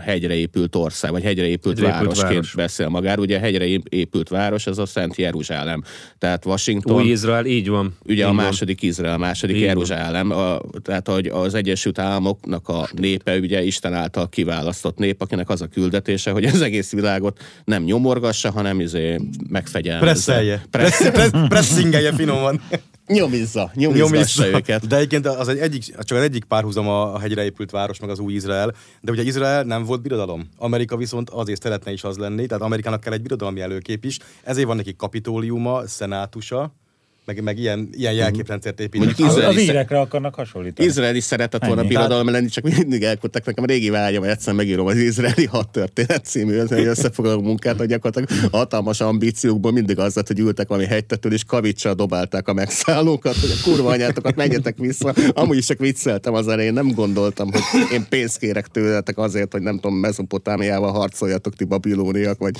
hegyre 0.00 0.34
épült 0.34 0.76
ország, 0.76 1.10
vagy 1.10 1.22
hegyre 1.22 1.46
épült 1.46 1.78
Hegyre 1.78 1.92
épült 1.92 2.04
városként 2.06 2.32
város. 2.32 2.54
beszél 2.54 2.88
magáról. 2.88 3.24
Ugye 3.24 3.36
a 3.36 3.40
hegyre 3.40 3.66
ép- 3.66 3.88
épült 3.88 4.28
város, 4.28 4.66
az 4.66 4.78
a 4.78 4.86
Szent 4.86 5.16
Jeruzsálem. 5.16 5.82
Tehát 6.18 6.46
Washington... 6.46 6.96
Új 6.96 7.10
Izrael, 7.10 7.46
így 7.46 7.68
van. 7.68 7.96
Ugye 8.04 8.14
így 8.14 8.20
a 8.20 8.26
van. 8.26 8.34
második 8.34 8.82
Izrael, 8.82 9.14
a 9.14 9.18
második 9.18 9.54
Így 9.56 9.60
van. 9.60 9.70
Jeruzsálem, 9.70 10.30
a, 10.30 10.60
tehát 10.82 11.08
hogy 11.08 11.26
az 11.26 11.54
Egyesült 11.54 11.98
Államoknak 11.98 12.68
a 12.68 12.88
népe 12.96 13.38
ugye 13.38 13.62
Isten 13.62 13.94
által 13.94 14.28
kiválasztott 14.28 14.98
nép, 14.98 15.20
akinek 15.22 15.48
az 15.48 15.60
a 15.60 15.66
küldetése, 15.66 16.30
hogy 16.30 16.44
az 16.44 16.60
egész 16.60 16.92
világot 16.92 17.40
nem 17.64 17.82
nyomorgassa, 17.82 18.50
hanem 18.50 18.80
izé 18.80 19.16
megfegyelmezze. 19.48 20.32
Presszelje. 20.32 20.62
Pressz, 20.70 21.10
pressz, 21.10 21.30
pressingelje 21.48 22.12
finoman. 22.12 22.60
Nyomizza, 23.08 23.70
nyomizgassa 23.74 24.46
őket. 24.46 24.86
De 24.86 24.96
egyébként 24.96 25.26
az 25.26 25.48
egy, 25.48 25.58
egyik, 25.58 25.82
csak 26.02 26.18
az 26.18 26.24
egyik 26.24 26.44
párhuzam 26.44 26.88
a, 26.88 27.14
a 27.14 27.18
hegyre 27.18 27.44
épült 27.44 27.70
város, 27.70 28.00
meg 28.00 28.10
az 28.10 28.18
új 28.18 28.32
Izrael. 28.32 28.74
De 29.00 29.10
ugye 29.10 29.22
Izrael 29.22 29.62
nem 29.62 29.84
volt 29.84 30.02
birodalom. 30.02 30.48
Amerika 30.56 30.96
viszont 30.96 31.30
azért 31.30 31.62
szeretne 31.62 31.92
is 31.92 32.04
az 32.04 32.16
lenni, 32.16 32.46
tehát 32.46 32.62
Amerikának 32.62 33.00
kell 33.00 33.12
egy 33.12 33.22
birodalmi 33.22 33.60
előkép 33.60 34.04
is. 34.04 34.18
Ezért 34.42 34.66
van 34.66 34.76
neki 34.76 34.96
kapitóliuma, 34.96 35.86
szenátusa, 35.86 36.72
meg, 37.28 37.42
meg 37.42 37.58
ilyen, 37.58 37.88
ilyen 37.92 38.12
jelképrendszert 38.12 38.80
építenek. 38.80 39.06
Mondjuk 39.06 39.28
Az, 39.28 39.34
Izrael 39.36 39.56
az 39.56 39.60
írekre 39.60 40.00
akarnak 40.00 40.34
hasonlítani. 40.34 40.88
Izrael 40.88 41.14
is 41.14 41.24
szeretett 41.24 41.64
volna 41.64 41.80
Ennyi. 41.80 41.88
birodalom 41.88 42.30
lenni, 42.30 42.48
csak 42.48 42.64
mindig 42.64 43.02
elkuttak 43.02 43.44
nekem. 43.44 43.64
Régi 43.64 43.90
vágyam, 43.90 44.20
hogy 44.22 44.30
egyszer 44.30 44.54
megírom 44.54 44.86
az 44.86 44.96
izraeli 44.96 45.44
hadtörténet 45.44 46.24
című 46.24 46.58
hogy 46.58 46.86
összefoglaló 46.86 47.40
munkát, 47.40 47.76
hogy 47.76 47.88
gyakorlatilag 47.88 48.50
hatalmas 48.52 49.00
ambíciókból 49.00 49.72
mindig 49.72 49.98
az 49.98 50.14
lett, 50.14 50.26
hogy 50.26 50.38
ültek 50.38 50.68
valami 50.68 50.86
hegytetőn, 50.86 51.32
és 51.32 51.44
kavicsal 51.44 51.94
dobálták 51.94 52.48
a 52.48 52.52
megszállókat, 52.52 53.36
hogy 53.36 53.50
a 53.50 53.70
kurva 53.70 53.90
anyátokat 53.90 54.36
menjetek 54.36 54.78
vissza. 54.78 55.14
Amúgy 55.32 55.56
is 55.56 55.66
csak 55.66 55.78
vicceltem 55.78 56.34
az 56.34 56.48
elején, 56.48 56.72
nem 56.72 56.92
gondoltam, 56.92 57.50
hogy 57.52 57.62
én 57.92 58.06
pénzt 58.08 58.38
kérek 58.38 58.66
tőletek 58.66 59.18
azért, 59.18 59.52
hogy 59.52 59.62
nem 59.62 59.74
tudom, 59.74 59.96
Mezopotámiával 59.96 60.92
harcoljatok 60.92 61.54
ti 61.54 61.64
babilóniak, 61.64 62.38
vagy 62.38 62.56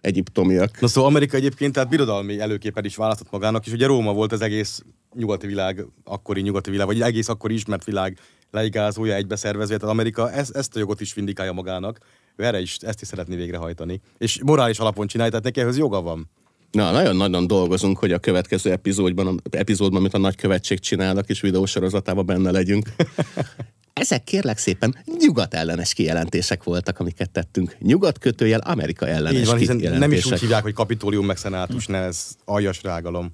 egyiptomiak. 0.00 0.80
Na 0.80 0.86
szóval 0.88 1.10
Amerika 1.10 1.36
egyébként 1.36 1.72
tehát 1.72 1.88
birodalmi 1.88 2.40
előképen 2.40 2.84
is 2.84 2.96
választott 2.96 3.30
magának, 3.30 3.66
és 3.66 3.72
ugye 3.72 3.86
Róma 3.86 4.12
volt 4.12 4.32
az 4.32 4.40
egész 4.40 4.82
nyugati 5.14 5.46
világ, 5.46 5.86
akkori 6.04 6.40
nyugati 6.40 6.70
világ, 6.70 6.86
vagy 6.86 7.00
egész 7.00 7.28
akkori 7.28 7.54
ismert 7.54 7.84
világ 7.84 8.18
leigázója, 8.50 9.14
egybeszervezve, 9.14 9.76
tehát 9.76 9.94
Amerika 9.94 10.32
ezt, 10.32 10.56
ezt 10.56 10.76
a 10.76 10.78
jogot 10.78 11.00
is 11.00 11.14
vindikálja 11.14 11.52
magának, 11.52 11.98
ő 12.36 12.44
erre 12.44 12.60
is, 12.60 12.76
ezt 12.76 13.00
is 13.00 13.08
szeretné 13.08 13.36
végrehajtani. 13.36 14.00
És 14.18 14.40
morális 14.42 14.78
alapon 14.78 15.06
csinálja, 15.06 15.30
tehát 15.30 15.46
neki 15.46 15.60
ehhez 15.60 15.78
joga 15.78 16.02
van. 16.02 16.30
Na, 16.70 16.90
nagyon-nagyon 16.90 17.46
dolgozunk, 17.46 17.98
hogy 17.98 18.12
a 18.12 18.18
következő 18.18 18.70
epizódban, 18.70 19.40
epizódban 19.50 19.98
amit 19.98 20.14
a 20.14 20.18
nagykövetség 20.18 20.78
csinálnak, 20.78 21.28
és 21.28 21.40
videósorozatában 21.40 22.26
benne 22.26 22.50
legyünk. 22.50 22.88
Ezek 23.92 24.24
kérlek 24.24 24.58
szépen 24.58 24.96
nyugat 25.18 25.54
ellenes 25.54 25.92
kijelentések 25.92 26.64
voltak, 26.64 26.98
amiket 26.98 27.30
tettünk. 27.30 27.76
Nyugat 27.78 28.18
kötőjel 28.18 28.60
Amerika 28.60 29.06
ellenes 29.06 29.40
Így 29.40 29.46
van, 29.46 29.56
hiszen 29.56 29.76
nem 29.76 30.12
is 30.12 30.24
úgy 30.24 30.40
hívják, 30.40 30.62
hogy 30.62 30.72
kapitólium 30.72 31.26
meg 31.26 31.36
szenátus, 31.36 31.86
ne, 31.86 31.98
ez 31.98 32.36
aljas 32.44 32.82
rágalom. 32.82 33.30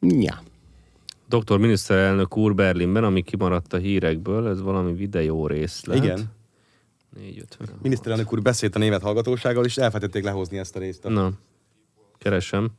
Ja. 0.00 0.42
Doktor 1.28 1.58
miniszterelnök 1.58 2.36
úr 2.36 2.54
Berlinben, 2.54 3.04
ami 3.04 3.22
kimaradt 3.22 3.72
a 3.72 3.76
hírekből, 3.76 4.48
ez 4.48 4.60
valami 4.60 4.94
videó 4.94 5.46
részlet. 5.46 5.96
Igen. 5.96 6.32
450. 7.16 7.78
Miniszterelnök 7.82 8.32
úr 8.32 8.42
beszélt 8.42 8.76
a 8.76 8.78
német 8.78 9.02
hallgatósággal, 9.02 9.64
és 9.64 9.76
elfelejtették 9.76 10.24
lehozni 10.24 10.58
ezt 10.58 10.76
a 10.76 10.78
részt. 10.78 11.02
Na. 11.02 11.32
Keresem. 12.18 12.70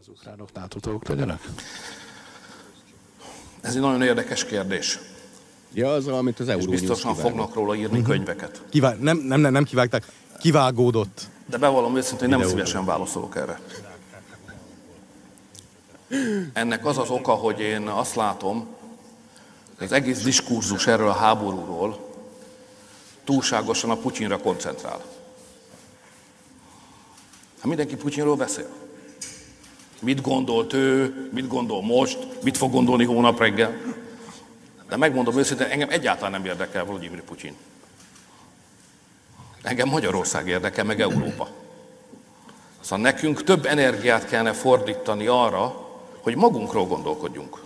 Az 0.00 0.08
ukránok 0.08 0.52
NATO 0.52 0.98
legyenek? 1.08 1.40
Ez 3.60 3.74
egy 3.74 3.80
nagyon 3.80 4.02
érdekes 4.02 4.44
kérdés. 4.44 4.98
Ja, 5.74 5.92
az, 5.92 6.06
amit 6.06 6.40
az 6.40 6.48
Euronews 6.48 6.80
biztosan 6.80 7.12
kivágott. 7.14 7.30
fognak 7.32 7.54
róla 7.54 7.74
írni 7.74 8.02
könyveket. 8.02 8.62
Kivá- 8.70 9.00
nem, 9.00 9.16
nem, 9.16 9.40
nem, 9.40 9.52
nem 9.52 9.64
kivágták, 9.64 10.04
kivágódott. 10.40 11.28
De 11.46 11.56
bevallom 11.58 11.96
őszintén, 11.96 12.18
hogy 12.18 12.28
nem 12.28 12.38
Videóra. 12.38 12.64
szívesen 12.64 12.84
válaszolok 12.86 13.36
erre. 13.36 13.60
Ennek 16.52 16.86
az 16.86 16.98
az 16.98 17.10
oka, 17.10 17.32
hogy 17.32 17.60
én 17.60 17.82
azt 17.88 18.14
látom, 18.14 18.66
hogy 19.78 19.86
az 19.86 19.92
egész 19.92 20.22
diskurzus 20.22 20.86
erről 20.86 21.08
a 21.08 21.12
háborúról 21.12 22.10
túlságosan 23.24 23.90
a 23.90 23.96
Putyinra 23.96 24.38
koncentrál. 24.38 25.00
Hát 27.58 27.64
mindenki 27.64 27.96
Putyinról 27.96 28.36
beszél. 28.36 28.68
Mit 30.00 30.20
gondolt 30.20 30.72
ő, 30.72 31.14
mit 31.32 31.48
gondol 31.48 31.82
most, 31.82 32.18
mit 32.42 32.56
fog 32.56 32.72
gondolni 32.72 33.04
hónap 33.04 33.38
reggel. 33.38 33.76
De 34.92 34.98
megmondom 34.98 35.38
őszintén, 35.38 35.66
engem 35.66 35.88
egyáltalán 35.90 36.30
nem 36.30 36.44
érdekel 36.44 36.84
Vladimir 36.84 37.22
Putyin. 37.22 37.56
Engem 39.62 39.88
Magyarország 39.88 40.48
érdekel, 40.48 40.84
meg 40.84 41.00
Európa. 41.00 41.48
Szóval 42.80 42.98
nekünk 42.98 43.44
több 43.44 43.66
energiát 43.66 44.26
kellene 44.26 44.52
fordítani 44.52 45.26
arra, 45.26 45.88
hogy 46.20 46.36
magunkról 46.36 46.86
gondolkodjunk. 46.86 47.58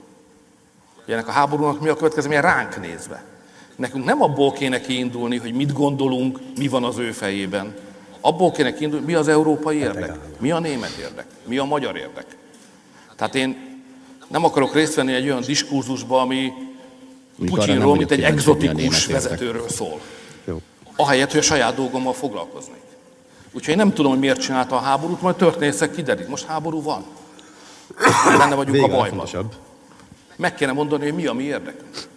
Hogy 1.04 1.14
ennek 1.14 1.28
a 1.28 1.30
háborúnak 1.30 1.80
mi 1.80 1.88
a 1.88 1.96
következménye 1.96 2.40
ránk 2.40 2.80
nézve. 2.80 3.24
Nekünk 3.76 4.04
nem 4.04 4.22
abból 4.22 4.52
kéne 4.52 4.80
kiindulni, 4.80 5.36
hogy 5.36 5.52
mit 5.52 5.72
gondolunk, 5.72 6.38
mi 6.56 6.68
van 6.68 6.84
az 6.84 6.98
ő 6.98 7.12
fejében. 7.12 7.74
Abból 8.20 8.50
kéne 8.50 8.74
kiindulni, 8.74 9.04
mi 9.04 9.14
az 9.14 9.28
európai 9.28 9.76
érdek, 9.76 10.18
mi 10.38 10.50
a 10.50 10.58
német 10.58 10.96
érdek, 10.96 11.26
mi 11.44 11.58
a 11.58 11.64
magyar 11.64 11.96
érdek. 11.96 12.36
Tehát 13.16 13.34
én 13.34 13.82
nem 14.28 14.44
akarok 14.44 14.74
részt 14.74 14.94
venni 14.94 15.14
egy 15.14 15.28
olyan 15.28 15.42
diskurzusba, 15.42 16.20
ami 16.20 16.52
Putyinról, 17.44 17.96
mint 17.96 18.10
egy 18.10 18.18
érdek. 18.18 19.06
vezetőről 19.10 19.68
szól. 19.68 20.00
Jó. 20.44 20.60
Ahelyett, 20.96 21.30
hogy 21.30 21.40
a 21.40 21.42
saját 21.42 21.74
dolgommal 21.74 22.12
foglalkoznék. 22.12 22.80
Úgyhogy 23.52 23.70
én 23.70 23.76
nem 23.76 23.92
tudom, 23.92 24.10
hogy 24.10 24.20
miért 24.20 24.40
csinálta 24.40 24.76
a 24.76 24.80
háborút, 24.80 25.22
majd 25.22 25.36
történészek 25.36 25.90
kiderik. 25.90 26.28
Most 26.28 26.44
háború 26.46 26.82
van. 26.82 27.04
Benne 28.38 28.54
vagyunk 28.54 28.76
Vége 28.76 28.92
a 28.92 28.96
bajban. 28.96 29.50
Meg 30.36 30.54
kéne 30.54 30.72
mondani, 30.72 31.04
hogy 31.04 31.14
mi 31.14 31.26
a 31.26 31.32
mi 31.32 31.42
érdekünk. 31.42 32.08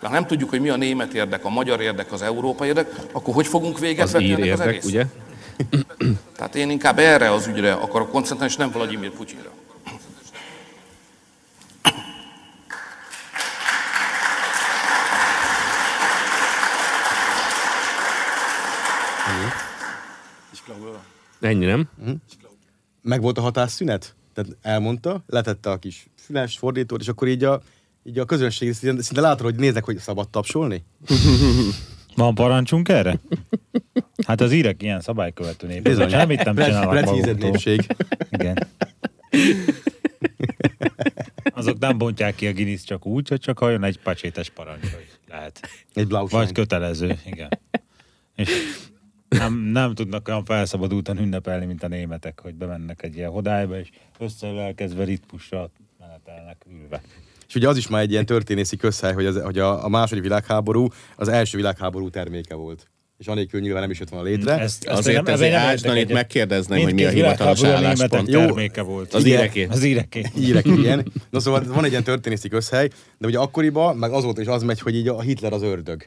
De 0.00 0.06
ha 0.06 0.12
nem 0.12 0.26
tudjuk, 0.26 0.50
hogy 0.50 0.60
mi 0.60 0.68
a 0.68 0.76
német 0.76 1.14
érdek, 1.14 1.44
a 1.44 1.48
magyar 1.48 1.80
érdek, 1.80 2.12
az 2.12 2.22
európai 2.22 2.68
érdek, 2.68 2.94
akkor 3.12 3.34
hogy 3.34 3.46
fogunk 3.46 3.78
véget 3.78 4.04
Az 4.04 4.12
vetni 4.12 4.26
ennek 4.32 4.40
az 4.40 4.46
érdek, 4.46 4.66
egész? 4.66 4.84
ugye? 4.84 5.04
Tehát 6.36 6.54
én 6.54 6.70
inkább 6.70 6.98
erre 6.98 7.32
az 7.32 7.46
ügyre 7.46 7.72
akarok 7.72 8.10
koncentrálni, 8.10 8.52
és 8.52 8.58
nem 8.58 8.70
Vladimir 8.70 9.10
Putyinra. 9.10 9.50
Ennyi, 21.40 21.64
nem? 21.64 21.88
Meg 23.02 23.20
volt 23.20 23.38
a 23.38 23.40
hatásszünet? 23.40 24.14
Tehát 24.34 24.56
elmondta, 24.62 25.24
letette 25.26 25.70
a 25.70 25.76
kis 25.76 26.06
füles 26.16 26.58
fordítót, 26.58 27.00
és 27.00 27.08
akkor 27.08 27.28
így 27.28 27.44
a, 27.44 27.62
így 28.04 28.18
a 28.18 28.24
közönség 28.24 28.72
szinte, 28.72 29.02
szinte 29.02 29.20
látod, 29.20 29.40
hogy 29.40 29.54
néznek, 29.54 29.84
hogy 29.84 29.98
szabad 29.98 30.28
tapsolni? 30.28 30.84
Van 32.16 32.34
parancsunk 32.34 32.88
erre? 32.88 33.20
Hát 34.26 34.40
az 34.40 34.52
írek 34.52 34.82
ilyen 34.82 35.00
szabálykövető 35.00 35.66
nép. 35.66 35.82
Bizony. 35.82 36.08
Semmit 36.08 36.44
nem 36.44 36.56
csinálnak 36.56 37.04
maguktól. 37.04 37.56
Igen. 38.30 38.66
Azok 41.54 41.78
nem 41.78 41.98
bontják 41.98 42.34
ki 42.34 42.46
a 42.46 42.52
Guinness 42.52 42.82
csak 42.82 43.06
úgy, 43.06 43.28
hogy 43.28 43.40
csak 43.40 43.58
halljon 43.58 43.84
egy 43.84 43.98
pacsétes 43.98 44.50
parancs, 44.50 44.80
hogy 44.80 45.08
lehet. 45.28 45.60
Egy. 45.94 46.08
Vagy 46.08 46.52
kötelező, 46.52 47.18
igen. 47.26 47.48
És 48.34 48.50
nem, 49.28 49.54
nem 49.54 49.94
tudnak 49.94 50.28
olyan 50.28 50.44
felszabadultan 50.44 51.18
ünnepelni, 51.18 51.66
mint 51.66 51.82
a 51.82 51.88
németek, 51.88 52.40
hogy 52.40 52.54
bemennek 52.54 53.02
egy 53.02 53.16
ilyen 53.16 53.30
hodályba, 53.30 53.78
és 53.78 53.88
összeülelkezve 54.18 55.04
ritmusra 55.04 55.70
menetelnek 55.98 56.56
ülve. 56.82 57.02
És 57.48 57.54
ugye 57.54 57.68
az 57.68 57.76
is 57.76 57.88
már 57.88 58.00
egy 58.02 58.10
ilyen 58.10 58.26
történészi 58.26 58.76
közhely, 58.76 59.12
hogy, 59.12 59.26
az, 59.26 59.40
hogy 59.42 59.58
a, 59.58 59.84
a 59.84 59.88
második 59.88 60.22
világháború 60.22 60.88
az 61.16 61.28
első 61.28 61.56
világháború 61.56 62.10
terméke 62.10 62.54
volt. 62.54 62.86
És 63.18 63.26
anélkül 63.26 63.60
nyilván 63.60 63.80
nem 63.80 63.90
is 63.90 63.98
jött 63.98 64.08
volna 64.08 64.26
létre. 64.28 64.52
Ezt- 64.58 64.84
ezt 64.84 64.98
Azért 64.98 65.22
nem- 65.24 65.34
ezért 65.34 65.52
értek 65.84 65.96
itt 65.98 66.12
megkérdezném, 66.12 66.82
hogy 66.82 66.94
mi 66.94 67.04
a 67.04 67.08
hivatalos 67.10 67.62
álláspont. 67.64 68.30
terméke 68.30 68.82
volt. 68.82 69.14
Az 69.14 69.24
íreké. 69.26 69.64
Az 69.70 69.84
íreké. 69.84 70.24
Írek, 70.40 70.66
igen. 70.66 71.12
Na 71.30 71.40
szóval 71.40 71.64
van 71.66 71.84
egy 71.84 71.90
ilyen 71.90 72.04
történészi 72.04 72.48
közhely, 72.48 72.88
de 73.18 73.26
ugye 73.26 73.38
akkoriban, 73.38 73.96
meg 73.96 74.10
azóta 74.10 74.40
is 74.40 74.46
az 74.46 74.62
megy, 74.62 74.80
hogy 74.80 74.94
így 74.94 75.08
a 75.08 75.20
Hitler 75.20 75.52
az 75.52 75.62
ördög. 75.62 76.04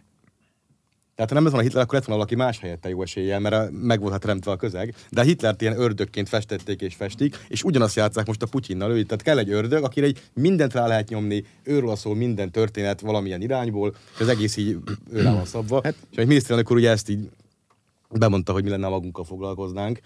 Tehát 1.21 1.35
ha 1.35 1.41
nem 1.41 1.43
lett 1.43 1.53
volna 1.53 1.67
Hitler, 1.67 1.83
akkor 1.83 1.97
lett 1.97 2.07
volna 2.07 2.21
valaki 2.23 2.35
más 2.43 2.59
helyette 2.59 2.89
jó 2.89 3.01
eséllyel, 3.01 3.39
mert 3.39 3.55
a- 3.55 3.69
meg 3.71 3.99
volt 3.99 4.11
hát 4.11 4.21
teremtve 4.21 4.51
a 4.51 4.55
közeg. 4.55 4.95
De 5.09 5.21
a 5.21 5.23
Hitlert 5.23 5.61
ilyen 5.61 5.79
ördögként 5.79 6.29
festették 6.29 6.81
és 6.81 6.95
festik, 6.95 7.45
és 7.47 7.63
ugyanazt 7.63 7.95
játszák 7.95 8.25
most 8.27 8.41
a 8.41 8.45
Putyinnal. 8.45 8.91
Ő, 8.91 9.03
tehát 9.03 9.23
kell 9.23 9.37
egy 9.37 9.49
ördög, 9.49 9.83
akire 9.83 10.05
egy 10.05 10.21
mindent 10.33 10.73
rá 10.73 10.87
lehet 10.87 11.09
nyomni, 11.09 11.43
őről 11.63 11.95
szól 11.95 12.15
minden 12.15 12.51
történet 12.51 13.01
valamilyen 13.01 13.41
irányból, 13.41 13.95
és 14.13 14.19
az 14.19 14.27
egész 14.27 14.57
így 14.57 14.77
őrá 15.11 15.33
van 15.33 15.45
szabva. 15.45 15.81
Hát, 15.83 15.95
és 16.11 16.17
egy 16.17 16.27
miniszterelnök 16.27 16.71
úr 16.71 16.77
ugye 16.77 16.89
ezt 16.89 17.09
így 17.09 17.29
bemondta, 18.09 18.51
hogy 18.53 18.63
mi 18.63 18.69
lenne, 18.69 18.87
magunkkal 18.87 19.23
foglalkoznánk. 19.25 19.99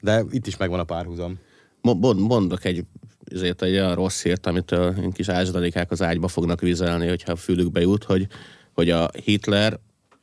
De 0.00 0.24
itt 0.30 0.46
is 0.46 0.56
megvan 0.56 0.78
a 0.80 0.84
párhuzam. 0.84 1.38
Mo- 1.80 2.00
mond- 2.00 2.20
Mondok 2.20 2.64
egy, 2.64 2.84
ezért 3.24 3.62
egy 3.62 3.72
olyan 3.72 3.94
rossz 3.94 4.22
hírt, 4.22 4.46
amit 4.46 4.70
a 4.70 4.94
ilyen 4.98 5.12
kis 5.12 5.28
ásdalikák 5.28 5.90
az 5.90 6.02
ágyba 6.02 6.28
fognak 6.28 6.60
vizelni, 6.60 7.08
hogyha 7.08 7.32
a 7.32 7.36
fülükbe 7.36 7.80
jut, 7.80 8.04
hogy, 8.04 8.26
hogy 8.72 8.90
a 8.90 9.10
Hitler 9.24 9.78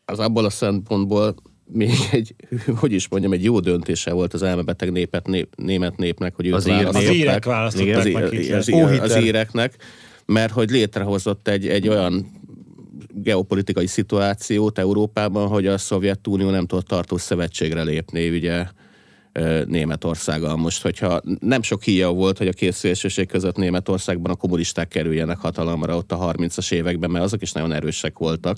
az 0.09 0.19
abból 0.19 0.45
a 0.45 0.49
szempontból 0.49 1.35
még 1.71 1.91
egy, 2.11 2.35
hogy 2.79 2.91
is 2.91 3.07
mondjam, 3.07 3.33
egy 3.33 3.43
jó 3.43 3.59
döntése 3.59 4.11
volt 4.11 4.33
az 4.33 4.43
elmebeteg 4.43 4.91
népet, 4.91 5.27
nép, 5.27 5.55
német 5.55 5.97
népnek, 5.97 6.35
hogy 6.35 6.47
őt 6.47 6.53
Az 6.53 6.67
ír. 6.67 6.85
Az 6.85 7.09
írek 7.09 7.45
választották 7.45 7.97
az, 7.97 8.11
meg 8.11 8.23
az, 8.23 9.11
az, 9.11 9.15
íreknek, 9.23 9.75
mert 10.25 10.53
hogy 10.53 10.69
létrehozott 10.69 11.47
egy, 11.47 11.67
egy 11.67 11.87
olyan 11.87 12.25
geopolitikai 13.13 13.87
szituációt 13.87 14.77
Európában, 14.77 15.47
hogy 15.47 15.67
a 15.67 15.77
Szovjetunió 15.77 16.49
nem 16.49 16.65
tudott 16.65 16.87
tartós 16.87 17.21
szövetségre 17.21 17.83
lépni, 17.83 18.29
ugye 18.29 18.65
Németországgal. 19.65 20.55
Most, 20.55 20.81
hogyha 20.81 21.21
nem 21.39 21.61
sok 21.61 21.83
híja 21.83 22.09
volt, 22.09 22.37
hogy 22.37 22.47
a 22.47 22.53
két 22.53 22.73
szélsőség 22.73 23.27
között 23.27 23.55
Németországban 23.55 24.31
a 24.31 24.35
kommunisták 24.35 24.87
kerüljenek 24.87 25.37
hatalomra 25.37 25.95
ott 25.95 26.11
a 26.11 26.33
30-as 26.33 26.71
években, 26.71 27.11
mert 27.11 27.25
azok 27.25 27.41
is 27.41 27.51
nagyon 27.51 27.73
erősek 27.73 28.17
voltak. 28.17 28.57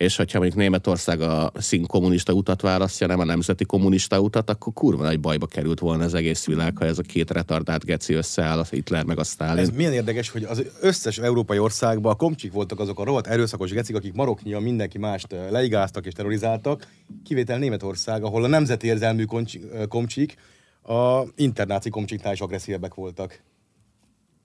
És 0.00 0.16
hogyha 0.16 0.38
mondjuk 0.38 0.60
Németország 0.60 1.20
a 1.20 1.52
szín 1.54 1.86
kommunista 1.86 2.32
utat 2.32 2.60
választja, 2.60 3.06
nem 3.06 3.18
a 3.18 3.24
nemzeti 3.24 3.64
kommunista 3.64 4.20
utat, 4.20 4.50
akkor 4.50 4.72
kurva 4.72 5.02
nagy 5.02 5.20
bajba 5.20 5.46
került 5.46 5.78
volna 5.78 6.04
az 6.04 6.14
egész 6.14 6.46
világ, 6.46 6.78
ha 6.78 6.84
ez 6.84 6.98
a 6.98 7.02
két 7.02 7.30
retardált 7.30 7.84
geci 7.84 8.14
összeáll, 8.14 8.58
a 8.58 8.64
Hitler 8.70 9.04
meg 9.04 9.18
a 9.18 9.24
Stalin. 9.24 9.62
Ez 9.62 9.70
milyen 9.70 9.92
érdekes, 9.92 10.30
hogy 10.30 10.44
az 10.44 10.64
összes 10.80 11.18
európai 11.18 11.58
országban 11.58 12.12
a 12.12 12.14
komcsik 12.14 12.52
voltak 12.52 12.80
azok 12.80 13.00
a 13.00 13.04
rohadt 13.04 13.26
erőszakos 13.26 13.70
gecik, 13.70 13.96
akik 13.96 14.12
maroknyian 14.12 14.62
mindenki 14.62 14.98
mást 14.98 15.32
ö, 15.32 15.50
leigáztak 15.50 16.06
és 16.06 16.12
terrorizáltak, 16.12 16.86
kivétel 17.24 17.58
Németország, 17.58 18.22
ahol 18.22 18.44
a 18.44 18.48
nemzeti 18.48 18.86
érzelmű 18.86 19.24
ö, 19.72 19.86
komcsik 19.86 20.34
a 20.82 21.22
internáci 21.36 21.90
komcsiknál 21.90 22.32
is 22.32 22.40
agresszívebbek 22.40 22.94
voltak. 22.94 23.40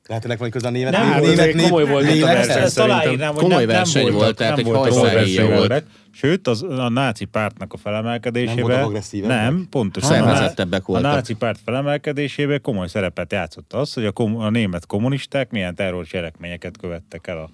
Lehet 0.08 0.26
ennek 0.26 0.38
van 0.38 0.50
köze 0.50 0.68
a 0.68 0.72
német 0.72 0.92
Nem, 0.92 1.06
német, 1.06 1.24
azért 1.24 1.54
német, 1.54 1.70
komoly 1.70 1.86
volt 1.86 2.06
német, 2.06 2.46
a 2.46 2.48
verseny. 2.48 2.84
Aláírnám, 2.84 3.34
hogy 3.34 3.44
Komoly 3.44 3.58
nem, 3.58 3.68
nem 3.68 3.76
verseny 3.76 4.02
voltak, 4.02 4.22
volt, 4.22 4.36
tehát 4.36 4.56
nem 4.56 4.66
egy 4.66 4.72
hajszáríja 4.72 5.44
agresszívek. 5.44 5.68
volt. 5.70 5.84
Sőt, 6.12 6.48
az, 6.48 6.64
a 6.64 6.90
náci 6.90 7.26
pártnak 7.26 7.74
a 7.74 7.78
felemelkedésében... 7.78 8.92
Nem? 9.12 9.28
Nem, 9.28 9.68
pontosan. 9.70 10.10
Szervezettebbek 10.10 10.82
a, 10.82 10.86
voltak. 10.86 11.12
A 11.12 11.16
náci 11.16 11.34
párt 11.34 11.60
felemelkedésében 11.66 12.62
komoly 12.62 12.88
szerepet 12.88 13.32
játszott 13.32 13.74
az, 13.74 13.94
hogy 13.94 14.06
a, 14.06 14.12
kom- 14.12 14.42
a 14.42 14.50
német 14.50 14.86
kommunisták 14.86 15.52
milyen 15.52 15.76
terrorcselekményeket 15.76 16.78
követtek 16.78 17.28
el 17.28 17.38
a 17.38 17.50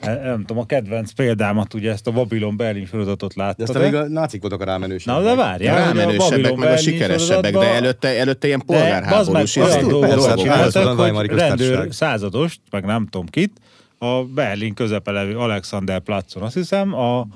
Nem 0.00 0.38
tudom, 0.44 0.58
a 0.58 0.66
kedvenc 0.66 1.10
példámat, 1.12 1.74
ugye 1.74 1.90
ezt 1.90 2.06
a 2.06 2.10
Babylon 2.10 2.56
Berlin 2.56 2.86
sorozatot 2.86 3.34
De 3.34 3.42
láttad. 3.42 3.68
aztán 3.68 3.82
még 3.82 3.94
a 3.94 4.08
nácik 4.08 4.40
voltak 4.40 4.60
a 4.60 4.64
rámenőség. 4.64 5.06
Na, 5.06 5.22
de 5.22 5.34
várjál, 5.34 5.76
a 5.82 5.84
Rámenősebbek, 5.86 6.54
meg 6.56 6.72
a 6.72 6.76
sikeresebbek, 6.76 7.52
de 7.52 7.66
előtte, 7.74 8.08
előtte 8.08 8.46
ilyen 8.46 8.62
De 8.66 8.74
polgárháborús 8.74 9.56
olyan 9.56 9.68
izé- 9.78 9.88
dolgokat 9.90 10.38
csináltak, 10.40 10.98
hogy 10.98 11.26
rendőr 11.26 11.94
századost, 11.94 12.60
meg 12.70 12.84
nem 12.84 13.06
tudom 13.06 13.26
kit, 13.26 13.60
a 13.98 14.22
Berlin 14.24 14.74
közepe 14.74 15.10
levő 15.10 15.36
Alexander 15.38 16.00
Platzon, 16.00 16.42
azt 16.42 16.54
hiszem, 16.54 16.94
a 16.94 17.26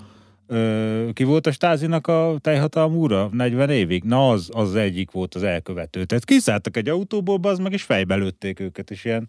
ö, 0.47 1.09
ki 1.13 1.25
volt 1.25 1.47
a 1.47 1.53
stázinak 1.53 2.07
a 2.07 2.35
teljhatalmú 2.41 3.03
ura 3.03 3.29
40 3.33 3.71
évig? 3.71 4.03
Na, 4.05 4.31
az, 4.31 4.49
az 4.53 4.75
egyik 4.75 5.11
volt 5.11 5.35
az 5.35 5.43
elkövető. 5.43 6.05
Tehát 6.05 6.25
kiszálltak 6.25 6.77
egy 6.77 6.89
autóból, 6.89 7.39
az 7.43 7.59
meg 7.59 7.73
is 7.73 7.83
fejbe 7.83 8.15
lőtték 8.15 8.61
őket, 8.61 8.91
és 8.91 9.05
ilyen 9.05 9.29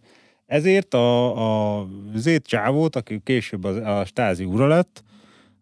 ezért 0.53 0.93
a, 0.93 1.79
a 1.79 1.87
zét 2.15 2.45
csávót, 2.47 2.95
aki 2.95 3.21
később 3.23 3.63
a, 3.63 3.99
a 3.99 4.05
stázi 4.05 4.43
ura 4.43 4.67
lett, 4.67 5.03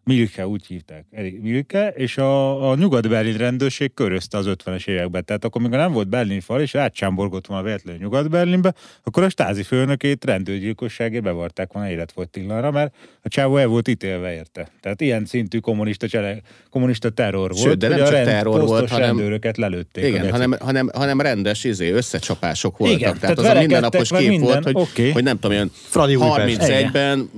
Milke, 0.04 0.46
úgy 0.46 0.66
hívták, 0.66 1.04
Erik 1.10 1.40
Milke, 1.40 1.88
és 1.88 2.18
a, 2.18 2.70
a 2.70 2.74
nyugat-berlin 2.74 3.36
rendőrség 3.36 3.94
körözte 3.94 4.38
az 4.38 4.46
50-es 4.48 4.88
években. 4.88 5.24
Tehát 5.24 5.44
akkor, 5.44 5.60
amikor 5.60 5.78
nem 5.78 5.92
volt 5.92 6.08
Berlin 6.08 6.40
fal, 6.40 6.60
és 6.60 6.74
átcsámborgott 6.74 7.46
volna 7.46 7.62
véletlenül 7.62 8.00
Nyugat-Berlinbe, 8.00 8.74
akkor 9.02 9.22
a 9.22 9.28
stázi 9.28 9.62
főnökét 9.62 10.24
rendőrgyilkosságért 10.24 11.22
bevarták 11.22 11.72
volna 11.72 11.90
életfogytillanra, 11.90 12.70
mert 12.70 12.94
a 13.22 13.28
csávó 13.28 13.56
el 13.56 13.66
volt 13.66 13.88
ítélve 13.88 14.34
érte. 14.34 14.68
Tehát 14.80 15.00
ilyen 15.00 15.24
szintű 15.24 15.58
kommunista, 15.58 16.08
csele, 16.08 16.36
kommunista 16.70 17.10
terror 17.10 17.50
volt, 17.50 17.62
Sőt, 17.62 17.78
de 17.78 17.88
nem 17.88 17.98
csak 17.98 18.10
rend, 18.10 18.26
terror 18.26 18.60
volt, 18.60 18.88
hanem- 18.88 19.06
rendőröket 19.06 19.56
lelőtték. 19.56 20.04
Igen, 20.04 20.30
hanem, 20.30 20.54
hanem, 20.60 20.90
hanem 20.94 21.20
rendes 21.20 21.64
izé, 21.64 21.90
összecsapások 21.90 22.76
voltak. 22.76 22.98
Igen, 22.98 23.18
tehát, 23.18 23.36
tehát 23.36 23.50
az 23.50 23.56
a 23.56 23.60
mindennapos 23.60 24.08
kép 24.08 24.28
meg 24.28 24.40
volt, 24.40 24.54
minden, 24.54 24.72
hogy, 24.72 24.82
oké. 24.82 25.10
hogy 25.10 25.22
nem 25.22 25.34
tudom, 25.34 25.56
olyan 25.56 25.70
Fradi 25.72 26.16
Újpest. 26.16 26.58
31-ben 26.60 27.30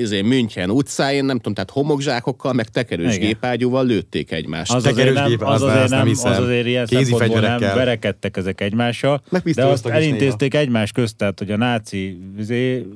izé, 0.00 0.20
München 0.20 0.70
utcáin, 0.70 1.24
nem 1.24 1.36
tudom, 1.36 1.54
tehát 1.54 1.70
homokzsákokkal, 1.70 2.52
meg 2.52 2.68
tekerős 2.68 3.14
Igen. 3.14 3.26
gépágyúval 3.26 3.86
lőtték 3.86 4.32
egymást. 4.32 4.72
Az 4.72 4.86
azért, 4.86 5.14
nem, 5.14 5.36
az 5.38 5.62
az 5.62 5.68
azért 5.68 5.88
nem 5.88 5.98
nem, 5.98 6.06
hiszem. 6.06 6.32
az 6.32 6.38
azért 6.38 6.66
ilyen 6.66 6.86
Kézi 6.86 7.10
nem 7.10 7.18
fegyverekkel. 7.18 7.74
verekedtek 7.74 8.36
ezek 8.36 8.60
egymással, 8.60 9.22
de 9.54 9.64
azt 9.64 9.86
elintézték 9.86 10.54
egymás 10.54 10.92
közt, 10.92 11.16
tehát 11.16 11.38
hogy 11.38 11.50
a 11.50 11.56
náci 11.56 12.18
izé, 12.38 12.86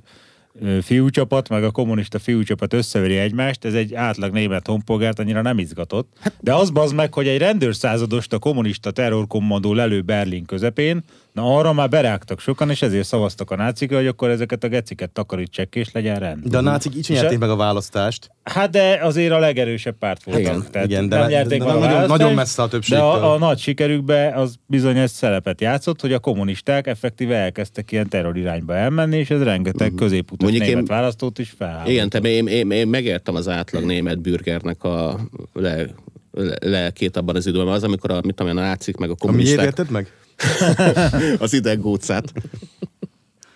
fiúcsapat, 0.83 1.49
meg 1.49 1.65
a 1.65 1.71
kommunista 1.71 2.19
fiúcsapat 2.19 2.73
összeveri 2.73 3.17
egymást, 3.17 3.65
ez 3.65 3.75
egy 3.75 3.95
átlag 3.95 4.33
német 4.33 4.67
honpolgárt 4.67 5.19
annyira 5.19 5.43
nem 5.43 5.59
izgatott. 5.59 6.13
De 6.41 6.55
az 6.55 6.71
bazd 6.71 6.95
meg, 6.95 7.15
hogy 7.15 7.29
egy 7.29 7.39
rendőrszázadost 7.39 8.33
a 8.33 8.39
kommunista 8.39 8.91
terrorkommandó 8.91 9.75
lelő 9.75 10.01
Berlin 10.01 10.45
közepén, 10.45 11.05
na 11.35 11.57
arra 11.57 11.73
már 11.73 11.89
berágtak 11.89 12.41
sokan, 12.41 12.71
és 12.71 12.83
ezért 12.83 13.07
szavaztak 13.07 13.51
a 13.51 13.57
nácikra, 13.57 13.97
hogy 13.97 14.07
akkor 14.07 14.31
ezeket 14.31 14.65
a 14.65 14.69
geciket 14.69 15.11
takarítsák, 15.11 15.75
és 15.75 15.93
legyen 15.93 16.19
rend. 16.19 16.47
De 16.49 16.59
a 16.59 16.61
nácik 16.61 16.95
így 16.97 17.07
nyerték 17.09 17.39
meg 17.39 17.51
a 17.51 17.57
választást. 17.57 18.31
Hát 18.43 18.71
de 18.71 18.99
azért 19.03 19.33
a 19.33 19.39
legerősebb 19.39 19.99
párt 19.99 20.23
voltak. 20.25 20.43
Igen, 20.43 20.67
Tehát 20.71 20.89
igen, 20.89 21.09
de 21.09 21.19
nem 21.19 21.29
nyerték 21.29 21.59
de 21.59 21.65
meg 21.65 21.75
a 21.75 21.79
nagyon- 21.79 22.07
nagyon 22.07 22.35
messze 22.35 22.63
a 22.63 22.65
De 22.65 22.71
többségtől. 22.71 23.07
a, 23.07 23.33
a 23.35 23.39
nagy 23.39 23.59
sikerükbe 23.59 24.33
az 24.35 24.55
bizony 24.67 24.97
ez 24.99 25.11
szerepet 25.11 25.61
játszott, 25.61 26.01
hogy 26.01 26.13
a 26.13 26.19
kommunisták 26.19 26.87
effektíve 26.87 27.37
elkezdtek 27.37 27.93
ilyen 27.93 28.09
terrorirányba 28.09 28.75
elmenni, 28.75 29.17
és 29.17 29.31
ez 29.31 29.43
rengeteg 29.43 29.93
középutas 29.97 30.43
Mondjuk 30.49 30.65
német 30.65 30.81
én- 30.81 30.97
választót 30.97 31.39
is 31.39 31.55
felháborított. 31.59 31.93
Igen, 31.95 32.09
te, 32.09 32.29
én, 32.29 32.47
én, 32.47 32.71
én 32.71 32.89
megértem 32.89 33.35
az 33.35 33.49
átlag 33.49 33.85
német 33.85 34.19
bürgernek 34.21 34.85
a 34.85 35.21
le, 35.53 35.85
le, 36.33 36.57
lelkét 36.61 37.17
abban 37.17 37.37
az 37.37 37.47
időben, 37.47 37.69
az, 37.73 37.83
amikor 37.83 38.11
a, 38.11 38.21
mit 38.25 38.35
tudom, 38.35 38.57
a 38.57 38.61
nácik 38.61 38.97
meg 38.97 39.09
a 39.11 39.13
A 39.13 39.17
miért 39.17 39.37
kommunisták 39.37 39.65
érted 39.65 39.91
meg? 39.91 40.13
az 41.39 41.53
ideggócát. 41.53 42.33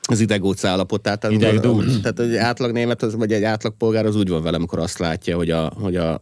Az 0.03 0.21
ideggóc 0.21 0.65
állapotát. 0.65 1.21
Tehát, 1.21 1.37
Idegdúc. 1.37 2.01
tehát 2.01 2.21
egy 2.21 2.37
átlag 2.37 2.73
német, 2.73 3.03
az, 3.03 3.15
vagy 3.15 3.33
egy 3.33 3.43
átlag 3.45 3.75
polgár 3.77 4.07
az 4.07 4.17
úgy 4.17 4.29
van 4.29 4.43
vele, 4.43 4.57
amikor 4.57 4.79
azt 4.79 4.99
látja, 4.99 5.37
hogy 5.37 5.51
a, 5.51 5.73
hogy 5.81 5.97
a 5.97 6.21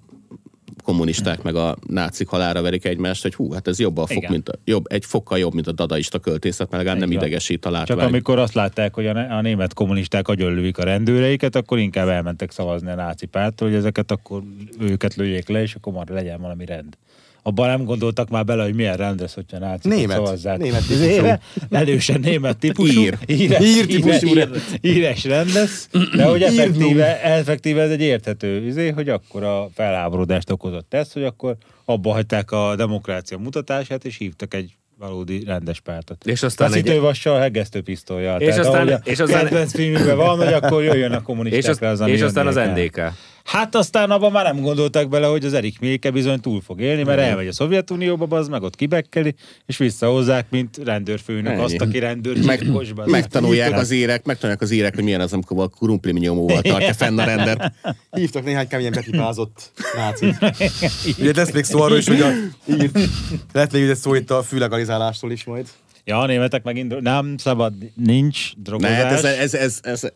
kommunisták 0.87 1.43
meg 1.43 1.55
a 1.55 1.77
nácik 1.87 2.29
halára 2.29 2.63
verik 2.63 2.85
egymást, 2.85 3.23
hogy 3.23 3.35
hú, 3.35 3.53
hát 3.53 3.69
ez 3.69 3.79
jobb 3.79 3.97
a 3.97 4.07
fok, 4.07 4.17
Igen. 4.17 4.31
mint 4.31 4.49
a, 4.49 4.55
jobb, 4.65 4.85
egy 4.89 5.05
fokkal 5.05 5.39
jobb, 5.39 5.55
mint 5.55 5.67
a 5.67 5.73
dadaista 5.73 6.19
költészet, 6.19 6.71
mert 6.71 6.83
legalább 6.83 6.99
nem 6.99 7.09
van. 7.09 7.19
idegesít 7.19 7.65
a 7.65 7.71
Csak 7.71 7.79
látvány. 7.79 8.07
amikor 8.07 8.39
azt 8.39 8.55
látták, 8.55 8.95
hogy 8.95 9.07
a, 9.07 9.37
a 9.37 9.41
német 9.41 9.75
kommunisták 9.75 10.29
agyonlövik 10.29 10.79
a 10.79 10.85
rendőreiket, 10.85 11.57
akkor 11.57 11.79
inkább 11.79 12.09
elmentek 12.09 12.51
szavazni 12.51 12.91
a 12.91 12.95
náci 12.95 13.27
pártól, 13.27 13.69
hogy 13.69 13.77
ezeket 13.77 14.11
akkor 14.11 14.43
őket 14.81 15.15
lőjék 15.15 15.49
le, 15.49 15.63
és 15.63 15.75
akkor 15.75 15.93
már 15.93 16.09
legyen 16.09 16.41
valami 16.41 16.65
rend. 16.65 16.97
Abban 17.47 17.69
nem 17.69 17.85
gondoltak 17.85 18.29
már 18.29 18.45
bele, 18.45 18.63
hogy 18.63 18.75
milyen 18.75 18.97
rend 18.97 19.21
lesz, 19.21 19.35
hogyha 19.35 19.59
nácikat 19.59 19.99
Német. 19.99 20.17
szavazzák. 20.17 20.59
Német 20.59 20.81
típusú. 20.89 21.05
éve 21.05 21.41
Erősen 21.71 22.21
német 22.21 22.57
típusú. 22.59 23.01
Ír. 23.01 23.19
Íres, 23.27 23.65
Ír 23.65 23.87
típusú 23.87 24.27
ír, 24.27 24.49
íres 24.81 25.25
rend 25.25 25.53
lesz, 25.53 25.89
de 26.17 26.25
hogy 26.25 26.43
effektíve, 26.43 27.23
effektíve 27.23 27.83
ez 27.83 27.91
egy 27.91 28.01
érthető 28.01 28.67
izé, 28.67 28.89
hogy 28.89 29.09
akkor 29.09 29.43
a 29.43 29.69
felháborodást 29.75 30.51
okozott 30.51 30.95
ez, 30.95 31.13
hogy 31.13 31.25
akkor 31.25 31.57
abba 31.85 32.13
hagyták 32.13 32.51
a 32.51 32.75
demokrácia 32.77 33.39
mutatását, 33.39 34.05
és 34.05 34.17
hívtak 34.17 34.55
egy 34.55 34.77
valódi 34.99 35.45
rendes 35.45 35.81
pártot. 35.81 36.27
És 36.27 36.43
aztán 36.43 36.67
egy- 36.73 36.73
Feszítővassal, 36.83 37.39
hegesztő 37.41 37.81
pisztolyjal. 37.83 38.41
És 38.41 38.57
aztán- 38.57 38.75
ahogy 38.75 38.93
a 38.93 39.01
és 39.05 39.19
aztán- 39.19 39.43
kedvenc 39.43 39.75
filmükben 39.75 40.17
van, 40.17 40.37
hogy 40.39 40.53
akkor 40.53 40.83
jöjjön 40.83 41.13
a 41.13 41.17
És, 41.17 41.23
kommunistákra 41.23 41.89
az, 41.91 42.01
ami 42.01 42.11
és 42.11 42.21
aztán 42.23 42.47
az. 42.47 42.55
NDK. 42.55 43.01
Hát 43.47 43.75
aztán 43.75 44.11
abban 44.11 44.33
már 44.33 44.45
nem 44.45 44.61
gondoltak 44.61 45.09
bele, 45.09 45.27
hogy 45.27 45.45
az 45.45 45.55
Erik 45.55 45.81
Milke 45.81 46.11
bizony 46.11 46.41
túl 46.41 46.61
fog 46.61 46.81
élni, 46.81 47.03
mert 47.03 47.21
elmegy 47.21 47.47
a 47.47 47.53
Szovjetunióba, 47.53 48.37
az 48.37 48.49
meg 48.49 48.63
ott 48.63 48.77
kibekkeli, 48.77 49.35
és 49.67 49.77
visszahozzák, 49.77 50.47
mint 50.51 50.81
rendőrfőnök 50.85 51.53
Ennyi. 51.53 51.63
azt, 51.63 51.81
aki 51.81 51.99
rendőr 51.99 52.45
meg, 52.45 52.67
megtanulják 53.05 53.73
az 53.73 53.91
írek, 53.91 54.25
megtanulják 54.25 54.63
az 54.63 54.71
írek, 54.71 54.95
hogy 54.95 55.05
milyen 55.05 55.21
az, 55.21 55.33
amikor 55.33 55.63
a 55.63 55.67
krumpli 55.67 56.13
nyomóval 56.13 56.63
tartja 56.73 56.95
fenn 56.95 57.19
a 57.19 57.25
rendet. 57.25 57.73
Hívtak 58.11 58.45
néhány 58.45 58.69
keményen 58.69 58.93
betipázott 58.93 59.73
nácit. 59.97 60.37
Ugye 61.21 61.33
lesz 61.35 61.53
még 61.53 61.65
szó 61.65 61.81
arról 61.81 61.99
is, 61.99 62.07
hogy 62.07 62.21
a, 62.21 62.31
írt, 62.69 62.99
lehet 63.53 63.73
még 63.73 63.95
szó 63.95 64.15
itt 64.15 64.31
a 64.31 64.43
fűlegalizálástól 64.43 65.33
is 65.33 65.45
majd. 65.45 65.67
Ja, 66.09 66.19
a 66.19 66.27
németek 66.27 66.63
megint 66.63 67.01
nem 67.01 67.35
szabad, 67.37 67.73
nincs 67.95 68.53
Ne, 68.57 68.63
drogozás. 68.63 68.93
hát 69.03 69.13
ez, 69.13 69.25
ez, 69.25 69.55
ez, 69.55 69.79
ez, 69.83 70.03
ez 70.05 70.13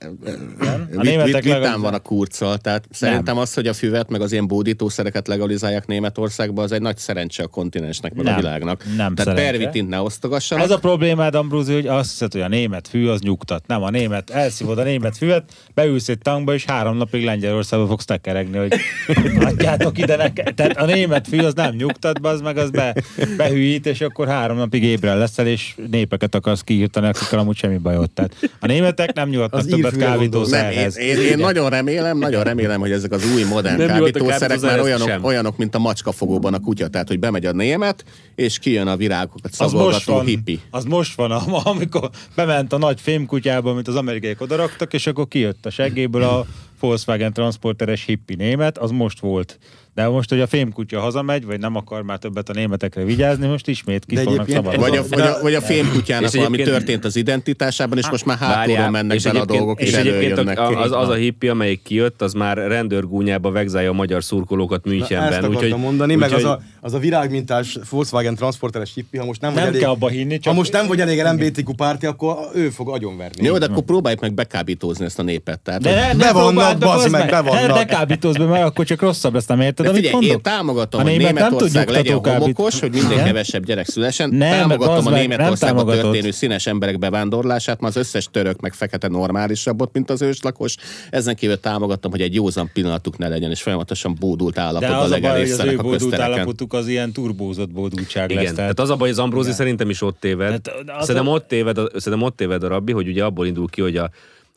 A 0.96 1.00
vit, 1.00 1.00
németek 1.02 1.42
vitán 1.42 1.60
legalább- 1.60 1.80
van 1.80 1.94
a 1.94 1.98
kurccal, 1.98 2.58
tehát 2.58 2.84
szerintem 2.90 3.38
az, 3.38 3.54
hogy 3.54 3.66
a 3.66 3.72
füvet 3.72 4.10
meg 4.10 4.20
az 4.20 4.32
ilyen 4.32 4.46
bódítószereket 4.46 5.28
legalizálják 5.28 5.86
Németországba, 5.86 6.62
az 6.62 6.72
egy 6.72 6.80
nagy 6.80 6.96
szerencse 6.96 7.42
a 7.42 7.46
kontinensnek, 7.46 8.14
meg 8.14 8.24
Nem, 8.24 8.34
a 8.34 8.36
világnak. 8.36 8.84
nem 8.96 9.14
tehát 9.14 9.34
pervitint 9.34 9.88
ne 9.88 10.00
osztogassanak. 10.00 10.64
Ez 10.64 10.70
a 10.70 10.78
problémád, 10.78 11.34
Ambrózi, 11.34 11.72
hogy 11.72 11.86
azt 11.86 12.10
hiszed, 12.10 12.32
hogy 12.32 12.40
a 12.40 12.48
német 12.48 12.88
fű 12.88 13.06
az 13.08 13.20
nyugtat. 13.20 13.66
Nem, 13.66 13.82
a 13.82 13.90
német, 13.90 14.30
elszívod 14.30 14.78
a 14.78 14.82
német 14.82 15.16
füvet, 15.16 15.52
beülsz 15.74 16.08
egy 16.08 16.18
tankba, 16.18 16.54
és 16.54 16.64
három 16.64 16.96
napig 16.96 17.24
Lengyelországba 17.24 17.86
fogsz 17.86 18.04
tekeregni, 18.04 18.58
hogy 18.58 18.72
adjátok 19.50 19.98
ide 19.98 20.16
nekem. 20.16 20.54
Tehát 20.54 20.76
a 20.76 20.84
német 20.84 21.28
fű 21.28 21.38
az 21.38 21.54
nem 21.54 21.74
nyugtat, 21.74 22.18
az 22.22 22.40
meg 22.40 22.56
az 22.56 22.70
be, 22.70 22.94
behűít, 23.36 23.86
és 23.86 24.00
akkor 24.00 24.28
három 24.28 24.56
napig 24.56 24.82
ébren 24.82 25.18
leszel, 25.18 25.46
és 25.46 25.74
népeket 25.90 26.34
akarsz 26.34 26.60
kiírtani, 26.60 27.06
akikkel 27.06 27.38
amúgy 27.38 27.56
semmi 27.56 27.76
bajod. 27.76 28.10
Tehát 28.10 28.36
a 28.60 28.66
németek 28.66 29.12
nem 29.14 29.28
nyugodtak 29.28 29.60
Az 29.60 29.66
többet 29.66 29.90
nem, 29.90 30.00
én, 30.00 30.06
kábítószerhez. 30.06 30.98
én, 30.98 31.16
én 31.18 31.38
nagyon 31.38 31.70
remélem, 31.70 32.18
nagyon 32.18 32.42
remélem, 32.42 32.80
hogy 32.80 32.90
ezek 32.92 33.12
az 33.12 33.32
új 33.34 33.42
modern 33.42 33.76
Nem 33.76 33.86
kábítószerek 33.86 34.28
már 34.30 34.38
kábítószerhez 34.40 34.84
olyanok, 34.84 35.08
sem. 35.08 35.24
olyanok, 35.24 35.56
mint 35.56 35.74
a 35.74 35.78
macskafogóban 35.78 36.54
a 36.54 36.60
kutya. 36.60 36.88
Tehát, 36.88 37.08
hogy 37.08 37.18
bemegy 37.18 37.46
a 37.46 37.52
német, 37.52 38.04
és 38.34 38.58
kijön 38.58 38.86
a 38.86 38.96
virágokat 38.96 39.40
Az 39.44 39.58
most, 39.58 39.70
szagolgató 39.72 40.12
van, 40.14 40.24
hippi. 40.24 40.60
az 40.70 40.84
most 40.84 41.14
van, 41.14 41.30
am- 41.30 41.54
amikor 41.66 42.10
bement 42.34 42.72
a 42.72 42.78
nagy 42.78 43.00
fémkutyába, 43.00 43.70
amit 43.70 43.88
az 43.88 43.96
amerikaiak 43.96 44.40
odaraktak, 44.40 44.92
és 44.92 45.06
akkor 45.06 45.28
kijött 45.28 45.66
a 45.66 45.70
seggéből 45.70 46.22
a 46.22 46.46
Volkswagen 46.80 47.32
transporteres 47.32 48.04
hippi 48.04 48.34
német, 48.34 48.78
az 48.78 48.90
most 48.90 49.20
volt. 49.20 49.58
De 49.94 50.08
most, 50.08 50.28
hogy 50.28 50.40
a 50.40 50.46
fémkutya 50.46 51.00
hazamegy, 51.00 51.44
vagy 51.44 51.58
nem 51.58 51.76
akar 51.76 52.02
már 52.02 52.18
többet 52.18 52.48
a 52.48 52.52
németekre 52.52 53.04
vigyázni, 53.04 53.46
most 53.46 53.68
ismét 53.68 54.04
ki 54.04 54.16
fognak 54.16 54.48
szabadulni. 54.48 54.78
Vagy 54.78 54.96
a, 54.96 55.02
vagy, 55.08 55.20
a, 55.20 55.38
vagy 55.42 55.54
a 55.54 55.60
fémkutyának 55.60 56.32
valami 56.32 56.56
történt 56.62 57.04
az 57.04 57.16
identitásában, 57.16 57.98
és 57.98 58.10
most 58.10 58.24
már 58.24 58.36
hátulról 58.38 58.90
mennek 58.90 59.16
és 59.16 59.22
bele 59.22 59.40
a 59.40 59.44
dolgok, 59.44 59.80
és, 59.80 59.88
és 59.88 59.94
egyébként 59.94 60.58
az, 60.58 60.92
az 60.92 61.08
a 61.08 61.14
hippi, 61.14 61.48
amelyik 61.48 61.82
kijött, 61.82 62.22
az 62.22 62.32
már 62.32 62.56
rendőrgúnyába 62.56 63.50
vegzálja 63.50 63.90
a 63.90 63.92
magyar 63.92 64.24
szurkolókat 64.24 64.84
Na, 64.84 64.90
ezt 64.90 64.98
Münchenben. 64.98 65.32
akartam 65.32 65.54
Úgyhogy, 65.54 65.80
mondani, 65.80 66.14
meg 66.14 66.32
az 66.32 66.44
a, 66.44 66.60
az 66.80 66.94
a 66.94 66.98
virágmintás 66.98 67.78
Volkswagen 67.90 68.34
transporteres 68.34 68.94
hippi, 68.94 69.16
ha 69.18 69.24
most 69.24 69.40
nem, 69.40 69.52
Nem 69.52 69.60
vagy 69.60 69.68
elég, 69.68 69.82
kell 69.82 69.90
abba 69.90 70.08
hinni, 70.08 70.38
csak- 70.38 70.52
ha 70.52 70.58
most 70.58 70.72
nem 70.72 70.86
vagy 70.86 71.00
elég 71.00 71.22
LMBTQ 71.22 71.72
párti, 71.72 72.06
akkor 72.06 72.36
ő 72.54 72.68
fog 72.68 72.88
agyonverni. 72.88 73.44
Jó, 73.46 73.58
de 73.58 73.66
akkor 73.66 73.82
próbáljuk 73.82 74.20
meg 74.20 74.34
bekábítózni 74.34 75.04
ezt 75.04 75.18
a 75.18 75.22
népet. 75.22 75.60
Tehát, 75.60 75.80
De 75.80 75.90
ne, 75.90 76.14
Be 76.14 76.14
ne 76.14 76.30
vannak, 76.78 76.96
bazd 76.96 77.10
meg, 77.10 77.20
meg, 77.20 77.30
be 77.30 77.40
vannak. 77.50 77.76
Ne 77.76 77.84
kábítózz 77.84 78.36
be, 78.36 78.44
mert 78.44 78.64
akkor 78.64 78.84
csak 78.84 79.00
rosszabb 79.00 79.34
lesz, 79.34 79.46
nem 79.46 79.60
érted, 79.60 79.84
de 79.84 79.90
amit 79.90 80.04
figyelj, 80.04 80.22
én 80.22 80.28
mondok? 80.28 80.42
támogatom, 80.52 81.00
A 81.00 81.02
hogy 81.02 81.16
Németország 81.16 81.88
legyen 81.88 82.18
homokos, 82.24 82.80
hogy 82.80 82.92
minél 82.92 83.10
Igen? 83.10 83.24
kevesebb 83.24 83.64
gyerek 83.64 83.86
szülesen. 83.86 84.30
Nem, 84.30 84.50
támogatom 84.50 85.06
a 85.06 85.10
meg, 85.10 85.58
támogatod. 85.58 86.00
történő 86.00 86.30
színes 86.30 86.66
emberek 86.66 86.98
bevándorlását, 86.98 87.80
mert 87.80 87.96
az 87.96 88.02
összes 88.02 88.28
török 88.30 88.60
meg 88.60 88.72
fekete 88.72 89.08
normálisabbot, 89.08 89.90
mint 89.92 90.10
az 90.10 90.22
őslakos. 90.22 90.74
Ezen 91.10 91.34
kívül 91.34 91.60
támogatom, 91.60 92.10
hogy 92.10 92.20
egy 92.20 92.34
józan 92.34 92.70
pillanatuk 92.72 93.18
ne 93.18 93.28
legyen, 93.28 93.50
és 93.50 93.62
folyamatosan 93.62 94.16
bódult 94.20 94.54
De 94.54 94.60
állapotban 94.60 94.98
az 94.98 95.10
a 95.10 95.18
baj, 95.18 95.30
hogy 95.30 95.50
az 95.50 95.58
ő 95.60 95.64
legelészenek 95.64 95.78
a 95.78 95.82
bódult 95.82 96.18
állapotuk 96.18 96.72
az 96.72 96.88
ilyen 96.88 97.12
turbózott 97.12 97.70
bódultság 97.70 98.30
Igen, 98.30 98.42
lesz. 98.42 98.52
tehát 98.52 98.80
az 98.80 98.90
a 98.90 98.96
baj, 98.96 99.08
hogy 99.08 99.18
az 99.18 99.18
Ambrózi 99.18 99.52
szerintem 99.52 99.90
is 99.90 100.02
ott 100.02 100.20
téved. 100.20 100.60
Tehát 100.60 100.98
az 101.00 101.06
Szerintem 101.06 101.32
a- 101.32 101.34
ott 101.34 101.48
téved, 101.48 101.78
a, 101.78 101.88
szerintem 101.96 102.28
ott 102.28 102.36
téved 102.36 102.62
a 102.62 102.68
rabbi, 102.68 102.92
hogy 102.92 103.08
ugye 103.08 103.24
abból 103.24 103.46
indul 103.46 103.68
ki, 103.68 103.80
hogy 103.80 103.96
a, 103.96 104.10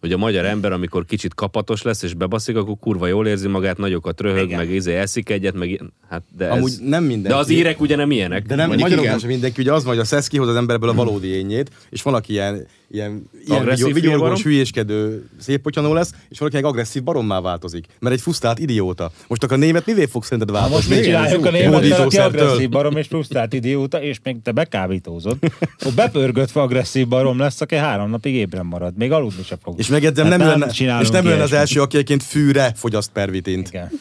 hogy 0.04 0.12
a 0.12 0.18
magyar 0.18 0.46
ember, 0.46 0.72
amikor 0.72 1.06
kicsit 1.06 1.34
kapatos 1.34 1.82
lesz 1.82 2.04
és 2.04 2.14
bebaszik, 2.14 2.56
akkor 2.56 2.76
kurva 2.80 3.08
jól 3.08 3.28
érzi 3.28 3.48
magát, 3.48 3.78
nagyokat 3.78 4.22
röhög, 4.22 4.44
Igen. 4.44 4.58
meg 4.58 4.70
izé 4.70 4.96
eszik 4.96 5.30
egyet, 5.30 5.54
meg 5.54 5.82
hát 6.10 6.24
de 6.38 6.48
Amúgy 6.48 6.72
ez, 6.72 6.80
nem 6.84 7.04
mindenki. 7.04 7.28
De 7.28 7.36
az 7.36 7.50
írek 7.50 7.82
ugye 7.82 7.96
nem 7.96 8.12
ilyenek. 8.12 8.46
De 8.46 8.56
nem, 8.56 8.74
igen. 8.74 9.20
sem 9.20 9.30
mindenki, 9.30 9.62
ugye 9.62 9.74
az 9.74 9.84
van, 9.84 9.94
hogy 9.94 10.02
a 10.02 10.06
szesz 10.06 10.28
kihoz 10.28 10.48
az 10.48 10.56
emberből 10.56 10.90
a 10.90 10.94
valódi 10.94 11.28
ényét, 11.28 11.72
és 11.90 12.02
van, 12.02 12.14
aki 12.14 12.32
ilyen, 12.32 12.68
ilyen, 12.92 13.30
ilyen 13.48 13.62
Agresszív 13.62 13.94
vigyorgós, 13.94 14.44
hülyéskedő 14.44 15.30
szép 15.40 15.76
lesz, 15.76 16.12
és 16.30 16.40
valaki 16.40 16.56
meg 16.56 16.66
agresszív 16.66 17.04
barommá 17.04 17.42
változik, 17.42 17.86
mert 18.00 18.16
egy 18.16 18.22
frusztrált 18.22 18.60
idióta. 18.60 19.12
Most 19.28 19.44
akkor 19.44 19.58
a 19.58 19.60
német 19.60 19.86
mivé 19.86 20.06
fog 20.06 20.24
szerinted 20.24 20.52
változni? 20.52 20.76
most 20.76 20.90
mit 20.90 21.04
csináljuk 21.04 21.46
a 21.46 21.48
aki 21.48 21.64
Hódítószertől. 21.64 22.42
agresszív 22.42 22.70
barom 22.70 22.98
és 22.98 23.08
frusztrált 23.08 23.54
idióta, 23.54 24.02
és 24.02 24.20
még 24.24 24.42
te 24.42 24.52
bekábítózod, 24.52 25.38
akkor 25.80 25.94
bepörgötve 25.94 26.62
agresszív 26.62 27.08
barom 27.08 27.40
lesz, 27.40 27.62
aki 27.62 27.76
három 27.76 28.10
napig 28.10 28.34
ébren 28.34 28.66
marad. 28.66 28.98
Még 28.98 29.12
aludni 29.12 29.44
sem 29.44 29.58
fog. 29.62 29.80
És 29.80 29.88
megjegyzem, 29.94 30.26
Tehát 30.26 30.40
nem, 30.40 30.48
lenne, 30.48 30.68
csinálunk 30.72 31.04
és 31.06 31.10
nem 31.10 31.26
lenne 31.28 31.44
az 31.44 31.54
első, 31.54 31.82
aki 31.82 31.96
egyébként 31.96 32.24
fűre 32.24 32.72
fogyaszt 32.76 33.10
pervitint. 33.14 33.68
Igen. 33.68 33.92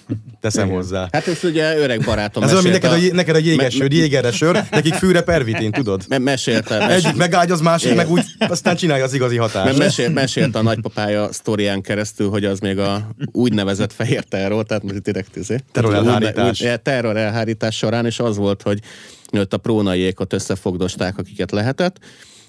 teszem 0.41 0.69
hozzá. 0.69 1.09
Hát 1.13 1.27
ez 1.27 1.45
ugye 1.45 1.77
öreg 1.79 2.01
barátom 2.05 2.43
Ez 2.43 2.51
olyan, 2.51 2.63
mint 2.63 2.83
neked 2.83 2.91
a, 3.11 3.15
neked 3.15 3.35
a 3.35 3.39
jéges 3.39 3.75
sör, 3.75 3.93
jégerre 3.93 4.33
sör, 4.33 4.63
nekik 4.71 4.95
fűre 4.95 5.23
pervitin, 5.23 5.71
tudod? 5.71 6.05
me- 6.09 6.19
mesélte, 6.19 6.79
mesélte, 6.79 6.95
Egyik 7.09 7.17
megágyaz, 7.17 7.61
másik 7.61 7.95
meg 7.95 8.11
úgy, 8.11 8.25
aztán 8.39 8.77
csinálja 8.77 9.05
az 9.05 9.15
igazi 9.15 9.39
Mert 9.39 9.53
hatást. 9.53 9.79
mesél, 9.79 10.09
mesélte 10.11 10.59
a 10.59 10.63
nagypapája 10.63 11.33
sztorián 11.33 11.81
keresztül, 11.83 12.29
hogy 12.31 12.45
az 12.45 12.59
még 12.59 12.79
a 12.79 13.09
úgynevezett 13.33 13.93
fehér 13.93 14.23
terror, 14.25 14.65
tehát 14.65 14.83
most 14.83 15.03
direkt 15.03 15.37
izé. 15.37 15.57
Terrorelhárítás. 15.73 16.61
Úgy- 16.61 16.69
úgy- 16.69 16.81
terrorelhárítás 16.81 17.77
során, 17.77 18.07
és 18.07 18.19
az 18.19 18.37
volt, 18.37 18.63
hogy 18.63 18.79
ott 19.39 19.53
a 19.53 19.57
prónaiékot 19.57 20.33
összefogdosták, 20.33 21.19
akiket 21.19 21.51
lehetett, 21.51 21.97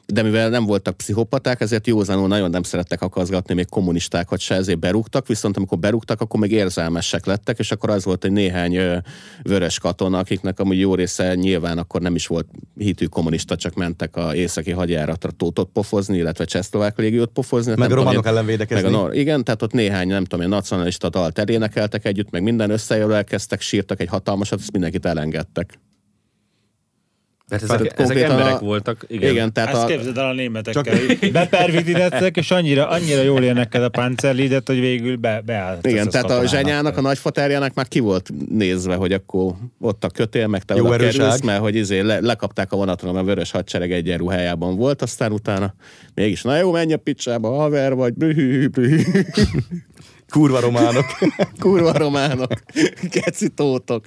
de 0.06 0.22
mivel 0.22 0.50
nem 0.50 0.66
voltak 0.66 0.98
pszichopaták, 0.98 1.62
ezért 1.62 1.88
józanul 1.88 2.28
nagyon 2.28 2.50
nem 2.50 2.64
szerettek 2.64 3.02
akazgatni 3.02 3.54
még 3.54 3.70
kommunistákat 3.70 4.40
se, 4.40 4.56
ezért 4.56 4.80
berúgtak, 4.80 5.28
viszont 5.28 5.58
amikor 5.58 5.78
berúgtak, 5.78 6.22
akkor 6.22 6.40
még 6.40 6.52
érzelmesek 6.52 7.26
lettek, 7.26 7.60
és 7.60 7.72
akkor 7.72 7.90
az 7.90 8.04
volt, 8.04 8.22
hogy 8.22 8.32
néhány 8.32 9.02
vörös 9.44 9.80
katona, 9.80 10.18
akiknek 10.18 10.60
amúgy 10.60 10.80
jó 10.80 10.96
része 10.96 11.36
nyilván 11.36 11.78
akkor 11.78 12.02
nem 12.02 12.16
is 12.16 12.28
volt 12.28 12.48
hitű 12.78 13.06
kommunista, 13.06 13.56
csak 13.56 13.74
mentek 13.74 14.16
a 14.16 14.36
északi 14.36 14.72
hadjáratra 14.72 15.32
tótot 15.32 15.70
pofozni, 15.74 16.18
illetve 16.18 16.46
csehszlovák 16.46 16.98
légiót 16.98 17.30
pofozni. 17.30 17.74
Meg 17.78 17.92
a 17.92 17.96
románok 17.96 18.26
ellen 18.26 18.46
védekezni. 18.46 18.84
Meg 18.84 18.94
a 18.94 18.98
nor- 18.98 19.16
igen, 19.16 19.44
tehát 19.44 19.62
ott 19.62 19.72
néhány, 19.72 20.08
nem 20.08 20.24
tudom, 20.24 20.46
én, 20.46 20.50
nacionalista 20.50 21.10
dalt 21.10 21.40
elénekeltek 21.40 22.06
együtt, 22.06 22.30
meg 22.30 22.44
minden 22.44 22.70
összejövő 22.70 23.14
elkezdtek, 23.14 23.62
sírtak 23.62 24.02
egy 24.02 24.10
hatalmasat, 24.10 24.60
ezt 24.60 24.72
mindenkit 24.72 25.06
elengedtek. 25.06 25.80
Mert 27.62 27.64
ezek, 27.64 27.80
ezek 27.80 27.96
konkrétan 27.96 28.32
emberek 28.32 28.62
a- 28.62 28.66
voltak, 28.66 29.06
igen. 29.08 29.32
Igen, 29.32 29.54
tehát 29.54 29.74
Ezt 29.74 29.84
a, 29.84 29.86
képzeld 29.86 30.18
el 30.18 30.26
a 30.26 30.34
németekkel, 30.34 30.98
hogy 30.98 31.32
bepervidítettek, 31.32 32.38
és 32.38 32.52
annyira, 32.52 32.88
annyira 32.88 33.22
jól 33.22 33.44
érnek 33.44 33.74
a 33.74 33.90
pancerlidet, 33.90 34.68
hogy 34.68 34.80
végül 34.80 35.16
be, 35.16 35.42
beállt. 35.46 35.88
igen, 35.88 36.08
ez 36.08 36.14
tehát 36.14 36.32
a 36.32 36.48
zsenyának, 36.48 36.98
a 36.98 37.02
nagyfaterjának 37.02 37.74
már 37.74 37.88
ki 37.88 38.00
volt 38.00 38.30
nézve, 38.50 38.96
hogy 38.96 39.12
akkor 39.14 39.54
ott 39.80 40.04
a 40.04 40.10
kötél, 40.10 40.48
meg 40.48 40.64
te 40.64 40.76
Jó 40.76 40.86
oda 40.86 40.96
kerülsz, 40.96 41.42
mert 41.42 41.60
hogy 41.60 41.76
izé 41.76 42.00
le, 42.00 42.20
lekapták 42.20 42.72
a 42.72 42.76
vonatról, 42.76 43.14
mert 43.14 43.26
a 43.26 43.28
vörös 43.28 43.52
hadsereg 43.52 43.92
egyenruhájában 43.92 44.76
volt, 44.76 45.02
aztán 45.02 45.32
utána 45.32 45.74
mégis, 46.14 46.42
na 46.42 46.58
jó, 46.58 46.72
menj 46.72 46.94
a 46.94 46.98
picsába, 46.98 47.50
haver 47.56 47.94
vagy, 47.94 48.14
brühű, 48.14 48.68
brühű. 48.68 49.02
Kurva 50.34 50.60
románok. 50.60 51.06
kurva 51.60 51.92
románok, 51.98 52.52
keci 53.12 53.50
tótok. 53.50 54.06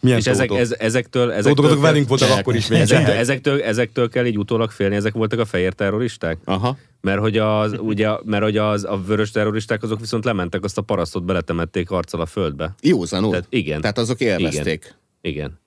Milyen 0.00 0.18
És 0.18 0.26
ezek, 0.26 0.46
tótok? 0.48 0.62
ez, 0.62 0.74
ezektől, 0.78 1.30
ezektől, 1.32 1.52
Tótok, 1.54 1.64
azok 1.64 1.82
kell- 1.82 1.90
velünk 1.90 2.08
voltak 2.08 2.30
akkor 2.38 2.54
is 2.54 2.66
még. 2.66 2.80
ezektől, 2.80 3.06
Ezek, 3.06 3.20
ezektől, 3.20 3.62
ezektől 3.62 4.08
kell 4.08 4.26
így 4.26 4.38
utólag 4.38 4.70
félni, 4.70 4.94
ezek 4.94 5.12
voltak 5.12 5.38
a 5.38 5.44
fehér 5.44 5.72
terroristák? 5.72 6.38
Aha. 6.44 6.76
Mert 7.00 7.18
hogy, 7.20 7.38
az, 7.38 7.74
ugye, 7.78 8.08
mert 8.24 8.42
hogy 8.42 8.56
az, 8.56 8.84
a 8.84 9.00
vörös 9.06 9.30
terroristák 9.30 9.82
azok 9.82 10.00
viszont 10.00 10.24
lementek, 10.24 10.64
azt 10.64 10.78
a 10.78 10.82
parasztot 10.82 11.24
beletemették 11.24 11.90
arccal 11.90 12.20
a 12.20 12.26
földbe. 12.26 12.74
Józanul. 12.80 13.30
Tehát 13.30 13.46
igen. 13.48 13.80
Tehát 13.80 13.98
azok 13.98 14.20
élvezték. 14.20 14.94
Igen. 15.20 15.58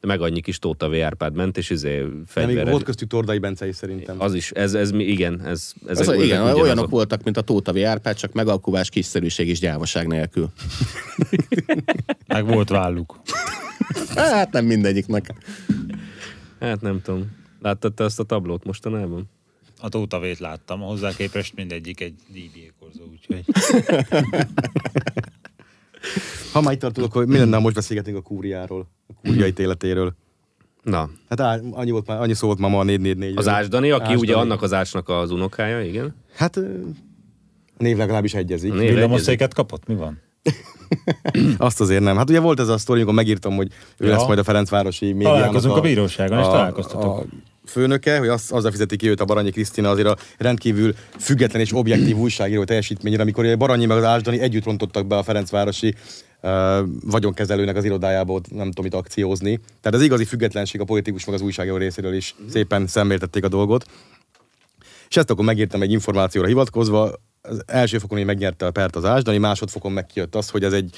De 0.00 0.06
meg 0.06 0.20
annyi 0.20 0.40
kis 0.40 0.58
Tóta 0.58 0.88
V. 0.88 0.94
Árpád 0.94 1.34
ment, 1.34 1.56
és 1.56 1.70
izé 1.70 2.06
de 2.34 2.46
még 2.46 2.68
volt 2.68 2.82
köztük 2.82 3.08
Tordai 3.08 3.38
Bence 3.38 3.68
is 3.68 3.76
szerintem. 3.76 4.20
Az 4.20 4.34
is, 4.34 4.50
ez, 4.50 4.74
ez 4.74 4.90
mi, 4.90 5.04
igen, 5.04 5.46
ez, 5.46 5.72
ezek, 5.86 6.08
Az, 6.08 6.14
igen, 6.14 6.24
ugyanazok. 6.26 6.62
olyanok 6.62 6.90
voltak, 6.90 7.22
mint 7.22 7.36
a 7.36 7.40
Tótavi 7.40 7.82
Árpád, 7.82 8.16
csak 8.16 8.32
megalkuvás, 8.32 8.88
kiszerűség 8.88 9.48
és 9.48 9.58
gyávaság 9.58 10.06
nélkül. 10.06 10.50
Meg 12.26 12.46
volt 12.46 12.68
válluk. 12.68 13.20
Hát 14.14 14.52
nem 14.52 14.64
mindegyiknek. 14.64 15.34
Hát 16.60 16.80
nem 16.80 17.02
tudom. 17.02 17.38
Láttad 17.60 17.94
te 17.94 18.04
azt 18.04 18.20
a 18.20 18.24
tablót 18.24 18.64
mostanában? 18.64 19.30
A 19.80 19.88
tótavét 19.88 20.38
láttam, 20.38 20.80
hozzá 20.80 21.10
képest 21.16 21.54
mindegyik 21.54 22.00
egy 22.00 22.14
díjbékorzó, 22.32 23.02
úgyhogy 23.10 23.44
Ha 26.52 26.60
már 26.60 26.72
itt 26.72 26.80
tartunk, 26.80 27.06
akkor 27.06 27.26
mi 27.26 27.38
lenne, 27.38 27.54
ha 27.56 27.62
most 27.62 27.74
beszélgetünk 27.74 28.16
a 28.16 28.20
kúriáról, 28.20 28.86
a 29.08 29.28
kúria 29.28 29.46
ítéletéről. 29.46 30.14
Na, 30.82 31.10
Hát 31.28 31.40
á, 31.40 31.58
annyi, 31.72 31.90
volt 31.90 32.06
már, 32.06 32.20
annyi 32.20 32.34
szó 32.34 32.46
volt 32.46 32.58
már 32.58 32.70
ma 32.70 32.78
a 32.78 32.82
444 32.82 33.36
az 33.36 33.48
Ásdani, 33.48 33.90
aki 33.90 34.02
Ásdani. 34.02 34.20
ugye 34.20 34.34
annak 34.36 34.62
az 34.62 34.72
ácsnak 34.72 35.08
az 35.08 35.30
unokája, 35.30 35.82
igen. 35.82 36.14
Hát 36.34 36.56
a 36.56 36.60
név 37.78 37.96
legalábbis 37.96 38.34
egyezik. 38.34 38.72
A 38.72 38.74
név- 38.74 38.94
villamosszéket 38.94 39.54
kapott, 39.54 39.86
mi 39.86 39.94
van? 39.94 40.20
Azt 41.58 41.80
azért 41.80 42.02
nem. 42.02 42.16
Hát 42.16 42.28
ugye 42.30 42.40
volt 42.40 42.60
ez 42.60 42.68
a 42.68 42.78
sztori, 42.78 42.98
amikor 42.98 43.14
megírtam, 43.16 43.56
hogy 43.56 43.72
ő 43.98 44.06
Ja. 44.06 44.12
lesz 44.12 44.26
majd 44.26 44.38
a 44.38 44.44
Ferencvárosi 44.44 45.12
médiának 45.12 45.38
Találkozunk 45.38 45.76
a 45.76 45.80
bíróságon, 45.80 46.38
és 46.38 46.44
találkoztatok. 46.44 47.18
A 47.18 47.24
főnöke, 47.70 48.18
hogy 48.18 48.28
az, 48.28 48.46
azzal 48.50 48.70
fizeti 48.70 48.96
ki 48.96 49.08
őt 49.08 49.20
a 49.20 49.24
Baranyi 49.24 49.50
Krisztina 49.50 49.90
azért 49.90 50.08
a 50.08 50.16
rendkívül 50.38 50.94
független 51.18 51.60
és 51.60 51.72
objektív 51.72 52.16
újságíró 52.16 52.64
teljesítményére, 52.64 53.22
amikor 53.22 53.44
ugye 53.44 53.56
Baranyi 53.56 53.86
meg 53.86 53.96
az 53.96 54.04
Ásdani 54.04 54.40
együtt 54.40 54.64
rontottak 54.64 55.06
be 55.06 55.16
a 55.16 55.22
Ferencvárosi 55.22 55.94
uh, 56.42 56.78
vagyonkezelőnek 57.02 57.76
az 57.76 57.84
irodájába 57.84 58.32
ott 58.32 58.50
nem 58.50 58.66
tudom 58.66 58.84
mit 58.84 58.94
akciózni. 58.94 59.60
Tehát 59.80 59.98
az 59.98 60.04
igazi 60.04 60.24
függetlenség 60.24 60.80
a 60.80 60.84
politikus 60.84 61.24
meg 61.24 61.34
az 61.34 61.40
újságíró 61.40 61.76
részéről 61.76 62.14
is 62.14 62.34
szépen 62.50 62.86
szemléltették 62.86 63.44
a 63.44 63.48
dolgot. 63.48 63.84
És 65.08 65.16
ezt 65.16 65.30
akkor 65.30 65.44
megírtam 65.44 65.82
egy 65.82 65.92
információra 65.92 66.46
hivatkozva, 66.46 67.12
az 67.42 67.62
első 67.66 67.98
fokon 67.98 68.18
én 68.18 68.24
megnyerte 68.24 68.66
a 68.66 68.70
pert 68.70 68.96
az 68.96 69.04
Ásdani, 69.04 69.38
másodfokon 69.38 69.92
meg 69.92 70.06
kijött 70.06 70.34
az, 70.34 70.48
hogy 70.48 70.64
ez 70.64 70.72
egy 70.72 70.96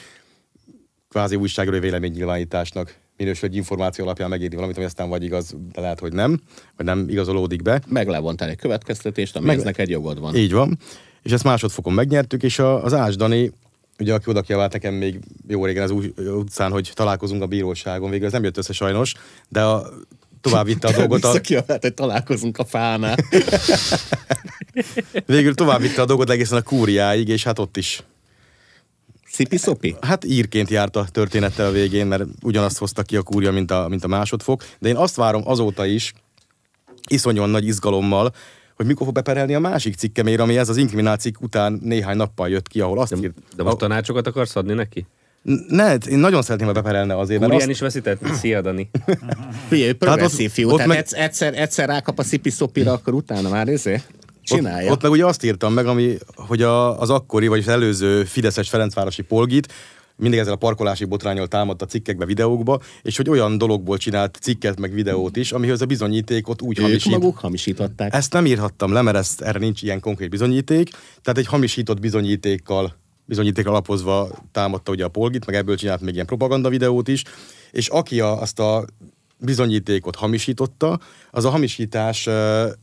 kvázi 1.08 1.36
újságírói 1.36 1.80
véleménynyilvánításnak 1.80 3.01
minősül 3.16 3.48
egy 3.48 3.56
információ 3.56 4.04
alapján 4.04 4.28
megírni 4.28 4.54
valamit, 4.54 4.76
ami 4.76 4.86
aztán 4.86 5.08
vagy 5.08 5.24
igaz, 5.24 5.54
de 5.72 5.80
lehet, 5.80 6.00
hogy 6.00 6.12
nem, 6.12 6.40
vagy 6.76 6.86
nem 6.86 7.08
igazolódik 7.08 7.62
be. 7.62 7.80
Meg 7.88 8.08
levontál 8.08 8.48
egy 8.48 8.56
következtetést, 8.56 9.34
Meg- 9.34 9.42
amihez 9.42 9.62
neked 9.62 9.88
jogod 9.88 10.20
van. 10.20 10.34
Így 10.34 10.52
van. 10.52 10.78
És 11.22 11.32
ezt 11.32 11.44
másodfokon 11.44 11.92
megnyertük, 11.92 12.42
és 12.42 12.58
a, 12.58 12.84
az 12.84 12.92
Ásdani, 12.92 13.52
ugye 13.98 14.14
aki 14.14 14.30
oda 14.30 14.40
kiabált 14.40 14.72
nekem 14.72 14.94
még 14.94 15.20
jó 15.48 15.64
régen 15.64 15.82
az 15.82 15.90
új, 15.90 16.12
utcán, 16.16 16.70
hogy 16.70 16.90
találkozunk 16.94 17.42
a 17.42 17.46
bíróságon, 17.46 18.10
végül 18.10 18.26
ez 18.26 18.32
nem 18.32 18.42
jött 18.44 18.56
össze 18.56 18.72
sajnos, 18.72 19.14
de 19.48 19.62
a, 19.62 19.86
tovább 20.40 20.66
vitte 20.66 20.88
a 20.88 20.92
dolgot. 20.98 21.24
A, 21.24 21.30
hogy 21.30 21.94
találkozunk 21.94 22.58
a 22.58 22.64
fánál. 22.64 23.16
végül 25.26 25.54
tovább 25.54 25.80
vitte 25.80 26.02
a 26.02 26.04
dolgot 26.04 26.30
egészen 26.30 26.58
a 26.58 26.62
kúriáig, 26.62 27.28
és 27.28 27.44
hát 27.44 27.58
ott 27.58 27.76
is 27.76 28.02
Szipi-szopi? 29.32 29.96
Hát 30.00 30.24
írként 30.24 30.70
járt 30.70 30.96
a 30.96 31.06
történettel 31.10 31.66
a 31.66 31.70
végén, 31.70 32.06
mert 32.06 32.24
ugyanazt 32.42 32.78
hozta 32.78 33.02
ki 33.02 33.16
a 33.16 33.22
kúria, 33.22 33.52
mint 33.52 33.70
a, 33.70 33.88
mint 33.88 34.04
a 34.04 34.08
másodfok. 34.08 34.64
De 34.78 34.88
én 34.88 34.96
azt 34.96 35.16
várom 35.16 35.42
azóta 35.44 35.86
is, 35.86 36.12
iszonyúan 37.08 37.50
nagy 37.50 37.66
izgalommal, 37.66 38.32
hogy 38.76 38.86
mikor 38.86 39.06
fog 39.06 39.14
beperelni 39.14 39.54
a 39.54 39.58
másik 39.58 39.94
cikkemére, 39.94 40.42
ami 40.42 40.58
ez 40.58 40.68
az 40.68 40.76
inkriminál 40.76 41.16
cikk 41.16 41.40
után 41.40 41.78
néhány 41.82 42.16
nappal 42.16 42.48
jött 42.48 42.68
ki, 42.68 42.80
ahol 42.80 42.98
azt 43.00 43.14
írt. 43.22 43.34
De 43.56 43.62
most 43.62 43.76
tanácsokat 43.76 44.26
akarsz 44.26 44.56
adni 44.56 44.72
neki? 44.72 45.06
Ne, 45.68 45.94
én 45.94 46.18
nagyon 46.18 46.42
szeretném, 46.42 46.68
ha 46.68 46.74
beperelne 46.74 47.18
azért, 47.18 47.40
mert 47.40 47.52
azt, 47.52 47.68
is 47.68 47.80
veszített? 47.80 48.34
Szia, 48.40 48.60
Dani. 48.60 48.90
Figyelj, 49.68 49.88
ő 49.88 49.94
progresszív 49.94 50.50
fiú, 50.50 50.68
ott 50.68 50.76
tehát 50.76 50.88
meg- 50.88 51.06
egyszer, 51.12 51.54
egyszer, 51.54 51.88
rákap 51.88 52.18
a 52.18 52.22
szipi-szopira, 52.22 52.92
akkor 52.92 53.14
utána 53.14 53.48
már 53.48 53.68
izé 53.68 54.02
csinálja. 54.42 54.90
Ott, 54.90 54.96
ott 54.96 55.02
meg 55.02 55.10
ugye 55.10 55.26
azt 55.26 55.44
írtam 55.44 55.72
meg, 55.72 55.86
ami, 55.86 56.16
hogy 56.34 56.62
a, 56.62 57.00
az 57.00 57.10
akkori, 57.10 57.46
vagyis 57.46 57.66
az 57.66 57.72
előző 57.72 58.24
Fideszes 58.24 58.68
Ferencvárosi 58.68 59.22
polgit 59.22 59.72
mindig 60.16 60.40
ezzel 60.40 60.52
a 60.52 60.56
parkolási 60.56 61.04
botrányol 61.04 61.46
támadta 61.46 61.86
cikkekbe, 61.86 62.24
videókba, 62.24 62.80
és 63.02 63.16
hogy 63.16 63.28
olyan 63.28 63.58
dologból 63.58 63.96
csinált 63.96 64.38
cikket, 64.40 64.80
meg 64.80 64.92
videót 64.92 65.36
is, 65.36 65.52
amihez 65.52 65.80
a 65.80 65.86
bizonyítékot 65.86 66.62
úgy 66.62 66.78
ők 66.78 66.84
hamisít. 66.84 67.12
maguk 67.12 67.38
hamisították. 67.38 68.14
Ezt 68.14 68.32
nem 68.32 68.46
írhattam 68.46 68.92
le, 68.92 69.02
mert 69.02 69.16
ezt, 69.16 69.40
erre 69.40 69.58
nincs 69.58 69.82
ilyen 69.82 70.00
konkrét 70.00 70.30
bizonyíték. 70.30 70.90
Tehát 71.22 71.38
egy 71.38 71.46
hamisított 71.46 72.00
bizonyítékkal, 72.00 72.96
bizonyíték 73.24 73.66
alapozva 73.66 74.28
támadta 74.52 74.92
ugye 74.92 75.04
a 75.04 75.08
polgit, 75.08 75.46
meg 75.46 75.54
ebből 75.54 75.76
csinált 75.76 76.00
még 76.00 76.14
ilyen 76.14 76.26
propaganda 76.26 76.68
videót 76.68 77.08
is. 77.08 77.24
És 77.70 77.88
aki 77.88 78.20
a, 78.20 78.40
azt 78.40 78.58
a 78.58 78.84
bizonyítékot 79.42 80.16
hamisította, 80.16 81.00
az 81.30 81.44
a 81.44 81.50
hamisítás 81.50 82.28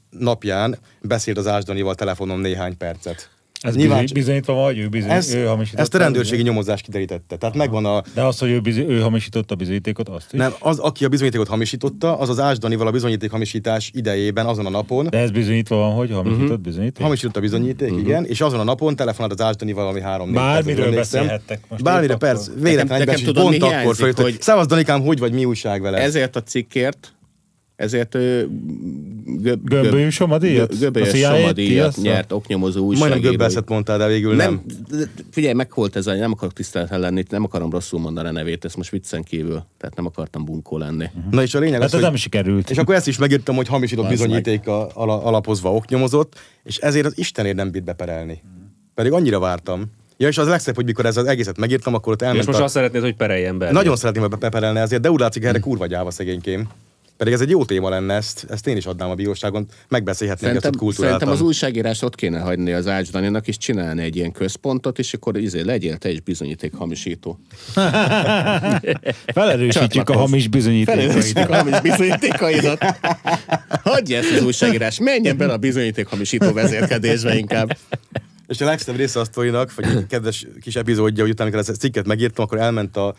napján 0.10 0.78
beszélt 1.02 1.38
az 1.38 1.48
Ásdanival 1.48 1.96
telefonon 1.96 2.40
néhány 2.40 2.78
percet. 2.78 3.39
Ez 3.62 3.76
Nyilván 3.76 4.06
bizonyítva 4.14 4.54
van, 4.54 4.64
hogy 4.64 4.78
ő, 4.78 4.88
bizony, 4.88 5.10
Ez, 5.10 5.34
ő 5.34 5.46
hamisította. 5.46 5.82
ezt 5.82 5.96
a 5.96 5.98
rendőrségi 5.98 6.42
nyomozás 6.42 6.82
kiderítette. 6.82 7.36
Tehát 7.38 7.56
megvan 7.56 7.86
a, 7.86 8.04
De 8.14 8.24
az, 8.24 8.40
hogy 8.40 8.50
ő, 8.50 8.60
bizony, 8.60 8.90
ő 8.90 9.00
hamisította 9.00 9.54
a 9.54 9.58
bizonyítékot, 9.58 10.10
azt 10.10 10.34
is. 10.34 10.40
nem, 10.40 10.54
az, 10.60 10.80
aki 10.80 11.06
a 11.06 11.10
bizonyítékot 11.10 11.48
hamisította, 11.48 12.18
az 12.18 12.30
az 12.30 12.40
Ásdanival 12.40 12.88
a 12.88 12.92
bizonyíték 12.92 13.32
hamisítás 13.32 13.92
idejében, 13.94 14.46
azon 14.46 14.66
a 14.66 14.70
napon, 14.70 15.08
De 15.10 15.18
ez 15.18 15.32
bizonyítva 15.32 15.76
van, 15.76 15.94
hogy 15.94 16.12
hamisított 16.12 16.60
bizonyíték? 16.60 17.04
Hamisított 17.04 17.36
a 17.36 17.40
bizonyíték, 17.40 17.90
uh-huh. 17.90 18.06
igen, 18.08 18.26
és 18.26 18.42
azon 18.42 18.60
a 18.60 18.64
napon 18.64 18.96
telefonált 18.96 19.34
az 19.40 19.42
Ásdani 19.46 19.72
valami 19.74 20.02
három 20.02 20.34
Bármiről 20.34 20.96
beszélhettek 20.96 21.60
most 21.70 21.84
Bármire, 21.84 22.16
persze, 22.16 22.52
véletlen 22.62 23.06
pont 23.34 23.64
akkor 23.64 23.96
fölött, 23.96 24.16
hogy 24.16 24.24
hogy- 24.32 24.42
Szevasz 24.42 24.66
Danikám, 24.66 25.02
hogy 25.02 25.20
vagy, 25.20 25.34
mi 25.34 25.46
újság 25.46 25.82
vele? 25.82 25.98
Ezért 25.98 26.36
a 26.36 26.44
cikkért, 26.44 27.14
ezért 27.80 28.14
göb, 29.42 29.64
Gömbölyű 29.70 30.10
somadíjat? 30.10 30.80
Gömbölyű 30.80 31.24
A 31.24 31.36
somadíjat 31.36 31.98
nyert 31.98 32.32
oknyomozó 32.32 32.86
Majdnem 32.86 33.08
újságíró. 33.08 33.30
göbbelszet 33.30 33.70
mondtál, 33.70 33.98
de 33.98 34.08
végül 34.08 34.36
nem. 34.36 34.62
nem. 34.92 35.06
Figyelj, 35.32 35.54
megholt 35.54 35.96
ez 35.96 36.08
a, 36.08 36.14
nem 36.14 36.32
akarok 36.32 36.54
tiszteletlen 36.54 37.00
lenni, 37.00 37.24
nem 37.30 37.44
akarom 37.44 37.70
rosszul 37.70 38.00
mondani 38.00 38.28
a 38.28 38.32
nevét, 38.32 38.66
ezt 38.66 38.78
most 38.78 38.90
viccen 38.90 39.24
kívül. 39.24 39.64
Tehát 39.78 39.96
nem 39.96 40.06
akartam 40.06 40.46
bunkó 40.46 40.78
lenni. 40.78 41.06
Na 41.32 41.42
és 41.42 41.54
a 41.54 41.60
lényeg 41.60 41.74
Hát 41.74 41.84
az, 41.84 41.88
ez 41.94 42.00
hogy... 42.00 42.10
nem 42.10 42.16
sikerült. 42.16 42.70
És 42.70 42.78
akkor 42.78 42.96
ezt 42.96 43.08
is 43.08 43.18
megírtam, 43.18 43.56
hogy 43.56 43.68
hamisított 43.68 44.04
meg. 44.04 44.14
bizonyíték 44.14 44.68
alapozva 44.96 45.74
oknyomozott, 45.74 46.40
és 46.64 46.78
ezért 46.78 47.06
az 47.06 47.18
Istenért 47.18 47.56
nem 47.56 47.72
bírt 47.72 47.84
beperelni. 47.84 48.42
Pedig 48.96 49.12
annyira 49.12 49.40
vártam. 49.40 49.84
Ja, 50.18 50.28
és 50.28 50.38
az 50.38 50.48
a 50.48 50.50
legszebb, 50.50 50.76
hogy 50.76 50.86
mikor 50.86 51.06
ez 51.06 51.18
az 51.18 51.26
egészet 51.26 51.58
megírtam, 51.58 51.94
akkor 51.94 52.14
ott 52.14 52.22
És 52.22 52.28
elment 52.28 52.46
most 52.48 52.60
a... 52.60 52.64
azt 52.64 52.74
szeretnéd, 52.74 53.02
hogy 53.02 53.16
pereljen 53.16 53.58
be. 53.58 53.72
Nagyon 53.72 53.96
szeretném 53.96 54.30
be- 54.30 54.36
beperelni 54.36 54.80
ezért, 54.80 55.02
de 55.02 55.12
úgy 55.12 55.20
látszik, 55.20 55.44
erre 55.44 55.60
kurva 55.60 55.86
gyáva 55.86 56.12
szegénykém. 56.12 56.68
Pedig 57.20 57.34
ez 57.34 57.42
egy 57.42 57.50
jó 57.50 57.66
téma 57.66 57.90
lenne, 57.90 58.14
ezt, 58.14 58.46
ezt 58.50 58.68
én 58.68 58.78
is 58.78 58.86
adnám 58.86 59.10
a 59.10 59.14
bíróságon, 59.14 59.66
megbeszélhetnénk 59.88 60.56
ezt 60.56 60.66
ott 60.66 60.76
kultúráltan. 60.76 61.20
szerintem 61.20 61.30
az 61.30 61.42
újságírás 61.48 62.02
ott 62.02 62.16
kéne 62.16 62.40
hagyni 62.40 62.72
az 62.72 62.88
Ács 62.88 63.12
Daninak, 63.12 63.48
és 63.48 63.58
csinálni 63.58 64.04
egy 64.04 64.16
ilyen 64.16 64.32
központot, 64.32 65.00
és 65.00 65.14
akkor 65.14 65.38
izé, 65.38 65.62
legyél 65.62 65.98
te 65.98 66.12
is 66.12 66.22
bizonyíték 66.22 66.74
hamisító. 66.74 67.40
Felerősítjük 69.34 70.10
a 70.10 70.18
hamis. 70.18 70.50
Felelősségük 70.86 71.50
a 71.50 71.56
hamis 71.56 71.82
bizonyítékaidat. 71.82 72.86
Hagyja 73.84 74.18
ezt 74.18 74.32
az 74.32 74.44
újságírás, 74.44 75.00
menjen 75.00 75.38
bele 75.38 75.54
a 75.54 75.58
bizonyíték 75.58 76.08
hamisító 76.08 76.54
vezérkedésbe 76.54 77.38
inkább. 77.38 77.78
És 78.48 78.62
a 78.62 78.66
legszebb 78.66 78.96
része 78.96 79.20
a 79.20 79.26
sztorinak, 79.26 79.76
vagy 79.76 79.86
egy 79.86 80.08
kedves 80.08 80.46
kis 80.62 80.76
epizódja, 80.76 81.24
hogy 81.24 81.32
utána, 81.32 81.50
amikor 81.50 81.70
ezt 81.70 81.78
a 81.78 81.82
cikket 81.82 82.06
megírtam, 82.06 82.46
akkor 82.46 82.60
elment 82.60 82.98
a 82.98 83.16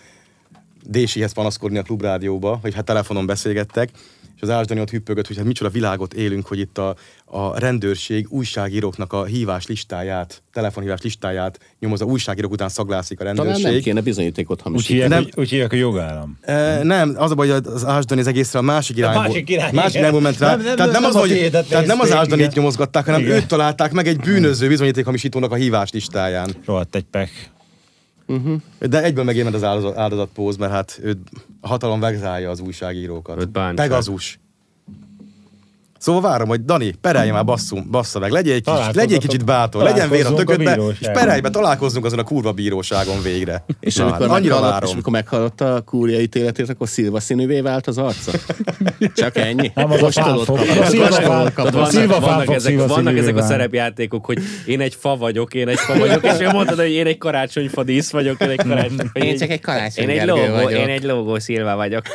Désihez 0.91 1.33
panaszkodni 1.33 1.79
a 1.79 1.83
klubrádióba, 1.83 2.59
hogy 2.63 2.75
hát 2.75 2.85
telefonon 2.85 3.27
beszélgettek, 3.27 3.91
és 4.37 4.43
az 4.43 4.55
Ásdani 4.55 4.81
ott 4.81 4.91
hüppögött, 4.91 5.27
hogy 5.27 5.37
hát 5.37 5.45
micsoda 5.45 5.71
világot 5.71 6.15
élünk, 6.15 6.47
hogy 6.47 6.59
itt 6.59 6.79
a, 6.79 6.97
a 7.25 7.59
rendőrség 7.59 8.27
újságíróknak 8.29 9.13
a 9.13 9.25
hívás 9.25 9.67
listáját, 9.67 10.43
telefonhívás 10.53 11.01
listáját 11.03 11.59
nyomozza, 11.79 12.05
újságírók 12.05 12.53
után 12.53 12.69
szaglászik 12.69 13.21
a 13.21 13.25
Talán 13.25 13.37
nem 13.37 13.47
rendőrség. 13.47 13.83
kéne 13.83 14.01
bizonyítékot 14.01 14.59
Úgy 14.59 14.63
hamisítani. 14.65 15.01
hívják, 15.01 15.21
Nem. 15.21 15.31
úgy 15.37 15.49
hívják, 15.51 15.71
hogy 15.71 15.79
jogállam. 15.79 16.39
E, 16.41 16.83
nem, 16.83 17.15
az 17.17 17.31
a 17.31 17.35
baj, 17.35 17.49
hogy 17.49 17.67
az 17.67 17.85
Ásdani 17.85 18.21
az 18.21 18.27
egészre 18.27 18.59
a 18.59 18.63
másik 18.63 18.97
irányból, 18.97 19.23
másik 19.23 19.51
irány, 19.51 19.75
másik 19.75 19.91
igen. 19.91 20.01
irányból 20.01 20.21
ment 20.21 20.39
rá. 20.39 20.49
Nem, 20.57 20.65
nem, 20.65 20.77
tehát 20.77 20.93
nem, 20.93 21.05
az, 21.05 21.15
a 21.15 21.19
hogy, 21.19 21.49
tehát 21.51 21.87
nem 21.87 22.01
az 22.01 22.13
Ásdanit 22.13 22.55
nyomozgatták, 22.55 23.05
hanem 23.05 23.21
Igen. 23.21 23.37
őt 23.37 23.47
találták 23.47 23.93
meg 23.93 24.07
egy 24.07 24.17
bűnöző 24.17 24.69
bizonyítékhamisítónak 24.69 25.53
a 25.53 25.55
hívás 25.55 25.91
listáján. 25.91 26.51
Rohadt 26.65 26.95
egy 26.95 27.05
pek. 28.79 28.91
De 28.91 29.03
egyből 29.03 29.25
megérmed 29.25 29.55
az 29.55 29.65
áldozat, 29.65 29.97
áldozatpóz, 29.97 30.57
mert 30.57 30.73
hát 30.73 30.99
ő 31.03 31.19
a 31.61 31.69
hatalom 31.69 32.01
vegzálja 32.01 32.51
az 32.51 32.61
újságírókat. 32.61 33.41
Őt. 33.41 33.49
Pegazus. 33.75 34.41
Szóval 36.01 36.21
várom, 36.21 36.49
hogy 36.49 36.65
Dani, 36.65 36.93
perelje 37.01 37.33
már 37.33 37.45
basszum, 37.45 37.87
bassza 37.91 38.19
meg, 38.19 38.31
legyél 38.31 38.55
egy 38.55 38.65
kicsit, 38.65 38.95
legyél 38.95 39.15
egy 39.15 39.23
kicsit 39.23 39.45
bátor, 39.45 39.83
legyen 39.83 40.11
vér 40.11 40.27
a 40.27 40.35
töködbe, 40.35 40.79
és 41.01 41.09
perelj 41.13 41.41
be, 41.41 41.51
találkozzunk 41.51 42.05
azon 42.05 42.19
a 42.19 42.23
kurva 42.23 42.53
bíróságon 42.53 43.23
végre. 43.23 43.65
És 43.81 43.97
Na, 43.97 44.05
amikor, 44.05 44.29
annyira 44.29 44.55
meghallott, 44.55 44.65
és 44.65 44.73
várom. 44.73 44.91
amikor 44.93 45.13
meghallotta 45.13 45.75
a 45.75 45.81
kúria 45.81 46.21
ítéletét, 46.21 46.69
akkor 46.69 46.89
szilva 46.89 47.21
színűvé 47.21 47.61
vált 47.61 47.87
az 47.87 47.99
arca. 47.99 48.33
Csak 49.15 49.37
ennyi. 49.37 49.71
Nem, 49.75 49.91
az 49.91 50.15
fáfog. 50.15 50.59
kapott. 51.53 51.93
Vannak, 52.89 53.17
ezek, 53.17 53.37
a 53.37 53.43
szerepjátékok, 53.43 54.25
hogy 54.25 54.39
én 54.67 54.81
egy 54.81 54.95
fa 54.95 55.17
vagyok, 55.17 55.55
én 55.55 55.69
egy 55.69 55.79
fa 55.79 55.99
vagyok, 55.99 56.25
és 56.25 56.41
ő 56.41 56.49
mondtad, 56.49 56.79
hogy 56.79 56.91
én 56.91 57.07
egy 57.07 57.19
karácsonyfa 57.19 57.83
dísz 57.83 58.11
vagyok, 58.11 58.41
én 58.41 58.49
egy 58.51 58.63
karácsonyfa. 58.63 59.19
Én 59.19 59.37
csak 59.37 59.51
egy 59.51 59.61
karácsony 59.61 60.09
Én 60.09 60.21
egy 60.21 60.27
lógó, 60.27 60.69
én 60.69 60.89
egy 60.89 61.03
lógó 61.03 61.39
szilva 61.39 61.77
vagyok. 61.77 62.03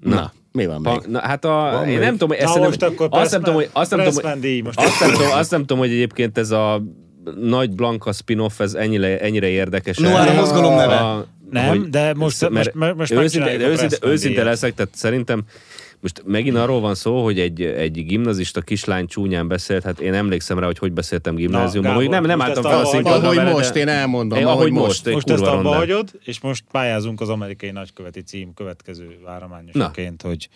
Na, 0.00 0.32
mi 0.52 0.66
van 0.66 0.80
még? 0.80 0.92
Ha, 0.92 1.02
na, 1.08 1.20
hát 1.20 1.44
a, 1.44 1.80
én 1.82 1.86
még? 1.92 1.98
nem 1.98 2.16
tudom, 2.16 2.36
ezt 2.38 2.54
Na, 2.54 2.60
nem, 2.60 2.62
most 2.68 2.82
akkor 2.82 3.08
azt 3.10 3.30
nem 3.30 3.40
tudom, 3.40 3.54
hogy, 3.54 3.68
azt 3.72 3.90
nem 3.90 3.98
tudom, 4.04 4.14
hogy, 4.14 4.72
azt 4.74 5.00
nem 5.00 5.12
tudom, 5.12 5.30
azt 5.32 5.50
nem 5.50 5.60
tudom, 5.60 5.78
hogy 5.78 5.90
egyébként 5.90 6.38
ez 6.38 6.50
a 6.50 6.82
nagy 7.40 7.70
Blanka 7.70 8.12
spin-off, 8.12 8.60
ez 8.60 8.74
ennyire, 8.74 9.18
ennyire 9.18 9.48
érdekes. 9.48 9.96
Noir 9.96 10.28
a 10.28 10.32
mozgalom 10.32 10.74
neve. 10.74 10.94
A- 10.96 11.26
Nem, 11.50 11.68
hogy- 11.68 11.88
de 11.90 12.14
most- 12.14 12.48
mert 12.50 12.74
most- 12.74 12.96
most 12.96 13.10
őszinte, 13.12 13.54
őszinte, 13.58 13.96
őszinte 14.02 14.42
leszek, 14.44 14.74
tehát 14.74 14.94
szerintem 14.94 15.42
most 16.02 16.22
megint 16.26 16.56
arról 16.56 16.80
van 16.80 16.94
szó, 16.94 17.22
hogy 17.24 17.40
egy, 17.40 17.62
egy 17.62 18.04
gimnazista 18.06 18.60
kislány 18.60 19.06
csúnyán 19.06 19.48
beszélt, 19.48 19.82
hát 19.82 20.00
én 20.00 20.14
emlékszem 20.14 20.58
rá, 20.58 20.66
hogy 20.66 20.78
hogy 20.78 20.92
beszéltem 20.92 21.34
gimnáziumban, 21.34 21.94
hogy 21.94 22.08
nem, 22.08 22.24
nem 22.24 22.40
álltam 22.40 22.62
fel 22.62 22.78
a 22.78 22.84
színpadra 22.84 23.18
Ahogy 23.24 23.36
vele, 23.36 23.48
de- 23.48 23.56
most, 23.56 23.76
én 23.76 23.88
elmondom, 23.88 24.38
Én, 24.38 24.46
ahogy 24.46 24.70
most. 24.70 25.04
most, 25.04 25.14
Most 25.14 25.30
ezt 25.30 25.42
abba 25.42 25.52
rondán. 25.54 25.74
hagyod, 25.74 26.10
és 26.24 26.40
most 26.40 26.64
pályázunk 26.70 27.20
az 27.20 27.28
amerikai 27.28 27.70
nagyköveti 27.70 28.20
cím 28.22 28.54
következő 28.54 29.18
várományosaként, 29.24 30.22
hogy 30.22 30.48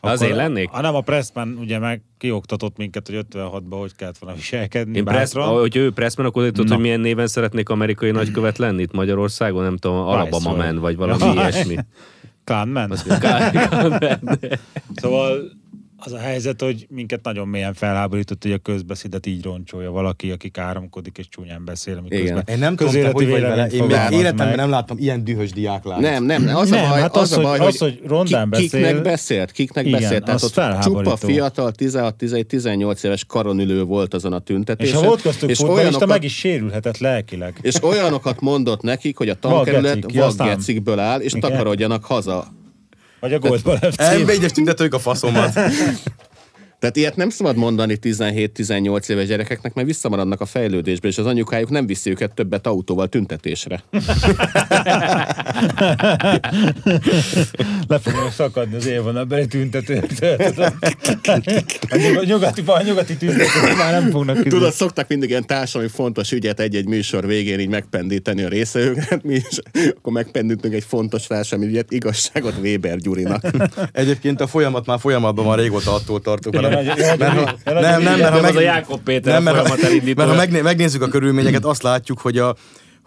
Az 0.00 0.22
én 0.22 0.34
lennék? 0.34 0.68
Ha 0.68 0.80
nem 0.80 0.94
a 0.94 1.00
Pressman 1.00 1.56
ugye 1.60 1.78
meg 1.78 2.02
kioktatott 2.18 2.76
minket, 2.76 3.06
hogy 3.06 3.24
56-ban 3.34 3.76
hogy 3.78 3.96
kellett 3.96 4.18
volna 4.18 4.36
viselkedni. 4.36 4.96
Én 4.96 5.04
press, 5.04 5.32
hogy 5.32 5.76
ő 5.76 5.90
Pressman, 5.90 6.26
akkor 6.26 6.44
tudod, 6.50 6.68
hogy 6.68 6.78
milyen 6.78 7.00
néven 7.00 7.26
szeretnék 7.26 7.68
amerikai 7.68 8.10
nagykövet 8.10 8.58
lenni 8.58 8.82
itt 8.82 8.92
Magyarországon, 8.92 9.62
nem 9.62 9.76
tudom, 9.76 9.96
Alabama. 9.96 10.54
Man, 10.56 10.78
vagy 10.78 10.96
valami 10.96 11.32
ilyesmi. 11.34 11.76
Kan 12.48 12.72
man. 12.72 12.96
Kan, 12.96 13.52
kan 13.52 13.90
man. 13.92 15.57
Az 16.00 16.12
a 16.12 16.18
helyzet, 16.18 16.60
hogy 16.62 16.86
minket 16.90 17.22
nagyon 17.22 17.48
mélyen 17.48 17.74
felháborított, 17.74 18.42
hogy 18.42 18.52
a 18.52 18.58
közbeszédet 18.58 19.26
így 19.26 19.42
roncsolja 19.44 19.90
valaki, 19.90 20.30
aki 20.30 20.48
káromkodik 20.48 21.18
és 21.18 21.28
csúnyán 21.28 21.64
beszél, 21.64 22.00
miközben 22.00 22.42
Én 22.46 22.58
nem 22.58 22.76
tudom, 22.76 22.92
te 22.92 23.10
hogy 23.10 23.28
vagy 23.28 23.40
vele. 23.40 23.66
Én 23.66 23.84
még 23.84 23.96
életemben 24.10 24.46
meg. 24.46 24.56
nem 24.56 24.70
láttam 24.70 24.96
ilyen 24.98 25.24
dühös 25.24 25.50
diáklányt. 25.50 26.00
Nem, 26.00 26.24
nem, 26.24 26.42
nem, 26.42 26.56
az 26.56 26.68
Nem, 26.70 26.84
a 26.84 26.88
baj, 26.88 27.00
hát 27.00 27.16
az, 27.16 27.32
az, 27.32 27.38
a 27.38 27.42
baj, 27.42 27.58
hogy- 27.58 27.66
az, 27.66 27.78
hogy 27.78 28.00
rondán 28.06 28.44
ki- 28.44 28.50
beszél- 28.50 28.70
Kiknek 28.70 29.02
beszélt, 29.02 29.50
kiknek 29.52 29.86
Igen, 29.86 30.00
beszélt. 30.00 30.24
Tehát 30.24 30.42
ott 30.42 30.82
csupa 30.82 31.16
fiatal, 31.16 31.72
16-18 31.78 33.04
éves 33.04 33.24
karonülő 33.24 33.82
volt 33.82 34.14
azon 34.14 34.32
a 34.32 34.36
És 34.36 34.42
tüntetésen. 34.44 34.96
ha 35.00 35.06
volt 35.06 35.20
köztük 35.20 35.50
és 35.50 35.60
olyanokat, 35.60 36.08
meg 36.08 36.24
is 36.24 36.34
sérülhetett 36.36 36.98
lelkileg. 36.98 37.58
és 37.62 37.82
olyanokat 37.82 38.40
mondott 38.40 38.82
nekik, 38.82 39.16
hogy 39.16 39.28
a 39.28 39.34
tankerület 39.34 40.12
vaggecikből 40.12 40.98
áll, 40.98 41.20
és 41.20 41.34
Igen. 41.34 41.50
takarodjanak 41.50 42.04
haza. 42.04 42.56
Vagy 43.20 43.32
a 43.32 43.38
Goldball 43.38 43.76
FC. 43.76 43.96
M1-es 43.98 44.50
tüntetők 44.50 44.94
a 44.94 44.98
faszomat. 44.98 45.52
Tehát 46.78 46.96
ilyet 46.96 47.16
nem 47.16 47.28
szabad 47.28 47.56
mondani 47.56 47.98
17-18 48.02 49.08
éves 49.08 49.26
gyerekeknek, 49.26 49.74
mert 49.74 49.86
visszamaradnak 49.86 50.40
a 50.40 50.46
fejlődésbe, 50.46 51.08
és 51.08 51.18
az 51.18 51.26
anyukájuk 51.26 51.70
nem 51.70 51.86
viszi 51.86 52.10
őket 52.10 52.34
többet 52.34 52.66
autóval 52.66 53.08
tüntetésre. 53.08 53.82
Le 57.88 57.98
fognak 57.98 58.32
szakadni 58.32 58.76
az 58.76 58.86
élvonalbeli 58.86 59.46
tüntetőktől. 59.46 60.36
tudod. 60.36 60.72
A 61.90 61.96
nyug- 61.96 62.24
nyugati, 62.24 62.62
a 62.66 62.82
nyugati 62.82 63.16
tüntetők 63.16 63.76
már 63.76 63.92
nem 64.00 64.10
fognak 64.10 64.34
küzdeni. 64.34 64.56
Tudod, 64.56 64.72
szoktak 64.72 65.08
mindig 65.08 65.28
ilyen 65.28 65.46
társadalmi 65.46 65.92
fontos 65.92 66.32
ügyet 66.32 66.60
egy-egy 66.60 66.86
műsor 66.86 67.26
végén 67.26 67.58
így 67.60 67.68
megpendíteni 67.68 68.42
a 68.42 68.48
részevőket, 68.48 69.22
mi 69.22 69.34
is 69.34 69.58
akkor 69.96 70.12
megpendítünk 70.12 70.74
egy 70.74 70.84
fontos 70.84 71.26
társadalmi 71.26 71.70
ügyet, 71.70 71.92
igazságot 71.92 72.54
Weber 72.62 72.96
Gyurinak. 72.96 73.42
Egyébként 73.92 74.40
a 74.40 74.46
folyamat 74.46 74.86
már 74.86 74.98
folyamatban 75.00 75.44
van, 75.44 75.56
régóta 75.56 75.94
attól 75.94 76.20
tartok. 76.20 76.52
Mert, 76.52 76.67
mert, 76.68 77.18
ha- 77.18 77.80
nem, 77.80 78.02
nem, 78.02 78.18
mert 78.18 78.34
ha 78.34 78.40
meg, 78.40 78.56
a 78.56 78.60
Jákob 78.60 79.00
Péter 79.00 79.32
nem, 79.32 79.42
mert, 79.42 79.68
ha, 79.68 79.76
mert 80.16 80.28
ha 80.28 80.34
megné, 80.34 80.60
megnézzük 80.60 81.02
a 81.02 81.08
körülményeket, 81.08 81.64
azt 81.64 81.82
látjuk, 81.82 82.20
hogy 82.20 82.38
a 82.38 82.54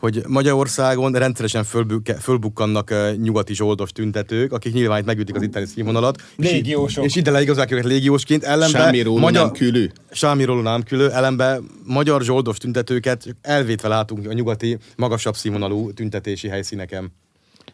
hogy 0.02 0.24
Magyarországon 0.28 1.12
rendszeresen 1.12 1.64
fölbuk, 1.64 2.06
fölbukkannak 2.20 2.90
uh, 2.92 3.16
nyugati 3.16 3.54
zsoldos 3.54 3.92
tüntetők, 3.92 4.54
akik 4.54 4.74
nyilván 4.74 5.00
itt 5.00 5.06
megütik 5.06 5.36
az 5.36 5.42
itteni 5.42 5.66
színvonalat. 5.66 6.22
és 6.38 6.52
Légiósok. 6.52 7.06
És 7.06 7.16
ide 7.16 7.32
leigazolják 7.32 7.72
őket 7.72 7.86
légiósként, 7.86 8.44
ellenben... 8.44 8.82
Semmi 8.82 9.02
róla 9.02 9.30
nem 9.30 9.52
külű. 9.52 9.90
Sámi 10.12 10.44
róla 10.44 10.62
nem 10.62 10.84
külő, 10.84 11.12
ellenben 11.12 11.66
magyar 11.86 12.22
zsoldos 12.22 12.58
tüntetőket 12.58 13.36
elvétve 13.42 13.88
látunk 13.88 14.28
a 14.30 14.34
nyugati, 14.34 14.78
magasabb 14.96 15.36
színvonalú 15.36 15.94
tüntetési 15.94 16.48
helyszíneken. 16.48 17.12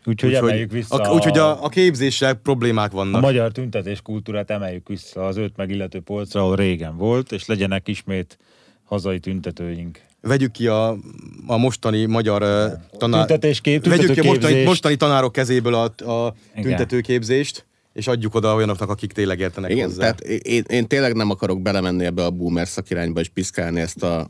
Úgyhogy 0.08 0.34
emeljük 0.34 0.72
vissza 0.72 0.96
a, 0.96 1.14
úgyhogy 1.14 1.38
a, 1.38 1.64
a 1.64 1.70
képzéssel 1.70 2.34
problémák 2.34 2.92
a 2.92 2.96
vannak. 2.96 3.22
magyar 3.22 3.52
tüntetés 3.52 4.02
kultúrát 4.02 4.50
emeljük 4.50 4.88
vissza 4.88 5.26
az 5.26 5.38
őt 5.38 5.56
megillető 5.56 6.00
polcra, 6.00 6.42
ahol 6.42 6.56
régen 6.56 6.98
volt, 6.98 7.32
és 7.32 7.46
legyenek 7.46 7.88
ismét 7.88 8.38
hazai 8.84 9.20
tüntetőink. 9.20 10.00
Vegyük 10.22 10.52
ki 10.52 10.68
a, 10.68 10.98
a 11.48 11.58
mostani 11.58 12.06
magyar 12.06 12.42
uh, 12.42 12.98
tanár... 12.98 13.26
Tüntetéskép- 13.26 13.88
Vegyük 13.88 14.12
ki 14.12 14.20
a 14.20 14.24
mostani, 14.24 14.64
mostani 14.64 14.96
tanárok 14.96 15.32
kezéből 15.32 15.74
a, 15.74 16.12
a 16.12 16.34
tüntetőképzést, 16.62 17.66
és 17.94 18.08
adjuk 18.08 18.36
oda 18.36 18.56
olyanoknak, 18.56 18.90
akik 18.90 19.12
tényleg 19.12 19.40
értenek 19.40 19.72
Igen, 19.72 19.86
hozzá. 19.86 20.00
tehát 20.00 20.20
én, 20.22 20.64
én 20.68 20.88
tényleg 20.88 21.16
nem 21.16 21.30
akarok 21.30 21.62
belemenni 21.62 22.06
ebbe 22.06 22.24
a 22.24 22.32
boomer 22.32 22.68
szakirányba 22.68 23.20
és 23.20 23.30
piszkálni 23.30 23.80
ezt 23.80 24.04
a 24.04 24.30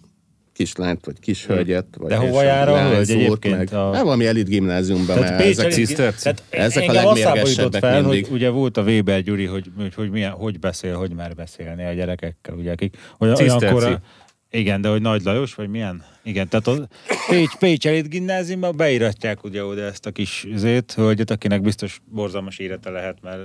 kislányt, 0.57 1.05
vagy 1.05 1.19
kishölgyet. 1.19 1.85
Vagy 1.97 2.09
De 2.09 2.15
hova 2.15 2.43
jár 2.43 2.69
a 2.69 2.89
hölgy 2.89 3.09
egyébként? 3.09 3.57
Meg, 3.57 3.73
A- 3.73 3.89
a... 3.89 4.03
valami 4.03 4.25
elit 4.25 4.47
gimnáziumban, 4.47 5.19
mert 5.19 5.41
Pécs 5.41 5.57
ezek, 5.57 5.71
ciszterci. 5.71 6.23
tehát 6.23 6.43
Ezek 6.49 6.89
a 6.89 6.91
legmérgesebbek 6.91 7.81
fel, 7.81 8.01
mindig. 8.01 8.25
hogy 8.25 8.33
ugye 8.33 8.49
volt 8.49 8.77
a 8.77 8.81
Weber 8.81 9.21
Gyuri, 9.21 9.45
hogy, 9.45 9.71
hogy, 9.77 9.93
hogy, 9.93 10.09
milyen, 10.09 10.31
hogy 10.31 10.59
beszél, 10.59 10.95
hogy 10.95 11.11
mer 11.15 11.35
beszélni 11.35 11.85
a 11.85 11.93
gyerekekkel, 11.93 12.55
ugye, 12.55 12.71
akik 12.71 12.97
olyan, 13.19 13.35
olyankor, 13.35 13.99
igen, 14.51 14.81
de 14.81 14.89
hogy 14.89 15.01
Nagy 15.01 15.23
Lajos, 15.23 15.53
vagy 15.53 15.69
milyen? 15.69 16.03
Igen, 16.23 16.47
tehát 16.47 16.67
a 16.67 16.87
Pécs, 17.29 17.55
Pécs 17.59 17.87
Elit 17.87 18.09
gimnáziumban 18.09 18.77
beíratják 18.77 19.43
ugye 19.43 19.63
oda 19.63 19.81
ezt 19.81 20.05
a 20.05 20.11
kis 20.11 20.47
zét, 20.55 20.93
hölgyet, 20.93 21.31
akinek 21.31 21.61
biztos 21.61 22.01
borzalmas 22.05 22.57
érete 22.57 22.89
lehet, 22.89 23.17
mert 23.21 23.39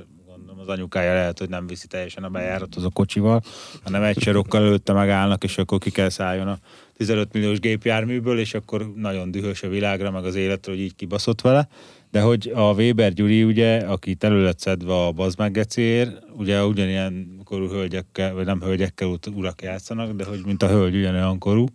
az 0.63 0.69
anyukája 0.69 1.15
lehet, 1.15 1.39
hogy 1.39 1.49
nem 1.49 1.67
viszi 1.67 1.87
teljesen 1.87 2.25
a 2.25 2.29
bejárathoz 2.29 2.85
a 2.85 2.91
kocsival, 2.91 3.43
hanem 3.85 4.03
egy 4.03 4.19
sarokkal 4.19 4.63
előtte 4.63 4.93
megállnak, 4.93 5.45
és 5.45 5.59
akkor 5.59 5.79
ki 5.79 5.91
kell 5.91 6.09
szálljon 6.09 6.49
a 6.49 6.59
15 6.97 7.33
milliós 7.33 7.61
gépjárműből, 7.61 8.39
és 8.39 8.55
akkor 8.55 8.93
nagyon 8.95 9.31
dühös 9.31 9.63
a 9.63 9.69
világra, 9.69 10.11
meg 10.11 10.25
az 10.25 10.35
életre, 10.35 10.73
hogy 10.73 10.81
így 10.81 10.97
kibaszott 10.97 11.41
vele. 11.41 11.69
De 12.11 12.21
hogy 12.21 12.53
a 12.55 12.73
Weber 12.73 13.13
Gyuri, 13.13 13.45
ugye, 13.45 13.77
aki 13.77 14.17
elő 14.21 14.43
lett 14.43 14.59
szedve 14.59 14.95
a 14.95 15.13
bazmággeciért, 15.13 16.23
ugye 16.37 16.65
ugyanilyen 16.65 17.41
korú 17.45 17.69
hölgyekkel, 17.69 18.35
vagy 18.35 18.45
nem 18.45 18.61
hölgyekkel 18.61 19.19
urak 19.35 19.63
játszanak, 19.63 20.13
de 20.13 20.25
hogy 20.25 20.41
mint 20.45 20.63
a 20.63 20.69
hölgy 20.69 20.95
ugyanolyan 20.95 21.39
korú, 21.39 21.67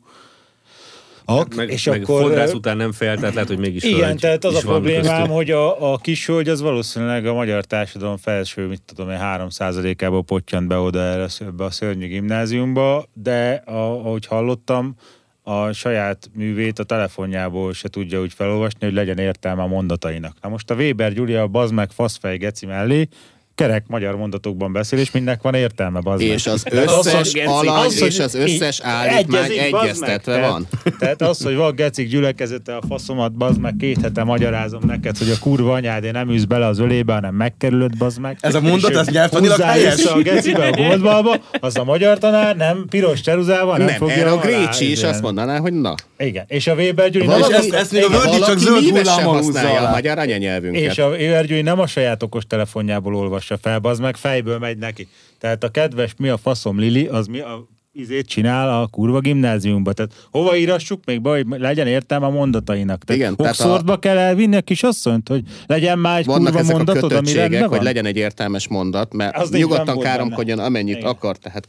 Ak, 1.29 1.55
Meg, 1.55 1.69
és 1.69 1.85
meg 1.85 2.01
akkor... 2.01 2.21
fodrász 2.21 2.53
után 2.53 2.77
nem 2.77 2.91
fel, 2.91 3.15
tehát 3.17 3.33
lehet, 3.33 3.49
hogy 3.49 3.57
mégis 3.57 3.83
Igen, 3.83 3.99
hölgy 3.99 4.19
tehát 4.19 4.45
az 4.45 4.55
a 4.55 4.59
problémám, 4.59 5.27
hogy 5.27 5.51
a, 5.51 5.93
a 5.93 5.97
kis 5.97 6.25
hölgy 6.25 6.49
az 6.49 6.61
valószínűleg 6.61 7.25
a 7.25 7.33
magyar 7.33 7.65
társadalom 7.65 8.17
felső, 8.17 8.67
mit 8.67 8.81
tudom 8.85 9.09
én, 9.09 9.17
3%-ából 9.21 10.23
pottyant 10.23 10.67
be 10.67 10.77
oda 10.77 10.99
erre 10.99 11.27
ebbe 11.39 11.63
a 11.63 11.71
szörnyű 11.71 12.07
gimnáziumba, 12.07 13.05
de 13.13 13.63
a, 13.65 13.71
ahogy 13.71 14.25
hallottam, 14.25 14.95
a 15.43 15.71
saját 15.71 16.29
művét 16.33 16.79
a 16.79 16.83
telefonjából 16.83 17.73
se 17.73 17.87
tudja 17.87 18.21
úgy 18.21 18.33
felolvasni, 18.33 18.85
hogy 18.85 18.93
legyen 18.93 19.17
értelme 19.17 19.61
a 19.61 19.67
mondatainak. 19.67 20.35
Na 20.41 20.49
most 20.49 20.71
a 20.71 20.75
Weber 20.75 21.13
Gyulia 21.13 21.41
a 21.41 21.47
bazd 21.47 21.73
meg 21.73 21.91
faszfej 21.91 22.37
geci 22.37 22.65
mellé 22.65 23.07
kerek 23.57 23.83
magyar 23.87 24.15
mondatokban 24.15 24.71
beszél, 24.71 24.99
és 24.99 25.11
mindnek 25.11 25.41
van 25.41 25.53
értelme, 25.53 25.99
bazd 25.99 26.21
meg. 26.23 26.31
És 26.31 26.47
az 26.47 26.65
az, 26.85 27.05
összes 27.05 27.33
alany 27.45 27.85
az, 27.85 28.01
és 28.01 28.19
az 28.19 28.35
összes 28.35 28.79
állítmány 28.83 29.47
bazd 29.47 29.55
meg. 29.71 29.73
egyeztetve 29.83 30.33
Tehát- 30.33 30.49
van. 30.51 30.67
Tehát 30.99 31.21
az, 31.21 31.43
hogy 31.43 31.55
van 31.55 31.75
gecik 31.75 32.07
gyülekezete 32.09 32.75
a 32.75 32.81
faszomat, 32.87 33.31
bazd 33.33 33.59
meg, 33.59 33.75
két 33.79 34.01
hete 34.01 34.23
magyarázom 34.23 34.81
neked, 34.85 35.17
hogy 35.17 35.29
a 35.29 35.35
kurva 35.39 35.73
anyád, 35.73 36.03
én 36.03 36.11
nem 36.11 36.29
űz 36.31 36.45
bele 36.45 36.65
az 36.65 36.79
ölébe, 36.79 37.13
hanem 37.13 37.35
megkerülöd, 37.35 37.97
bazd 37.97 38.19
meg. 38.19 38.37
Ez 38.41 38.55
a 38.55 38.61
mondat, 38.61 38.95
ez 38.95 39.07
nyelvtanilag 39.07 39.59
helyes? 39.59 40.05
a 40.05 40.17
gecibe 40.21 40.67
a 40.67 40.71
goldbalba, 40.71 41.35
az 41.59 41.77
a 41.77 41.83
magyar 41.83 42.17
tanár 42.17 42.55
nem 42.55 42.85
piros 42.89 43.21
ceruzával, 43.21 43.77
nem, 43.77 43.85
Nem, 43.85 43.95
fogja 43.95 44.15
erre 44.15 44.31
a 44.31 44.37
Grécsi 44.37 44.91
is 44.91 45.03
azt 45.03 45.21
mondaná, 45.21 45.57
hogy 45.59 45.73
na. 45.73 45.93
Igen, 46.17 46.45
és 46.47 46.67
a 46.67 46.73
Weber 46.73 47.09
Gyuri 47.09 47.25
Valaki- 47.25 47.51
nem 47.51 47.59
ezt- 47.61 47.73
ezt 47.73 47.91
még 47.91 48.03
a 48.03 48.07
Word-i 48.07 48.39
csak 48.39 48.57
zöld 48.57 48.83
húzza 49.23 49.59
alá. 49.69 49.87
a 49.87 49.89
magyar 49.91 50.17
anyanyelvünket. 50.17 50.81
és 50.91 50.97
a 50.97 51.07
Weber 51.07 51.45
Gyuri 51.45 51.61
nem 51.61 51.79
a 51.79 51.87
saját 51.87 52.23
okos 52.23 52.43
telefonjából 52.47 53.13
olvassa 53.51 53.57
fel, 53.81 53.91
az 53.91 53.99
meg 53.99 54.15
fejből 54.15 54.57
megy 54.57 54.77
neki. 54.77 55.07
Tehát 55.39 55.63
a 55.63 55.69
kedves 55.69 56.13
mi 56.17 56.29
a 56.29 56.37
faszom 56.37 56.79
Lili, 56.79 57.05
az 57.05 57.27
mi 57.27 57.39
a 57.39 57.67
izét 57.91 58.27
csinál 58.27 58.81
a 58.81 58.87
kurva 58.87 59.19
gimnáziumba. 59.19 59.93
Tehát 59.93 60.27
hova 60.31 60.55
írassuk 60.55 61.05
még 61.05 61.21
be, 61.21 61.29
hogy 61.29 61.45
legyen 61.49 61.87
értelme 61.87 62.25
a 62.25 62.29
mondatainak. 62.29 63.03
Tehát 63.03 63.21
Igen, 63.21 63.33
Oxfordba 63.37 63.97
kell 63.99 64.17
elvinni 64.17 64.55
a 64.55 64.61
kis 64.61 64.83
asszonyt, 64.83 65.27
hogy 65.27 65.43
legyen 65.65 65.99
már 65.99 66.19
egy 66.19 66.25
Vannak 66.25 66.43
kurva 66.45 66.59
ezek 66.59 66.73
a 66.73 66.77
mondatod, 66.77 67.11
ami 67.11 67.33
rendben 67.33 67.59
van. 67.59 67.69
hogy 67.69 67.81
legyen 67.83 68.05
egy 68.05 68.17
értelmes 68.17 68.67
mondat, 68.67 69.13
mert 69.13 69.37
Az 69.37 69.49
nyugodtan 69.49 69.99
káromkodjon 69.99 70.59
amennyit 70.59 70.97
Igen. 70.97 71.09
akar, 71.09 71.37
tehát 71.37 71.67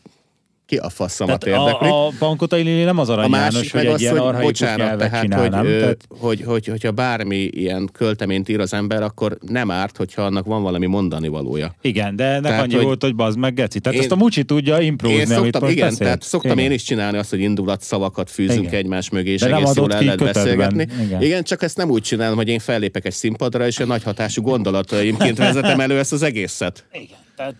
ki 0.68 0.76
a 0.76 0.88
faszomat 0.88 1.38
Tehát 1.40 1.66
érdekli. 1.66 1.88
a, 1.88 2.06
a 2.06 2.12
Pankotai 2.18 2.62
Lili 2.62 2.82
nem 2.82 2.98
az 2.98 3.08
A 3.08 3.12
Arany 3.12 3.30
János, 3.30 3.54
másik 3.54 3.72
hogy 3.72 3.80
meg 3.80 3.88
egy 3.88 3.94
az, 3.94 4.00
ilyen 4.00 4.18
hogy 4.34 4.42
bocsánat, 4.44 4.98
tehát, 4.98 5.22
csinál, 5.22 5.40
hogy, 5.40 5.50
nem? 5.50 5.64
Tehát, 5.64 6.04
hogy, 6.08 6.42
hogy, 6.42 6.66
hogyha 6.66 6.90
bármi 6.90 7.36
ilyen 7.36 7.88
költeményt 7.92 8.48
ír 8.48 8.60
az 8.60 8.72
ember, 8.72 9.02
akkor 9.02 9.38
nem 9.46 9.70
árt, 9.70 9.96
hogyha 9.96 10.22
annak 10.22 10.46
van 10.46 10.62
valami 10.62 10.86
mondani 10.86 11.28
valója. 11.28 11.74
igen, 11.80 12.16
de 12.16 12.24
ennek 12.24 12.42
Tehát, 12.42 12.62
annyi 12.62 12.74
hogy- 12.74 12.84
volt, 12.84 13.02
hogy 13.02 13.14
bazd 13.14 13.38
meg 13.38 13.54
geci. 13.54 13.80
Tehát 13.80 13.96
Én- 13.98 14.02
ezt 14.04 14.12
a 14.12 14.16
Mucsi 14.16 14.44
tudja 14.44 14.80
imprózni, 14.80 15.16
Én 15.18 15.22
amit 15.24 15.34
szoktam, 15.36 15.62
most 15.62 15.72
igen, 15.72 15.88
beszélt. 15.88 16.02
tehát 16.08 16.22
szoktam 16.22 16.52
Igen. 16.58 16.64
én 16.64 16.72
is 16.72 16.82
csinálni 16.82 17.18
azt, 17.18 17.30
hogy 17.30 17.40
indulat 17.40 17.82
szavakat 17.82 18.30
fűzünk 18.30 18.66
Igen. 18.66 18.74
egymás 18.74 19.10
mögé, 19.10 19.32
és 19.32 19.40
De 19.40 19.54
egész 19.54 19.74
jól 19.74 19.92
el 19.92 20.02
lehet 20.02 20.18
beszélgetni. 20.24 20.86
Igen. 21.04 21.22
Igen, 21.22 21.42
csak 21.44 21.62
ezt 21.62 21.76
nem 21.76 21.90
úgy 21.90 22.02
csinálom, 22.02 22.36
hogy 22.36 22.48
én 22.48 22.58
fellépek 22.58 23.06
egy 23.06 23.12
színpadra, 23.12 23.66
és 23.66 23.78
a 23.78 23.84
nagy 23.86 24.02
hatású 24.02 24.42
gondolataimként 24.42 25.38
vezetem 25.38 25.80
elő 25.80 25.98
ezt 25.98 26.12
az 26.12 26.22
egészet. 26.22 26.86
Igen. 26.92 27.16
Tehát 27.36 27.56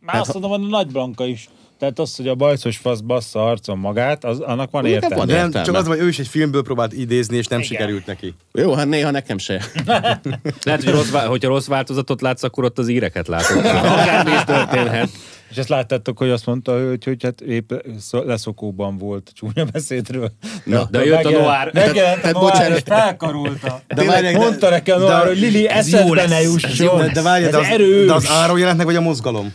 már 0.00 0.20
azt 0.20 0.32
mondom, 0.32 0.50
hogy 0.50 0.60
a 0.62 0.66
Nagy 0.68 0.86
Blanka 0.86 1.26
is. 1.26 1.48
Tehát 1.80 1.98
az, 1.98 2.16
hogy 2.16 2.28
a 2.28 2.34
bajszos 2.34 2.76
fasz 2.76 3.00
bassza 3.00 3.46
arcon 3.46 3.78
magát, 3.78 4.24
az, 4.24 4.40
annak 4.40 4.70
van 4.70 4.82
Nekem 4.82 4.94
értelme. 4.94 5.16
van 5.16 5.26
De 5.26 5.34
nem, 5.34 5.44
értelme. 5.44 5.66
csak 5.66 5.76
az, 5.76 5.86
hogy 5.86 5.98
ő 5.98 6.08
is 6.08 6.18
egy 6.18 6.28
filmből 6.28 6.62
próbált 6.62 6.92
idézni, 6.92 7.36
és 7.36 7.46
nem 7.46 7.58
Igen. 7.58 7.70
sikerült 7.70 8.06
neki. 8.06 8.34
Jó, 8.52 8.72
hát 8.74 8.86
néha 8.86 9.10
nekem 9.10 9.38
se. 9.38 9.62
Lehet, 10.62 10.84
hogy 10.84 10.92
rossz, 10.92 11.10
hogyha 11.10 11.48
rossz 11.48 11.66
változatot 11.66 12.20
látsz, 12.20 12.42
akkor 12.42 12.64
ott 12.64 12.78
az 12.78 12.88
íreket 12.88 13.28
látod. 13.28 13.56
Akármi 13.66 14.30
is 14.30 14.44
történhet. 14.44 15.08
És 15.50 15.56
ezt 15.56 15.68
láttátok, 15.68 16.18
hogy 16.18 16.30
azt 16.30 16.46
mondta, 16.46 16.88
hogy, 16.88 17.04
hogy 17.04 17.22
hát 17.22 17.40
épp 17.40 17.72
leszokóban 18.10 18.98
volt 18.98 19.30
csúnya 19.34 19.64
beszédről. 19.72 20.32
Na, 20.64 20.88
de 20.90 21.04
jött 21.04 21.24
a 21.24 21.30
Noir. 21.30 21.70
Megjelent 21.72 22.24
a 22.24 22.38
bocsánat. 22.40 22.76
és 22.76 22.82
felkarolta. 22.86 23.80
De 23.94 24.04
várják, 24.04 24.32
de- 24.32 24.38
Mondta 24.38 24.68
neki 24.70 24.90
a 24.90 24.98
de- 24.98 25.04
Noir, 25.04 25.26
hogy 25.26 25.38
Lili, 25.38 25.68
eszedbe 25.68 26.26
ne 26.26 26.40
jusson. 26.40 26.98
De, 26.98 27.10
de 27.12 27.22
várj, 27.22 27.44
Ez 27.44 27.50
de 27.50 27.58
az, 27.58 27.66
erős. 27.66 28.06
de 28.06 28.14
az 28.14 28.28
áron 28.30 28.58
jelent 28.58 28.76
meg, 28.76 28.86
vagy 28.86 28.96
a 28.96 29.00
mozgalom? 29.00 29.54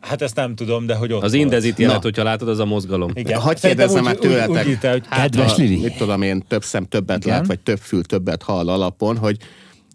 Hát 0.00 0.22
ezt 0.22 0.34
nem 0.34 0.54
tudom, 0.54 0.86
de 0.86 0.94
hogy 0.94 1.12
ott 1.12 1.22
Az 1.22 1.32
indezit 1.32 1.78
jelet, 1.78 2.02
hogyha 2.02 2.22
látod, 2.22 2.48
az 2.48 2.58
a 2.58 2.64
mozgalom. 2.64 3.10
Igen. 3.14 3.40
Hagy 3.40 3.60
kérdezzem 3.60 3.98
úgy- 3.98 4.04
már 4.04 4.14
úgy- 4.14 4.20
tőletek. 4.20 4.64
Úgy 4.64 4.70
írta, 4.70 4.90
hogy 4.90 5.02
Hát, 5.08 5.20
kedves 5.20 5.56
Lili. 5.56 5.76
Mit 5.80 5.96
tudom 5.96 6.22
én, 6.22 6.42
több 6.48 6.64
szem 6.64 6.84
többet 6.84 7.24
Igen. 7.24 7.36
lát, 7.36 7.46
vagy 7.46 7.60
több 7.60 7.78
fül 7.78 8.02
többet 8.04 8.42
hall 8.42 8.68
alapon, 8.68 9.16
hogy, 9.16 9.36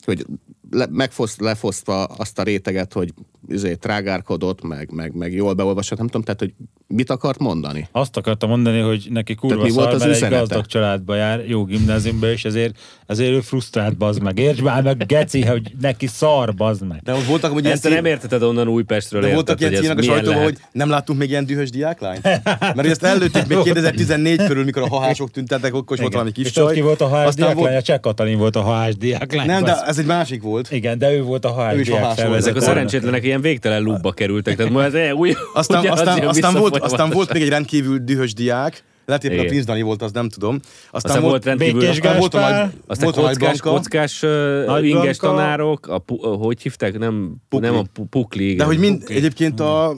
hogy 0.05 0.25
le, 0.71 0.87
megfoszt, 0.91 1.39
lefosztva 1.41 2.03
azt 2.03 2.39
a 2.39 2.43
réteget, 2.43 2.93
hogy 2.93 3.13
izé, 3.47 3.75
trágárkodott, 3.75 4.61
meg, 4.63 4.91
meg, 4.91 5.15
meg 5.15 5.33
jól 5.33 5.53
beolvasott, 5.53 5.97
nem 5.97 6.07
tudom, 6.07 6.21
tehát, 6.21 6.39
hogy 6.39 6.53
mit 6.87 7.09
akart 7.09 7.39
mondani? 7.39 7.87
Azt 7.91 8.17
akartam 8.17 8.49
mondani, 8.49 8.79
hogy 8.79 9.07
neki 9.09 9.35
kurva 9.35 9.55
Tehát 9.55 9.69
mi 9.69 9.73
szar, 9.73 9.83
volt 9.83 9.95
az 9.95 9.99
mert 9.99 10.11
egy 10.11 10.17
üzenete? 10.17 10.39
gazdag 10.39 10.65
családba 10.65 11.15
jár, 11.15 11.47
jó 11.47 11.63
gimnáziumba, 11.63 12.31
és 12.31 12.45
ezért, 12.45 12.79
ezért 13.05 13.31
ő 13.31 13.39
frusztrált, 13.39 13.97
bazd 13.97 14.21
meg. 14.21 14.39
Értsd 14.39 14.61
már 14.61 14.83
meg, 14.83 15.05
geci, 15.05 15.45
hogy 15.45 15.71
neki 15.81 16.07
szar, 16.07 16.53
bazd 16.53 16.87
meg. 16.87 16.99
De 17.03 17.13
ott 17.13 17.25
voltak, 17.25 17.51
hogy 17.51 17.61
ilyen 17.61 17.73
Ezt 17.73 17.83
te 17.83 17.89
nem 17.89 18.05
érteted 18.05 18.43
onnan 18.43 18.67
Újpestről, 18.67 19.21
de 19.21 19.27
érted, 19.27 19.45
voltak 19.45 19.69
ilyen 19.69 19.81
címek 19.81 19.97
a 19.97 20.01
sajtóban, 20.01 20.43
hogy 20.43 20.57
nem 20.71 20.89
láttunk 20.89 21.19
még 21.19 21.29
ilyen 21.29 21.45
dühös 21.45 21.69
diáklányt? 21.69 22.23
Mert 22.75 22.85
ezt 22.85 23.03
előtték 23.03 23.47
még 23.47 23.57
2014 23.57 24.43
körül, 24.47 24.63
mikor 24.63 24.81
a 24.81 24.87
hahások 24.87 25.31
tüntettek, 25.31 25.73
akkor 25.73 25.95
is 25.95 26.01
volt 26.01 26.13
valami 26.13 26.31
kis 26.31 26.45
és 26.45 26.61
ki 26.73 26.81
volt 26.81 27.01
a 27.01 27.05
Aztán 27.05 27.53
diáklány? 27.53 27.75
A 27.75 27.81
Cseh 27.81 27.99
Katalin 27.99 28.37
volt 28.37 28.55
a 28.55 28.63
HS 28.63 28.97
diáklány. 28.97 29.47
Nem, 29.47 29.63
de 29.63 29.81
ez 29.85 29.97
egy 29.97 30.05
másik 30.05 30.41
volt. 30.41 30.71
Igen, 30.71 30.97
de 30.97 31.13
ő 31.13 31.21
volt 31.23 31.45
a 31.45 31.49
hahás 31.49 31.87
szervezet. 31.87 32.35
Ezek 32.35 32.55
a 32.55 32.61
szerencsétlenek 32.61 33.23
ilyen 33.23 33.36
végtelen 33.41 33.81
lúbba 33.81 34.11
kerültek, 34.11 34.55
tehát 34.55 34.71
ma 34.71 34.83
ez 34.83 34.93
e, 34.93 35.15
új, 35.15 35.33
Aztán, 35.53 35.87
aztán, 35.87 36.27
aztán, 36.27 36.53
volt, 36.53 36.77
aztán 36.77 37.09
volt 37.09 37.33
még 37.33 37.41
egy 37.41 37.49
rendkívül 37.49 37.97
dühös 37.97 38.33
diák, 38.33 38.83
lehet, 39.07 39.21
hogy 39.21 39.37
a. 39.37 39.45
Prince 39.45 39.65
Dani 39.65 39.81
volt, 39.81 40.01
az 40.01 40.11
nem 40.11 40.29
tudom. 40.29 40.59
Aztán, 40.91 41.11
Aztán 41.11 41.21
volt 41.21 41.45
rendkívül... 41.45 41.79
Békés 41.79 41.95
aztán 41.97 42.17
volt 42.17 42.33
a 42.33 42.39
nagy, 42.39 42.71
Aztán 42.87 43.05
volt 43.05 43.17
a 43.17 43.21
nagy 43.21 43.37
kockás, 43.37 43.61
Blanka. 43.61 43.79
kockás 43.79 44.23
uh, 44.23 44.65
Nagy 44.65 44.85
inges 44.85 45.17
Blanka. 45.17 45.27
tanárok, 45.27 45.87
a, 45.87 45.99
pu, 45.99 46.15
uh, 46.15 46.41
hogy 46.43 46.61
hívták? 46.61 46.97
Nem, 46.97 47.35
Pukli. 47.49 47.67
nem 47.67 47.77
a 47.77 47.83
pu, 47.93 48.05
pukli, 48.05 48.43
igen. 48.43 48.57
De 48.57 48.63
hogy 48.63 48.79
mind, 48.79 48.99
Pukli. 48.99 49.15
egyébként 49.15 49.59
a, 49.59 49.89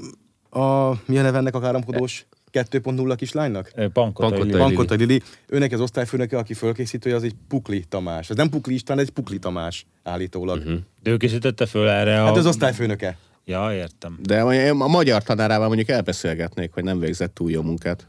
a, 0.50 0.94
mi 1.06 1.18
a 1.18 1.22
neve 1.22 1.38
ennek 1.38 1.56
a 1.56 1.60
káromkodós 1.60 2.26
2.0 2.52 3.14
kislánynak? 3.18 3.72
Pankotai 3.76 3.92
Pankotai 3.94 4.44
Lili. 4.44 4.58
Pankota 4.58 4.96
Lili. 4.96 5.22
Őnek 5.48 5.72
az 5.72 5.80
osztályfőnöke, 5.82 6.38
aki 6.38 6.54
fölkészítője, 6.54 7.16
az 7.16 7.24
egy 7.24 7.36
Pukli 7.48 7.84
Tamás. 7.90 8.30
Ez 8.30 8.36
nem 8.36 8.50
Pukli 8.50 8.74
István, 8.74 9.00
egy 9.00 9.10
Pukli 9.10 9.40
Tamás 9.40 9.86
állítólag. 10.04 10.58
Uh-huh. 10.58 10.80
De 11.04 11.12
ő 11.12 11.18
készítette 11.18 11.66
föl 11.66 11.90
erre 11.90 12.22
a... 12.22 12.26
Hát 12.26 12.38
az 12.38 12.46
osztályfőnöke. 12.46 13.18
Ja, 13.50 13.74
értem. 13.74 14.20
De 14.22 14.42
a 14.70 14.88
magyar 14.88 15.24
tanárával 15.24 15.68
mondjuk 15.68 15.90
elbeszélgetnék, 15.90 16.74
hogy 16.74 16.84
nem 16.84 17.00
végzett 17.00 17.34
túl 17.34 17.52
jó 17.52 17.62
munkát. 17.62 18.06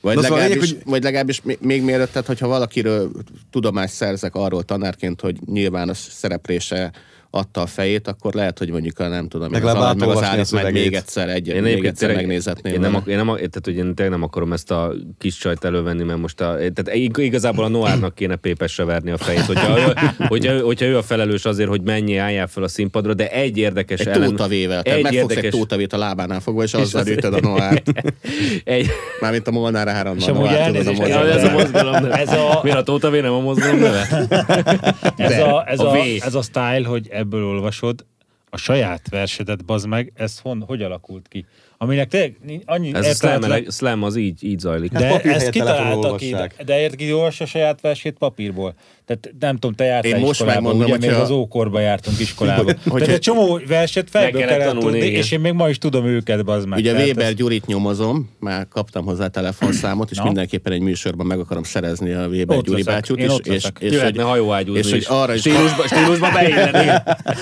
Vagy, 0.00 0.14
Na 0.16 0.22
szóval 0.22 0.38
legalábbis, 0.38 0.68
lényeg, 0.68 0.82
hogy- 0.84 0.92
vagy 0.92 1.02
legalábbis 1.02 1.42
még, 1.42 1.58
még 1.60 1.82
mielőtt, 1.82 2.12
tehát 2.12 2.26
hogyha 2.26 2.46
valakiről 2.48 3.10
tudomást 3.50 3.94
szerzek 3.94 4.34
arról 4.34 4.62
tanárként, 4.62 5.20
hogy 5.20 5.36
nyilvános 5.46 5.98
szereplése 5.98 6.92
adta 7.34 7.60
a 7.60 7.66
fejét, 7.66 8.08
akkor 8.08 8.34
lehet, 8.34 8.58
hogy 8.58 8.70
mondjuk 8.70 8.98
a 8.98 9.08
nem 9.08 9.28
tudom, 9.28 9.52
én, 9.52 9.62
az 9.64 9.94
meg 9.96 10.08
az 10.08 10.22
állítmányt 10.22 10.44
szövegét. 10.46 10.82
még 10.82 10.94
egyszer, 10.94 11.28
egy, 11.28 11.48
Én 11.48 11.62
még 11.62 11.84
egyszer 11.84 11.92
tényleg- 12.08 12.16
megnézetném. 12.16 12.72
Én 12.74 12.80
nem, 12.80 13.02
én 13.06 13.16
nem, 13.16 13.26
tehát, 13.26 13.60
hogy 13.64 13.76
én 13.76 13.94
tényleg 13.94 14.10
nem 14.18 14.22
akarom 14.22 14.52
ezt 14.52 14.70
a 14.70 14.92
kis 15.18 15.36
csajt 15.36 15.64
elővenni, 15.64 16.02
mert 16.02 16.18
most 16.18 16.40
a, 16.40 16.56
tehát 16.56 16.94
ig- 16.94 17.16
igazából 17.18 17.64
a 17.64 17.68
Noárnak 17.68 18.14
kéne 18.14 18.36
pépesre 18.36 18.84
verni 18.84 19.10
a 19.10 19.16
fejét, 19.16 19.40
hogyha 19.44 19.78
ő, 19.78 19.92
hogyha, 20.32 20.60
hogyha 20.60 20.86
ő 20.86 20.96
a 20.96 21.02
felelős 21.02 21.44
azért, 21.44 21.68
hogy 21.68 21.82
mennyi 21.82 22.16
álljál 22.16 22.46
fel 22.46 22.62
a 22.62 22.68
színpadra, 22.68 23.14
de 23.14 23.30
egy 23.30 23.56
érdekes 23.58 24.00
Egy 24.00 24.06
ellen... 24.08 24.28
tótavével, 24.28 24.82
tehát 24.82 25.02
megfogsz 25.02 25.36
egy 25.36 25.50
tótavét 25.50 25.92
a 25.92 25.98
lábánál 25.98 26.40
fogva, 26.40 26.62
és 26.62 26.74
azzal 26.74 27.00
az- 27.00 27.08
ütöd 27.08 27.34
a 27.34 27.40
Noárt. 27.40 27.90
egy, 28.64 28.86
Mármint 29.20 29.48
a 29.48 29.50
Molnár 29.50 29.88
áron 29.88 30.16
És 30.16 30.24
van, 30.24 30.36
amúgy 30.36 30.48
elnézést, 30.48 31.00
ez 31.00 31.44
a 31.44 31.50
mozgalom. 31.50 32.04
Ez 32.04 32.28
a- 32.32 32.60
Miért 32.62 32.78
a 32.78 32.82
Tótavé 32.82 33.20
nem 33.20 33.32
a 33.32 33.40
mozgalom 33.40 33.78
neve? 33.78 34.06
Ez 35.16 35.38
a, 35.40 35.64
ez, 35.66 35.80
a 35.80 35.96
ez 36.20 36.34
a 36.34 36.42
style, 36.42 36.82
hogy 36.86 37.08
ebből 37.24 37.44
olvasod, 37.44 38.06
a 38.50 38.56
saját 38.56 39.08
versedet, 39.08 39.64
bazd 39.64 39.86
meg, 39.86 40.12
ez 40.14 40.38
hon, 40.38 40.62
hogy 40.62 40.82
alakult 40.82 41.28
ki? 41.28 41.46
Aminek 41.84 42.08
tényleg 42.08 42.36
annyi 42.64 42.94
Ez 42.94 43.06
a 43.06 43.14
slam, 43.14 43.32
értelmetlen- 43.32 43.72
slam 43.72 44.02
az 44.02 44.16
így, 44.16 44.44
így 44.44 44.58
zajlik. 44.58 44.92
Hát 44.92 45.02
de 45.02 45.08
papír 45.08 45.30
ezt 45.30 45.38
helyett 45.38 45.52
telefonon 45.54 46.16
kitalálta 46.16 46.54
ki, 46.56 46.64
de, 46.64 46.80
érted, 46.80 46.98
ki 46.98 47.12
olvassa 47.12 47.44
a 47.44 47.46
saját 47.46 47.80
versét 47.80 48.16
papírból. 48.18 48.74
Tehát 49.06 49.30
nem 49.40 49.54
tudom, 49.54 49.74
te 49.76 49.84
jártál 49.84 50.10
Én 50.12 50.18
most 50.18 50.30
iskolába, 50.30 50.60
megmondom, 50.60 50.86
ugye 50.90 50.96
még 50.98 51.08
hogyha- 51.08 51.22
az 51.24 51.30
ókorba 51.30 51.80
jártunk 51.80 52.18
iskolába. 52.20 52.72
Tehát 52.84 53.08
egy 53.08 53.18
csomó 53.18 53.60
verset 53.68 54.10
felből 54.10 54.40
kellett 54.40 54.64
tanulni, 54.66 54.98
tudni, 54.98 55.14
és 55.16 55.30
én 55.30 55.40
még 55.40 55.52
ma 55.52 55.68
is 55.68 55.78
tudom 55.78 56.06
őket, 56.06 56.44
bazd 56.44 56.68
meg. 56.68 56.78
Ugye 56.78 56.92
Tehát 56.92 57.06
Weber 57.06 57.24
ez- 57.26 57.34
Gyurit 57.34 57.66
nyomozom, 57.66 58.30
már 58.40 58.68
kaptam 58.68 59.04
hozzá 59.04 59.28
telefonszámot, 59.28 60.10
és 60.10 60.16
Na. 60.16 60.24
mindenképpen 60.24 60.72
egy 60.72 60.80
műsorban 60.80 61.26
meg 61.26 61.38
akarom 61.38 61.62
szerezni 61.62 62.12
a 62.12 62.26
Weber 62.26 62.56
Ott 62.56 62.64
Gyuri 62.64 62.78
leszek, 62.78 62.94
bácsút, 62.94 63.18
én 63.18 63.24
és, 63.24 63.30
ott 63.32 63.46
és, 63.46 63.64
és, 63.78 63.92
Jöhetne 63.92 64.22
hogy, 64.22 64.30
hajóágyúzni 64.30 64.80
és 64.80 64.90
hogy 64.90 64.98
is. 65.00 65.06
arra 65.06 65.34
is, 65.34 65.40
Stílusba, 65.40 65.86
stílusba 65.86 66.30
beilleni. 66.32 66.90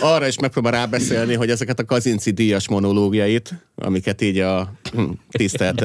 arra 0.01 0.27
is 0.27 0.39
megpróbál 0.39 0.73
rábeszélni, 0.73 1.35
hogy 1.35 1.51
ezeket 1.51 1.79
a 1.79 1.85
Kazinci 1.85 2.31
díjas 2.31 2.69
monológiait, 2.69 3.53
amiket 3.77 4.23
így 4.23 4.32
a 4.41 4.73
hm, 4.93 5.03
tisztelt 5.31 5.85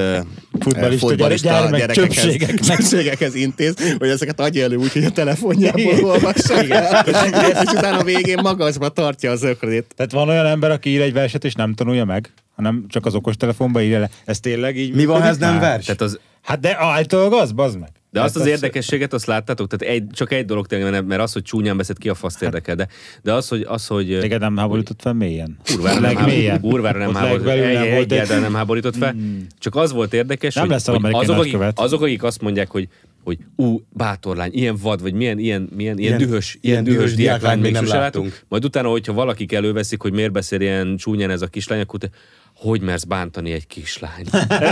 Futballista 0.98 1.50
gyermek 1.50 1.80
gyerekekhez, 1.80 2.24
csöpségeknek. 2.24 2.60
csöpségekhez 2.60 3.36
intéz, 3.36 3.96
hogy 3.98 4.10
ezeket 4.10 4.40
adja 4.40 4.64
elő 4.64 4.76
úgy, 4.76 4.92
hogy 4.92 5.04
a 5.04 5.12
telefonjából 5.12 6.04
olvassa 6.04 6.64
és 7.64 7.72
utána 7.76 7.98
a 7.98 8.04
végén 8.04 8.40
magasba 8.42 8.90
tartja 8.90 9.32
az 9.32 9.44
ökrét. 9.44 9.86
Tehát 9.96 10.12
van 10.12 10.30
olyan 10.30 10.46
ember, 10.46 10.72
aki 10.72 10.90
ír 10.90 11.02
egy 11.02 11.14
verset, 11.14 11.44
és 11.44 11.54
nem 11.54 11.74
tanulja 11.74 12.06
meg, 12.06 12.34
hanem 12.56 12.86
csak 12.88 13.06
az 13.06 13.16
okostelefonba 13.16 13.82
írja 13.82 14.00
le. 14.00 14.10
Ez 14.26 14.40
tényleg 14.40 14.78
így 14.78 14.94
Mi 14.94 15.06
van, 15.06 15.22
ha 15.22 15.28
ez 15.28 15.38
nem 15.38 15.60
vers? 15.60 15.86
Tehát 15.86 16.02
az, 16.02 16.20
Hát 16.48 16.60
de 16.60 16.78
állítólag 16.80 17.34
az, 17.34 17.52
bazd 17.52 17.80
meg. 17.80 17.90
De 18.18 18.24
azt 18.24 18.36
az 18.36 18.46
érdekességet, 18.46 19.14
azt 19.14 19.26
láttátok? 19.26 19.68
Tehát 19.68 19.96
egy, 19.96 20.08
csak 20.12 20.32
egy 20.32 20.46
dolog 20.46 20.68
tényleg, 20.68 20.92
mert- 20.92 21.06
mert 21.06 21.22
az, 21.22 21.34
hogy 21.34 21.42
csúnyán 21.42 21.78
beszélt, 21.78 21.98
ki 21.98 22.10
a 22.10 22.14
faszt 22.14 22.42
érdekel, 22.42 22.76
de, 22.76 22.88
de 23.24 23.34
az, 23.34 23.48
hogy, 23.48 23.66
az, 23.68 23.88
hogy 23.88 24.18
Téged 24.20 24.40
nem 24.40 24.58
háborított 24.58 25.02
fel 25.02 25.14
mélyen? 25.14 25.58
kurvára 25.66 26.00
nem, 26.00 26.62
kurvára 26.62 26.98
nem 27.00 27.10
Ott 27.10 27.16
háborított, 27.16 27.46
legbelül 27.46 27.78
egy, 27.78 27.90
nem 27.90 27.98
egyáltalán 27.98 28.56
háborított 28.56 28.96
fel. 28.96 29.16
Csak 29.60 29.76
az 29.76 29.92
volt 29.92 30.14
érdekes, 30.14 30.54
Nem 30.54 30.64
hogy, 30.64 30.74
lesz 30.74 30.86
hogy 30.86 31.06
azok, 31.12 31.38
akik, 31.38 31.58
azok, 31.76 32.02
akik 32.02 32.24
azt 32.24 32.42
mondják, 32.42 32.70
hogy 32.70 32.88
hogy 33.28 33.38
ú, 33.56 33.82
bátorlány, 33.90 34.50
ilyen 34.54 34.78
vad, 34.82 35.02
vagy 35.02 35.14
milyen, 35.14 35.40
ilyen, 35.40 35.70
milyen, 35.76 35.98
ilyen, 35.98 36.18
dühös, 36.18 36.58
ilyen 36.62 36.74
ilyen 36.74 36.84
dühös 36.84 36.98
dühös 37.00 37.14
diáklány 37.16 37.60
még 37.60 37.72
nem 37.72 37.88
láttunk. 37.88 38.42
Majd 38.48 38.66
utána, 38.66 38.90
hogyha 38.90 39.14
valakik 39.14 39.52
előveszik, 39.52 40.02
hogy 40.02 40.14
miért 40.14 40.32
beszél 40.32 40.62
ilyen 40.62 40.98
csúnyán 40.98 41.30
ez 41.30 41.42
a 41.42 41.48
kislány, 41.48 41.80
akkor 41.80 42.00
te, 42.00 42.10
hogy 42.60 42.82
mersz 42.82 43.04
bántani 43.04 43.52
egy 43.52 43.68
kislányt? 43.68 44.30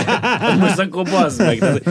Most 0.60 0.80
akkor 0.80 1.04
bazd 1.04 1.40
meg. 1.40 1.64
Az- 1.64 1.82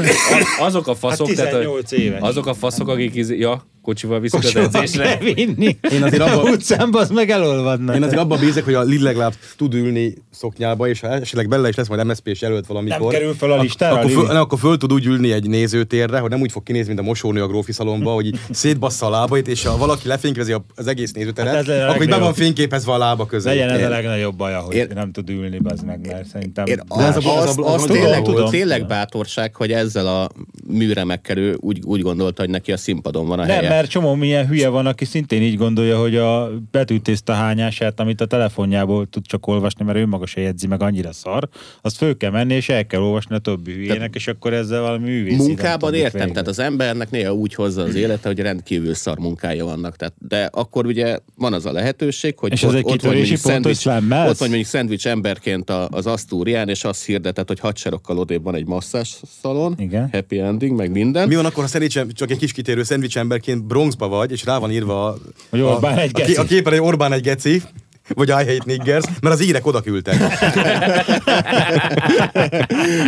Azok 0.61 0.89
a 0.89 0.95
faszok, 0.95 1.27
Hát 1.27 1.37
tehát, 1.37 1.51
18 1.51 1.93
éves. 1.93 2.21
azok 2.21 2.47
a 2.47 2.55
faszok, 2.55 2.89
akik, 2.89 3.15
iz- 3.15 3.31
ja, 3.39 3.67
kocsival 3.83 4.21
viszik 4.21 4.39
az 4.39 4.45
Kocsival 4.45 4.65
edzésre. 4.75 5.05
kell 5.19 5.33
vinni. 5.35 5.77
Én 5.93 6.03
azért 6.03 6.23
abba- 6.23 6.49
Utcán 6.55 6.89
az 6.93 7.11
meg 7.11 7.31
elolvadnak. 7.31 7.97
Én 7.97 8.03
azért 8.03 8.21
abban 8.21 8.39
bízek, 8.41 8.65
hogy 8.65 8.75
a 8.75 8.83
Lidl 8.83 9.05
legalább 9.05 9.33
tud 9.57 9.75
ülni 9.75 10.15
szoknyába, 10.31 10.89
és 10.89 11.01
ha 11.01 11.09
esetleg 11.09 11.49
bele 11.49 11.69
is 11.69 11.75
lesz 11.75 11.89
majd 11.89 12.07
MSZP-s 12.07 12.41
jelölt 12.41 12.67
valamikor. 12.67 13.01
Nem 13.01 13.21
kerül 13.21 13.35
fel 13.35 13.51
a 13.53 13.61
listára, 13.61 13.95
Akkor, 13.95 14.11
Lili? 14.11 14.27
föl, 14.27 14.37
akkor 14.37 14.59
föl 14.59 14.77
tud 14.77 14.93
úgy 14.93 15.07
ülni 15.07 15.33
egy 15.33 15.49
nézőtérre, 15.49 16.19
hogy 16.19 16.31
nem 16.31 16.41
úgy 16.41 16.53
fog 16.53 16.63
kinézni, 16.63 16.89
mint 16.89 17.01
a 17.01 17.03
mosónő 17.03 17.43
a 17.43 17.47
grófi 17.47 17.73
szalomba, 17.73 18.13
hogy 18.13 18.27
így 18.27 18.39
szétbassza 18.51 19.07
a 19.07 19.11
lábait, 19.11 19.49
és 19.49 19.65
ha 19.65 19.77
valaki 19.77 20.09
lefényképezi 20.09 20.53
a- 20.53 20.65
az 20.75 20.87
egész 20.87 21.13
nézőteret, 21.13 21.55
Hát 21.55 21.69
a 21.69 21.89
akkor 21.91 22.07
be 22.07 22.19
van 22.19 22.35
fényképezve 22.35 22.93
a 22.93 22.99
lába 22.99 23.27
közé. 23.27 23.49
Legyen 23.49 23.69
ez 23.71 23.83
a 23.83 23.89
legnagyobb 23.89 24.37
baja, 24.37 24.59
hogy 24.61 24.75
Én- 24.75 24.89
nem 24.95 25.13
tud 25.13 25.31
ülni, 25.31 25.59
bazd 25.59 25.84
meg, 25.85 26.07
mert 26.07 26.27
szerintem... 26.27 26.67
Én 26.67 26.81
az, 26.89 27.17
az 27.17 27.27
az, 27.27 27.59
az 27.59 27.59
az 27.59 27.83
a- 27.83 27.93
tényleg, 27.93 28.23
tudom, 28.23 28.51
tényleg 28.51 28.87
bátorság, 28.87 29.55
hogy 29.55 29.73
ezzel 29.73 30.07
a 30.07 30.29
műremekkel 30.67 31.39
ő 31.39 31.57
úgy, 31.61 31.81
úgy 31.85 32.01
gondolta, 32.01 32.43
hogy 32.43 32.51
neki 32.51 32.73
a 32.73 32.77
színpadon 32.77 33.27
van 33.27 33.39
a 33.39 33.45
Nem, 33.45 33.57
helye. 33.57 33.69
mert 33.69 33.91
csomó 33.91 34.15
milyen 34.15 34.47
hülye 34.49 34.69
van, 34.69 34.87
aki 34.87 35.05
szintén 35.05 35.43
így 35.43 35.57
gondolja, 35.57 35.99
hogy 36.01 36.17
a 36.17 36.51
betűtészta 36.71 37.33
hányását, 37.33 38.01
amit 38.01 38.21
a 38.21 38.27
telefonjából 38.27 39.07
tud 39.07 39.27
csak 39.27 39.47
olvasni, 39.47 39.85
mert 39.85 39.99
ő 39.99 40.07
maga 40.07 40.27
se 40.27 40.41
jegyzi 40.41 40.67
meg 40.67 40.83
annyira 40.83 41.13
szar, 41.13 41.49
azt 41.83 41.97
föl 41.97 42.17
kell 42.17 42.31
menni, 42.31 42.55
és 42.55 42.69
el 42.69 42.87
kell 42.87 43.01
olvasni 43.01 43.35
a 43.35 43.39
többi 43.39 43.73
hülyének, 43.73 44.15
és 44.15 44.27
akkor 44.29 44.53
ezzel 44.53 44.81
valami 44.81 45.05
művész. 45.05 45.37
Munkában 45.39 45.95
értem, 45.95 46.29
tehát 46.33 46.49
az 46.49 46.59
embernek 46.59 47.11
néha 47.11 47.33
úgy 47.33 47.55
hozza 47.55 47.83
az 47.83 47.95
élete, 47.95 48.29
hogy 48.29 48.39
rendkívül 48.39 48.95
szar 48.95 49.19
munkája 49.19 49.65
vannak. 49.65 49.97
Tehát, 49.97 50.15
de 50.29 50.49
akkor 50.53 50.87
ugye 50.87 51.19
van 51.37 51.53
az 51.53 51.67
a 51.67 51.73
lehetőség, 51.73 52.39
hogy 52.39 52.53
És 52.53 52.63
ez 52.63 52.73
egy 52.73 52.83
vagy 52.83 52.93
kitörési 52.93 53.17
mondjuk 53.19 53.41
pont, 53.41 53.75
szendvics, 53.75 54.27
ott 54.31 54.39
vagy 54.39 54.49
mondjuk 54.49 54.69
szendvics 54.69 55.07
emberként 55.07 55.71
a, 55.75 55.89
az 55.91 56.07
Asztúrián, 56.07 56.69
és 56.69 56.85
azt 56.85 57.05
hirdetett, 57.05 57.49
hogy 57.49 57.59
hadserokkal 57.59 58.19
odébb 58.19 58.43
van 58.43 58.55
egy 58.55 58.67
masszás 58.67 59.17
szalon, 59.43 59.75
Igen. 59.79 60.09
happy 60.13 60.39
ending, 60.39 60.77
meg 60.77 60.91
minden. 60.91 61.29
Mi 61.29 61.35
van 61.35 61.45
akkor, 61.45 61.63
ha 61.63 61.69
szerintem 61.69 62.11
csak 62.13 62.31
egy 62.31 62.39
kis 62.39 62.53
kitérő 62.53 62.83
szendvics 62.83 63.19
emberként 63.19 63.65
Bronxba 63.65 64.09
vagy, 64.09 64.31
és 64.31 64.45
rá 64.45 64.59
van 64.59 64.71
írva 64.71 65.07
a, 65.07 65.17
Hogy 65.51 65.61
Orbán 65.61 65.99
egy 65.99 66.11
a, 66.15 66.19
geci. 66.19 66.35
a, 66.35 66.41
a 66.41 66.45
képen, 66.45 66.73
hogy 66.73 66.83
Orbán 66.83 67.13
egy 67.13 67.23
geci, 67.23 67.63
vagy 68.09 68.29
I 68.29 68.33
hate 68.33 68.63
niggers, 68.65 69.05
mert 69.21 69.35
az 69.35 69.43
írek 69.43 69.67
oda 69.67 69.81
küldtek. 69.81 70.19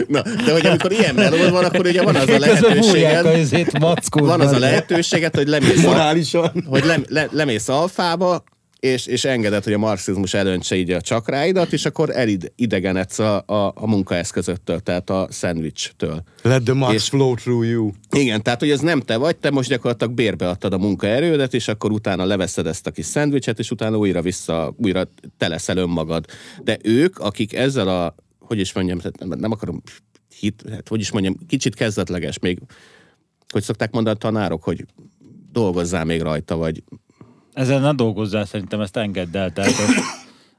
Na, 0.09 0.23
de 0.23 0.53
hogy 0.53 0.67
amikor 0.67 0.93
ilyen 0.93 1.15
melód 1.15 1.51
van, 1.51 1.65
akkor 1.65 1.87
ugye 1.87 2.03
van 2.03 2.17
az 2.17 2.29
a 2.29 2.39
lehetőséged, 2.39 3.69
van 4.11 4.41
az 4.41 4.53
a 4.53 4.59
lehetőséget, 4.59 5.37
hogy 5.37 5.49
lemész 5.49 5.85
a, 6.35 6.53
hogy 6.67 6.85
lem, 6.85 7.05
le, 7.09 7.29
lemész 7.31 7.69
alfába, 7.69 8.45
és, 8.87 9.07
és 9.07 9.25
engeded, 9.25 9.65
hogy 9.65 9.73
a 9.73 9.79
marxizmus 9.79 10.35
elöntse 10.35 10.77
így 10.77 10.91
a 10.91 11.01
csakráidat, 11.01 11.73
és 11.73 11.85
akkor 11.85 12.11
elidegenedsz 12.11 13.19
a, 13.19 13.43
a, 13.47 13.73
a 13.75 13.87
munkaeszközöttől, 13.87 14.81
tehát 14.81 15.11
a 15.11 15.27
szendvicstől. 15.31 16.23
Let 16.43 16.63
the 16.63 16.75
marks 16.75 16.95
És- 16.95 17.09
flow 17.09 17.35
through 17.35 17.69
you. 17.69 17.91
Igen, 18.11 18.43
tehát 18.43 18.61
hogy 18.61 18.71
ez 18.71 18.81
nem 18.81 19.01
te 19.01 19.17
vagy, 19.17 19.37
te 19.37 19.51
most 19.51 19.69
gyakorlatilag 19.69 20.15
bérbeadtad 20.15 20.73
a 20.73 20.79
munkaerődet, 20.79 21.55
és 21.55 21.69
akkor 21.69 21.91
utána 21.93 22.25
leveszed 22.25 22.67
ezt 22.67 22.87
a 22.87 22.91
kis 22.91 23.07
szendvicset, 23.07 23.59
és 23.59 23.71
utána 23.71 23.97
újra 23.97 24.23
vissza, 24.23 24.75
újra 24.77 25.11
te 25.39 25.49
leszel 25.49 25.77
önmagad. 25.77 26.25
De 26.63 26.79
ők, 26.83 27.19
akik 27.19 27.55
ezzel 27.55 27.89
a, 27.89 28.15
hogy 28.39 28.59
is 28.59 28.73
mondjam, 28.73 28.99
nem, 29.19 29.39
nem 29.39 29.53
akarom 29.53 29.83
hit, 30.39 30.65
hát 30.71 30.89
hogy 30.89 31.01
is 31.01 31.11
mondjam, 31.11 31.37
kicsit 31.49 31.75
kezdetleges 31.75 32.39
még, 32.39 32.59
hogy 33.49 33.63
szokták 33.63 33.93
mondani 33.93 34.17
a 34.17 34.19
tanárok, 34.19 34.63
hogy 34.63 34.85
dolgozzál 35.53 36.05
még 36.05 36.21
rajta, 36.21 36.57
vagy 36.57 36.83
Ezzel 37.57 37.81
ne 37.81 37.93
dolgozzál, 37.93 38.45
szerintem 38.45 38.81
ezt 38.81 38.97
engedd 38.97 39.37
el. 39.37 39.53
Tehát 39.53 39.71
ez, 39.71 39.95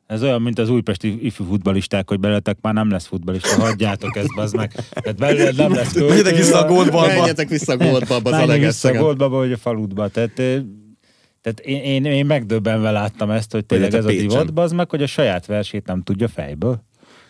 ez 0.06 0.24
olyan, 0.24 0.42
mint 0.42 0.60
az 0.60 0.70
újpesti 0.70 1.26
ifjú 1.26 1.46
futbalisták, 1.46 2.10
hogy 2.10 2.20
beletek 2.20 2.58
már 2.62 2.74
nem 2.74 2.90
lesz 2.90 3.06
futbalista, 3.06 3.62
hagyjátok 3.62 4.16
ezt, 4.16 4.36
bazd 4.36 4.56
meg. 4.56 4.74
Tehát 4.90 5.18
belőled 5.18 5.56
nem 5.56 5.74
lesz 5.74 5.92
költő. 5.92 6.08
Menjetek 6.08 6.36
vissza 6.36 6.66
a 6.66 6.68
Goldbarba. 6.68 7.08
menjetek 7.08 7.50
vissza 7.50 7.72
a 7.74 7.78
Goldba, 7.78 8.16
az 8.24 8.50
a 8.50 8.58
vissza 8.58 8.90
a. 8.90 8.94
Goldba, 8.94 9.30
vagy 9.30 9.52
a 9.52 9.58
faludba. 9.58 10.08
Tehát, 10.08 10.40
ö, 10.40 10.58
tehát 11.42 11.60
én, 11.60 11.82
én, 11.82 12.06
én 12.06 12.26
megdöbbenve 12.26 12.92
láttam 12.92 13.30
ezt, 13.30 13.52
hogy 13.52 13.66
tényleg 13.66 13.92
Vagy 13.92 14.00
ez 14.00 14.06
hát 14.06 14.16
a 14.16 14.18
divat, 14.18 14.54
bazd 14.54 14.76
meg, 14.76 14.90
hogy 14.90 15.04
a 15.04 15.08
saját 15.08 15.46
versét 15.46 15.86
nem 15.86 16.04
tudja 16.04 16.28
fejből. 16.28 16.84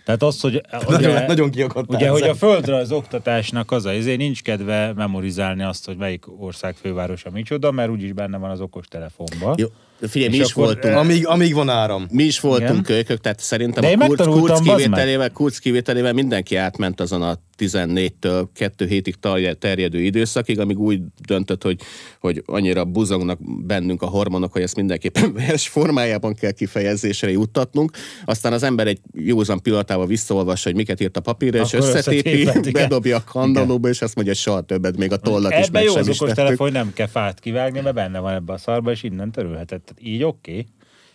Tehát 0.07 0.23
az, 0.23 0.41
hogy... 0.41 0.61
Nagyon, 0.87 1.11
ugye, 1.11 1.25
nagyon 1.25 1.49
kiakadtál. 1.49 1.97
Ugye, 1.97 2.09
hogy 2.09 2.21
a 2.21 2.23
ezen. 2.23 2.35
földrajz 2.35 2.91
oktatásnak 2.91 3.71
az 3.71 3.85
a, 3.85 3.91
ezért 3.91 4.17
nincs 4.17 4.41
kedve 4.41 4.93
memorizálni 4.93 5.63
azt, 5.63 5.85
hogy 5.85 5.97
melyik 5.97 6.41
ország 6.41 6.75
fővárosa 6.75 7.29
micsoda, 7.29 7.71
mert 7.71 7.89
úgyis 7.89 8.13
benne 8.13 8.37
van 8.37 8.49
az 8.49 8.61
okos 8.61 8.87
telefonban. 8.87 9.55
Jó, 9.57 9.67
figyelj, 10.01 10.31
mi 10.31 10.37
És 10.37 10.43
is 10.45 10.51
akkor, 10.51 10.63
voltunk. 10.63 10.95
Amíg, 10.95 11.27
amíg 11.27 11.53
van 11.53 11.69
áram. 11.69 12.07
Mi 12.11 12.23
is 12.23 12.39
voltunk 12.39 12.69
Igen. 12.69 12.83
kölykök, 12.83 13.19
tehát 13.19 13.39
szerintem 13.39 13.81
De 13.83 13.87
a 13.87 13.91
kurc, 13.93 14.07
megtanultam, 14.07 14.39
kurc, 14.39 14.51
bazd 14.51 14.67
meg. 14.67 14.77
kivételével, 14.77 15.31
kurc 15.31 15.57
kivételével 15.57 16.13
mindenki 16.13 16.55
átment 16.55 16.99
azon 17.01 17.21
a 17.21 17.37
14-től 17.57 18.47
2 18.53 18.85
hétig 18.85 19.15
terjedő 19.59 19.99
időszakig, 20.01 20.59
amíg 20.59 20.79
úgy 20.79 21.01
döntött, 21.27 21.63
hogy, 21.63 21.79
hogy 22.19 22.43
annyira 22.45 22.85
buzognak 22.85 23.39
bennünk 23.65 24.01
a 24.01 24.05
hormonok, 24.05 24.51
hogy 24.51 24.61
ezt 24.61 24.75
mindenképpen 24.75 25.33
vers 25.47 25.67
formájában 25.67 26.33
kell 26.33 26.51
kifejezésre 26.51 27.31
juttatnunk. 27.31 27.91
Aztán 28.25 28.53
az 28.53 28.63
ember 28.63 28.87
egy 28.87 28.99
józan 29.13 29.61
pillanatával 29.61 30.07
visszaolvassa, 30.07 30.69
hogy 30.69 30.77
miket 30.77 31.01
írt 31.01 31.17
a 31.17 31.19
papírra, 31.19 31.59
és 31.59 31.73
Akkor 31.73 31.87
összetépi, 31.87 32.41
összetéped, 32.41 32.65
igen. 32.65 32.81
bedobja 32.81 33.17
a 33.17 33.23
kandallóba, 33.23 33.89
és 33.89 34.01
azt 34.01 34.15
mondja, 34.15 34.33
hogy 34.33 34.41
soha 34.43 34.61
többet, 34.61 34.97
még 34.97 35.11
a 35.11 35.17
tollat 35.17 35.51
is 35.51 35.57
Ebben 35.57 35.71
meg 35.71 35.83
jó 35.83 35.91
sem 35.91 36.01
az 36.01 36.07
is 36.07 36.15
okos 36.15 36.29
tettük. 36.33 36.43
telefon, 36.43 36.67
hogy 36.67 36.75
nem 36.75 36.93
kell 36.93 37.07
fát 37.07 37.39
kivágni, 37.39 37.79
mert 37.79 37.95
benne 37.95 38.19
van 38.19 38.33
ebbe 38.33 38.53
a 38.53 38.57
szarba, 38.57 38.91
és 38.91 39.03
innen 39.03 39.31
törölheted. 39.31 39.81
Tehát 39.87 40.13
így 40.13 40.23
oké. 40.23 40.51
Okay. 40.51 40.67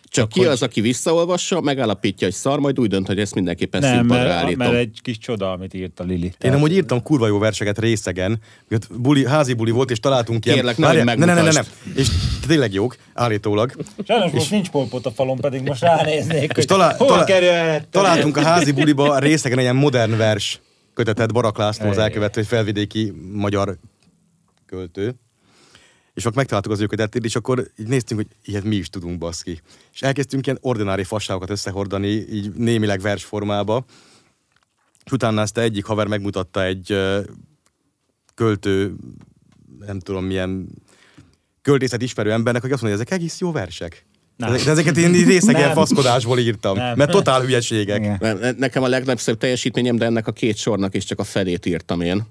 Csak 0.03 0.29
ki 0.29 0.45
az, 0.45 0.61
aki 0.61 0.81
visszaolvassa, 0.81 1.61
megállapítja, 1.61 2.27
hogy 2.27 2.35
szar, 2.35 2.59
majd 2.59 2.79
úgy 2.79 2.89
dönt, 2.89 3.07
hogy 3.07 3.19
ezt 3.19 3.35
mindenképpen 3.35 3.81
Nem, 3.81 3.97
színpadra 3.97 4.23
mert, 4.23 4.35
állítom. 4.35 4.57
mert 4.67 4.79
egy 4.79 4.99
kis 5.01 5.17
csoda, 5.17 5.51
amit 5.51 5.73
írt 5.73 5.99
a 5.99 6.03
Lili. 6.03 6.33
Én 6.41 6.53
amúgy 6.53 6.71
írtam 6.71 7.03
kurva 7.03 7.27
jó 7.27 7.37
verseket 7.37 7.79
részegen, 7.79 8.39
mert 8.67 9.01
buli, 9.01 9.25
házi 9.25 9.53
buli 9.53 9.71
volt, 9.71 9.91
és 9.91 9.99
találtunk 9.99 10.45
ilyen... 10.45 10.57
Kérlek, 10.57 10.77
ne, 10.77 10.87
ne, 10.87 11.03
ne, 11.03 11.13
ne, 11.13 11.25
ne, 11.25 11.33
megmutasd. 11.33 11.71
És 11.95 12.07
tényleg 12.47 12.73
jók, 12.73 12.95
állítólag. 13.13 13.75
Sajnos 14.07 14.31
most 14.31 14.51
nincs 14.51 14.69
polpot 14.69 15.05
a 15.05 15.11
falon, 15.11 15.37
pedig 15.37 15.61
most 15.61 15.81
ránéznék, 15.81 16.55
hogy 16.55 16.65
talál- 16.65 16.97
hol 16.97 17.07
talál- 17.07 17.25
kerülhet. 17.25 17.87
Találtunk 17.87 18.37
a 18.37 18.41
házi 18.41 18.71
buliba 18.71 19.19
részegen 19.19 19.57
egy 19.57 19.63
ilyen 19.63 19.75
modern 19.75 20.17
vers 20.17 20.61
kötetet 20.93 21.33
Barak 21.33 21.57
László 21.57 21.89
az 21.89 21.97
elkövető, 21.97 22.39
egy 22.39 22.47
felvidéki 22.47 23.13
magyar 23.31 23.77
költő. 24.65 25.15
És 26.13 26.23
akkor 26.23 26.37
megtaláltuk 26.37 26.71
az 26.71 26.79
ő 26.79 26.85
kötetét, 26.85 27.25
és 27.25 27.35
akkor 27.35 27.67
így 27.77 27.87
néztünk, 27.87 28.21
hogy 28.21 28.29
ilyet 28.45 28.63
mi 28.63 28.75
is 28.75 28.89
tudunk, 28.89 29.17
baszki. 29.17 29.61
És 29.93 30.01
elkezdtünk 30.01 30.45
ilyen 30.45 30.57
ordinári 30.61 31.03
fasságokat 31.03 31.49
összehordani, 31.49 32.07
így 32.07 32.53
némileg 32.53 33.01
versformába. 33.01 33.85
És 35.05 35.11
utána 35.11 35.41
ezt 35.41 35.57
egyik 35.57 35.85
haver 35.85 36.07
megmutatta 36.07 36.63
egy 36.63 36.97
költő, 38.35 38.95
nem 39.79 39.99
tudom 39.99 40.25
milyen 40.25 40.67
költészet 41.61 42.01
ismerő 42.01 42.31
embernek, 42.31 42.61
hogy 42.61 42.71
azt 42.71 42.81
mondja, 42.81 42.99
ezek 43.01 43.13
egész 43.13 43.39
jó 43.39 43.51
versek. 43.51 44.05
Nem. 44.37 44.53
De 44.53 44.69
ezeket 44.69 44.97
én 44.97 45.11
részegen 45.11 45.61
Nem. 45.61 45.73
faszkodásból 45.73 46.39
írtam, 46.39 46.77
Nem. 46.77 46.97
mert 46.97 47.11
totál 47.11 47.41
hülyeségek. 47.41 47.99
Igen. 47.99 48.17
Ne- 48.19 48.33
ne- 48.33 48.51
Nekem 48.51 48.83
a 48.83 48.87
legnagyobb 48.87 49.37
teljesítményem, 49.37 49.95
de 49.95 50.05
ennek 50.05 50.27
a 50.27 50.31
két 50.31 50.57
sornak 50.57 50.95
is 50.95 51.03
csak 51.03 51.19
a 51.19 51.23
felét 51.23 51.65
írtam 51.65 52.01
én. 52.01 52.23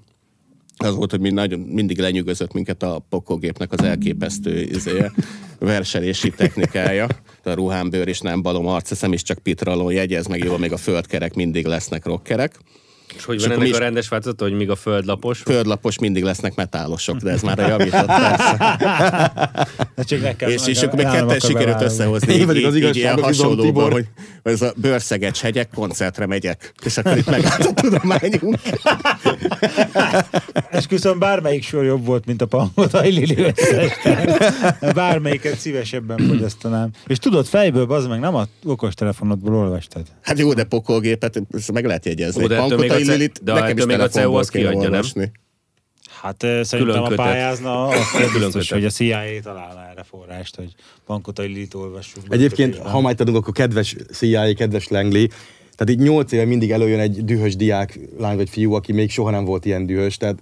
Az 0.77 0.95
volt, 0.95 1.11
hogy 1.11 1.19
mind, 1.19 1.33
nagyon, 1.33 1.59
mindig 1.59 1.99
lenyűgözött 1.99 2.53
minket 2.53 2.83
a 2.83 3.05
pokogépnek 3.09 3.71
az 3.71 3.83
elképesztő 3.83 4.61
izéje, 4.61 5.11
verselési 5.59 6.29
technikája. 6.29 7.07
A 7.43 7.51
ruhámbőr 7.51 8.07
is 8.07 8.19
nem 8.19 8.41
balom 8.41 8.67
arceszem, 8.67 9.13
is 9.13 9.21
csak 9.21 9.37
pitralon 9.37 9.93
jegyez, 9.93 10.27
meg 10.27 10.43
jó, 10.43 10.57
még 10.57 10.71
a 10.71 10.77
földkerek 10.77 11.33
mindig 11.33 11.65
lesznek 11.65 12.05
rockerek. 12.05 12.59
És 13.15 13.23
hogy 13.25 13.35
És 13.35 13.41
van 13.41 13.51
ennek 13.51 13.63
mi 13.63 13.69
a 13.69 13.73
is- 13.73 13.79
rendes 13.79 14.07
változata, 14.07 14.43
hogy 14.43 14.53
míg 14.53 14.69
a 14.69 14.75
földlapos? 14.75 15.39
Földlapos 15.39 15.99
mindig 15.99 16.23
lesznek 16.23 16.55
metálosok, 16.55 17.17
de 17.17 17.31
ez 17.31 17.41
már 17.41 17.59
a 17.63 17.67
javított 17.67 18.05
persze. 18.05 18.79
És, 20.47 20.67
és 20.67 20.81
akkor 20.81 20.97
még 20.97 21.07
ketten 21.07 21.39
sikerült 21.39 21.81
összehozni. 21.81 22.33
Én 22.33 22.45
pedig 22.47 22.65
az 22.65 22.75
izom, 22.75 23.21
hasonlóban, 23.21 23.65
Tibor. 23.65 23.91
hogy 23.91 24.07
hogy 24.43 24.51
ez 24.51 24.61
a 24.61 24.73
bőrszegecs 24.75 25.41
hegyek, 25.41 25.69
koncertre 25.75 26.25
megyek. 26.25 26.73
És 26.85 26.97
akkor 26.97 27.17
itt 27.17 27.29
megállt 27.29 27.65
a 27.65 27.73
tudományunk. 27.73 28.57
Esküszöm, 30.71 31.19
bármelyik 31.19 31.63
sor 31.63 31.83
jobb 31.83 32.05
volt, 32.05 32.25
mint 32.25 32.41
a 32.41 32.45
Pangodai 32.45 33.09
Lili. 33.11 33.53
Bármelyiket 34.93 35.57
szívesebben 35.59 36.17
fogyasztanám. 36.27 36.89
És 37.07 37.17
tudod, 37.17 37.45
fejből, 37.45 37.91
az 37.91 38.07
meg 38.07 38.19
nem 38.19 38.35
a 38.35 38.45
okostelefonodból 38.65 39.55
olvastad. 39.55 40.01
Hát 40.21 40.39
jó, 40.39 40.53
de 40.53 40.63
pokolgépet, 40.63 41.41
ezt 41.51 41.71
meg 41.71 41.85
lehet 41.85 42.05
jegyezni. 42.05 42.43
Ó, 42.43 42.47
de 42.47 42.55
Lilit 43.07 43.43
de 43.43 43.53
nekem 43.53 43.77
is 43.77 43.85
még 43.85 43.99
a 43.99 44.07
CEU 44.07 44.33
azt 44.33 44.49
kiadja, 44.49 44.89
nem? 44.89 45.03
Hát 46.21 46.43
ö, 46.43 46.63
szerintem 46.63 46.95
Külön 47.03 47.11
a 47.11 47.23
pályázna, 47.23 47.87
az 47.87 48.11
Külön 48.31 48.51
biztos, 48.51 48.71
hogy 48.71 48.85
a 48.85 48.89
CIA 48.89 49.41
találna 49.43 49.89
erre 49.89 50.03
forrást, 50.03 50.55
hogy 50.55 50.73
Pankotai 51.05 51.47
Lilit 51.47 51.73
olvassuk. 51.73 52.23
Egyébként, 52.29 52.77
ha 52.77 52.99
majd 52.99 53.21
adunk, 53.21 53.37
akkor 53.37 53.53
kedves 53.53 53.95
CIA, 54.11 54.53
kedves 54.53 54.87
Langley, 54.87 55.27
tehát 55.75 56.01
így 56.01 56.07
nyolc 56.07 56.31
éve 56.31 56.45
mindig 56.45 56.71
előjön 56.71 56.99
egy 56.99 57.25
dühös 57.25 57.55
diák, 57.55 57.99
lány 58.19 58.35
vagy 58.35 58.49
fiú, 58.49 58.73
aki 58.73 58.91
még 58.91 59.11
soha 59.11 59.29
nem 59.29 59.45
volt 59.45 59.65
ilyen 59.65 59.85
dühös. 59.85 60.17
Tehát 60.17 60.35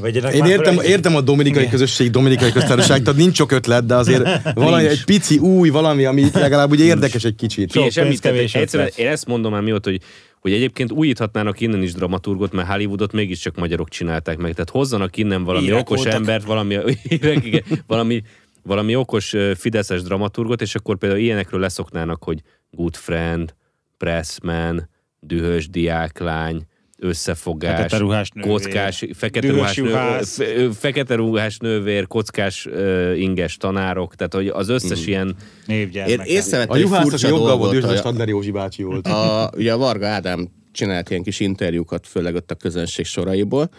Vegyenek 0.00 0.34
én 0.34 0.44
értem, 0.44 0.78
értem 0.80 1.16
a 1.16 1.20
dominikai 1.20 1.60
Igen. 1.60 1.72
közösség, 1.72 2.10
dominikai 2.10 2.52
köztársaság, 2.52 3.02
tehát 3.02 3.18
nincs 3.18 3.36
sok 3.36 3.52
ötlet, 3.52 3.86
de 3.86 3.94
azért 3.94 4.22
valami 4.54 4.82
Nincs. 4.82 4.98
egy 4.98 5.04
pici 5.04 5.38
új, 5.38 5.68
valami, 5.68 6.04
ami 6.04 6.26
legalább 6.32 6.70
ugye 6.70 6.84
érdekes 6.84 7.24
egy 7.24 7.34
kicsit. 7.34 7.72
Sok 7.72 7.88
pénz, 7.94 8.20
kevés 8.20 8.54
egyszerűen 8.54 8.90
én 8.96 9.06
ezt 9.06 9.26
mondom 9.26 9.52
már 9.52 9.62
mióta, 9.62 9.90
hogy 9.90 10.00
hogy 10.48 10.56
egyébként 10.56 10.92
újíthatnának 10.92 11.60
innen 11.60 11.82
is 11.82 11.92
dramaturgot, 11.92 12.52
mert 12.52 12.68
Hollywoodot 12.68 13.12
mégiscsak 13.12 13.56
magyarok 13.56 13.88
csinálták 13.88 14.36
meg. 14.36 14.52
Tehát 14.52 14.70
hozzanak 14.70 15.16
innen 15.16 15.44
valami 15.44 15.64
Írek 15.64 15.80
okos 15.80 15.96
voltak. 15.96 16.14
embert, 16.14 16.44
valami, 16.44 16.74
írek, 17.08 17.44
igen, 17.44 17.62
valami, 17.86 18.22
valami 18.62 18.94
okos 18.94 19.34
fideszes 19.54 20.02
dramaturgot, 20.02 20.60
és 20.60 20.74
akkor 20.74 20.98
például 20.98 21.20
ilyenekről 21.20 21.60
leszoknának, 21.60 22.22
hogy 22.22 22.42
good 22.70 22.96
friend, 22.96 23.54
pressman, 23.96 24.88
dühös 25.20 25.68
diáklány, 25.68 26.66
összefogás, 26.98 27.76
Fekete 27.76 27.98
ruhás 27.98 28.30
nővér, 28.30 28.50
kockás, 28.52 29.04
fekete 29.14 29.50
ruhás, 29.50 29.76
nő, 29.76 29.88
juhász. 29.88 30.36
fe- 30.36 30.56
ö, 30.56 30.68
fekete 30.78 31.14
ruhás 31.14 31.56
nővér, 31.58 32.06
kockás 32.06 32.66
ö, 32.66 33.12
inges 33.14 33.56
tanárok, 33.56 34.14
tehát 34.14 34.34
hogy 34.34 34.46
az 34.48 34.68
összes 34.68 35.06
ilyen 35.06 35.26
Én 35.26 35.34
Névgyermek. 35.66 36.26
A 36.68 36.74
egy 36.74 36.80
juhászos 36.80 37.22
joggal 37.22 37.56
volt, 37.56 37.84
a 37.84 37.96
Stadler 37.96 38.28
Józsi 38.28 38.50
bácsi 38.50 38.82
volt. 38.82 39.06
a, 39.06 39.50
ugye 39.56 39.72
a 39.72 39.76
Varga 39.76 40.06
Ádám 40.06 40.48
csinált 40.72 41.10
ilyen 41.10 41.22
kis 41.22 41.40
interjúkat, 41.40 42.06
főleg 42.06 42.34
ott 42.34 42.50
a 42.50 42.54
közönség 42.54 43.04
soraiból, 43.04 43.70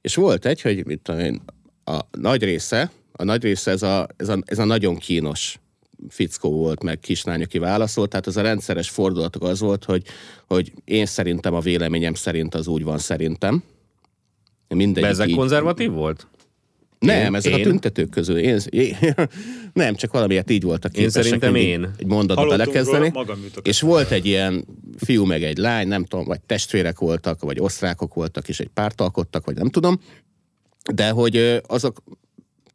és 0.00 0.14
volt 0.14 0.46
egy, 0.46 0.62
hogy 0.62 0.86
mit 0.86 1.00
tudom 1.00 1.20
én, 1.20 1.42
a 1.84 1.98
nagy 2.18 2.42
része, 2.44 2.90
a 3.12 3.24
nagy 3.24 3.42
része 3.42 3.70
ez 3.70 3.82
a, 3.82 4.06
ez 4.16 4.28
a, 4.28 4.38
ez 4.44 4.58
a 4.58 4.64
nagyon 4.64 4.96
kínos 4.96 5.58
fickó 6.08 6.50
volt, 6.52 6.82
meg 6.82 6.98
kislány, 6.98 7.42
aki 7.42 7.58
válaszolt, 7.58 8.10
tehát 8.10 8.26
az 8.26 8.36
a 8.36 8.42
rendszeres 8.42 8.88
fordulatok 8.88 9.42
az 9.42 9.60
volt, 9.60 9.84
hogy, 9.84 10.02
hogy 10.46 10.72
én 10.84 11.06
szerintem 11.06 11.54
a 11.54 11.60
véleményem 11.60 12.14
szerint 12.14 12.54
az 12.54 12.66
úgy 12.66 12.82
van 12.82 12.98
szerintem. 12.98 13.62
Mindegyik 14.68 15.08
Bezek 15.10 15.28
így- 15.28 15.36
konzervatív 15.36 15.90
volt? 15.90 16.26
nem, 16.98 17.24
Én- 17.26 17.34
ezek 17.34 17.52
én? 17.52 17.60
a 17.60 17.62
tüntetők 17.62 18.10
közül. 18.10 18.38
Én, 18.38 18.58
én, 18.70 18.96
nem, 19.72 19.94
csak 19.94 20.12
valamiért 20.12 20.50
így 20.50 20.62
voltak 20.62 20.92
Én 20.96 20.98
képesek 21.02 21.22
szerintem 21.22 21.52
mindig 21.52 21.70
én. 21.70 21.90
egy 21.98 22.06
mondatba 22.06 22.42
Hallottunk 22.42 22.72
belekezdeni. 22.72 23.10
róla, 23.14 23.36
És 23.62 23.80
volt 23.80 24.10
egy 24.10 24.26
ilyen 24.26 24.64
fiú 24.96 25.24
meg 25.24 25.42
egy 25.42 25.56
lány, 25.58 25.88
nem 25.88 26.04
tudom, 26.04 26.24
vagy 26.24 26.40
testvérek 26.40 26.98
voltak, 26.98 27.40
vagy 27.42 27.60
osztrákok 27.60 28.14
voltak, 28.14 28.48
és 28.48 28.60
egy 28.60 28.68
párt 28.74 29.00
alkottak, 29.00 29.44
vagy 29.46 29.54
nem 29.54 29.68
tudom. 29.68 30.00
De 30.94 31.10
hogy 31.10 31.60
azok 31.66 32.02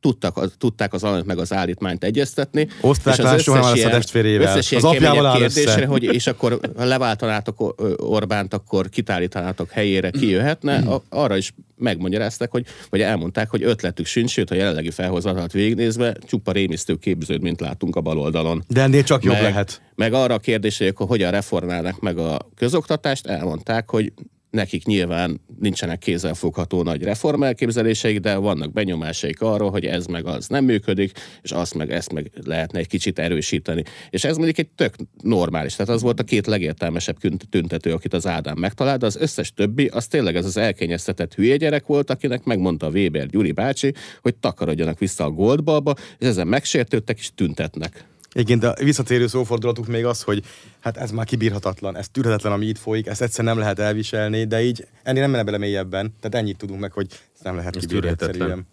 tudtak, 0.04 0.38
az, 0.38 0.52
tudták 0.58 0.94
az 0.94 1.04
alanyat 1.04 1.26
meg 1.26 1.38
az 1.38 1.54
állítmányt 1.54 2.04
egyeztetni. 2.04 2.68
Osztrák 2.82 3.18
és 3.18 3.24
az 3.24 3.42
soha 3.42 3.58
lesz 3.60 3.72
a 3.72 3.76
ilyen- 3.76 3.92
testvérével. 3.92 4.48
összes 4.58 4.72
ilyen 4.72 4.84
Az 4.84 4.90
apjával 4.90 5.42
össze. 5.42 5.62
kérdésre, 5.62 5.86
hogy 5.86 6.04
és 6.04 6.28
akkor 6.28 6.60
leváltanátok 6.78 7.76
Orbánt, 7.98 8.54
akkor 8.54 8.90
kitállítanátok 8.90 9.70
helyére, 9.72 10.10
ki 10.10 10.30
jöhetne, 10.30 10.76
a- 10.78 11.04
arra 11.10 11.38
is 11.38 11.54
megmagyarázták, 11.78 12.52
hogy, 12.52 12.66
vagy 12.90 13.02
elmondták, 13.02 13.50
hogy 13.50 13.64
ötletük 13.64 14.06
sincs, 14.06 14.32
sőt, 14.32 14.52
a 14.52 14.56
jelenlegi 14.56 14.92
felhozatalat 14.92 15.52
végignézve 15.52 16.16
csupa 16.28 16.52
rémisztő 16.52 16.96
képződményt 16.96 17.60
látunk 17.60 17.96
a 17.96 18.02
bal 18.02 18.20
oldalon. 18.20 18.64
De 18.68 18.82
ennél 18.82 19.04
csak 19.04 19.24
jobb 19.24 19.34
meg, 19.34 19.42
lehet. 19.44 19.82
Meg 19.96 20.14
arra 20.14 20.34
a 20.34 20.40
kérdésre, 20.40 20.92
hogy 20.96 21.08
hogyan 21.08 21.32
reformálnak 21.32 22.00
meg 22.00 22.18
a 22.18 22.40
közoktatást, 22.56 23.28
elmondták, 23.28 23.90
hogy 23.90 24.14
nekik 24.54 24.86
nyilván 24.86 25.42
nincsenek 25.60 26.00
kézzelfogható 26.00 26.84
nagy 26.84 27.04
reformelképzeléseik, 27.04 28.20
de 28.20 28.36
vannak 28.36 28.74
benyomásaik 28.74 29.42
arról, 29.42 29.72
hogy 29.72 29.86
ez 29.86 30.06
meg 30.06 30.26
az 30.26 30.48
nem 30.48 30.66
működik, 30.66 31.12
és 31.42 31.52
azt 31.52 31.74
meg 31.74 31.92
ezt 31.92 32.14
meg 32.14 32.32
lehetne 32.46 32.80
egy 32.80 32.88
kicsit 32.88 33.20
erősíteni. 33.20 33.84
És 34.10 34.24
ez 34.24 34.36
mondjuk 34.36 34.58
egy 34.58 34.70
tök 34.70 34.94
normális. 35.22 35.76
Tehát 35.76 35.92
az 35.92 36.02
volt 36.02 36.20
a 36.20 36.24
két 36.24 36.48
legértelmesebb 36.48 37.18
tüntető, 37.50 37.94
akit 37.94 38.14
az 38.14 38.28
Ádám 38.28 38.58
megtalált, 38.58 39.00
de 39.00 39.06
az 39.06 39.16
összes 39.16 39.54
többi, 39.54 39.88
az 39.88 40.08
tényleg 40.08 40.36
ez 40.36 40.46
az 40.46 40.58
elkényeztetett 40.58 41.34
hülye 41.34 41.58
gyerek 41.58 41.86
volt, 41.86 42.10
akinek 42.10 42.44
megmondta 42.44 42.86
a 42.86 42.90
Weber 42.90 43.28
Gyuri 43.28 43.52
bácsi, 43.52 43.94
hogy 44.22 44.36
takarodjanak 44.36 45.00
vissza 45.00 45.24
a 45.24 45.32
Goldbalba, 45.32 45.94
és 46.20 46.28
ezen 46.28 46.48
megsértődtek 46.48 47.18
és 47.20 47.32
tüntetnek. 47.36 48.12
Egyébként 48.34 48.64
a 48.64 48.76
visszatérő 48.84 49.27
szófordulatuk 49.27 49.88
még 49.88 50.05
az, 50.05 50.22
hogy 50.22 50.43
hát 50.80 50.97
ez 50.97 51.11
már 51.11 51.26
kibírhatatlan, 51.26 51.97
ez 51.97 52.10
tűrhetetlen, 52.10 52.53
ami 52.53 52.65
itt 52.65 52.77
folyik, 52.77 53.07
ezt 53.07 53.22
egyszer 53.22 53.45
nem 53.45 53.57
lehet 53.57 53.80
elviselni, 53.80 54.45
de 54.45 54.61
így 54.61 54.88
ennél 55.03 55.22
nem 55.22 55.31
menne 55.31 55.43
bele 55.43 55.57
mélyebben. 55.57 56.14
Tehát 56.19 56.38
ennyit 56.38 56.57
tudunk 56.57 56.80
meg, 56.80 56.91
hogy 56.91 57.07
ezt 57.34 57.43
nem 57.43 57.55
lehet 57.55 57.76
Ez 57.76 57.85
kibírni 57.85 58.07
egyszerűen. 58.07 58.68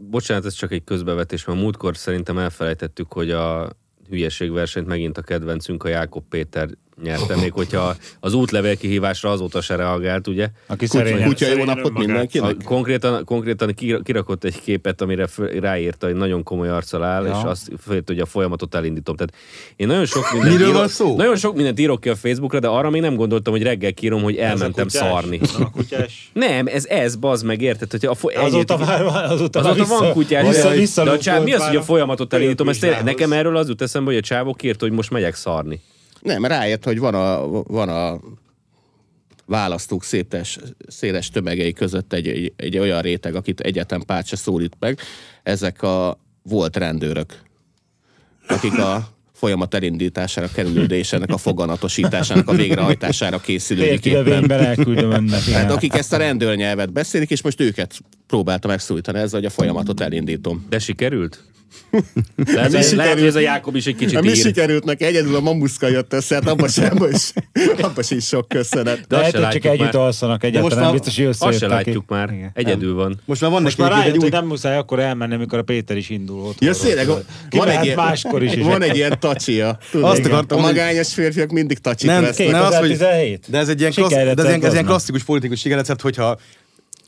Bocsánat, 0.00 0.44
ez 0.44 0.54
csak 0.54 0.72
egy 0.72 0.84
közbevetés, 0.84 1.44
mert 1.44 1.58
múltkor 1.58 1.96
szerintem 1.96 2.38
elfelejtettük, 2.38 3.12
hogy 3.12 3.30
a 3.30 3.72
hülyeségversenyt 4.08 4.86
megint 4.86 5.18
a 5.18 5.22
kedvencünk, 5.22 5.84
a 5.84 5.88
Jákob 5.88 6.24
Péter 6.28 6.68
nyerte, 7.02 7.36
még 7.36 7.52
hogyha 7.52 7.94
az 8.20 8.34
útlevél 8.34 8.76
kihívásra 8.76 9.30
azóta 9.30 9.60
se 9.60 9.76
reagált, 9.76 10.26
ugye? 10.28 10.48
Aki 10.66 10.86
Kutya, 10.86 11.22
kutya 11.24 11.46
jó 11.46 11.64
napot 11.64 11.92
mindenkinek! 11.92 12.56
A, 12.60 12.64
konkrétan, 12.64 13.24
konkrétan 13.24 13.74
kira- 13.74 14.02
kirakott 14.02 14.44
egy 14.44 14.60
képet, 14.60 15.00
amire 15.00 15.26
föl- 15.26 15.60
ráírta, 15.60 16.06
hogy 16.06 16.14
nagyon 16.14 16.42
komoly 16.42 16.68
arccal 16.68 17.02
áll, 17.04 17.24
Ja. 17.24 17.30
és 17.38 17.44
azt 17.44 17.70
fölött, 17.80 18.06
hogy 18.06 18.18
a 18.18 18.26
folyamatot 18.26 18.74
elindítom. 18.74 19.16
Tehát 19.16 19.34
én 19.76 19.86
nagyon 19.86 20.06
sok 20.06 20.32
mindent 20.32 20.52
Miről 20.58 20.68
írok, 20.74 20.88
szó? 20.88 21.16
Nagyon 21.16 21.36
sok 21.36 21.54
mindent 21.54 21.78
írok 21.80 22.00
ki 22.00 22.08
a 22.08 22.16
Facebookra, 22.16 22.60
de 22.60 22.68
arra 22.68 22.90
még 22.90 23.00
nem 23.00 23.14
gondoltam, 23.14 23.52
hogy 23.52 23.62
reggel 23.62 23.92
kírom, 23.92 24.22
hogy 24.22 24.36
Ez 24.36 24.42
a 24.44 24.48
elmentem 24.50 24.84
kutyás? 24.86 25.02
szarni. 25.08 25.40
A 25.58 25.70
kutyás. 25.70 26.30
Nem, 26.32 26.66
ez 26.66 26.84
ez, 26.86 27.16
bazd 27.16 27.44
meg, 27.44 27.60
érted? 27.62 27.90
Hogy 27.90 28.04
a 28.06 28.14
fo- 28.14 28.34
Azóta 28.36 28.76
már 28.78 29.02
van, 29.04 29.24
azóta, 29.24 29.58
Azóta 29.58 29.86
már 29.88 30.00
van 30.00 30.12
kutyás, 30.12 30.46
vissza, 30.46 30.68
de, 30.68 30.74
vissza, 30.74 31.04
de 31.04 31.10
a 31.10 31.18
csáv, 31.18 31.42
mi 31.44 31.52
az, 31.52 31.66
hogy 31.66 31.76
a 31.76 31.82
folyamatot 31.82 32.32
elindítom? 32.32 32.68
Ezt 32.68 32.86
nekem 33.04 33.32
erről 33.32 33.56
az 33.56 33.68
jut 33.68 33.82
eszembe, 33.82 34.10
hogy 34.10 34.18
a 34.18 34.22
csávok 34.22 34.62
írt, 34.62 34.80
hogy 34.80 34.92
most 34.92 35.10
megyek 35.10 35.34
szarni. 35.34 35.80
Nem, 36.24 36.44
rájött, 36.44 36.84
hogy 36.84 36.98
van 36.98 37.14
a, 37.14 37.46
van 37.62 37.88
a 37.88 38.20
választók 39.46 40.04
szétes, 40.04 40.58
széles 40.86 41.28
tömegei 41.28 41.72
között 41.72 42.12
egy, 42.12 42.28
egy, 42.28 42.52
egy 42.56 42.78
olyan 42.78 43.02
réteg, 43.02 43.34
akit 43.34 43.60
egyetlen 43.60 44.02
párt 44.06 44.26
se 44.26 44.36
szólít 44.36 44.76
meg. 44.78 44.98
Ezek 45.42 45.82
a 45.82 46.18
volt 46.42 46.76
rendőrök, 46.76 47.42
akik 48.48 48.78
a 48.78 49.08
folyamat 49.32 49.74
elindítására 49.74 50.48
kerülő 50.54 50.84
és 50.84 51.12
ennek 51.12 51.30
a 51.30 51.36
foganatosításának 51.36 52.48
a 52.48 52.52
végrehajtására 52.52 53.40
készülődik 53.40 54.04
éppen. 54.04 54.50
elküldöm 54.50 55.10
önnek. 55.10 55.44
Tehát 55.44 55.70
akik 55.70 55.94
ezt 55.94 56.12
a 56.12 56.16
rendőrnyelvet 56.16 56.92
beszélik, 56.92 57.30
és 57.30 57.42
most 57.42 57.60
őket 57.60 58.00
próbálta 58.26 58.68
megszólítani 58.68 59.18
ezzel, 59.18 59.38
hogy 59.40 59.48
a 59.48 59.50
folyamatot 59.50 60.00
elindítom. 60.00 60.66
De 60.68 60.78
sikerült? 60.78 61.44
Lehet, 62.54 62.74
hogy, 62.74 62.96
lehet, 62.96 63.12
hogy 63.12 63.26
ez 63.26 63.34
a 63.34 63.40
Jákob 63.40 63.74
is 63.76 63.86
egy 63.86 63.96
kicsit 63.96 64.20
mi 64.20 64.28
ír. 64.28 64.36
sikerült 64.36 64.84
neki? 64.84 65.04
Egyedül 65.04 65.36
a 65.36 65.40
mamuszka 65.40 65.88
jött 65.88 66.12
össze, 66.12 66.34
hát 66.34 66.48
abban 66.48 66.68
sem, 66.68 66.96
is, 67.12 67.32
abban 67.82 68.04
is 68.08 68.26
sok 68.26 68.48
köszönet. 68.48 69.06
De 69.08 69.16
Lehet, 69.16 69.36
hogy 69.36 69.48
csak 69.48 69.64
együtt 69.64 69.78
már. 69.92 69.96
alszanak 69.96 70.42
most 70.42 70.54
egyáltalán, 70.54 70.84
már- 70.84 70.92
biztos, 70.92 71.16
hogy 71.16 71.26
Azt 71.38 71.58
se 71.58 71.66
látjuk 71.66 72.08
már. 72.08 72.30
Igen. 72.32 72.50
Egyedül 72.54 72.94
van. 72.94 73.20
Most 73.24 73.40
már 73.40 73.50
van 73.50 73.62
Most 73.62 73.78
már 73.78 73.90
rájött, 73.90 74.16
hogy 74.20 74.30
nem 74.30 74.46
muszáj 74.46 74.76
akkor 74.76 74.98
elmenni, 75.00 75.34
amikor 75.34 75.58
a 75.58 75.62
Péter 75.62 75.96
is 75.96 76.10
indul 76.10 76.40
ott. 76.40 76.60
Ja, 76.60 76.74
széleg, 76.74 77.06
Ki 77.48 77.56
van 77.56 77.68
egy, 77.68 77.84
ilyen, 77.84 77.96
máskor 77.96 78.42
is. 78.42 78.54
van 78.54 78.82
egy 78.82 78.96
ilyen 78.96 79.20
tacsia. 79.20 79.78
Azt 80.00 80.24
akartam, 80.24 80.58
a 80.58 80.60
magányos 80.60 81.12
férfiak 81.14 81.50
mindig 81.50 81.78
tacsit 81.78 82.08
Nem, 82.08 82.22
vesznek. 82.22 82.50
nem 82.50 82.62
az, 82.62 82.76
hogy... 82.76 82.88
2017? 82.88 83.44
De 83.50 83.58
ez 83.58 83.68
egy 83.68 83.80
ilyen, 83.80 84.84
klasszikus 84.84 85.22
politikus 85.22 85.60
sikerrecept, 85.60 86.00
hogyha 86.00 86.38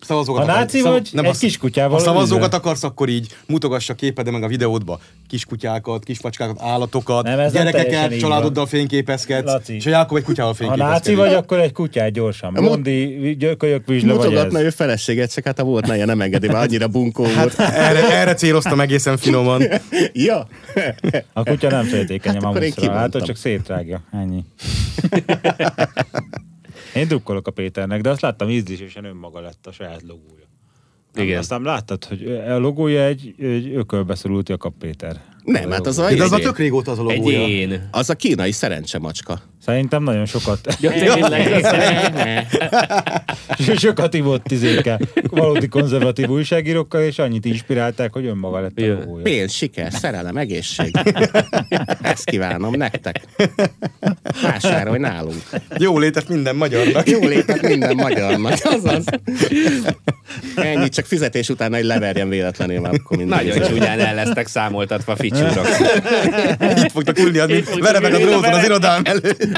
szavazókat 0.01 0.45
Ha 0.45 0.51
akar- 0.51 0.65
náci 0.65 0.79
szav- 0.81 0.93
vagy, 0.93 1.11
egy 1.25 1.25
ha- 1.31 1.39
kiskutyával 1.39 1.99
Ha 1.99 2.05
szavazókat 2.05 2.45
üzve. 2.45 2.57
akarsz, 2.57 2.83
akkor 2.83 3.09
így 3.09 3.37
mutogassa 3.47 3.95
képedbe 3.95 4.31
meg 4.31 4.43
a 4.43 4.47
videódba. 4.49 5.01
Kiskutyákat, 5.29 6.05
kismacskákat, 6.05 6.57
állatokat, 6.61 7.25
Nem, 7.25 7.39
ez 7.39 7.53
nem 7.53 7.65
gyerekeket, 7.65 8.13
így 8.13 8.19
családoddal 8.19 8.67
fényképezkedsz, 8.67 9.45
Laci. 9.47 9.75
és 9.75 9.87
a 9.87 9.91
Jákob 9.91 10.17
egy 10.17 10.25
kutyával 10.25 10.53
Ha 10.53 10.57
fényképezkedik. 10.59 10.93
náci 10.95 11.15
vagy, 11.15 11.35
akkor 11.35 11.59
egy 11.59 11.73
kutyát 11.73 12.11
gyorsan. 12.13 12.53
Mondi, 12.61 13.37
gyökölyök, 13.39 13.87
vizsla 13.87 14.15
Mutogatna 14.15 14.61
ő 14.61 14.71
feleséget, 14.71 15.33
csak 15.33 15.45
hát 15.45 15.59
a 15.59 15.65
volt 15.65 15.87
neje 15.87 16.05
nem 16.05 16.21
engedi, 16.21 16.47
mert 16.47 16.59
annyira 16.59 16.89
bunkó 16.89 17.25
Hát 17.25 17.55
volt. 17.57 17.71
erre, 17.71 18.11
erre 18.19 18.35
céloztam 18.35 18.81
egészen 18.81 19.17
finoman. 19.17 19.63
Ja. 20.13 20.49
A 21.33 21.43
kutya 21.43 21.71
nem 21.71 21.85
féltékeny 21.85 22.33
Hát 22.35 22.43
a 22.43 22.47
akkor 22.47 22.61
mamuszra. 22.61 22.93
Hát, 22.93 23.25
csak 23.25 23.37
szétrágja. 23.37 24.01
Ennyi. 24.13 24.45
Én 26.97 27.09
drukkolok 27.09 27.47
a 27.47 27.51
Péternek, 27.51 28.01
de 28.01 28.11
azt 28.11 28.21
láttam 28.21 28.49
ízlésésen 28.49 29.05
önmaga 29.05 29.41
lett 29.41 29.67
a 29.67 29.73
saját 29.73 30.03
logója. 30.03 30.45
Nem, 31.13 31.25
Igen. 31.25 31.39
Azt 31.39 31.51
nem 31.51 31.65
láttad, 31.65 32.05
hogy 32.05 32.27
a 32.31 32.59
logója 32.59 33.05
egy, 33.05 33.35
egy 33.39 33.75
ökölbe 33.75 34.15
szorult 34.15 34.49
Jakab 34.49 34.75
Péter. 34.79 35.25
Nem, 35.45 35.71
hát 35.71 35.87
az 35.87 35.99
a, 35.99 36.15
De 36.15 36.23
az 36.23 36.33
a 36.33 36.39
tök 36.39 36.59
régóta 36.59 36.91
az 36.91 36.99
a 36.99 37.03
logója. 37.03 37.41
Egyén. 37.41 37.89
az 37.91 38.11
a 38.11 38.15
kínai 38.15 38.53
szerencsemacska. 38.53 39.41
Szerintem 39.67 40.03
nagyon 40.03 40.27
sokat, 40.27 40.59
Ja, 40.81 40.91
tényleg. 40.91 42.47
sokat 43.79 44.15
ivott 44.15 44.51
izékkel, 44.51 44.99
valódi 45.31 45.69
konzervatív 45.69 46.29
újságírókkal, 46.29 47.03
és 47.03 47.19
annyit 47.19 47.45
inspirálták, 47.45 48.13
hogy 48.13 48.27
önmaga 48.27 48.61
lett 48.61 48.79
a 48.79 48.81
Ja. 48.85 48.95
logója. 48.99 49.23
Pénz, 49.23 49.53
siker, 49.53 49.93
szerelem, 49.93 50.37
egészség. 50.37 50.97
Ezt 52.03 52.25
kívánom 52.25 52.75
nektek. 52.77 53.21
Vásárolj 54.43 54.99
nálunk. 54.99 55.43
Jó 55.79 55.99
létet 55.99 56.29
minden 56.29 56.57
magyarnak. 56.57 57.09
Jó 57.09 57.27
létet 57.27 57.63
minden 57.63 57.95
magyarnak. 57.97 58.55
Azaz. 58.63 59.05
Ennyi, 60.57 60.89
csak 60.89 61.05
fizetés 61.07 61.49
után 61.49 61.75
egy 61.75 61.85
leverjen 61.85 62.29
véletlenül, 62.29 62.81
mert 62.81 62.95
akkor 62.95 63.17
minden. 63.17 63.45
Nagyon 63.45 63.69
csúnyán 63.69 64.01
el 64.01 64.15
lesztek 64.15 64.47
számoltatva 64.47 65.13
a 65.13 65.17
ficsúrak. 65.17 65.69
Itt 66.61 66.91
fognak 66.93 67.19
ülni, 67.19 67.63
vere 67.81 68.01
meg 68.01 68.15
a 68.15 68.19
dróton 68.19 68.53
az 68.53 68.65
irodám 68.65 69.03
előtt. 69.05 69.56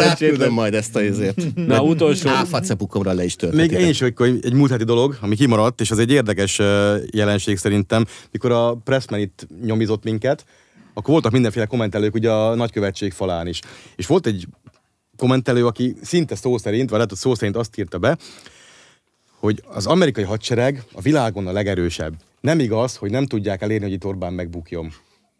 Átküldöm 0.00 0.52
majd 0.52 0.74
ezt 0.74 0.96
a 0.96 1.02
izért. 1.02 1.54
Na, 1.54 1.82
utolsó. 1.82 2.28
Áfacepukomra 2.28 3.12
le 3.12 3.24
is 3.24 3.36
Még 3.36 3.50
töltetitek. 3.50 3.80
én 3.80 3.88
is 3.88 4.00
hogy 4.00 4.38
egy 4.42 4.52
múlt 4.52 4.70
heti 4.70 4.84
dolog, 4.84 5.18
ami 5.20 5.36
kimaradt, 5.36 5.80
és 5.80 5.90
az 5.90 5.98
egy 5.98 6.10
érdekes 6.10 6.58
jelenség 7.12 7.56
szerintem, 7.56 8.04
mikor 8.30 8.50
a 8.52 8.74
Pressman 8.84 9.20
itt 9.20 9.46
nyomizott 9.64 10.04
minket, 10.04 10.44
akkor 10.94 11.10
voltak 11.12 11.32
mindenféle 11.32 11.66
kommentelők 11.66 12.14
ugye 12.14 12.30
a 12.30 12.54
nagykövetség 12.54 13.12
falán 13.12 13.46
is. 13.46 13.60
És 13.96 14.06
volt 14.06 14.26
egy 14.26 14.46
kommentelő, 15.16 15.66
aki 15.66 15.96
szinte 16.02 16.34
szó 16.34 16.58
szerint, 16.58 16.84
vagy 16.88 16.92
lehet, 16.92 17.08
hogy 17.08 17.18
szó 17.18 17.34
szerint 17.34 17.56
azt 17.56 17.78
írta 17.78 17.98
be, 17.98 18.16
hogy 19.38 19.62
az 19.66 19.86
amerikai 19.86 20.24
hadsereg 20.24 20.82
a 20.92 21.00
világon 21.00 21.46
a 21.46 21.52
legerősebb. 21.52 22.14
Nem 22.40 22.58
igaz, 22.58 22.96
hogy 22.96 23.10
nem 23.10 23.26
tudják 23.26 23.62
elérni, 23.62 23.84
hogy 23.84 23.94
itt 23.94 24.04
Orbán 24.04 24.32
megbukjon. 24.32 24.92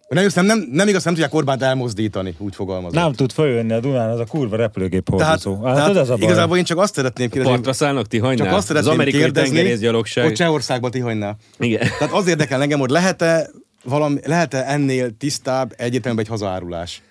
Nem, 0.09 0.27
nem, 0.35 0.45
nem, 0.47 0.69
nem 0.73 0.89
igaz, 0.89 1.05
nem 1.05 1.12
tudják 1.12 1.35
Orbánt 1.35 1.62
elmozdítani, 1.62 2.35
úgy 2.39 2.55
fogalmazom. 2.55 3.03
Nem 3.03 3.12
tud 3.12 3.33
följönni 3.33 3.73
a 3.73 3.81
Dunán, 3.81 4.11
az 4.11 4.19
a 4.20 4.24
kurva 4.24 4.57
repülőgép 4.57 5.09
Tehát, 5.16 5.43
hordozó. 5.43 5.65
Hát, 5.65 5.74
tehát 5.74 5.97
ez 5.97 6.09
a 6.09 6.16
baj. 6.16 6.23
igazából 6.27 6.57
én 6.57 6.65
csak 6.65 6.78
azt 6.78 6.95
szeretném 6.95 7.28
kérdezni, 7.28 7.55
Partra 7.55 7.73
szállnak 7.73 8.07
Tihanynál? 8.07 8.37
csak 8.37 8.47
azt 8.47 8.57
Az 8.57 8.65
szeretném 8.66 8.93
amerikai 8.93 9.20
kérdezni, 9.20 9.55
tengerészgyalogság. 9.55 10.24
hogy 10.24 10.35
Csehországban 10.35 10.91
Tihanynál. 10.91 11.37
Igen. 11.59 11.89
Tehát 11.99 12.15
az 12.15 12.27
érdekel 12.27 12.62
engem, 12.62 12.78
hogy 12.78 12.91
lehet-e, 12.91 13.51
valami, 13.85 14.20
lehet-e 14.24 14.65
ennél 14.66 15.16
tisztább 15.16 15.74
egyértelműen 15.77 16.24
egy 16.24 16.31
hazaárulás? 16.31 17.03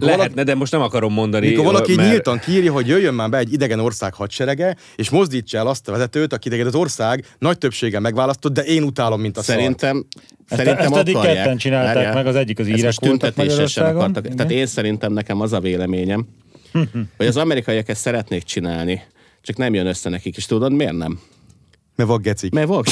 Mikor 0.00 0.16
Lehetne, 0.16 0.42
de 0.42 0.54
most 0.54 0.72
nem 0.72 0.80
akarom 0.80 1.12
mondani. 1.12 1.48
Mikor 1.48 1.64
valaki 1.64 1.94
mert- 1.94 2.08
nyíltan 2.10 2.38
kiírja, 2.38 2.72
hogy 2.72 2.86
jöjjön 2.86 3.14
már 3.14 3.28
be 3.30 3.38
egy 3.38 3.52
idegen 3.52 3.80
ország 3.80 4.14
hadserege, 4.14 4.76
és 4.96 5.10
mozdítsa 5.10 5.58
el 5.58 5.66
azt 5.66 5.88
a 5.88 5.92
vezetőt, 5.92 6.32
akit 6.32 6.52
az 6.66 6.74
ország 6.74 7.24
nagy 7.38 7.58
többsége 7.58 7.98
megválasztott, 8.00 8.52
de 8.52 8.62
én 8.62 8.82
utálom, 8.82 9.20
mint 9.20 9.36
a. 9.38 9.42
Szerintem, 9.42 10.04
Ezt- 10.48 10.60
szerintem 10.60 10.84
ezt 10.92 10.94
eddig 10.96 11.16
akarják. 11.16 11.36
ketten 11.36 11.56
csinálták 11.56 11.94
Várjál. 11.94 12.14
meg, 12.14 12.26
az 12.26 12.36
egyik 12.36 12.58
az 12.58 12.66
Ezt 12.68 13.04
írek 13.04 13.36
Magyarországon. 13.36 13.94
akartak. 13.94 14.24
Igen. 14.24 14.36
Tehát 14.36 14.52
én 14.52 14.66
szerintem 14.66 15.12
nekem 15.12 15.40
az 15.40 15.52
a 15.52 15.60
véleményem, 15.60 16.26
hogy 17.16 17.26
az 17.26 17.36
amerikaiak 17.36 17.88
ezt 17.88 18.00
szeretnék 18.00 18.42
csinálni, 18.42 19.02
csak 19.42 19.56
nem 19.56 19.74
jön 19.74 19.86
össze 19.86 20.08
nekik, 20.10 20.36
és 20.36 20.46
tudod 20.46 20.72
miért 20.72 20.96
nem? 20.96 21.18
Mert 21.96 22.08
van 22.08 22.22
gecik. 22.22 22.52
Mert 22.52 22.66
volt 22.68 22.90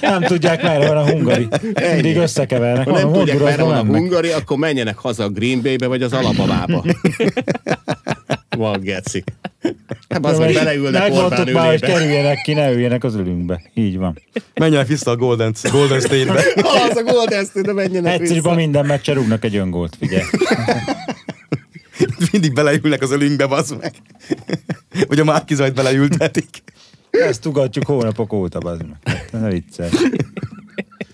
Nem 0.00 0.22
tudják, 0.22 0.62
merre 0.62 0.88
van 0.88 0.96
a 0.96 1.10
hungari. 1.10 1.48
Mindig 1.92 2.16
összekevernek. 2.16 2.88
Ha 2.88 2.92
nem 2.92 3.08
Van, 3.10 3.18
tudják, 3.18 3.38
merre 3.38 3.62
van 3.62 3.74
a 3.74 3.84
hungari, 3.84 4.30
akkor 4.30 4.56
menjenek 4.56 4.98
haza 4.98 5.24
a 5.24 5.28
Green 5.28 5.62
Bay-be, 5.62 5.86
vagy 5.86 6.02
az 6.02 6.12
Alabamába. 6.12 6.84
Van 8.56 8.80
gecik. 8.80 9.24
Hát 10.08 10.26
az, 10.26 10.36
hogy 10.36 10.54
beleülnek 10.54 11.12
Orbán 11.12 11.48
már, 11.52 11.68
hogy 11.68 11.80
kerüljenek 11.80 12.42
ki, 12.42 12.52
ne 12.52 12.72
üljenek 12.72 13.04
az 13.04 13.14
ülünkbe. 13.14 13.62
Így 13.74 13.96
van. 13.98 14.18
Menjenek 14.54 14.86
vissza 14.86 15.10
a 15.10 15.16
Golden, 15.16 15.54
Golden 15.70 16.00
State-be. 16.00 16.44
Az 16.90 16.96
a 16.96 17.02
Golden 17.02 17.44
State, 17.44 17.72
menjenek 17.72 18.12
Egyszerűen 18.12 18.42
vissza. 18.42 18.54
minden 18.54 18.86
meccsen 18.86 19.14
rúgnak 19.14 19.44
egy 19.44 19.56
öngólt, 19.56 19.96
figyelj. 19.98 20.24
Mindig 22.32 22.52
beleülnek 22.52 23.02
az 23.02 23.10
ölünkbe, 23.10 23.46
bazd 23.46 23.78
meg. 23.80 23.92
Vagy 25.08 25.20
a 25.20 25.24
Márkizajt 25.24 25.74
beleültetik. 25.74 26.62
Ezt 27.12 27.40
tugatjuk 27.40 27.86
hónapok 27.86 28.32
óta, 28.32 28.58
bazd 28.58 28.84
meg. 28.88 29.28
Ne 29.32 29.48
viccelj. 29.48 29.90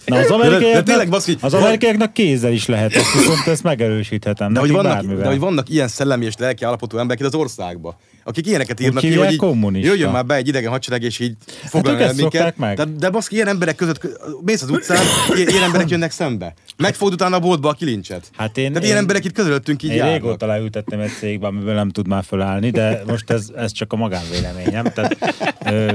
Na, 0.07 0.17
az 0.17 0.27
de 0.27 0.35
amerikaiaknak, 0.35 0.85
tényleg, 0.85 1.09
baszki, 1.09 1.37
az 1.41 1.55
amerikaiaknak 1.55 2.13
kézzel 2.13 2.53
is 2.53 2.67
lehet, 2.67 2.95
ezt 2.95 3.13
viszont 3.13 3.47
ezt 3.47 3.63
megerősíthetem. 3.63 4.53
De 4.53 4.61
hogy, 4.61 4.71
vannak, 4.71 4.93
bármivel. 4.93 5.23
de 5.23 5.29
hogy 5.29 5.39
vannak 5.39 5.69
ilyen 5.69 5.89
szellemi 5.89 6.25
és 6.25 6.37
lelki 6.37 6.65
állapotú 6.65 6.99
emberek 6.99 7.21
itt 7.21 7.27
az 7.27 7.35
országba, 7.35 7.99
akik 8.29 8.47
ilyeneket 8.47 8.81
írnak 8.81 9.03
ki, 9.03 9.15
hogy 9.15 9.33
így 9.33 9.85
jöjjön 9.85 10.11
már 10.11 10.27
be 10.27 10.35
egy 10.35 10.49
idegen 10.49 10.71
hadsereg, 10.71 11.03
és 11.03 11.19
így 11.19 11.35
foglalja 11.47 11.99
ők 12.01 12.07
el 12.07 12.15
minket. 12.15 12.57
meg. 12.57 12.77
De, 12.77 12.85
de 12.85 13.11
baszki, 13.11 13.35
ilyen 13.35 13.49
emberek 13.49 13.75
között, 13.77 14.01
mész 14.45 14.63
az 14.63 14.71
utcán, 14.71 15.05
ilyen, 15.35 15.63
emberek 15.63 15.89
jönnek 15.89 16.11
szembe. 16.11 16.55
Megfogd 16.77 17.13
utána 17.13 17.37
a 17.37 17.41
boltba 17.41 17.69
a 17.69 17.73
kilincset. 17.73 18.31
Hát 18.37 18.59
én, 18.59 18.69
Tehát 18.69 18.85
ilyen 18.85 18.97
emberek 18.97 19.25
itt 19.25 19.33
közöttünk 19.33 19.83
így 19.83 19.91
Én 19.91 19.97
járnak. 19.97 20.15
régóta 20.15 20.47
leültettem 20.47 21.01
egy 21.01 21.11
cégbe, 21.19 21.47
amiből 21.47 21.75
nem 21.75 21.89
tud 21.89 22.09
már 22.09 22.25
fölállni, 22.25 22.71
de 22.71 23.03
most 23.07 23.31
ez, 23.31 23.51
ez 23.57 23.73
csak 23.73 23.93
a 23.93 23.97
magánvéleményem. 23.97 24.85
Tehát, 24.85 25.17
ö, 25.65 25.87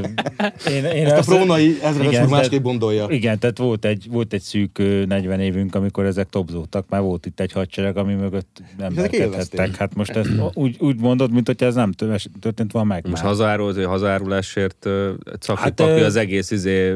én, 0.72 0.84
én 0.86 1.06
Ezt 1.06 1.30
a 1.30 1.36
prónai 1.36 1.80
ezredes 1.84 2.22
úr 2.22 2.28
másképp 2.28 2.64
gondolja. 2.64 3.06
Igen, 3.10 3.40
tehát 3.40 3.58
volt 3.58 3.86
egy, 3.86 4.08
volt 4.10 4.34
egy 4.34 4.42
szűk 4.42 4.78
ö, 4.78 5.06
40 5.06 5.40
évünk, 5.40 5.76
amikor 5.76 6.06
ezek 6.06 6.30
topzódtak, 6.30 6.90
már 6.90 7.02
volt 7.02 7.26
itt 7.26 7.40
egy 7.40 7.52
hadsereg, 7.52 7.98
ami 7.98 8.14
mögött 8.14 8.62
emberkedhettek. 8.80 9.76
Hát 9.76 9.96
most 9.96 10.12
ezt 10.12 10.30
úgy, 10.54 10.76
úgy 10.80 11.00
mondod, 11.00 11.32
mint 11.32 11.48
hogy 11.48 11.64
ez 11.64 11.76
nem 11.76 11.92
tö- 12.24 12.40
történt 12.40 12.72
volna 12.72 12.88
meg 12.88 13.04
Most 13.10 13.22
már. 13.24 13.32
hazárul, 13.32 13.86
hazárulásért 13.86 14.86
uh, 14.86 15.10
Caki 15.40 15.62
Hát, 15.62 15.80
ö- 15.80 16.02
az 16.06 16.16
egész 16.16 16.52
izé 16.52 16.96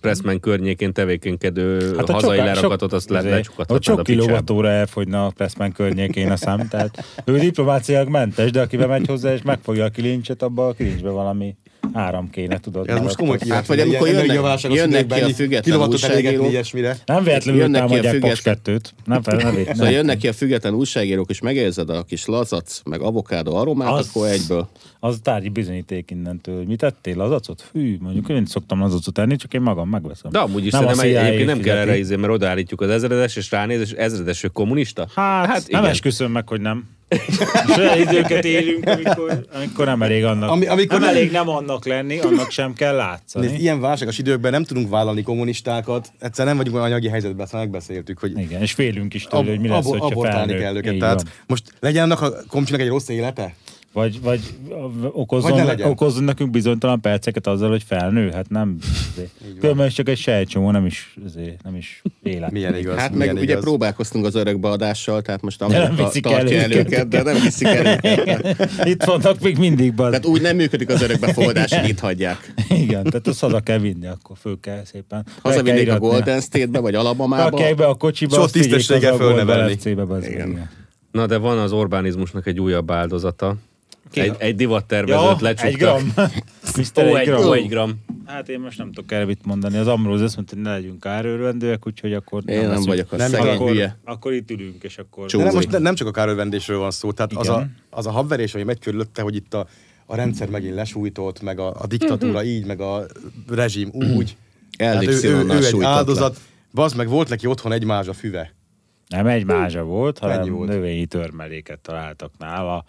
Pressman 0.00 0.40
környékén 0.40 0.92
tevékenykedő 0.92 1.94
hát 1.96 2.10
hazai 2.10 2.36
sok- 2.36 2.46
lerakatot, 2.46 2.92
azt 2.92 3.08
le, 3.10 3.18
azért, 3.18 3.34
lecsukadhatnád 3.34 3.76
Ott 3.78 3.84
sok 3.84 3.98
a 3.98 4.02
picsába. 4.02 4.22
kilovattóra 4.24 4.68
elfogyna 4.68 5.26
a 5.26 5.30
Pressman 5.30 5.72
környékén 5.72 6.30
a 6.30 6.36
szám, 6.36 6.68
tehát 6.68 7.04
ő 7.24 7.38
diplomáciák 7.38 8.08
mentes, 8.08 8.50
de 8.50 8.60
aki 8.60 8.76
bemegy 8.76 9.06
hozzá 9.06 9.32
és 9.32 9.42
megfogja 9.42 9.84
a 9.84 9.88
kilincset, 9.88 10.42
abba 10.42 10.66
a 10.68 10.72
kilincsbe 10.72 11.10
valami 11.10 11.56
áram 11.92 12.30
kéne, 12.30 12.60
tudod. 12.60 12.88
Ez 12.88 13.00
most 13.00 13.16
komoly 13.16 13.36
kihívás. 13.38 13.58
Hát, 13.58 13.66
vagy 13.66 13.80
amikor 13.80 14.08
ilyen 14.08 14.24
jönnek- 14.24 14.62
jönnek 14.74 15.06
ki 15.06 15.20
a 15.20 15.28
független 15.28 15.88
újságírók. 15.88 16.50
ilyesmire. 16.50 16.96
Nem 17.06 17.24
véletlenül 17.24 17.60
Jönnek 17.60 17.86
ki 17.86 17.98
a 17.98 18.10
független- 18.10 18.58
2-t. 18.64 18.90
Nem 19.04 19.22
fel, 19.22 19.36
nem, 19.36 19.54
nem, 19.54 19.64
Szóval 19.74 19.90
jönnek 19.90 20.16
ki 20.18 20.28
a 20.28 20.32
független 20.32 20.74
újságírók, 20.74 21.30
és 21.30 21.40
megérzed 21.40 21.90
a 21.90 22.02
kis 22.02 22.26
lazac, 22.26 22.80
meg 22.84 23.00
avokádó 23.00 23.56
aromát, 23.56 23.88
Az- 23.92 24.08
akkor 24.08 24.28
egyből. 24.28 24.68
Az 25.00 25.18
tárgyi 25.22 25.48
bizonyíték 25.48 26.10
innentől, 26.10 26.56
hogy 26.56 26.66
mit 26.66 26.78
tettél, 26.78 27.20
az 27.20 27.30
acot? 27.30 27.70
Hű, 27.72 27.96
mondjuk 28.00 28.28
én 28.28 28.46
szoktam 28.46 28.82
az 28.82 28.94
acot 28.94 29.18
enni, 29.18 29.36
csak 29.36 29.54
én 29.54 29.60
magam 29.60 29.88
megveszem. 29.88 30.30
De 30.30 30.38
amúgy 30.38 30.66
is 30.66 30.72
Nem 30.72 30.88
egyébként 31.00 31.46
nem 31.46 31.60
kell 31.60 31.76
erre 31.76 31.98
izé, 31.98 32.16
mert 32.16 32.32
odaállítjuk 32.32 32.80
az 32.80 32.90
ezredes, 32.90 33.36
és 33.36 33.50
ránéz, 33.50 33.80
és 33.80 33.90
ezredes 33.90 34.44
ő 34.44 34.48
kommunista. 34.48 35.06
Hát, 35.14 35.46
hát 35.46 35.70
nem 35.70 35.84
esküszöm 35.84 36.30
meg, 36.32 36.48
hogy 36.48 36.60
nem. 36.60 36.84
És 37.08 37.76
olyan 37.78 37.98
időket 38.00 38.44
élünk, 38.44 38.86
amikor, 38.88 39.46
amikor 39.54 39.84
nem 39.86 40.02
elég 40.02 40.24
annak. 40.24 40.50
Ami- 40.50 40.66
amikor 40.66 40.98
nem 41.00 41.08
nem- 41.08 41.16
elég 41.16 41.30
nem 41.30 41.48
annak 41.48 41.86
lenni, 41.86 42.18
annak 42.18 42.50
sem 42.50 42.72
kell 42.72 42.94
látszani. 42.94 43.46
Nézd, 43.46 43.60
ilyen 43.60 43.80
válságos 43.80 44.18
időkben 44.18 44.50
nem 44.50 44.64
tudunk 44.64 44.90
vállalni 44.90 45.22
kommunistákat, 45.22 46.12
egyszer 46.18 46.46
nem 46.46 46.56
vagyunk 46.56 46.76
olyan 46.76 46.88
anyagi 46.90 47.08
helyzetben, 47.08 47.44
ezt 47.44 47.52
már 47.52 47.62
megbeszéltük, 47.62 48.18
hogy 48.18 48.38
Igen, 48.38 48.60
és 48.60 48.72
félünk 48.72 49.14
is 49.14 49.22
tőle, 49.24 49.42
ab, 49.42 49.48
hogy 49.48 49.60
mi 49.60 49.68
lesz, 49.68 49.86
abo- 49.86 49.98
hogyha 49.98 50.30
felnő. 50.30 50.58
kell 50.58 50.76
őket. 50.76 50.92
Így 50.92 50.98
Tehát 50.98 51.22
van. 51.22 51.32
most 51.46 51.62
legyen 51.80 52.02
annak 52.02 52.20
a 52.20 52.32
komcsinak 52.48 52.80
egy 52.80 52.88
rossz 52.88 53.08
élete? 53.08 53.54
Vagy, 53.94 54.20
vagy 54.22 54.40
Vagy 54.68 55.10
okozzon, 55.12 55.56
ne 55.56 55.64
legyen. 55.64 55.90
okozzon 55.90 56.24
nekünk 56.24 56.50
bizonytalan 56.50 57.00
perceket 57.00 57.46
azzal, 57.46 57.70
hogy 57.70 57.82
felnő, 57.82 58.30
hát 58.30 58.48
nem. 58.50 58.78
Különben 59.60 59.88
csak 59.88 60.08
egy 60.08 60.18
sejtcsomó, 60.18 60.70
nem 60.70 60.86
is, 60.86 61.14
azért, 61.26 61.62
nem 61.62 61.76
is 61.76 62.02
élet. 62.22 62.50
Milyen 62.50 62.76
igaz. 62.76 62.96
Hát 62.96 63.10
meg 63.10 63.18
milyen 63.18 63.36
ugye 63.36 63.44
igaz. 63.44 63.62
próbálkoztunk 63.62 64.24
az 64.24 64.34
örökbeadással, 64.34 65.22
tehát 65.22 65.42
most 65.42 65.60
nem 65.60 65.70
Amerika 65.70 66.04
viszik 66.04 66.26
el 66.26 66.32
tartja 66.32 66.60
el 66.60 66.70
őket. 66.72 66.86
őket, 66.86 67.08
de 67.08 67.22
nem 67.22 67.40
viszik 67.42 67.66
el 67.66 67.98
őket. 68.02 68.70
Itt 68.92 69.04
vannak 69.04 69.40
még 69.40 69.58
mindig, 69.58 69.94
baz. 69.94 70.08
Tehát 70.08 70.26
úgy 70.26 70.40
nem 70.40 70.56
működik 70.56 70.88
az 70.88 71.02
örökbefogadás, 71.02 71.74
hogy 71.74 71.88
itt 71.88 72.00
hagyják. 72.00 72.52
Igen, 72.84 73.04
tehát 73.04 73.26
azt 73.26 73.40
haza 73.40 73.60
kell 73.60 73.78
vinni, 73.78 74.06
akkor 74.06 74.36
föl 74.40 74.60
kell 74.60 74.84
szépen. 74.84 75.26
Hazavinnék 75.42 75.90
a. 75.90 75.98
Golden 75.98 76.40
State-be, 76.40 76.78
vagy 76.78 76.94
Alabamába. 76.94 77.50
Rakják 77.50 77.74
be 77.74 77.86
a 77.86 77.94
kocsiba, 77.94 78.46
vigyék 78.52 78.70
tisztességgel 78.70 79.16
fölnevelni. 79.16 79.78
Meg. 79.94 80.68
Na 81.10 81.26
de 81.26 81.36
van 81.36 81.58
az 81.58 81.72
Orbánizmusnak 81.72 82.46
egy 82.46 82.60
újabb 82.60 82.90
áldozata. 82.90 83.56
Egy, 84.12 84.34
egy 84.38 84.54
divattervezőt 84.54 85.22
Ja, 85.22 85.36
lecsuktak. 85.40 85.66
egy 85.66 85.76
gram. 85.76 86.12
Mr. 86.76 87.04
Ó, 87.04 87.06
egy 87.06 87.14
egy, 87.16 87.26
gram. 87.26 87.46
ó, 87.46 87.52
egy 87.52 87.68
gram. 87.68 88.04
Hát 88.26 88.48
én 88.48 88.60
most 88.60 88.78
nem 88.78 88.92
tudok 88.92 89.12
erre 89.12 89.24
mit 89.24 89.44
mondani. 89.44 89.76
Az 89.76 89.86
Amróz 89.86 90.20
azt 90.20 90.36
mondta, 90.36 90.54
hogy 90.54 90.64
ne 90.64 90.70
legyünk 90.70 91.06
árőrvendőek, 91.06 91.86
úgyhogy 91.86 92.12
akkor 92.12 92.42
Én 92.46 92.58
nem 92.60 92.68
leszünk. 92.68 92.86
vagyok 92.86 93.12
a 93.12 93.16
Nem, 93.16 93.30
szegény 93.30 93.54
akkor, 93.54 93.70
hülye. 93.70 93.98
akkor 94.04 94.32
itt 94.32 94.50
ülünk, 94.50 94.82
és 94.82 94.98
akkor... 94.98 95.26
De 95.26 95.42
nem, 95.44 95.54
most 95.54 95.70
ne- 95.70 95.78
nem 95.78 95.94
csak 95.94 96.06
a 96.06 96.10
kárőrvendésről 96.10 96.78
van 96.78 96.90
szó, 96.90 97.12
tehát 97.12 97.32
az 97.32 97.48
a, 97.48 97.66
az 97.90 98.06
a 98.06 98.10
habverés, 98.10 98.54
ami 98.54 98.62
megy 98.62 98.78
körülötte, 98.78 99.22
hogy 99.22 99.34
itt 99.36 99.54
a, 99.54 99.66
a 100.06 100.16
rendszer 100.16 100.48
megint 100.48 100.74
lesújtott, 100.74 101.42
meg 101.42 101.58
a, 101.58 101.74
a 101.80 101.86
diktatúra 101.86 102.44
így, 102.44 102.66
meg 102.66 102.80
a 102.80 103.06
rezsim 103.48 103.90
úgy. 103.92 104.36
Tehát 104.76 105.06
ő, 105.06 105.20
ő, 105.22 105.44
ő 105.48 105.64
egy 105.66 105.82
áldozat. 105.82 106.38
Bazd 106.72 106.96
meg, 106.96 107.08
volt 107.08 107.28
neki 107.28 107.46
otthon 107.46 107.72
egy 107.72 107.84
mázsa 107.84 108.12
füve. 108.12 108.54
Nem 109.08 109.26
egy 109.26 109.44
mázsa 109.44 109.82
volt, 109.82 110.18
hanem 110.18 110.52
volt? 110.52 110.68
növényi 110.68 111.06
törmeléket 111.06 111.78
találtak 111.78 112.32
nála. 112.38 112.84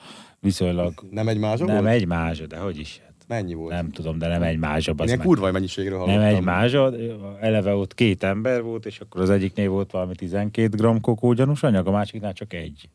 Viszonylag 0.46 0.94
Nem 1.12 1.28
egy 1.28 1.38
mázsa 1.38 1.66
nem 1.66 1.76
volt? 1.76 1.88
egy 1.88 2.06
mázsa, 2.08 2.46
de 2.48 2.58
hogy 2.58 2.80
is. 2.80 3.00
Hát. 3.04 3.14
Mennyi 3.28 3.54
volt? 3.54 3.74
Nem 3.74 3.92
tudom, 3.92 4.18
de 4.18 4.28
nem 4.28 4.42
egy 4.42 4.58
mázsa. 4.58 4.94
Ilyen 5.04 5.20
kurva 5.20 5.52
mennyiségről 5.52 5.98
hallottam. 5.98 6.22
Nem 6.22 6.36
egy 6.36 6.42
mázsa, 6.44 6.94
eleve 7.42 7.76
ott 7.76 7.94
két 7.94 8.24
ember 8.24 8.62
volt, 8.62 8.86
és 8.86 9.00
akkor 9.00 9.22
az 9.22 9.30
egyiknél 9.30 9.70
volt 9.70 9.92
valami 9.92 10.16
12 10.16 10.78
g 10.78 11.02
kokógyanús 11.02 11.64
anyag, 11.64 11.88
a 11.88 11.92
másiknál 11.92 12.34
csak 12.34 12.54
egy. 12.54 12.90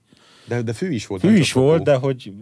De, 0.49 0.63
de 0.63 0.73
fű 0.73 0.91
is 0.91 1.07
volt. 1.07 1.21
Fű 1.21 1.37
is 1.37 1.53
volt, 1.53 1.79
kokó. 1.79 1.85
de 1.85 1.95
hogy... 1.95 2.33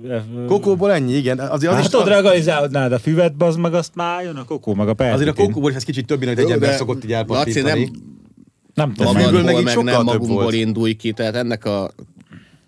Kokóból 0.46 0.92
ennyi, 0.92 1.12
igen. 1.12 1.38
Azért 1.38 1.70
az 1.70 1.76
Hát 1.76 1.84
is 1.84 1.90
tudod, 1.90 2.08
regalizálodnád 2.08 2.92
a 2.92 2.98
füvet, 2.98 3.36
bazd 3.36 3.58
meg, 3.58 3.74
azt 3.74 3.94
már 3.94 4.22
jön 4.24 4.36
a 4.36 4.44
kokó, 4.44 4.74
meg 4.74 4.88
a 4.88 4.94
pervitin. 4.94 5.28
Azért 5.28 5.38
a 5.38 5.46
kokóból 5.46 5.70
is 5.70 5.76
ez 5.76 5.84
kicsit 5.84 6.06
több, 6.06 6.24
mint 6.24 6.38
egy 6.38 6.50
ember 6.50 6.74
szokott 6.74 7.04
így 7.04 7.10
Laci, 7.10 7.14
elpattintani. 7.14 7.80
nem 7.84 7.92
Nem 8.74 8.92
tudom, 8.94 9.44
meg 9.44 9.64
meg, 9.64 9.84
nem 9.84 10.04
magunkból 10.04 10.52
indulj 10.52 10.92
ki, 10.92 11.12
tehát 11.12 11.34
ennek 11.34 11.64
a 11.64 11.90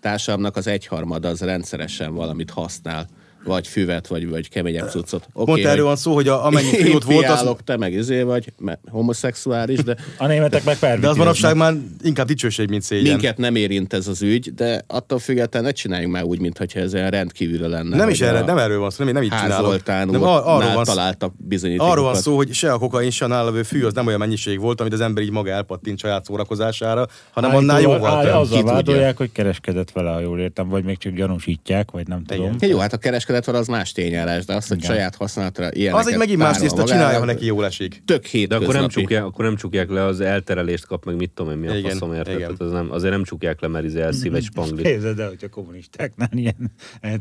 társadalomnak 0.01 0.55
az 0.55 0.67
egyharmada 0.67 1.29
az 1.29 1.41
rendszeresen 1.41 2.13
valamit 2.13 2.49
használ. 2.49 3.07
Vagy 3.43 3.67
füvet, 3.67 4.07
vagy, 4.07 4.29
vagy 4.29 4.49
keményebb 4.49 4.89
cuccot. 4.89 5.27
Okay, 5.33 5.53
Pont 5.53 5.67
erről 5.67 5.85
van 5.85 5.95
szó, 5.95 6.13
hogy 6.13 6.27
a, 6.27 6.45
amennyi 6.45 6.93
ott 6.93 7.03
volt, 7.03 7.29
az, 7.29 7.49
te 7.63 7.77
meg 7.77 7.93
izé 7.93 8.21
vagy, 8.21 8.53
mert 8.59 8.79
homoszexuális, 8.89 9.83
de 9.83 9.95
A 10.17 10.27
németek 10.27 10.63
meg 10.63 10.77
pervitin. 10.77 11.01
de 11.03 11.09
az 11.09 11.17
manapság 11.17 11.55
már 11.55 11.73
inkább 12.03 12.27
dicsőség, 12.27 12.69
mint 12.69 12.81
szégyen. 12.81 13.11
minket 13.11 13.37
nem 13.37 13.55
érint 13.55 13.93
ez 13.93 14.07
az 14.07 14.21
ügy, 14.21 14.53
de 14.53 14.83
attól 14.87 15.19
függetlenül 15.19 15.67
ne 15.67 15.73
csináljunk 15.73 16.13
már 16.13 16.23
úgy, 16.23 16.39
mintha 16.39 16.65
ez 16.73 16.93
olyan 16.93 17.09
rendkívül 17.09 17.67
lenne. 17.69 17.95
Nem 17.95 18.09
is 18.09 18.21
erre, 18.21 18.39
a 18.39 18.45
nem 18.45 18.57
erről 18.57 18.79
van 18.79 18.89
szó, 18.89 19.03
nem, 19.03 19.13
nem 19.13 19.23
így 19.23 19.33
csinálok. 19.41 19.85
Nem, 19.85 20.23
ar- 20.23 20.45
arról 20.45 20.73
van 20.73 20.85
szó, 20.85 20.93
találtak 20.93 21.33
bizonyítékokat. 21.37 21.91
arról 21.93 22.05
van 22.05 22.15
szó, 22.15 22.35
hogy 22.35 22.53
se 22.53 22.71
a 22.71 22.77
kokain, 22.77 23.09
se 23.09 23.25
a 23.25 23.27
nála 23.27 23.45
levő 23.45 23.63
fű 23.63 23.83
az 23.83 23.93
nem 23.93 24.07
olyan 24.07 24.19
mennyiség 24.19 24.59
volt, 24.59 24.81
amit 24.81 24.93
az 24.93 25.01
ember 25.01 25.23
így 25.23 25.31
maga 25.31 25.49
elpattint 25.49 25.99
saját 25.99 26.25
szórakozására, 26.25 27.07
hanem 27.31 27.55
annál 27.55 27.81
jóval 27.81 28.23
több. 28.23 28.33
Azzal 28.33 28.63
vádolják, 28.63 29.17
hogy 29.17 29.31
kereskedett 29.31 29.91
vele, 29.91 30.11
ha 30.11 30.19
jól 30.19 30.39
értem, 30.39 30.69
vagy 30.69 30.83
még 30.83 30.97
csak 30.97 31.13
gyanúsítják, 31.13 31.91
vagy 31.91 32.07
nem 32.07 32.23
tudom. 32.25 32.55
Jó, 32.59 32.77
hát 32.77 32.93
a 32.93 32.97
kereskedet 33.31 33.45
van 33.45 33.55
az 33.55 33.67
más 33.67 33.91
tényállás, 33.91 34.45
de 34.45 34.53
azt, 34.55 34.67
hogy 34.67 34.77
Igen. 34.77 34.89
saját 34.91 35.15
használatra 35.15 35.69
ilyeneket 35.71 36.05
Az 36.05 36.11
egy 36.11 36.17
megint 36.17 36.37
más 36.37 36.57
tiszta, 36.57 36.83
csinálja, 36.83 37.19
ha 37.19 37.25
neki 37.25 37.45
jól 37.45 37.65
esik. 37.65 38.01
Tök 38.05 38.25
hét 38.25 38.47
De 38.47 38.55
akkor 38.55 38.73
nem, 38.73 38.87
csukják, 38.87 39.25
akkor 39.25 39.45
nem 39.45 39.55
csukják 39.55 39.89
le, 39.89 40.03
az 40.05 40.19
elterelést 40.19 40.85
kap, 40.85 41.05
meg 41.05 41.15
mit 41.15 41.29
tudom 41.29 41.51
én, 41.51 41.57
mi 41.57 41.67
a 41.67 41.75
Igen, 41.75 41.91
faszom 41.91 42.13
érted. 42.13 42.37
Tehát 42.37 42.61
az 42.61 42.71
nem, 42.71 42.91
azért 42.91 43.13
nem 43.13 43.23
csukják 43.23 43.61
le, 43.61 43.67
mert 43.67 43.85
izé 43.85 44.01
elszív 44.01 44.35
egy 44.35 44.43
spanglit. 44.43 44.85
Képzeld 44.91 45.19
el, 45.19 45.27
hogy 45.27 45.43
a 45.43 45.49
kommunistáknál 45.49 46.29
ilyen 46.31 46.71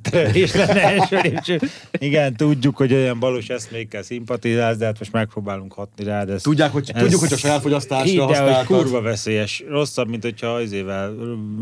terelés 0.02 0.54
lenne 0.54 0.82
első 0.82 1.18
lépcső. 1.22 1.60
Igen, 1.98 2.36
tudjuk, 2.36 2.76
hogy 2.76 2.92
olyan 2.92 3.18
balos 3.18 3.48
eszmékkel 3.48 4.02
szimpatizálsz, 4.02 4.76
de 4.76 4.84
hát 4.84 4.98
most 4.98 5.12
megpróbálunk 5.12 5.72
hatni 5.72 6.04
rá. 6.04 6.24
De 6.24 6.32
ez, 6.32 6.42
Tudják, 6.42 6.72
hogy, 6.72 6.90
ez- 6.94 7.02
tudjuk, 7.02 7.20
hogy 7.20 7.32
a 7.32 7.36
saját 7.36 7.60
fogyasztásra 7.60 8.24
hogy 8.24 8.36
használtad. 8.36 8.66
kurva 8.76 9.00
veszélyes. 9.00 9.64
Rosszabb, 9.68 10.08
mint 10.08 10.22
hogyha 10.22 10.46
azével 10.46 11.14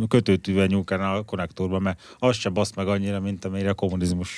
kötőtűvel 0.08 0.66
nyúlkálnál 0.66 1.16
a 1.16 1.22
konnektorba, 1.22 1.78
mert 1.78 2.00
az 2.18 2.36
se 2.36 2.48
basz 2.48 2.72
meg 2.74 2.86
annyira, 2.88 3.20
mint 3.20 3.44
amire 3.44 3.70
a 3.70 3.74
kommunizmus 3.74 4.37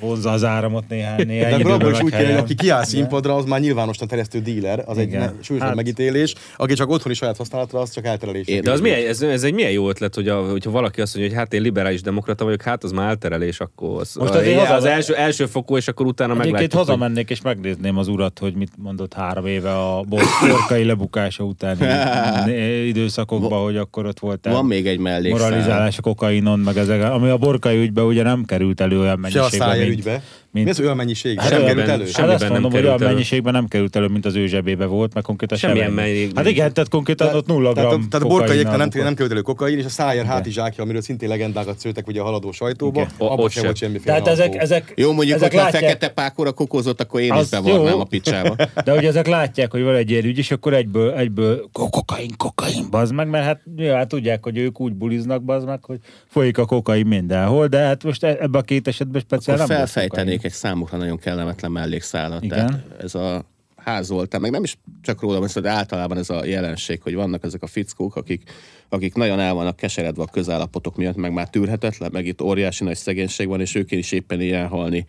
vonza 0.00 0.30
az 0.30 0.44
áramot 0.44 0.84
néhány, 0.88 1.26
néhány 1.26 1.62
De 1.62 1.72
abból 1.72 1.90
is 1.92 2.00
úgy 2.02 2.10
kell, 2.10 2.36
aki 2.36 2.54
kiáll 2.54 2.84
színpadra, 2.84 3.34
az 3.34 3.44
már 3.44 3.60
nyilvánosan 3.60 4.08
terjesztő 4.08 4.38
díler, 4.40 4.82
az 4.86 4.98
egy 4.98 5.06
Igen. 5.06 5.20
ne- 5.20 5.30
súlyos 5.42 5.62
Hát- 5.62 5.74
megítélés, 5.74 6.34
aki 6.56 6.74
csak 6.74 6.90
otthoni 6.90 7.14
saját 7.14 7.36
használatra, 7.36 7.80
az 7.80 7.90
csak 7.90 8.04
elterelés. 8.06 8.46
De 8.62 8.70
az 8.70 8.80
milyen, 8.80 9.06
ez, 9.06 9.22
ez, 9.22 9.42
egy 9.42 9.54
milyen 9.54 9.70
jó 9.70 9.88
ötlet, 9.88 10.14
hogy 10.14 10.28
a, 10.28 10.50
hogyha 10.50 10.70
valaki 10.70 11.00
azt 11.00 11.14
mondja, 11.14 11.32
hogy 11.34 11.42
hát 11.42 11.54
én 11.54 11.62
liberális 11.62 12.02
demokrata 12.02 12.44
vagyok, 12.44 12.62
hát 12.62 12.84
az 12.84 12.92
már 12.92 13.08
elterelés, 13.08 13.60
akkor 13.60 14.00
az, 14.00 14.14
Most 14.14 14.30
az, 14.30 14.36
azért 14.36 14.60
az, 14.60 14.66
haza- 14.66 14.88
első, 14.88 15.14
első 15.14 15.46
fokú, 15.46 15.76
és 15.76 15.88
akkor 15.88 16.06
utána 16.06 16.30
Egyébként 16.32 16.52
meglátjuk, 16.54 16.80
hogy 16.80 16.88
hazamennék 16.88 17.30
és 17.30 17.40
megnézném 17.40 17.98
az 17.98 18.08
urat, 18.08 18.38
hogy 18.38 18.54
mit 18.54 18.70
mondott 18.76 19.12
három 19.14 19.46
éve 19.46 19.72
a 19.78 20.02
bor- 20.08 20.24
borkai 20.48 20.84
lebukása 20.84 21.44
utáni 21.44 21.86
időszakokban, 22.92 23.62
hogy 23.62 23.76
akkor 23.76 24.06
ott 24.06 24.18
volt 24.18 24.46
Van 24.50 24.64
még 24.66 24.86
egy 24.86 24.98
mellékszál. 24.98 25.48
moralizálás 25.48 25.98
a 25.98 26.02
kokainon, 26.02 26.58
meg 26.58 26.76
ezek, 26.76 27.02
ami 27.02 27.28
a 27.28 27.36
borkai 27.36 27.76
ügyben 27.76 28.04
ugye 28.04 28.22
nem 28.22 28.44
került 28.44 28.80
elő 28.80 29.00
olyan 29.00 29.18
mennyiségben, 29.18 29.68
ügybe. 29.94 30.22
Mint- 30.54 30.66
Mi 30.66 30.70
az 30.72 30.80
olyan 30.80 30.96
mennyiség? 30.96 31.40
Hát 31.40 31.48
Sem 31.48 31.64
került 31.64 31.88
elő? 31.88 32.06
sem- 32.06 32.28
Hát 32.28 32.38
nem 32.40 32.52
mondom, 32.52 32.70
hogy 32.72 32.80
olyan 32.82 32.94
elő. 33.02 33.06
mennyiségben 33.06 33.52
nem 33.52 33.66
került 33.68 33.96
elő, 33.96 34.06
mint 34.06 34.24
az 34.26 34.34
ő 34.34 34.46
zsebébe 34.46 34.84
volt, 34.86 35.14
mert 35.14 35.26
konkrétan 35.26 35.58
Semmilyen 35.58 35.84
semmi. 35.86 36.00
mennyiség- 36.00 36.32
Hát 36.36 36.46
igen, 36.48 36.72
tehát 36.72 36.90
konkrétan 36.90 37.34
ott 37.34 37.46
nulla 37.46 37.72
Tehát, 37.72 37.88
a- 37.90 37.94
gram 37.94 38.08
tehát 38.08 38.26
a 38.26 38.28
borkaiéknál 38.28 38.76
nem, 38.76 38.88
nem 38.92 39.14
került 39.14 39.30
elő 39.32 39.40
kokain, 39.40 39.78
és 39.78 39.84
a 39.84 39.88
szájér 39.88 40.24
hátizsákja, 40.24 40.82
amiről 40.82 41.00
szintén 41.00 41.28
legendákat 41.28 41.78
szőtek 41.78 42.06
ugye 42.06 42.20
a 42.20 42.24
haladó 42.24 42.52
sajtóba, 42.52 43.06
abban 43.18 43.48
sem 43.48 43.62
volt 43.64 43.76
semmiféle 43.76 44.12
Tehát 44.16 44.28
ezek, 44.28 44.54
ezek, 44.54 44.92
Jó, 44.96 45.12
mondjuk, 45.12 45.36
ezek 45.36 45.50
hogyha 45.50 45.66
a 45.66 45.70
látják, 45.70 45.82
fekete 45.90 46.08
pákóra 46.08 46.52
kokózott, 46.52 47.00
akkor 47.00 47.20
én 47.20 47.34
is 47.34 47.48
bevarnám 47.48 48.00
a 48.00 48.04
picsába. 48.04 48.56
De 48.84 48.92
hogy 48.92 49.04
ezek 49.04 49.26
látják, 49.26 49.70
hogy 49.70 49.82
van 49.82 49.94
egy 49.94 50.10
ilyen 50.10 50.24
ügy, 50.24 50.38
és 50.38 50.50
akkor 50.50 50.74
egyből, 50.74 51.12
egyből 51.12 51.68
ko- 51.72 51.90
kokain, 51.90 52.30
kokain, 52.36 52.86
bazd 52.90 53.12
meg, 53.14 53.28
mert 53.28 53.44
hát 53.44 53.60
nyilván 53.76 54.08
tudják, 54.08 54.42
hogy 54.44 54.58
ők 54.58 54.80
úgy 54.80 54.92
buliznak, 54.92 55.42
bazd 55.42 55.66
meg, 55.66 55.84
hogy 55.84 55.98
folyik 56.26 56.58
a 56.58 56.64
kokain 56.64 57.06
mindenhol, 57.06 57.66
de 57.66 57.78
hát 57.78 58.04
most 58.04 58.24
e- 58.24 58.36
ebben 58.40 58.60
a 58.60 58.64
két 58.64 58.88
esetben 58.88 59.20
speciál 59.20 59.56
Akkor 59.56 59.68
nem 59.68 59.76
felfejtenék 59.78 60.43
egy 60.44 60.52
számukra 60.52 60.98
nagyon 60.98 61.18
kellemetlen 61.18 61.72
mellékszálat. 61.72 62.44
Igen. 62.44 62.66
Tehát 62.66 63.02
ez 63.02 63.14
a 63.14 63.44
házoltán, 63.76 64.40
meg 64.40 64.50
nem 64.50 64.62
is 64.62 64.78
csak 65.02 65.20
róla 65.20 65.38
van 65.38 65.48
szó, 65.48 65.60
de 65.60 65.70
általában 65.70 66.18
ez 66.18 66.30
a 66.30 66.44
jelenség, 66.44 67.02
hogy 67.02 67.14
vannak 67.14 67.44
ezek 67.44 67.62
a 67.62 67.66
fickók, 67.66 68.16
akik, 68.16 68.50
akik 68.88 69.14
nagyon 69.14 69.40
el 69.40 69.54
vannak 69.54 69.76
keseredve 69.76 70.22
a 70.22 70.26
közállapotok 70.26 70.96
miatt, 70.96 71.16
meg 71.16 71.32
már 71.32 71.50
tűrhetetlen, 71.50 72.10
meg 72.12 72.26
itt 72.26 72.42
óriási 72.42 72.84
nagy 72.84 72.96
szegénység 72.96 73.48
van, 73.48 73.60
és 73.60 73.74
ők 73.74 73.90
is 73.90 74.12
éppen 74.12 74.40
ilyen 74.40 74.66
halni 74.66 75.06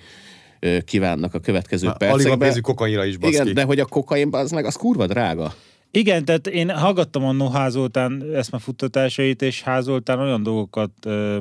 kívánnak 0.85 1.33
a 1.33 1.39
következő 1.39 1.87
Alig 1.87 1.99
van 1.99 2.09
percekben. 2.09 2.39
pénzük 2.39 2.63
kokainra 2.63 3.05
is, 3.05 3.17
baszki. 3.17 3.35
Igen, 3.35 3.53
de 3.53 3.63
hogy 3.63 3.79
a 3.79 3.85
kokain 3.85 4.29
az 4.31 4.51
meg, 4.51 4.65
az 4.65 4.75
kurva 4.75 5.07
drága. 5.07 5.53
Igen, 5.95 6.25
tehát 6.25 6.47
én 6.47 6.69
hallgattam 6.69 7.25
annó 7.25 7.49
Házoltán 7.49 8.23
eszmefuttatásait, 8.33 9.41
és 9.41 9.61
Házoltán 9.61 10.19
olyan 10.19 10.43
dolgokat 10.43 10.91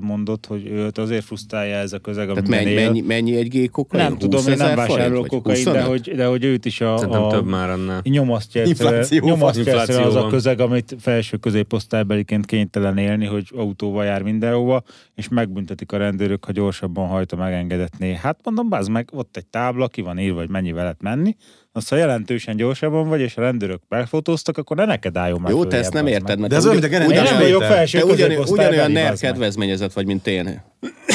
mondott, 0.01 0.47
hogy 0.47 0.67
őt 0.67 0.99
azért 0.99 1.25
frusztrálja 1.25 1.77
ez 1.77 1.93
a 1.93 1.99
közeg, 1.99 2.27
Tehát 2.29 2.39
amiben 2.39 2.65
mennyi, 2.65 2.77
él. 2.77 2.85
mennyi, 2.85 3.01
mennyi 3.01 3.37
egy 3.37 3.49
G 3.49 3.71
kokain? 3.71 4.05
Nem 4.05 4.19
tudom, 4.19 4.41
20 4.41 4.49
én 4.49 4.57
nem 4.57 4.77
vásárolok 4.77 5.27
kokain, 5.27 5.65
de 5.65 5.71
25? 5.71 5.87
hogy, 5.87 6.17
de 6.17 6.27
hogy 6.27 6.45
őt 6.45 6.65
is 6.65 6.81
a, 6.81 6.97
Szerintem 6.97 7.23
a 7.23 7.31
több 7.31 7.47
már 7.47 7.71
annál. 7.71 8.01
nyomasztja 8.03 8.65
Infláció, 8.65 9.27
nyomasztja 9.27 9.63
infláció 9.63 10.03
az 10.03 10.15
a 10.15 10.27
közeg, 10.27 10.61
amit 10.61 10.97
felső 10.99 11.37
középosztálybeliként 11.37 12.47
kénytelen 12.47 12.99
élni, 12.99 13.27
hogy 13.27 13.51
autóval 13.57 14.05
jár 14.05 14.23
mindenhova, 14.23 14.83
és 15.15 15.29
megbüntetik 15.29 15.93
a 15.93 15.97
rendőrök, 15.97 16.45
ha 16.45 16.53
gyorsabban 16.53 17.09
hajt 17.09 17.33
a 17.33 17.37
megengedetné. 17.37 18.15
Hát 18.15 18.39
mondom, 18.45 18.69
bazd 18.69 18.91
meg, 18.91 19.09
ott 19.13 19.37
egy 19.37 19.47
tábla, 19.47 19.89
ki 19.89 20.01
van 20.01 20.19
írva, 20.19 20.39
hogy 20.39 20.51
mennyivel 20.51 20.83
lehet 20.83 21.03
menni, 21.03 21.37
azt 21.77 21.89
ha 21.89 21.97
jelentősen 21.97 22.57
gyorsabban 22.57 23.09
vagy, 23.09 23.21
és 23.21 23.37
a 23.37 23.41
rendőrök 23.41 23.81
megfotóztak, 23.89 24.59
akkor 24.59 24.77
ne 24.77 24.85
neked 24.85 25.17
álljon 25.17 25.41
már 25.41 25.53
Jó, 25.53 25.65
te 25.65 25.77
ezt 25.77 25.93
nem 25.93 26.07
érted, 26.07 26.39
mert 26.39 26.51
De 26.51 26.57
ez 26.57 26.67
olyan, 26.67 26.79
mint 26.81 26.93
a 26.95 26.97
Én 26.97 27.23
nem 27.23 27.39
vagyok 27.39 27.59
Péter. 27.61 27.77
felső 27.77 27.99
Te 27.99 28.05
ugyan, 28.05 28.17
középosztálybeli, 28.17 28.77
ugyanolyan 28.77 28.93
NER 29.05 29.17
kedvezményezett 29.19 29.93
vagy, 29.93 30.07
mint 30.07 30.27
én. 30.27 30.63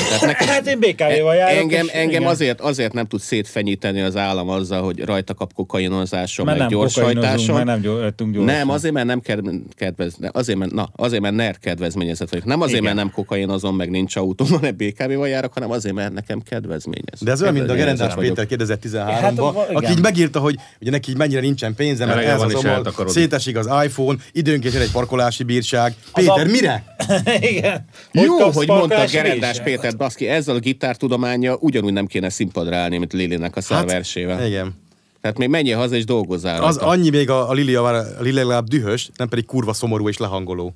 Tehát 0.10 0.22
neked, 0.32 0.48
Hát 0.48 0.68
én 0.68 0.80
BKV-val 0.80 1.36
járok. 1.36 1.58
engem, 1.62 1.88
engem 1.94 2.26
azért, 2.26 2.62
azért 2.62 2.94
nem 2.94 3.06
tud 3.06 3.20
szétfenyíteni 3.20 4.02
az 4.02 4.16
állam 4.16 4.50
azzal, 4.50 4.84
hogy 4.84 5.06
rajta 5.06 5.34
kap 5.34 5.54
kokainozáson, 5.54 6.46
Mert 6.46 6.58
meg 6.60 6.70
nem 6.70 6.78
gyorshajtáson. 6.80 7.56
mert 7.56 7.66
nem 7.68 7.82
gyor- 7.82 8.14
tudunk 8.14 8.36
gyorsan. 8.36 8.56
Nem, 8.56 8.70
azért, 8.70 8.94
mert 8.94 9.06
nem 9.06 9.20
kedv- 9.20 9.74
kedvez, 9.76 10.16
azért, 10.32 10.58
mert, 10.58 10.72
na, 10.72 10.90
azért, 10.96 11.22
mert 11.22 11.36
NER 11.36 11.58
kedvezményezett 11.60 12.30
vagyok. 12.30 12.46
Nem 12.46 12.62
azért, 12.62 12.82
Igen. 12.82 12.84
mert 12.84 12.96
nem 13.06 13.12
kokainozom, 13.16 13.76
meg 13.76 13.90
nincs 13.90 14.16
autóm, 14.16 14.48
hanem 14.48 14.76
BKV-val 14.78 15.28
járok, 15.28 15.54
hanem 15.54 15.72
azért, 15.72 15.96
mert 15.96 16.14
nekem 16.14 16.40
kedvezményez. 16.42 17.20
De 17.22 17.32
ez 17.32 17.42
olyan, 17.42 17.54
mint 17.54 17.70
a 17.70 17.74
Gerendás. 17.74 18.14
Péter 18.16 18.46
2013-ban, 18.50 19.54
Hát, 19.56 19.70
aki 19.74 19.92
így 19.92 20.02
megírta, 20.02 20.40
hogy 20.40 20.49
ugye 20.82 20.92
neki 20.92 21.14
mennyire 21.18 21.42
nincsen 21.42 21.76
pénze, 21.76 22.06
mert 22.06 22.20
ez 22.26 22.38
van 22.38 22.56
az 22.56 22.64
amal, 22.66 23.08
szétesik 23.08 23.58
az 23.58 23.70
iPhone, 23.86 24.18
időnként 24.32 24.74
jön 24.74 24.82
egy 24.84 24.92
parkolási 24.92 25.44
bírság. 25.44 25.96
Péter, 26.14 26.48
a- 26.48 26.50
mire? 26.52 26.96
Igen. 27.52 27.86
Jó, 28.12 28.38
hogy 28.52 28.68
mondta 28.68 29.06
Gerendás? 29.12 29.62
Péter, 29.62 29.98
baszki, 29.98 30.28
ezzel 30.28 30.56
a 30.56 30.60
gitártudománya 30.60 31.56
ugyanúgy 31.60 31.94
nem 31.94 32.06
kéne 32.06 32.30
színpadra 32.30 32.76
állni, 32.76 32.98
mint 32.98 33.14
Lilinek 33.14 33.56
a 33.56 33.62
szárversével. 33.62 34.38
Hát, 34.38 34.48
Igen. 34.48 34.76
Tehát 35.22 35.38
még 35.38 35.50
menjél 35.50 35.78
haza 35.78 35.96
és 35.96 36.06
dolgozzál 36.06 36.64
Az 36.64 36.76
rajta. 36.76 36.92
annyi 36.92 37.10
még 37.10 37.30
a, 37.30 37.50
a 37.50 37.54
Lilia, 37.54 37.84
a 37.84 38.06
Lilia 38.20 38.34
legalább 38.40 38.68
dühös, 38.68 39.10
nem 39.16 39.28
pedig 39.28 39.46
kurva 39.46 39.74
szomorú 39.74 40.10
és 40.10 40.18
lehangoló. 40.18 40.76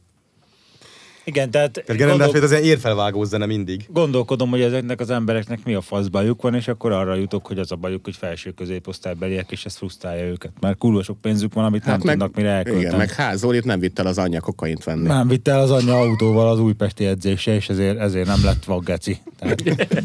Igen, 1.26 1.52
tehát 1.52 1.72
Tehát 1.72 1.88
Gerendás 1.88 2.10
gondol- 2.18 2.32
Péter 2.32 2.44
az 2.44 2.52
ilyen 2.52 2.64
érfelvágó 2.76 3.24
zene 3.24 3.46
mindig. 3.46 3.86
gondolkodom, 3.90 4.50
hogy 4.50 4.62
ezeknek 4.62 5.00
az 5.00 5.10
embereknek 5.10 5.64
mi 5.64 5.74
a 5.74 5.82
fasz 5.82 6.08
bajuk 6.08 6.42
van, 6.42 6.56
és 6.56 6.68
akkor 6.68 6.92
arra 6.92 7.16
jutok, 7.16 7.48
hogy 7.48 7.60
az 7.60 7.72
a 7.72 7.76
bajuk, 7.76 8.04
hogy 8.04 8.16
felső 8.16 8.52
középosztálybeliek, 8.52 9.52
és 9.52 9.66
ez 9.66 9.76
frusztrálja 9.76 10.26
őket. 10.26 10.52
Mert 10.60 10.78
kurva 10.78 11.04
sok 11.04 11.22
pénzük 11.22 11.54
van, 11.54 11.66
amit 11.66 11.86
nem 11.86 12.00
tudnak 12.00 12.36
mire 12.36 12.50
elkölteni. 12.50 12.84
Hát 12.86 12.94
igen, 12.94 13.08
meg 13.08 13.12
Házolit 13.16 13.64
nem 13.66 13.80
vitt 13.80 14.00
el 14.00 14.08
az 14.08 14.18
anyja 14.18 14.40
kokaint 14.42 14.84
venni. 14.84 15.08
Nem 15.08 15.28
vitte 15.28 15.52
el 15.52 15.60
az 15.60 15.72
anyja 15.72 16.00
autóval 16.00 16.50
az 16.50 16.60
újpesti 16.60 17.06
edzése, 17.06 17.56
és 17.56 17.70
ezért, 17.70 18.00
ezért 18.00 18.28
nem 18.28 18.44
lett 18.44 18.64
vaggeci. 18.64 19.18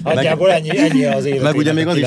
Nagyjából 0.03 0.51
ennyi, 0.51 0.79
ennyi 0.79 1.05
az 1.05 1.25
élet. 1.25 1.43
Meg 1.43 1.57
ugye 1.57 1.73
még 1.73 1.87
az 1.87 1.97
is, 1.97 2.07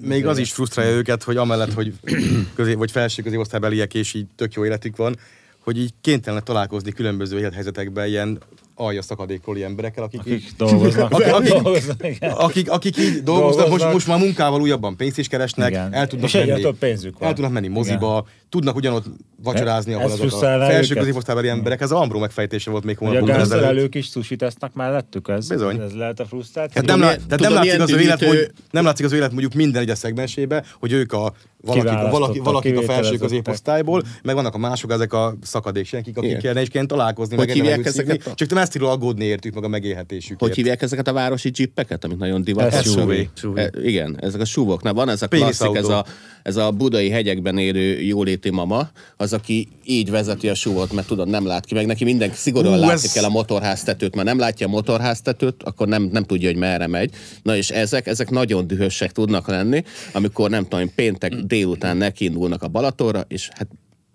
még 0.00 0.26
az 0.26 0.38
is 0.38 0.52
frusztrálja 0.52 0.92
őket, 0.92 1.22
hogy 1.22 1.36
amellett, 1.36 1.72
hogy 1.72 1.92
közé, 2.54 2.74
vagy 2.74 2.90
felső 2.90 3.22
középosztálybeliek 3.22 3.94
és 3.94 4.14
így 4.14 4.26
tök 4.36 4.54
jó 4.54 4.64
életük 4.64 4.96
van, 4.96 5.16
hogy 5.64 5.78
így 5.78 5.92
kénytelenek 6.00 6.44
találkozni 6.44 6.92
különböző 6.92 7.38
élethelyzetekben 7.38 8.06
ilyen 8.08 8.38
alja 8.74 9.02
szakadékról 9.02 9.62
emberekkel, 9.62 10.04
akik, 10.04 10.20
Akik 10.20 10.32
így, 10.32 10.50
dolgoznak. 10.56 11.10
Akik- 11.12 11.32
akik- 11.32 11.52
dolgoznak 11.52 12.06
igen. 12.06 12.30
akik, 12.30 12.70
akik 12.70 12.96
így 12.98 13.22
dolgoznak, 13.22 13.44
most, 13.44 13.58
Dolgoznak. 13.58 13.92
most 13.92 14.06
már 14.06 14.18
munkával 14.18 14.60
újabban 14.60 14.96
pénzt 14.96 15.18
is 15.18 15.28
keresnek, 15.28 15.70
Igen. 15.70 15.92
el 15.92 16.06
tudnak 16.06 16.34
És 16.34 16.46
menni, 16.46 16.60
több 16.60 16.76
pénzük 16.78 17.18
van. 17.18 17.28
el 17.28 17.34
tudnak 17.34 17.52
menni 17.52 17.68
moziba, 17.68 18.26
tudnak 18.48 18.76
ugyanott 18.76 19.04
vacsorázni, 19.42 19.92
ahol 19.92 20.10
Ez 20.10 20.20
azok 20.20 20.42
a 20.42 20.46
felső 20.66 20.94
középosztálybeli 20.94 21.48
emberek. 21.48 21.80
Ez 21.80 21.90
a 21.90 22.00
Ambró 22.00 22.18
megfejtése 22.18 22.70
volt 22.70 22.84
még 22.84 22.96
Hogy 22.96 23.06
a 23.06 23.10
hónapokon 23.10 23.40
ezelőtt. 23.40 23.60
gázszerelők 23.62 23.94
is 23.94 24.06
sushi 24.06 24.36
tesznek 24.36 24.72
mellettük? 24.74 25.28
Ez, 25.28 25.48
Bizony. 25.48 25.80
Ez 25.80 25.92
lehet 25.92 26.20
a 26.20 26.24
frusztráció? 26.24 26.72
Hát 26.74 26.84
nem, 26.84 27.00
lá- 27.00 27.20
tehát 27.28 27.40
nem, 27.40 27.52
látszik 27.52 27.80
az 27.80 27.90
élet, 28.00 28.24
hogy, 28.24 28.50
nem 28.70 28.84
látszik 28.84 29.04
az 29.06 29.12
élet 29.12 29.30
mondjuk 29.30 29.54
minden 29.54 29.82
egyes 29.82 29.98
szegmensébe, 29.98 30.64
hogy 30.80 30.92
ők 30.92 31.12
a 31.12 31.32
valaki, 31.62 32.10
valaki, 32.10 32.38
valakik 32.38 32.78
a 32.78 32.82
felső 32.82 33.16
középosztályból, 33.16 34.02
meg 34.22 34.34
vannak 34.34 34.54
a 34.54 34.58
mások, 34.58 34.90
ezek 34.92 35.12
a 35.12 35.34
szakadéksenkik, 35.42 36.16
akik 36.16 36.28
Igen. 36.28 36.40
kellene 36.40 36.60
is 36.60 36.68
kéne 36.68 36.86
találkozni, 36.86 37.36
Hogy 37.36 37.46
meg 37.46 37.56
hívják 37.56 37.84
ezeket 37.84 38.26
a- 38.26 38.34
Csak 38.34 38.48
te 38.48 38.60
ezt 38.60 38.76
aggódni 38.76 39.24
értük, 39.24 39.54
meg 39.54 39.64
a 39.64 39.68
megélhetésükért. 39.68 40.40
Hogy 40.40 40.54
hívják 40.54 40.82
ezeket 40.82 41.08
a 41.08 41.12
városi 41.12 41.50
jeepeket, 41.56 42.04
amit 42.04 42.18
nagyon 42.18 42.42
divat? 42.42 42.82
SUV. 42.82 43.10
E, 43.54 43.70
igen, 43.82 44.16
ezek 44.20 44.40
a 44.40 44.44
súvoknál 44.44 44.92
van 44.92 45.08
ez 45.08 45.22
a 45.22 45.28
klasszik, 45.28 45.74
ez 45.76 45.88
a, 45.88 46.04
ez 46.42 46.56
a 46.56 46.70
budai 46.70 47.10
hegyekben 47.10 47.58
élő 47.58 48.00
jóléti 48.00 48.50
mama, 48.50 48.90
az, 49.16 49.31
aki 49.32 49.68
így 49.84 50.10
vezeti 50.10 50.48
a 50.48 50.54
súvot, 50.54 50.92
mert 50.92 51.06
tudod, 51.06 51.28
nem 51.28 51.46
lát 51.46 51.64
ki, 51.64 51.74
meg 51.74 51.86
neki 51.86 52.04
minden 52.04 52.30
szigorúan 52.32 52.78
Ú, 52.78 52.80
látni 52.80 52.92
ez- 52.92 53.12
kell 53.12 53.24
a 53.24 53.28
motorháztetőt, 53.28 54.14
mert 54.14 54.26
nem 54.26 54.38
látja 54.38 54.66
a 54.66 54.70
motorháztetőt, 54.70 55.62
akkor 55.62 55.88
nem, 55.88 56.02
nem 56.12 56.24
tudja, 56.24 56.48
hogy 56.48 56.58
merre 56.58 56.86
megy. 56.86 57.10
Na 57.42 57.56
és 57.56 57.70
ezek, 57.70 58.06
ezek 58.06 58.30
nagyon 58.30 58.66
dühösek 58.66 59.12
tudnak 59.12 59.48
lenni, 59.48 59.82
amikor 60.12 60.50
nem 60.50 60.66
tudom, 60.68 60.94
péntek 60.94 61.34
délután 61.34 61.96
nekiindulnak 61.96 62.62
a 62.62 62.68
Balatonra, 62.68 63.24
és 63.28 63.48
hát 63.52 63.68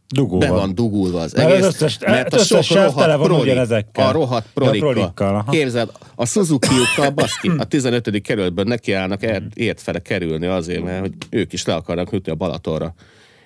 Dugóval. 0.10 0.40
be 0.50 0.54
van 0.56 0.76
dugulva 0.76 1.20
az 1.20 1.34
Mert 1.34 1.48
az 1.48 1.54
egész. 1.54 1.66
összes- 1.68 2.00
mert 2.06 2.34
a 2.34 2.38
az 2.38 2.46
sok 2.46 2.68
rohadt 2.70 3.22
proli, 3.22 3.50
a 3.94 4.12
rohadt 4.12 4.48
prolikkal, 4.54 5.36
aha. 5.36 5.52
Képzeld, 5.52 5.92
a 6.16 6.26
Suzuki-ukkal 6.26 7.10
baszki, 7.10 7.52
a 7.58 7.64
15. 7.64 8.22
kerületből 8.22 8.66
nekiállnak 8.66 9.22
ért 9.54 9.82
fele 9.82 10.00
kerülni 10.00 10.46
azért, 10.46 10.84
mert 10.84 11.00
hogy 11.00 11.14
ők 11.30 11.54
is 11.54 11.66
le 11.66 11.74
akarnak 11.76 12.12
jutni 12.12 12.32
a 12.32 12.36
Balatonra. 12.36 12.94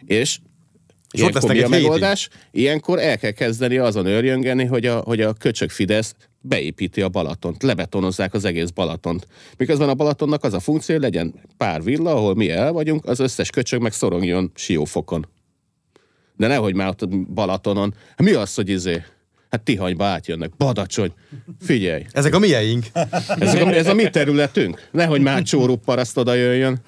És 0.06 0.40
És 1.12 1.22
ott 1.22 1.30
Ilyenkor 1.30 1.42
lesznek 1.42 1.56
mi 1.56 1.62
a 1.62 1.66
egy 1.66 1.72
hétig. 1.72 1.84
megoldás? 1.84 2.30
Ilyenkor 2.52 3.00
el 3.00 3.18
kell 3.18 3.32
kezdeni 3.32 3.78
azon 3.78 4.06
örjöngeni, 4.06 4.66
hogy 4.66 4.86
a, 4.86 5.00
hogy 5.00 5.22
a 5.22 5.34
köcsög 5.34 5.70
Fidesz 5.70 6.16
beépíti 6.42 7.02
a 7.02 7.10
Balatont, 7.10 7.64
lebetonozzák 7.64 8.34
az 8.34 8.46
egész 8.46 8.70
Balatont. 8.70 9.28
Miközben 9.58 9.90
a 9.90 9.94
Balatonnak 9.94 10.44
az 10.44 10.54
a 10.54 10.60
funkció, 10.60 10.96
hogy 10.96 11.04
legyen 11.04 11.34
pár 11.58 11.84
villa, 11.84 12.12
ahol 12.12 12.36
mi 12.36 12.50
el 12.50 12.72
vagyunk, 12.72 13.06
az 13.06 13.20
összes 13.20 13.50
köcsög 13.50 13.82
meg 13.82 13.94
szorongjon 13.94 14.52
siófokon. 14.56 15.28
De 16.38 16.48
nehogy 16.48 16.76
már 16.76 16.88
ott 16.88 17.02
a 17.02 17.08
Balatonon. 17.34 17.94
Mi 18.18 18.32
az, 18.32 18.54
hogy 18.54 18.70
izé? 18.70 19.04
Hát 19.50 19.62
Tihanyba 19.62 20.06
átjönnek. 20.06 20.52
Badacsony. 20.58 21.14
Figyelj. 21.60 22.06
Ezek 22.12 22.34
a 22.36 22.40
mieink. 22.40 22.86
Ez 23.40 23.54
a, 23.54 23.74
ez 23.74 23.88
a 23.88 23.94
mi 23.94 24.10
területünk. 24.10 24.88
Nehogy 24.92 25.22
már 25.22 25.42
csóró 25.42 25.76
paraszt 25.76 26.18
oda 26.18 26.34
jöjjön. 26.34 26.80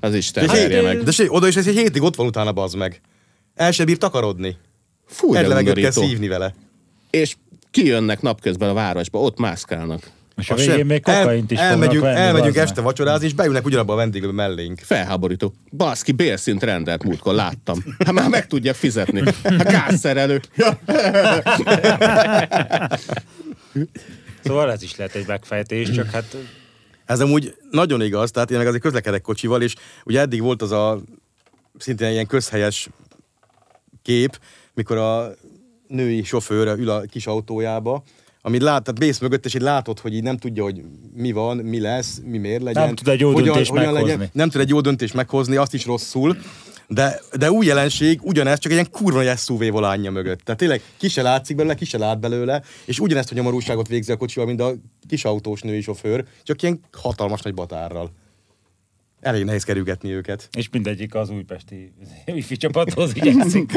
Az 0.00 0.14
Isten 0.14 0.46
verje 0.46 0.82
meg. 0.82 1.02
De 1.02 1.10
se, 1.10 1.24
oda 1.28 1.48
is 1.48 1.56
ez 1.56 1.66
egy 1.66 1.76
hétig 1.76 2.02
ott 2.02 2.16
van 2.16 2.26
utána, 2.26 2.52
bazd 2.52 2.76
meg. 2.76 3.00
El 3.54 3.70
sem 3.72 3.86
bír 3.86 3.98
takarodni. 3.98 4.56
Fú, 5.06 5.34
Egy 5.34 5.46
levegőt 5.46 5.74
kell 5.78 5.90
szívni 5.90 6.28
vele. 6.28 6.54
És 7.10 7.36
kijönnek 7.70 8.20
napközben 8.20 8.68
a 8.68 8.72
városba, 8.72 9.20
ott 9.20 9.38
mászkálnak. 9.38 10.10
És 10.36 10.50
a 10.50 10.54
Az 10.54 10.60
végén 10.60 10.76
sem. 10.76 10.86
még 10.86 11.02
El- 11.04 11.20
kokaint 11.20 11.50
is 11.50 11.58
elmegyünk, 11.58 12.02
venni. 12.02 12.18
elmegyünk 12.18 12.56
este 12.56 12.74
meg. 12.74 12.84
vacsorázni, 12.84 13.26
és 13.26 13.32
beülnek 13.34 13.64
ugyanabba 13.64 13.92
a 13.92 13.96
vendéglőbe 13.96 14.32
mellénk. 14.32 14.78
Felháborító. 14.78 15.52
Baszki, 15.76 16.12
bérszint 16.12 16.62
rendelt 16.62 17.02
múltkor, 17.04 17.34
láttam. 17.34 17.84
Hát 18.04 18.12
már 18.12 18.28
meg 18.28 18.46
tudják 18.46 18.74
fizetni. 18.74 19.20
A 19.44 19.62
gázszerelő. 19.62 20.40
Szóval 24.44 24.70
ez 24.72 24.82
is 24.82 24.96
lehet 24.96 25.14
egy 25.14 25.26
megfejtés, 25.26 25.90
csak 25.90 26.10
hát 26.10 26.36
Ez 27.04 27.20
amúgy 27.20 27.54
nagyon 27.70 28.02
igaz, 28.02 28.30
tehát 28.30 28.50
én 28.50 28.58
meg 28.58 28.66
azért 28.66 28.82
közlekedek 28.82 29.20
kocsival, 29.22 29.62
és 29.62 29.74
ugye 30.04 30.20
eddig 30.20 30.40
volt 30.42 30.62
az 30.62 30.70
a 30.72 31.00
szintén 31.78 32.10
ilyen 32.10 32.26
közhelyes 32.26 32.88
kép, 34.02 34.38
mikor 34.74 34.96
a 34.96 35.30
női 35.86 36.22
sofőr 36.22 36.78
ül 36.78 36.90
a 36.90 37.00
kis 37.00 37.26
autójába, 37.26 38.02
amit 38.44 38.62
lát, 38.62 38.82
tehát 38.82 39.00
bész 39.00 39.18
mögött, 39.18 39.44
és 39.44 39.54
így 39.54 39.60
látod, 39.60 39.98
hogy 39.98 40.14
így 40.14 40.22
nem 40.22 40.36
tudja, 40.36 40.62
hogy 40.62 40.82
mi 41.14 41.32
van, 41.32 41.56
mi 41.56 41.80
lesz, 41.80 42.20
mi 42.24 42.38
miért 42.38 42.62
legyen. 42.62 42.84
Nem 42.84 42.94
tud 42.94 43.08
egy 43.08 43.20
jó 43.20 43.40
döntést 43.40 43.72
meghozni. 43.72 44.00
Legyen, 44.00 44.30
nem 44.32 44.50
tud 44.50 44.60
egy 44.60 44.68
jó 44.68 44.80
döntést 44.80 45.14
meghozni, 45.14 45.56
azt 45.56 45.74
is 45.74 45.86
rosszul. 45.86 46.36
De, 46.88 47.20
de 47.38 47.50
új 47.50 47.66
jelenség, 47.66 48.20
ugyanez, 48.22 48.58
csak 48.58 48.72
egy 48.72 48.78
ilyen 48.78 48.90
kurva 48.90 49.22
nagy 49.22 49.38
SUV 49.38 49.64
volánja 49.70 50.10
mögött. 50.10 50.40
Tehát 50.40 50.60
tényleg 50.60 50.82
ki 50.96 51.08
se 51.08 51.22
látszik 51.22 51.56
belőle, 51.56 51.74
ki 51.74 51.84
se 51.84 51.98
lát 51.98 52.20
belőle, 52.20 52.62
és 52.84 52.98
ugyanezt 52.98 53.30
a 53.30 53.34
nyomorúságot 53.34 53.88
végzi 53.88 54.12
a 54.12 54.16
kocsival, 54.16 54.46
mint 54.46 54.60
a 54.60 54.74
kis 55.08 55.24
autós 55.24 55.60
női 55.60 55.80
sofőr, 55.80 56.24
csak 56.42 56.62
ilyen 56.62 56.80
hatalmas 56.92 57.42
nagy 57.42 57.54
batárral. 57.54 58.10
Elég 59.22 59.44
nehéz 59.44 59.62
kerülgetni 59.64 60.10
őket. 60.12 60.48
és 60.56 60.68
mindegyik 60.72 61.14
az 61.14 61.30
újpesti 61.30 61.92
wifi 62.34 62.56
csapathoz 62.56 63.10
igyekszik. 63.14 63.70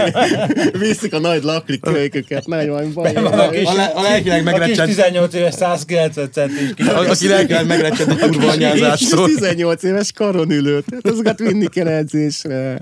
Viszik 0.78 1.14
a 1.14 1.18
nagy 1.18 1.42
laklik 1.42 1.80
kölyköket, 1.80 2.46
nagy 2.46 2.68
van 2.68 2.92
baj. 2.92 3.14
A 3.14 3.50
kis, 3.50 3.64
A, 3.66 3.72
le, 3.74 3.84
a 3.84 4.02
lelkileg 4.02 4.46
a 4.46 4.50
kis 4.50 4.58
megrecsent, 4.58 4.88
18 4.88 5.34
éves 5.34 5.54
190 5.54 6.30
centis 6.32 6.74
kis. 6.74 6.86
a- 6.86 6.98
aki 7.10 7.28
lelkileg 7.28 7.66
megrecsent 7.66 8.10
a 8.10 8.26
kurva 8.28 8.50
anyázástól. 8.56 9.26
18 9.28 9.82
éves 9.82 10.12
karon 10.12 10.50
ülőt. 10.50 10.84
Hát 10.92 11.06
azokat 11.06 11.38
vinni 11.38 11.66
kell 11.66 11.86
edzésre. 11.88 12.78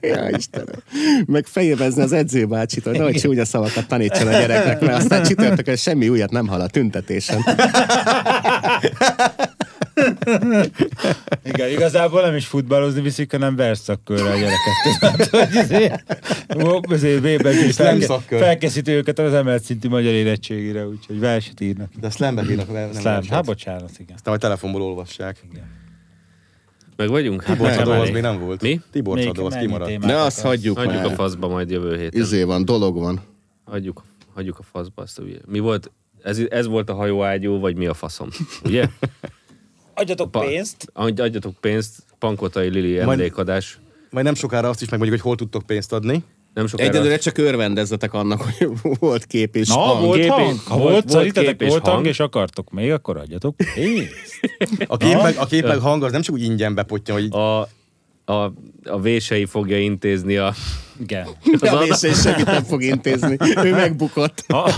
Ja, 0.00 0.28
Istenem. 0.36 0.82
Meg 1.26 1.46
fejevezni 1.46 2.02
az 2.02 2.12
edzőbácsit, 2.12 2.84
hogy 2.84 2.98
nagy 2.98 3.14
csúnya 3.16 3.44
szavakat 3.44 3.86
tanítson 3.88 4.26
a 4.26 4.30
gyereknek, 4.30 4.80
mert 4.80 4.96
aztán 4.98 5.22
csütörtökön 5.24 5.76
semmi 5.76 6.08
újat 6.08 6.30
nem 6.30 6.46
hall 6.46 6.60
a 6.60 6.66
tüntetésen. 6.68 7.44
Igen, 11.44 11.70
igazából 11.70 12.22
nem 12.22 12.34
is 12.36 12.46
futballozni 12.46 13.00
viszik, 13.00 13.30
hanem 13.30 13.56
verszakkörre 13.56 14.30
a 14.30 14.34
gyereket. 14.36 15.54
Izé- 15.54 16.04
azért 16.94 17.22
szakkör. 18.00 18.40
felkészíti 18.40 18.90
őket 18.90 19.18
az 19.18 19.34
emelt 19.34 19.62
szintű 19.62 19.88
magyar 19.88 20.12
érettségére, 20.12 20.86
úgyhogy 20.86 21.18
verset 21.18 21.60
írnak. 21.60 21.90
De 22.00 22.10
slambe 22.10 22.42
írnak, 22.50 22.72
verset. 22.72 23.26
Hát 23.26 23.44
bocsánat, 23.44 23.90
igen. 23.98 24.14
Aztán 24.14 24.20
majd 24.24 24.40
telefonból 24.40 24.82
olvassák. 24.82 25.44
Meg 26.96 27.08
vagyunk? 27.08 27.42
Hát, 27.42 27.56
Tibor 27.56 27.98
az 27.98 28.10
még 28.10 28.22
nem 28.22 28.38
volt. 28.38 28.62
Mi? 28.62 28.80
Tibor 28.92 29.14
Még 29.16 29.24
Csadó 29.24 29.46
az 29.46 29.54
kimaradt. 29.54 29.90
akarsz? 29.96 30.12
azt 30.24 30.40
hagyjuk 30.40 30.78
Hagyjuk 30.78 31.04
a 31.04 31.10
faszba 31.10 31.48
majd 31.48 31.70
jövő 31.70 31.96
héten. 31.98 32.20
Izé 32.20 32.42
van, 32.42 32.64
dolog 32.64 32.98
van. 32.98 33.20
Hagyjuk, 33.64 34.04
hagyjuk 34.34 34.58
a 34.58 34.62
faszba 34.62 35.02
azt 35.02 35.18
a 35.18 35.22
hülye. 35.22 35.38
Mi 35.46 35.58
volt? 35.58 35.90
Ez, 36.22 36.38
ez 36.50 36.66
volt 36.66 36.90
a 36.90 36.94
hajóágyú, 36.94 37.58
vagy 37.58 37.76
mi 37.76 37.86
a 37.86 37.94
faszom? 37.94 38.28
Ugye? 38.64 38.84
Adjatok 40.00 40.30
Pa- 40.30 40.40
pénzt, 40.44 40.86
Adj- 40.92 41.20
Adjatok 41.20 41.54
pénzt, 41.60 41.92
Pankotai 42.18 42.68
Lili 42.68 42.94
Majd- 42.94 43.08
emlékadás. 43.08 43.78
Majd 44.10 44.24
nem 44.24 44.34
sokára 44.34 44.68
azt 44.68 44.82
is 44.82 44.88
megmondjuk, 44.88 45.20
hogy 45.20 45.28
hol 45.30 45.38
tudtok 45.38 45.66
pénzt 45.66 45.92
adni. 45.92 46.24
Nem 46.54 46.66
sokára... 46.66 46.88
Egyelőre 46.90 47.16
csak 47.16 47.38
örvendezzetek 47.38 48.12
annak, 48.14 48.40
hogy 48.42 48.68
volt 48.98 49.24
kép 49.26 49.56
és 49.56 49.68
Na, 49.68 49.74
hang. 49.74 50.04
volt 50.04 50.20
Kép 50.20 50.28
hang. 50.30 50.58
Ha 50.64 50.76
volt- 50.78 50.90
volt, 50.92 51.12
volt 51.12 51.32
kép 51.32 51.62
és 51.62 51.68
volt 51.68 51.82
hang, 51.82 51.94
hang. 51.94 52.06
és 52.06 52.20
akartok 52.20 52.70
még, 52.70 52.92
akkor 52.92 53.16
adjatok 53.16 53.56
pénzt. 53.74 54.14
A 54.86 54.96
kép, 54.96 55.22
meg, 55.22 55.36
a 55.38 55.46
kép 55.46 55.66
meg 55.66 55.78
hang 55.78 56.02
az 56.02 56.12
nem 56.12 56.20
csak 56.22 56.34
úgy 56.34 56.42
ingyen 56.42 56.74
bepotja, 56.74 57.14
hogy 57.14 57.32
A, 57.32 57.68
a, 58.30 58.52
a 58.84 59.00
vései 59.00 59.44
fogja 59.44 59.78
intézni 59.78 60.36
a... 60.36 60.52
Igen. 61.00 61.26
De 61.60 61.70
a 61.70 61.78
vése 61.78 62.08
is 62.08 62.20
semmit 62.20 62.44
nem 62.44 62.62
fog 62.62 62.82
intézni. 62.82 63.36
Ő 63.64 63.70
megbukott. 63.84 64.44
Ha, 64.48 64.70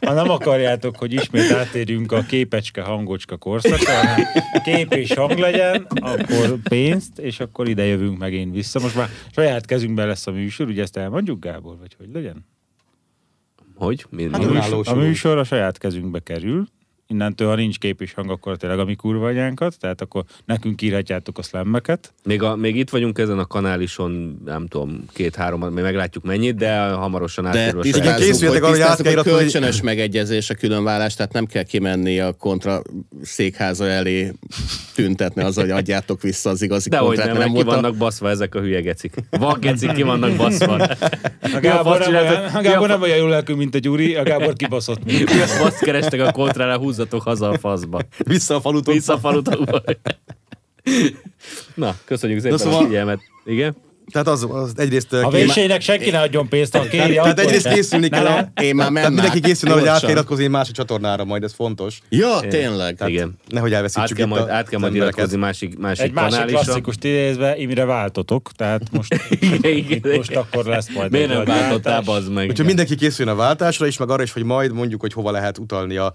ha 0.00 0.12
nem 0.12 0.30
akarjátok, 0.30 0.96
hogy 0.96 1.12
ismét 1.12 1.52
átérjünk 1.52 2.12
a 2.12 2.22
képecske 2.22 2.82
hangocska 2.82 3.36
korszakra, 3.36 3.92
hanem 3.92 4.26
kép 4.64 4.92
és 4.92 5.14
hang 5.14 5.38
legyen, 5.38 5.86
akkor 5.88 6.58
pénzt, 6.62 7.18
és 7.18 7.40
akkor 7.40 7.68
ide 7.68 7.84
jövünk 7.84 8.18
megint 8.18 8.54
vissza. 8.54 8.80
Most 8.80 8.96
már 8.96 9.08
saját 9.34 9.66
kezünkben 9.66 10.06
lesz 10.06 10.26
a 10.26 10.30
műsor, 10.30 10.66
ugye 10.66 10.82
ezt 10.82 10.96
elmondjuk, 10.96 11.44
Gábor, 11.44 11.76
vagy 11.78 11.94
hogy 11.98 12.08
legyen? 12.12 12.46
Hogy? 13.74 14.06
Mi, 14.10 14.28
Hát 14.32 14.38
mi? 14.38 14.44
A 14.44 14.50
műsor, 14.50 14.88
a 14.88 14.94
műsor 14.94 15.38
a 15.38 15.44
saját 15.44 15.78
kezünkbe 15.78 16.20
kerül, 16.20 16.68
innentől, 17.12 17.48
ha 17.48 17.54
nincs 17.54 17.78
kép 17.78 18.00
és 18.00 18.12
hang, 18.12 18.30
akkor 18.30 18.56
tényleg 18.56 18.78
a 18.78 18.84
mi 18.84 18.94
kurva 18.94 19.26
anyánkat, 19.26 19.78
tehát 19.78 20.00
akkor 20.00 20.24
nekünk 20.44 20.82
írhatjátok 20.82 21.38
a 21.38 21.42
szlemmeket. 21.42 22.12
Még, 22.24 22.42
a, 22.42 22.56
még 22.56 22.76
itt 22.76 22.90
vagyunk 22.90 23.18
ezen 23.18 23.38
a 23.38 23.46
kanálison, 23.46 24.42
nem 24.44 24.66
tudom, 24.66 25.04
két-három, 25.12 25.60
még 25.72 25.84
meglátjuk 25.84 26.24
mennyit, 26.24 26.54
de 26.56 26.78
hamarosan 26.80 27.44
De 27.44 27.50
átérül 27.58 27.80
a 27.80 27.84
saját. 27.84 28.18
készüljetek 28.18 28.62
hogy, 28.62 28.70
hogy 28.70 28.80
át 28.80 28.86
kell 28.96 28.96
hogy 29.04 29.12
iratni, 29.12 29.30
hogy- 29.30 29.40
kölcsönös 29.40 29.80
megegyezés 29.80 30.50
a 30.50 30.54
különvállás, 30.54 31.14
tehát 31.14 31.32
nem 31.32 31.46
kell 31.46 31.62
kimenni 31.62 32.20
a 32.20 32.32
kontra 32.32 32.82
székháza 33.22 33.86
elé 33.86 34.32
tüntetni 34.94 35.42
azzal, 35.42 35.64
hogy 35.64 35.72
adjátok 35.72 36.22
vissza 36.22 36.50
az 36.50 36.62
igazi 36.62 36.88
De 36.88 36.96
hogy 36.98 37.06
kontrát. 37.06 37.26
nem, 37.26 37.36
mert 37.36 37.48
ki 37.48 37.54
volt 37.54 37.66
a- 37.68 37.70
vannak 37.80 37.96
baszva 37.96 38.28
ezek 38.30 38.54
a 38.54 38.60
hülye 38.60 38.80
gecik. 38.80 39.14
Vak 39.30 39.58
gecik 39.60 39.92
ki 39.92 40.02
vannak 40.02 40.36
baszva. 40.36 40.74
A 41.54 41.60
Gábor, 41.60 41.98
nem, 41.98 42.06
csináltak? 42.06 42.30
olyan, 42.38 42.54
a 42.54 42.60
Gábor 42.60 42.88
nem 42.88 43.02
olyan 43.02 43.16
jó 43.16 43.26
lelkű, 43.26 43.54
mint 43.54 43.74
a 43.74 43.78
Gyuri, 43.78 44.14
a 44.14 44.22
Gábor 44.22 44.52
kibaszott 44.52 45.04
Mi 45.04 45.22
a 45.22 45.26
fasz 45.46 45.78
kerestek 45.78 46.20
a 46.20 46.32
kontrára, 46.32 46.78
húzzatok 46.98 47.22
haza 47.22 47.48
a 47.48 47.58
faszba. 47.58 48.00
vissza 48.18 48.54
a 48.54 48.60
falutokba. 48.60 48.92
Vissza 48.92 49.12
a 49.12 49.18
falutokba. 49.18 49.82
Na, 51.74 51.96
köszönjük 52.04 52.40
szépen 52.40 52.58
szóval- 52.58 52.82
a 52.82 52.84
figyelmet. 52.84 53.20
Igen? 53.44 53.76
Tehát 54.12 54.28
az, 54.28 54.46
az 54.50 54.72
egyrészt... 54.76 55.12
A 55.12 55.30
vésének 55.30 55.80
senki 55.80 56.10
ne 56.10 56.20
adjon 56.20 56.48
pénzt, 56.48 56.76
ha 56.76 56.82
kéri, 56.82 57.14
Tehát, 57.14 57.38
egyrészt 57.38 57.68
készülni 57.68 58.08
kell. 58.08 58.48
Én 58.62 58.74
már 58.74 58.86
Tehát 58.86 58.92
mennák. 58.92 59.10
mindenki 59.10 59.40
készül, 59.40 59.70
hogy 59.70 59.86
átiratkozni 59.86 60.44
egy 60.44 60.50
másik 60.50 60.74
csatornára 60.74 61.24
majd, 61.24 61.42
ez 61.42 61.52
fontos. 61.52 61.98
Ja, 62.08 62.40
tényleg. 62.40 62.96
Tehát 62.96 63.12
Igen. 63.12 63.36
Nehogy 63.48 63.70
Át 63.70 63.76
elveszítsük 63.76 64.16
kell 64.16 64.26
itt 64.26 64.32
majd, 64.32 64.48
a- 64.48 64.52
át 64.52 64.68
kell 64.68 64.78
majd 64.80 64.94
iratkozni 64.94 65.36
másik, 65.36 65.78
másik 65.78 66.04
Egy 66.04 66.12
másik 66.12 66.30
kanál 66.30 66.48
is. 66.48 66.54
klasszikust 66.54 67.04
idézve, 67.04 67.56
Imre 67.56 67.84
váltotok, 67.84 68.50
tehát 68.56 68.82
most, 68.90 69.14
Igen, 69.40 69.76
igen, 69.76 70.16
most 70.16 70.36
akkor 70.36 70.64
lesz 70.64 70.88
majd 70.94 71.10
Miért 71.10 71.28
nem 71.28 71.44
váltottál, 71.44 72.02
meg? 72.32 72.48
Úgyhogy 72.48 72.66
mindenki 72.66 72.94
készüljön 72.94 73.34
a 73.34 73.38
váltásra 73.38 73.86
is, 73.86 73.96
meg 73.96 74.10
arra 74.10 74.22
is, 74.22 74.32
hogy 74.32 74.44
majd 74.44 74.72
mondjuk, 74.72 75.00
hogy 75.00 75.12
hova 75.12 75.30
lehet 75.30 75.58
utalni 75.58 75.96
a... 75.96 76.14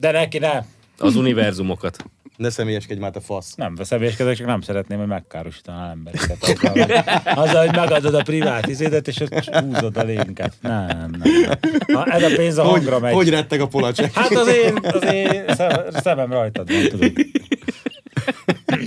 De 0.00 0.10
neki 0.10 0.38
nem. 0.38 0.64
Az 0.98 1.16
univerzumokat. 1.16 2.04
Ne 2.36 2.50
személyeskedj 2.50 3.00
már, 3.00 3.10
te 3.10 3.20
fasz. 3.20 3.54
Nem 3.54 3.74
veszevészkedek, 3.74 4.36
csak 4.36 4.46
nem 4.46 4.60
szeretném, 4.60 4.98
hogy 4.98 5.06
megkárosítanál 5.06 5.90
embereket. 5.90 6.42
Azzal, 6.42 7.44
azzal, 7.44 7.66
hogy 7.66 7.76
megadod 7.76 8.14
a 8.14 8.22
privát 8.22 8.66
izédet, 8.66 9.08
és 9.08 9.20
ott 9.20 9.44
húzod 9.44 9.96
a 9.96 10.02
linket. 10.02 10.54
Nem, 10.60 10.86
nem. 10.86 11.10
nem. 11.20 11.58
Ha 11.92 12.04
ez 12.04 12.22
a 12.22 12.34
pénz 12.36 12.58
a 12.58 12.62
Hogy, 12.62 12.70
hangra 12.70 12.98
megy. 12.98 13.14
hogy 13.14 13.28
retteg 13.28 13.60
a 13.60 13.66
polacsek? 13.66 14.12
Hát 14.14 14.30
az 14.30 14.48
én, 14.48 14.78
az 14.82 15.02
én 15.12 15.44
szem, 15.48 15.70
szemem 15.90 16.32
rajtad 16.32 16.72
van, 16.72 16.88
tudod. 16.88 17.12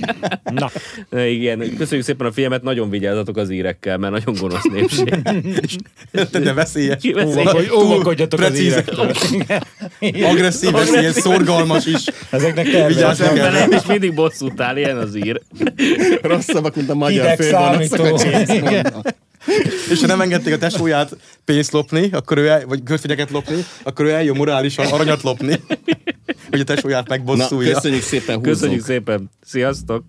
Na, 0.44 0.72
Igen, 1.26 1.76
köszönjük 1.78 2.06
szépen 2.06 2.28
a 2.28 2.32
figyelmet, 2.32 2.64
nagyon 2.64 2.90
vigyázzatok 2.90 3.38
az 3.38 3.50
írekkel, 3.50 3.98
mert 3.98 4.14
nagyon 4.14 4.36
gonosz 4.40 4.64
népség. 4.74 5.16
De 6.32 6.54
veszélyes. 6.54 7.04
óvakodj, 7.26 7.68
Túl 7.68 7.84
óvakodjatok 7.84 8.40
az 8.40 8.60
írektől. 8.60 9.12
Agresszív, 10.24 10.72
veszélyes, 10.72 11.14
szorgalmas 11.14 11.86
is. 11.86 12.04
Ezeknek 12.30 12.70
kell. 12.70 12.90
Nem, 13.52 13.72
és 13.72 13.86
mindig 13.88 14.14
bosszút 14.14 14.62
áll, 14.62 14.78
ilyen 14.78 14.98
az 14.98 15.16
ír. 15.16 15.42
Rosszabbak, 16.22 16.76
mint 16.76 16.90
a 16.90 16.96
magyar 16.96 17.36
Bondnak. 17.38 19.16
És 19.92 20.00
ha 20.00 20.08
nem 20.08 20.22
engedték 20.22 20.54
a 20.54 20.58
tesóját 20.58 21.18
pénzt 21.46 21.72
lopni, 21.72 22.10
akkor 22.12 22.38
ő 22.38 22.48
el, 22.48 22.66
vagy 22.66 22.84
kötvényeket 22.84 23.32
lopni, 23.32 23.66
akkor 23.84 24.06
ő 24.06 24.10
eljön 24.10 24.36
morálisan 24.36 24.86
aranyat 24.86 25.22
lopni, 25.22 25.60
hogy 26.52 26.60
a 26.60 26.64
tesóját 26.64 27.08
Na, 27.08 27.16
megbosszulja. 27.16 27.74
köszönjük 27.74 28.02
szépen, 28.02 28.36
húzzunk. 28.36 28.54
Köszönjük 28.54 28.84
szépen. 28.84 29.30
Sziasztok! 29.42 30.04